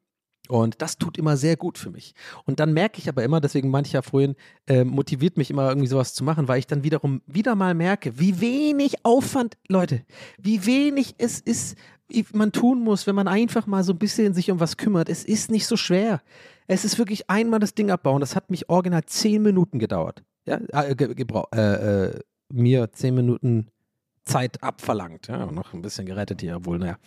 Und 0.51 0.81
das 0.81 0.97
tut 0.97 1.17
immer 1.17 1.37
sehr 1.37 1.55
gut 1.55 1.77
für 1.77 1.91
mich. 1.91 2.13
Und 2.45 2.59
dann 2.59 2.73
merke 2.73 2.99
ich 2.99 3.07
aber 3.07 3.23
immer, 3.23 3.39
deswegen 3.39 3.73
ich 3.85 3.93
ja 3.93 4.01
vorhin, 4.01 4.35
äh, 4.67 4.83
motiviert 4.83 5.37
mich 5.37 5.49
immer 5.49 5.69
irgendwie 5.69 5.87
sowas 5.87 6.13
zu 6.13 6.25
machen, 6.25 6.49
weil 6.49 6.59
ich 6.59 6.67
dann 6.67 6.83
wiederum 6.83 7.21
wieder 7.25 7.55
mal 7.55 7.73
merke, 7.73 8.19
wie 8.19 8.41
wenig 8.41 9.05
Aufwand, 9.05 9.55
Leute, 9.69 10.03
wie 10.37 10.65
wenig 10.65 11.15
es 11.19 11.39
ist, 11.39 11.77
wie 12.09 12.25
man 12.33 12.51
tun 12.51 12.81
muss, 12.83 13.07
wenn 13.07 13.15
man 13.15 13.29
einfach 13.29 13.65
mal 13.65 13.85
so 13.85 13.93
ein 13.93 13.99
bisschen 13.99 14.33
sich 14.33 14.51
um 14.51 14.59
was 14.59 14.75
kümmert. 14.75 15.07
Es 15.07 15.23
ist 15.23 15.51
nicht 15.51 15.67
so 15.67 15.77
schwer. 15.77 16.21
Es 16.67 16.83
ist 16.83 16.97
wirklich 16.97 17.29
einmal 17.29 17.61
das 17.61 17.73
Ding 17.73 17.89
abbauen. 17.89 18.19
Das 18.19 18.35
hat 18.35 18.49
mich 18.49 18.67
original 18.67 19.05
zehn 19.05 19.41
Minuten 19.41 19.79
gedauert. 19.79 20.21
Ja, 20.45 20.57
äh, 20.57 20.91
äh, 20.91 21.57
äh, 21.57 22.19
mir 22.53 22.91
zehn 22.91 23.15
Minuten 23.15 23.67
Zeit 24.23 24.61
abverlangt. 24.63 25.27
Ja, 25.27 25.45
noch 25.47 25.73
ein 25.73 25.81
bisschen 25.81 26.05
gerettet 26.05 26.41
hier, 26.41 26.57
obwohl, 26.57 26.77
naja. 26.77 26.97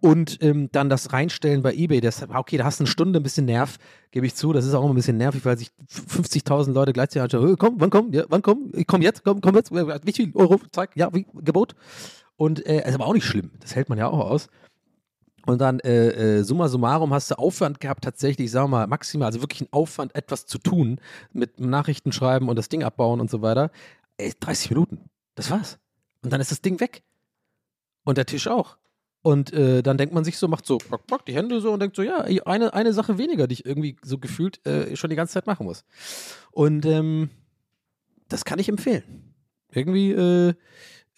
Und 0.00 0.38
ähm, 0.42 0.68
dann 0.72 0.90
das 0.90 1.12
Reinstellen 1.12 1.62
bei 1.62 1.74
Ebay, 1.74 2.00
das, 2.00 2.22
okay, 2.28 2.58
da 2.58 2.64
hast 2.64 2.80
du 2.80 2.84
eine 2.84 2.90
Stunde 2.90 3.20
ein 3.20 3.22
bisschen 3.22 3.46
Nerv, 3.46 3.78
gebe 4.10 4.26
ich 4.26 4.34
zu. 4.34 4.52
Das 4.52 4.66
ist 4.66 4.74
auch 4.74 4.82
immer 4.82 4.92
ein 4.92 4.96
bisschen 4.96 5.16
nervig, 5.16 5.44
weil 5.44 5.58
sich 5.58 5.70
50.000 5.90 6.72
Leute 6.72 6.92
gleichzeitig 6.92 7.34
anschauen, 7.34 7.54
"Äh, 7.54 7.56
komm, 7.58 7.76
wann 7.78 7.90
komm, 7.90 8.12
ja, 8.12 8.24
wann 8.28 8.42
komm, 8.42 8.70
ich 8.74 8.86
komm 8.86 9.02
jetzt, 9.02 9.24
komm, 9.24 9.40
komm 9.40 9.56
jetzt, 9.56 9.72
wie 9.72 10.12
viel 10.12 10.30
Euro, 10.34 10.60
zeig, 10.70 10.96
ja, 10.96 11.12
wie, 11.12 11.26
Gebot. 11.34 11.74
Und 12.36 12.64
äh, 12.66 12.86
ist 12.86 12.94
aber 12.94 13.06
auch 13.06 13.14
nicht 13.14 13.26
schlimm, 13.26 13.50
das 13.60 13.74
hält 13.74 13.88
man 13.88 13.98
ja 13.98 14.08
auch 14.08 14.30
aus. 14.30 14.48
Und 15.46 15.60
dann, 15.60 15.80
äh, 15.80 16.38
äh, 16.38 16.42
summa 16.42 16.68
summarum, 16.68 17.14
hast 17.14 17.30
du 17.30 17.38
Aufwand 17.38 17.80
gehabt, 17.80 18.04
tatsächlich, 18.04 18.46
ich 18.46 18.50
sag 18.50 18.68
mal, 18.68 18.86
maximal, 18.86 19.26
also 19.26 19.40
wirklich 19.40 19.62
einen 19.62 19.72
Aufwand, 19.72 20.14
etwas 20.14 20.46
zu 20.46 20.58
tun, 20.58 21.00
mit 21.32 21.60
Nachrichten 21.60 22.12
schreiben 22.12 22.48
und 22.48 22.56
das 22.56 22.68
Ding 22.68 22.82
abbauen 22.82 23.20
und 23.20 23.30
so 23.30 23.40
weiter. 23.40 23.70
Ey, 24.20 24.34
30 24.38 24.70
Minuten. 24.70 25.10
Das 25.34 25.50
war's. 25.50 25.78
Und 26.22 26.32
dann 26.32 26.40
ist 26.40 26.50
das 26.50 26.60
Ding 26.60 26.80
weg. 26.80 27.02
Und 28.04 28.18
der 28.18 28.26
Tisch 28.26 28.48
auch. 28.48 28.76
Und 29.22 29.52
äh, 29.52 29.82
dann 29.82 29.98
denkt 29.98 30.14
man 30.14 30.24
sich 30.24 30.38
so, 30.38 30.48
macht 30.48 30.64
so, 30.64 30.78
bock, 30.78 31.06
bock, 31.06 31.26
die 31.26 31.34
Hände 31.34 31.60
so 31.60 31.72
und 31.72 31.80
denkt 31.80 31.96
so, 31.96 32.02
ja, 32.02 32.20
eine, 32.46 32.72
eine 32.72 32.92
Sache 32.92 33.18
weniger, 33.18 33.46
die 33.46 33.54
ich 33.54 33.66
irgendwie 33.66 33.96
so 34.02 34.18
gefühlt 34.18 34.64
äh, 34.66 34.96
schon 34.96 35.10
die 35.10 35.16
ganze 35.16 35.34
Zeit 35.34 35.46
machen 35.46 35.66
muss. 35.66 35.84
Und 36.50 36.86
ähm, 36.86 37.30
das 38.28 38.44
kann 38.44 38.58
ich 38.58 38.68
empfehlen. 38.68 39.34
Irgendwie, 39.72 40.12
äh, 40.12 40.54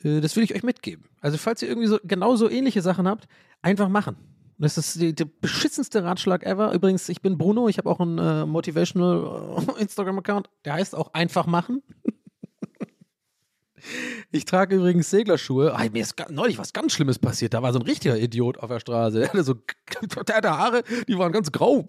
äh, 0.03 0.21
das 0.21 0.35
will 0.35 0.43
ich 0.43 0.55
euch 0.55 0.65
mitgeben. 0.65 1.05
Also, 1.21 1.39
falls 1.39 1.63
ihr 1.63 1.69
irgendwie 1.69 1.87
so 1.87 1.99
genauso 2.03 2.51
ähnliche 2.51 2.83
Sachen 2.83 3.07
habt, 3.07 3.29
einfach 3.63 3.89
machen. 3.89 4.17
Das 4.59 4.79
ist 4.79 5.01
der 5.01 5.25
beschissenste 5.25 6.05
Ratschlag 6.05 6.45
ever. 6.45 6.73
Übrigens, 6.73 7.09
ich 7.09 7.21
bin 7.21 7.37
Bruno, 7.39 7.69
ich 7.69 7.79
habe 7.79 7.91
auch 7.91 8.01
einen 8.01 8.19
äh, 8.19 8.47
Motivational 8.47 9.67
äh, 9.77 9.81
Instagram-Account, 9.81 10.51
der 10.65 10.75
heißt 10.75 10.95
auch 10.95 11.15
einfach 11.15 11.47
machen. 11.47 11.83
Ich 14.31 14.45
trage 14.45 14.77
übrigens 14.77 15.11
Seglerschuhe. 15.11 15.75
Ah, 15.75 15.85
mir 15.93 16.03
ist 16.03 16.15
neulich 16.31 16.59
was 16.59 16.73
ganz 16.73 16.93
Schlimmes 16.93 17.19
passiert. 17.19 17.55
Da 17.55 17.63
war 17.63 17.73
so 17.73 17.79
ein 17.79 17.85
richtiger 17.85 18.17
Idiot 18.17 18.59
auf 18.59 18.69
der 18.69 18.81
Straße. 18.81 19.21
Der 19.23 19.29
hatte 19.29 19.45
so 19.45 19.55
hatte 20.33 20.51
Haare, 20.51 20.83
die 21.07 21.19
waren 21.19 21.33
ganz 21.33 21.53
grau. 21.53 21.87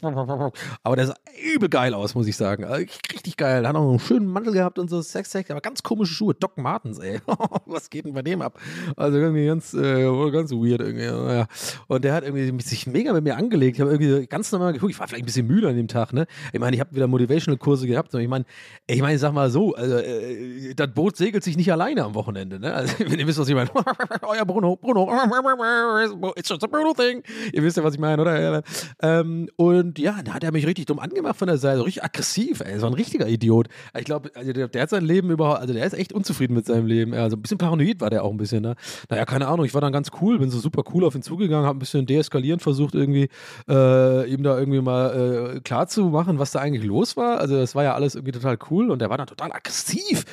Aber 0.83 0.95
der 0.95 1.07
sah 1.07 1.15
übel 1.55 1.69
geil 1.69 1.93
aus, 1.93 2.15
muss 2.15 2.27
ich 2.27 2.35
sagen. 2.35 2.65
Also 2.65 2.85
Richtig 3.13 3.37
geil. 3.37 3.67
Hat 3.67 3.75
auch 3.75 3.89
einen 3.89 3.99
schönen 3.99 4.27
Mantel 4.27 4.53
gehabt 4.53 4.77
und 4.77 4.89
so. 4.89 5.01
Sex, 5.01 5.31
Sex, 5.31 5.49
aber 5.49 5.61
ganz 5.61 5.83
komische 5.83 6.13
Schuhe. 6.13 6.33
Doc 6.33 6.57
Martens, 6.57 6.99
ey. 6.99 7.19
was 7.65 7.89
geht 7.89 8.05
denn 8.05 8.13
bei 8.13 8.21
dem 8.21 8.41
ab? 8.41 8.59
Also 8.97 9.17
irgendwie 9.17 9.45
ganz, 9.45 9.73
äh, 9.73 10.03
ganz 10.31 10.51
weird 10.51 10.81
irgendwie. 10.81 11.45
Und 11.87 12.03
der 12.03 12.13
hat 12.13 12.23
irgendwie 12.23 12.61
sich 12.61 12.87
mega 12.87 13.13
mit 13.13 13.23
mir 13.23 13.37
angelegt. 13.37 13.77
Ich 13.77 13.81
habe 13.81 13.91
irgendwie 13.91 14.27
ganz 14.27 14.51
normal 14.51 14.73
geguckt. 14.73 14.91
Ich 14.91 14.99
war 14.99 15.07
vielleicht 15.07 15.23
ein 15.23 15.27
bisschen 15.27 15.47
müde 15.47 15.69
an 15.69 15.75
dem 15.75 15.87
Tag, 15.87 16.13
ne? 16.13 16.27
Ich 16.51 16.59
meine, 16.59 16.75
ich 16.75 16.79
habe 16.79 16.93
wieder 16.95 17.07
Motivational-Kurse 17.07 17.87
gehabt. 17.87 18.13
Ich 18.13 18.27
meine, 18.27 18.45
ich 18.87 19.01
meine, 19.01 19.17
sag 19.17 19.33
mal 19.33 19.49
so, 19.49 19.73
also, 19.75 19.97
äh, 19.97 20.73
das 20.75 20.93
Boot 20.93 21.15
segelt 21.15 21.43
sich 21.43 21.57
nicht 21.57 21.67
alleine 21.83 22.03
am 22.03 22.15
Wochenende, 22.15 22.59
ne? 22.59 22.73
Also, 22.73 22.95
wenn 22.99 23.19
ihr 23.19 23.27
wisst, 23.27 23.39
was 23.39 23.47
ich 23.47 23.55
meine. 23.55 23.69
Euer 24.21 24.45
Bruno, 24.45 24.75
Bruno, 24.75 25.09
it's 26.35 26.49
just 26.49 26.63
a 26.63 26.67
Bruno 26.67 26.93
thing. 26.93 27.23
Ihr 27.51 27.63
wisst 27.63 27.77
ja, 27.77 27.83
was 27.83 27.93
ich 27.93 27.99
meine, 27.99 28.21
oder? 28.21 28.63
Ähm, 29.01 29.49
und 29.55 29.99
ja, 29.99 30.21
da 30.23 30.33
hat 30.33 30.43
er 30.43 30.51
mich 30.51 30.65
richtig 30.65 30.85
dumm 30.85 30.99
angemacht 30.99 31.37
von 31.37 31.47
der 31.47 31.57
Seite, 31.57 31.77
so 31.77 31.83
richtig 31.83 32.03
aggressiv, 32.03 32.61
ey. 32.61 32.79
So 32.79 32.87
ein 32.87 32.93
richtiger 32.93 33.27
Idiot. 33.27 33.67
Ich 33.97 34.05
glaube, 34.05 34.31
also 34.35 34.53
der, 34.53 34.67
der 34.67 34.81
hat 34.83 34.89
sein 34.89 35.03
Leben 35.03 35.29
überhaupt, 35.29 35.59
also 35.61 35.73
der 35.73 35.85
ist 35.85 35.93
echt 35.93 36.13
unzufrieden 36.13 36.53
mit 36.53 36.65
seinem 36.65 36.85
Leben. 36.85 37.13
Also 37.13 37.35
ein 37.35 37.41
bisschen 37.41 37.57
paranoid 37.57 38.01
war 38.01 38.09
der 38.09 38.23
auch 38.23 38.31
ein 38.31 38.37
bisschen, 38.37 38.61
ne? 38.61 38.75
Naja, 39.09 39.25
keine 39.25 39.47
Ahnung, 39.47 39.65
ich 39.65 39.73
war 39.73 39.81
dann 39.81 39.93
ganz 39.93 40.09
cool, 40.21 40.39
bin 40.39 40.49
so 40.49 40.59
super 40.59 40.83
cool 40.93 41.03
auf 41.03 41.15
ihn 41.15 41.21
zugegangen, 41.21 41.65
habe 41.65 41.77
ein 41.77 41.79
bisschen 41.79 42.05
deeskalierend 42.05 42.61
versucht, 42.61 42.95
irgendwie 42.95 43.29
äh, 43.67 44.29
ihm 44.29 44.43
da 44.43 44.57
irgendwie 44.57 44.81
mal 44.81 45.55
äh, 45.55 45.59
klar 45.61 45.87
zu 45.87 46.05
machen, 46.05 46.39
was 46.39 46.51
da 46.51 46.59
eigentlich 46.59 46.83
los 46.83 47.17
war. 47.17 47.39
Also 47.39 47.57
das 47.57 47.75
war 47.75 47.83
ja 47.83 47.93
alles 47.93 48.15
irgendwie 48.15 48.31
total 48.31 48.57
cool 48.69 48.91
und 48.91 48.99
der 48.99 49.09
war 49.09 49.17
dann 49.17 49.27
total 49.27 49.51
aggressiv 49.51 50.25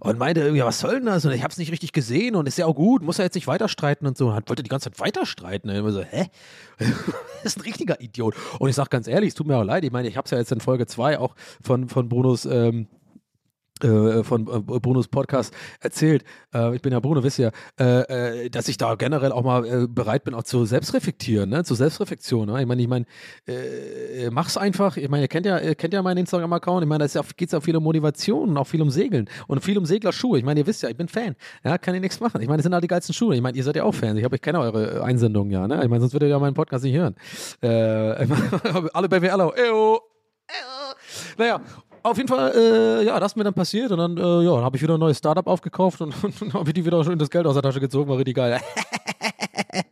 und 0.00 0.18
meinte 0.18 0.40
irgendwie, 0.40 0.62
was 0.62 0.80
soll 0.80 0.95
denn 0.96 1.06
das? 1.06 1.24
Und 1.24 1.32
ich 1.32 1.42
habe 1.42 1.52
es 1.52 1.58
nicht 1.58 1.72
richtig 1.72 1.92
gesehen 1.92 2.34
und 2.36 2.46
ist 2.46 2.58
ja 2.58 2.66
auch 2.66 2.74
gut, 2.74 3.02
muss 3.02 3.18
er 3.18 3.24
jetzt 3.24 3.34
nicht 3.34 3.46
weiter 3.46 3.68
streiten 3.68 4.06
und 4.06 4.16
so. 4.16 4.28
Und 4.28 4.48
wollte 4.48 4.62
die 4.62 4.68
ganze 4.68 4.90
Zeit 4.90 5.00
weiter 5.00 5.26
streiten. 5.26 5.68
Und 5.68 5.74
ich 5.74 5.80
immer 5.80 5.92
so, 5.92 6.02
hä? 6.02 6.26
das 6.78 6.88
ist 7.44 7.58
ein 7.58 7.62
richtiger 7.62 8.00
Idiot. 8.00 8.34
Und 8.58 8.68
ich 8.68 8.74
sag 8.74 8.90
ganz 8.90 9.06
ehrlich, 9.06 9.28
es 9.28 9.34
tut 9.34 9.46
mir 9.46 9.56
auch 9.56 9.64
leid. 9.64 9.84
Ich 9.84 9.92
meine, 9.92 10.08
ich 10.08 10.16
habe 10.16 10.24
es 10.24 10.30
ja 10.30 10.38
jetzt 10.38 10.52
in 10.52 10.60
Folge 10.60 10.86
2 10.86 11.18
auch 11.18 11.34
von, 11.62 11.88
von 11.88 12.08
Brunos 12.08 12.44
ähm, 12.44 12.82
äh, 12.84 13.05
von 13.82 14.46
äh, 14.46 14.60
Brunos 14.80 15.08
Podcast 15.08 15.54
erzählt, 15.80 16.24
äh, 16.54 16.74
ich 16.74 16.82
bin 16.82 16.92
ja 16.92 17.00
Bruno, 17.00 17.22
wisst 17.22 17.38
ihr, 17.38 17.52
äh, 17.78 18.44
äh, 18.44 18.50
dass 18.50 18.68
ich 18.68 18.76
da 18.76 18.94
generell 18.94 19.32
auch 19.32 19.42
mal 19.42 19.66
äh, 19.66 19.86
bereit 19.86 20.24
bin, 20.24 20.34
auch 20.34 20.44
zu 20.44 20.64
selbstreflektieren, 20.64 21.50
ne? 21.50 21.64
zu 21.64 21.74
Selbstreflexion. 21.74 22.48
Ne? 22.48 22.60
Ich 22.60 22.66
meine, 22.66 22.82
ich 22.82 22.88
meine, 22.88 23.06
äh, 23.46 24.30
mach's 24.30 24.56
einfach. 24.56 24.96
Ich 24.96 25.08
meine, 25.08 25.24
ihr 25.24 25.28
kennt 25.28 25.46
ja, 25.46 25.58
ihr 25.58 25.74
kennt 25.74 25.94
ja 25.94 26.02
meinen 26.02 26.18
Instagram-Account. 26.18 26.82
Ich 26.82 26.88
meine, 26.88 27.06
da 27.06 27.20
ja, 27.20 27.26
geht 27.36 27.48
es 27.48 27.54
auch 27.54 27.62
viel 27.62 27.76
um 27.76 27.84
Motivation 27.84 28.50
und 28.50 28.56
auch 28.56 28.66
viel 28.66 28.82
um 28.82 28.90
Segeln 28.90 29.28
und 29.46 29.62
viel 29.62 29.78
um 29.78 29.84
Seglerschuhe. 29.84 30.38
Ich 30.38 30.44
meine, 30.44 30.60
ihr 30.60 30.66
wisst 30.66 30.82
ja, 30.82 30.88
ich 30.88 30.96
bin 30.96 31.08
Fan. 31.08 31.36
Ja, 31.64 31.78
kann 31.78 31.94
ich 31.94 32.00
nichts 32.00 32.20
machen. 32.20 32.40
Ich 32.40 32.48
meine, 32.48 32.58
das 32.58 32.64
sind 32.64 32.74
auch 32.74 32.80
die 32.80 32.88
geilsten 32.88 33.14
Schuhe. 33.14 33.34
Ich 33.34 33.42
meine, 33.42 33.56
ihr 33.56 33.64
seid 33.64 33.76
ja 33.76 33.84
auch 33.84 33.94
Fans. 33.94 34.18
Ich, 34.18 34.24
ich 34.24 34.40
kenne 34.40 34.60
eure 34.60 35.02
Einsendungen 35.02 35.52
ja. 35.52 35.66
Ne? 35.68 35.82
Ich 35.82 35.88
meine, 35.88 36.00
sonst 36.00 36.14
würdet 36.14 36.28
ihr 36.28 36.30
ja 36.30 36.38
meinen 36.38 36.54
Podcast 36.54 36.84
nicht 36.84 36.96
hören. 36.96 37.14
Äh, 37.60 37.68
alle 38.92 39.08
Eyo. 39.08 39.52
Eyo. 39.54 40.00
Naja, 41.38 41.60
auf 42.10 42.16
jeden 42.16 42.28
Fall, 42.28 42.52
äh, 42.54 43.04
ja, 43.04 43.18
das 43.20 43.32
ist 43.32 43.36
mir 43.36 43.44
dann 43.44 43.54
passiert 43.54 43.90
und 43.90 43.98
dann, 43.98 44.16
äh, 44.16 44.44
ja, 44.44 44.62
habe 44.62 44.76
ich 44.76 44.82
wieder 44.82 44.94
ein 44.94 45.00
neues 45.00 45.18
Startup 45.18 45.46
aufgekauft 45.46 46.00
und, 46.00 46.14
und 46.40 46.54
habe 46.54 46.68
ich 46.68 46.74
die 46.74 46.84
wieder 46.84 47.02
schön 47.04 47.18
das 47.18 47.30
Geld 47.30 47.46
aus 47.46 47.54
der 47.54 47.62
Tasche 47.62 47.80
gezogen, 47.80 48.08
war 48.08 48.18
richtig 48.18 48.36
geil. 48.36 48.60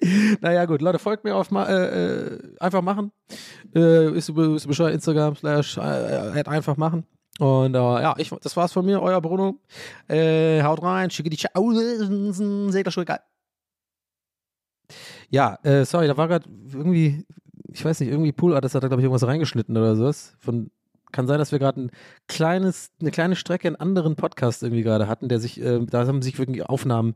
naja, 0.40 0.64
gut, 0.64 0.80
Leute, 0.80 0.98
folgt 0.98 1.24
mir 1.24 1.34
auf 1.36 1.50
äh, 1.50 1.56
äh, 1.56 2.38
einfach 2.60 2.82
machen. 2.82 3.12
Äh, 3.74 4.10
ist, 4.16 4.28
ist 4.28 4.66
Bescheid, 4.66 4.94
Instagram 4.94 5.36
slash 5.36 5.76
äh, 5.78 6.42
einfach 6.46 6.76
machen. 6.76 7.06
Und 7.38 7.74
äh, 7.74 7.78
ja, 7.78 8.14
ich, 8.18 8.30
das 8.30 8.56
war's 8.56 8.72
von 8.72 8.84
mir, 8.84 9.02
euer 9.02 9.20
Bruno. 9.20 9.60
Äh, 10.08 10.62
haut 10.62 10.82
rein, 10.82 11.10
schicke 11.10 11.30
die 11.30 11.36
Ciao, 11.36 11.72
seht 11.72 12.86
das 12.86 12.94
schon 12.94 13.04
geil. 13.04 13.20
Ja, 15.30 15.58
äh, 15.62 15.84
sorry, 15.84 16.06
da 16.06 16.16
war 16.16 16.28
gerade 16.28 16.48
irgendwie, 16.72 17.24
ich 17.72 17.84
weiß 17.84 18.00
nicht, 18.00 18.10
irgendwie 18.10 18.32
Pool 18.32 18.54
Artist 18.54 18.74
hat 18.74 18.84
da, 18.84 18.88
glaube 18.88 19.00
ich, 19.00 19.04
irgendwas 19.04 19.26
reingeschnitten 19.26 19.76
oder 19.76 19.96
sowas. 19.96 20.36
Von, 20.38 20.70
kann 21.14 21.26
sein, 21.26 21.38
dass 21.38 21.52
wir 21.52 21.58
gerade 21.58 21.80
ein 21.80 21.90
kleines, 22.28 22.90
eine 23.00 23.10
kleine 23.10 23.36
Strecke 23.36 23.68
in 23.68 23.76
anderen 23.76 24.16
Podcast 24.16 24.62
irgendwie 24.62 24.82
gerade 24.82 25.08
hatten, 25.08 25.28
der 25.28 25.38
sich, 25.40 25.60
äh, 25.60 25.80
da 25.86 26.06
haben 26.06 26.20
sich 26.20 26.38
wirklich 26.38 26.64
Aufnahmen 26.64 27.14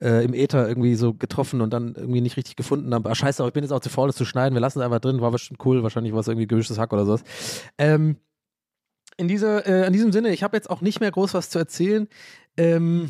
äh, 0.00 0.24
im 0.24 0.34
Äther 0.34 0.68
irgendwie 0.68 0.94
so 0.94 1.14
getroffen 1.14 1.60
und 1.60 1.72
dann 1.72 1.94
irgendwie 1.96 2.20
nicht 2.20 2.36
richtig 2.36 2.56
gefunden 2.56 2.94
haben. 2.94 3.06
Ah, 3.06 3.14
scheiße, 3.14 3.42
aber 3.42 3.48
ich 3.48 3.54
bin 3.54 3.64
jetzt 3.64 3.72
auch 3.72 3.80
zu 3.80 3.88
faul, 3.88 4.08
das 4.08 4.16
zu 4.16 4.26
schneiden. 4.26 4.54
Wir 4.54 4.60
lassen 4.60 4.78
es 4.78 4.84
einfach 4.84 5.00
drin, 5.00 5.20
war 5.20 5.30
bestimmt 5.30 5.64
cool, 5.64 5.82
wahrscheinlich 5.82 6.12
war 6.12 6.20
es 6.20 6.28
irgendwie 6.28 6.46
gemischtes 6.46 6.78
Hack 6.78 6.92
oder 6.92 7.06
sowas. 7.06 7.24
Ähm, 7.78 8.16
in, 9.16 9.28
dieser, 9.28 9.66
äh, 9.66 9.86
in 9.86 9.92
diesem 9.92 10.12
Sinne, 10.12 10.30
ich 10.30 10.42
habe 10.42 10.56
jetzt 10.56 10.68
auch 10.68 10.82
nicht 10.82 11.00
mehr 11.00 11.10
groß 11.10 11.34
was 11.34 11.50
zu 11.50 11.58
erzählen. 11.58 12.06
Ähm, 12.58 13.08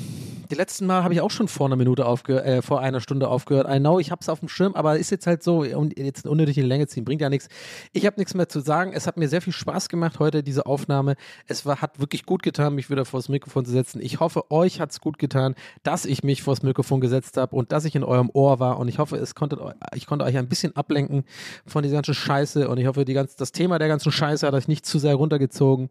die 0.51 0.55
letzten 0.55 0.87
Mal 0.87 1.05
habe 1.05 1.15
ich 1.15 1.23
auch 1.23 1.31
schon 1.31 1.49
vor 1.49 1.67
einer 1.67 1.77
Minute 1.77 2.05
aufgehört, 2.05 2.47
äh, 2.47 2.63
vor 2.63 2.81
einer 2.81 3.01
Stunde 3.01 3.29
aufgehört. 3.29 3.67
I 3.71 3.79
know, 3.79 3.99
ich 3.99 4.11
habe 4.11 4.21
es 4.21 4.29
auf 4.29 4.41
dem 4.41 4.49
Schirm, 4.49 4.75
aber 4.75 4.99
ist 4.99 5.11
jetzt 5.11 5.27
halt 5.27 5.43
so, 5.43 5.61
und 5.61 5.99
jetzt 5.99 6.27
unnötig 6.27 6.59
in 6.59 6.67
Länge 6.67 6.87
ziehen, 6.87 7.05
bringt 7.05 7.23
ja 7.23 7.31
nichts. 7.31 7.49
Ich 7.93 8.05
habe 8.05 8.17
nichts 8.19 8.35
mehr 8.35 8.49
zu 8.49 8.61
sagen. 8.61 8.93
Es 8.95 9.07
hat 9.07 9.17
mir 9.17 9.29
sehr 9.29 9.41
viel 9.41 9.53
Spaß 9.53 9.89
gemacht 9.89 10.19
heute, 10.19 10.43
diese 10.43 10.67
Aufnahme. 10.67 11.17
Es 11.47 11.65
war, 11.65 11.81
hat 11.81 11.99
wirklich 11.99 12.27
gut 12.27 12.43
getan, 12.43 12.75
mich 12.75 12.91
wieder 12.91 13.07
vors 13.07 13.29
Mikrofon 13.31 13.65
zu 13.65 13.73
setzen. 13.73 14.01
Ich 14.03 14.21
hoffe, 14.21 14.51
euch 14.51 14.81
hat 14.81 14.91
es 14.91 15.01
gut 15.01 15.19
getan, 15.19 15.55
dass 15.83 16.05
ich 16.05 16.23
mich 16.23 16.43
vors 16.43 16.63
Mikrofon 16.63 17.01
gesetzt 17.01 17.39
habe 17.39 17.57
und 17.57 17.73
dass 17.73 17.87
ich 17.87 17.95
in 17.95 18.05
eurem 18.05 18.31
Ohr 18.33 18.61
war. 18.61 18.79
Und 18.79 18.89
ich 18.89 18.99
hoffe, 18.99 19.17
es 19.17 19.35
konnte, 19.35 19.75
ich 19.95 20.07
konnte 20.07 20.27
euch 20.27 20.37
ein 20.37 20.49
bisschen 20.49 20.77
ablenken 20.77 21.25
von 21.67 21.83
dieser 21.83 21.97
ganzen 21.97 22.15
Scheiße. 22.15 22.69
Und 22.69 22.79
ich 22.79 22.87
hoffe, 22.87 23.07
die 23.07 23.15
ganze, 23.15 23.37
das 23.39 23.53
Thema 23.53 23.79
der 23.79 23.89
ganzen 23.89 24.13
Scheiße 24.13 24.47
hat 24.47 24.55
euch 24.55 24.69
nicht 24.69 24.85
zu 24.85 24.99
sehr 24.99 25.15
runtergezogen 25.15 25.89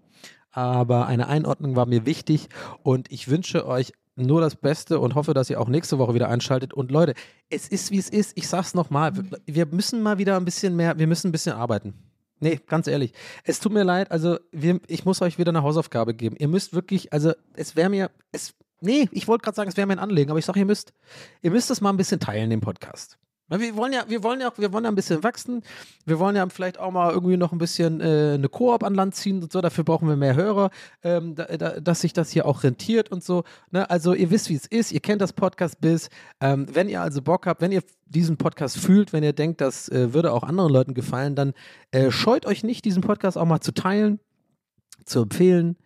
aber 0.57 1.05
eine 1.05 1.27
Einordnung 1.27 1.75
war 1.75 1.85
mir 1.85 2.07
wichtig 2.07 2.49
und 2.81 3.11
ich 3.11 3.27
wünsche 3.27 3.67
euch 3.67 3.93
nur 4.15 4.41
das 4.41 4.55
Beste 4.55 4.99
und 4.99 5.13
hoffe, 5.13 5.35
dass 5.35 5.51
ihr 5.51 5.61
auch 5.61 5.67
nächste 5.67 5.99
Woche 5.99 6.15
wieder 6.15 6.29
einschaltet. 6.29 6.73
Und 6.73 6.89
Leute, 6.89 7.13
es 7.51 7.67
ist 7.67 7.91
wie 7.91 7.99
es 7.99 8.09
ist. 8.09 8.31
Ich 8.33 8.47
sag's 8.47 8.73
nochmal. 8.73 9.13
Wir 9.45 9.67
müssen 9.67 10.01
mal 10.01 10.17
wieder 10.17 10.35
ein 10.35 10.45
bisschen 10.45 10.75
mehr, 10.75 10.97
wir 10.97 11.05
müssen 11.05 11.27
ein 11.27 11.31
bisschen 11.31 11.53
arbeiten. 11.53 11.93
Nee, 12.39 12.59
ganz 12.65 12.87
ehrlich. 12.87 13.13
Es 13.43 13.59
tut 13.59 13.71
mir 13.71 13.83
leid, 13.83 14.09
also 14.09 14.39
wir, 14.51 14.79
ich 14.87 15.05
muss 15.05 15.21
euch 15.21 15.37
wieder 15.37 15.49
eine 15.49 15.61
Hausaufgabe 15.61 16.15
geben. 16.15 16.35
Ihr 16.39 16.47
müsst 16.47 16.73
wirklich, 16.73 17.13
also 17.13 17.33
es 17.53 17.75
wäre 17.75 17.91
mir, 17.91 18.09
es, 18.31 18.55
nee, 18.81 19.07
ich 19.11 19.27
wollte 19.27 19.43
gerade 19.43 19.55
sagen, 19.55 19.69
es 19.69 19.77
wäre 19.77 19.85
mir 19.85 19.93
ein 19.93 19.99
Anliegen, 19.99 20.31
aber 20.31 20.39
ich 20.39 20.45
sage, 20.45 20.57
ihr 20.57 20.65
müsst, 20.65 20.91
ihr 21.43 21.51
müsst 21.51 21.69
das 21.69 21.81
mal 21.81 21.91
ein 21.91 21.97
bisschen 21.97 22.19
teilen, 22.19 22.49
den 22.49 22.61
Podcast. 22.61 23.19
Wir 23.49 23.77
wollen 23.77 23.93
ja, 23.93 24.03
wir 24.09 24.23
wollen 24.23 24.41
ja 24.41 24.49
auch, 24.49 24.57
wir 24.57 24.73
wollen 24.73 24.83
ja 24.83 24.91
ein 24.91 24.95
bisschen 24.95 25.23
wachsen. 25.23 25.63
Wir 26.05 26.19
wollen 26.19 26.35
ja 26.35 26.47
vielleicht 26.49 26.79
auch 26.79 26.91
mal 26.91 27.11
irgendwie 27.11 27.37
noch 27.37 27.53
ein 27.53 27.57
bisschen 27.57 28.01
äh, 28.01 28.33
eine 28.33 28.49
Koop 28.49 28.83
an 28.83 28.93
Land 28.93 29.15
ziehen 29.15 29.41
und 29.41 29.53
so. 29.53 29.61
Dafür 29.61 29.85
brauchen 29.85 30.09
wir 30.09 30.17
mehr 30.17 30.35
Hörer, 30.35 30.69
ähm, 31.01 31.33
da, 31.35 31.45
da, 31.45 31.79
dass 31.79 32.01
sich 32.01 32.11
das 32.11 32.29
hier 32.29 32.45
auch 32.45 32.63
rentiert 32.63 33.09
und 33.09 33.23
so. 33.23 33.43
Ne? 33.71 33.89
Also 33.89 34.13
ihr 34.13 34.31
wisst, 34.31 34.49
wie 34.49 34.55
es 34.55 34.65
ist. 34.65 34.91
Ihr 34.91 34.99
kennt 34.99 35.21
das 35.21 35.31
Podcast-Biz. 35.31 36.09
Ähm, 36.41 36.67
wenn 36.73 36.89
ihr 36.89 37.01
also 37.01 37.21
Bock 37.21 37.45
habt, 37.47 37.61
wenn 37.61 37.71
ihr 37.71 37.83
diesen 38.05 38.35
Podcast 38.35 38.77
fühlt, 38.77 39.13
wenn 39.13 39.23
ihr 39.23 39.33
denkt, 39.33 39.61
das 39.61 39.87
äh, 39.89 40.13
würde 40.13 40.33
auch 40.33 40.43
anderen 40.43 40.71
Leuten 40.71 40.93
gefallen, 40.93 41.35
dann 41.35 41.53
äh, 41.91 42.11
scheut 42.11 42.45
euch 42.45 42.63
nicht, 42.63 42.83
diesen 42.83 43.01
Podcast 43.01 43.37
auch 43.37 43.45
mal 43.45 43.61
zu 43.61 43.73
teilen, 43.73 44.19
zu 45.05 45.21
empfehlen 45.21 45.77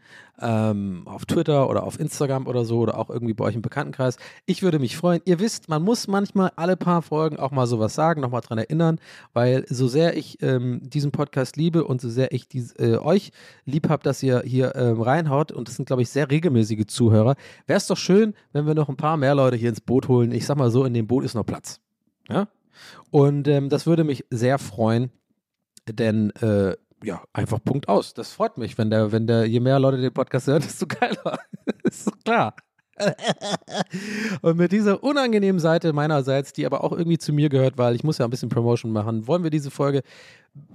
ähm, 0.41 1.03
auf 1.05 1.25
Twitter 1.25 1.69
oder 1.69 1.83
auf 1.83 1.99
Instagram 1.99 2.47
oder 2.47 2.65
so 2.65 2.79
oder 2.79 2.97
auch 2.97 3.09
irgendwie 3.09 3.33
bei 3.33 3.45
euch 3.45 3.55
im 3.55 3.61
Bekanntenkreis. 3.61 4.17
Ich 4.45 4.63
würde 4.63 4.79
mich 4.79 4.97
freuen. 4.97 5.21
Ihr 5.25 5.39
wisst, 5.39 5.69
man 5.69 5.83
muss 5.83 6.07
manchmal 6.07 6.51
alle 6.55 6.77
paar 6.77 7.01
Folgen 7.01 7.37
auch 7.37 7.51
mal 7.51 7.67
sowas 7.67 7.93
sagen, 7.93 8.21
nochmal 8.21 8.41
dran 8.41 8.57
erinnern, 8.57 8.99
weil 9.33 9.65
so 9.69 9.87
sehr 9.87 10.17
ich 10.17 10.41
ähm, 10.41 10.81
diesen 10.83 11.11
Podcast 11.11 11.57
liebe 11.57 11.83
und 11.83 12.01
so 12.01 12.09
sehr 12.09 12.31
ich 12.31 12.47
dies, 12.47 12.73
äh, 12.73 12.97
euch 12.97 13.31
lieb 13.65 13.89
habe, 13.89 14.03
dass 14.03 14.21
ihr 14.23 14.41
hier 14.45 14.75
ähm, 14.75 15.01
reinhaut 15.01 15.51
und 15.51 15.67
das 15.67 15.75
sind, 15.75 15.85
glaube 15.85 16.01
ich, 16.01 16.09
sehr 16.09 16.29
regelmäßige 16.29 16.85
Zuhörer, 16.87 17.35
wäre 17.67 17.77
es 17.77 17.87
doch 17.87 17.97
schön, 17.97 18.33
wenn 18.53 18.65
wir 18.65 18.75
noch 18.75 18.89
ein 18.89 18.97
paar 18.97 19.17
mehr 19.17 19.35
Leute 19.35 19.57
hier 19.57 19.69
ins 19.69 19.81
Boot 19.81 20.07
holen. 20.07 20.31
Ich 20.31 20.45
sag 20.45 20.57
mal 20.57 20.71
so, 20.71 20.85
in 20.85 20.93
dem 20.93 21.07
Boot 21.07 21.23
ist 21.23 21.35
noch 21.35 21.45
Platz. 21.45 21.79
Ja? 22.29 22.47
Und 23.09 23.47
ähm, 23.47 23.69
das 23.69 23.85
würde 23.85 24.03
mich 24.03 24.25
sehr 24.29 24.57
freuen, 24.57 25.11
denn 25.87 26.31
äh, 26.41 26.75
ja, 27.03 27.21
einfach 27.33 27.63
Punkt 27.63 27.87
aus. 27.87 28.13
Das 28.13 28.31
freut 28.31 28.57
mich, 28.57 28.77
wenn 28.77 28.89
der, 28.89 29.11
wenn 29.11 29.27
der, 29.27 29.45
je 29.45 29.59
mehr 29.59 29.79
Leute 29.79 29.97
den 29.97 30.13
Podcast 30.13 30.47
hören, 30.47 30.61
desto 30.63 30.85
geiler. 30.87 31.39
ist 31.83 32.11
klar. 32.23 32.55
Und 34.41 34.57
mit 34.57 34.71
dieser 34.71 35.03
unangenehmen 35.03 35.59
Seite 35.59 35.93
meinerseits, 35.93 36.53
die 36.53 36.65
aber 36.65 36.83
auch 36.83 36.91
irgendwie 36.91 37.17
zu 37.17 37.33
mir 37.33 37.49
gehört, 37.49 37.77
weil 37.77 37.95
ich 37.95 38.03
muss 38.03 38.17
ja 38.17 38.25
ein 38.25 38.29
bisschen 38.29 38.49
Promotion 38.49 38.91
machen, 38.91 39.27
wollen 39.27 39.43
wir 39.43 39.49
diese 39.49 39.71
Folge 39.71 40.03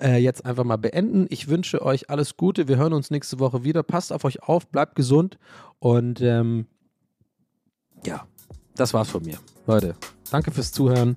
äh, 0.00 0.16
jetzt 0.16 0.44
einfach 0.44 0.64
mal 0.64 0.76
beenden. 0.76 1.26
Ich 1.30 1.48
wünsche 1.48 1.82
euch 1.82 2.10
alles 2.10 2.36
Gute. 2.36 2.68
Wir 2.68 2.76
hören 2.76 2.92
uns 2.92 3.10
nächste 3.10 3.38
Woche 3.38 3.64
wieder. 3.64 3.82
Passt 3.82 4.12
auf 4.12 4.24
euch 4.24 4.42
auf, 4.42 4.68
bleibt 4.68 4.94
gesund 4.96 5.38
und 5.78 6.20
ähm, 6.20 6.66
ja, 8.04 8.26
das 8.74 8.94
war's 8.94 9.10
von 9.10 9.22
mir. 9.22 9.38
Leute, 9.66 9.94
danke 10.30 10.50
fürs 10.50 10.72
Zuhören. 10.72 11.16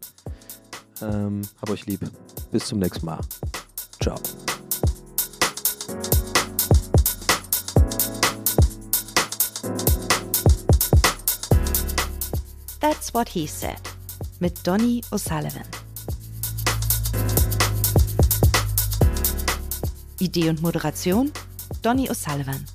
Ähm, 1.02 1.42
hab 1.62 1.70
euch 1.70 1.86
lieb. 1.86 2.02
Bis 2.52 2.66
zum 2.66 2.80
nächsten 2.80 3.06
Mal. 3.06 3.20
Ciao. 4.02 4.18
That's 12.80 13.14
What 13.14 13.28
He 13.28 13.46
Said 13.46 13.82
mit 14.40 14.66
Donny 14.66 15.02
O'Sullivan. 15.12 15.66
Idee 20.20 20.50
und 20.50 20.62
Moderation 20.62 21.32
Donny 21.82 22.10
O'Sullivan. 22.10 22.66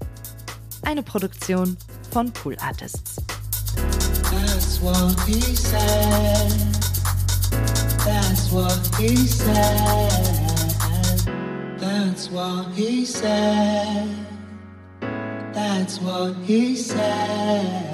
Eine 0.82 1.02
Produktion 1.02 1.78
von 2.10 2.30
Pool 2.32 2.56
Artists. 2.60 3.16
That's 4.30 4.80
what 4.82 5.18
he 5.26 5.40
said. 5.40 6.52
That's 8.04 8.52
what 8.52 8.78
he 8.98 9.16
said. 9.16 10.10
That's 11.78 12.30
what 12.30 12.66
he 12.74 13.06
said. 13.06 14.08
That's 15.54 15.98
what 16.00 16.34
he 16.46 16.76
said. 16.76 17.93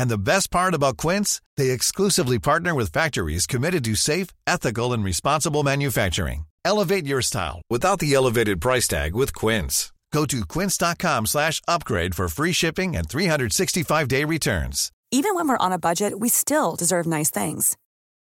And 0.00 0.08
the 0.08 0.26
best 0.32 0.50
part 0.50 0.72
about 0.72 0.96
Quince, 0.96 1.42
they 1.58 1.68
exclusively 1.68 2.38
partner 2.38 2.74
with 2.74 2.90
factories 2.90 3.46
committed 3.46 3.84
to 3.84 3.94
safe, 3.94 4.28
ethical, 4.46 4.94
and 4.94 5.04
responsible 5.04 5.62
manufacturing. 5.62 6.46
Elevate 6.64 7.04
your 7.04 7.20
style 7.20 7.60
without 7.68 7.98
the 7.98 8.14
elevated 8.14 8.62
price 8.62 8.88
tag 8.88 9.14
with 9.14 9.34
Quince. 9.34 9.92
Go 10.10 10.24
to 10.24 10.40
quince.com 10.46 11.26
slash 11.26 11.60
upgrade 11.68 12.14
for 12.14 12.28
free 12.28 12.52
shipping 12.52 12.96
and 12.96 13.10
365-day 13.10 14.24
returns. 14.24 14.90
Even 15.10 15.34
when 15.34 15.46
we're 15.46 15.66
on 15.66 15.72
a 15.72 15.78
budget, 15.78 16.18
we 16.18 16.30
still 16.30 16.76
deserve 16.76 17.06
nice 17.06 17.30
things. 17.30 17.76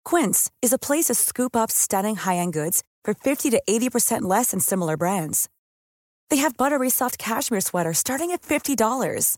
Quince 0.04 0.52
is 0.62 0.72
a 0.72 0.78
place 0.88 1.06
to 1.06 1.16
scoop 1.16 1.56
up 1.56 1.72
stunning 1.72 2.16
high-end 2.16 2.54
goods 2.54 2.84
for 3.04 3.16
50 3.16 3.50
to 3.50 3.62
80% 3.68 4.22
less 4.22 4.52
than 4.52 4.60
similar 4.60 4.98
brands. 4.98 5.50
They 6.30 6.38
have 6.38 6.58
buttery 6.58 6.92
soft 6.92 7.18
cashmere 7.18 7.62
sweaters 7.62 7.98
starting 7.98 8.30
at 8.32 8.44
$50, 8.44 9.38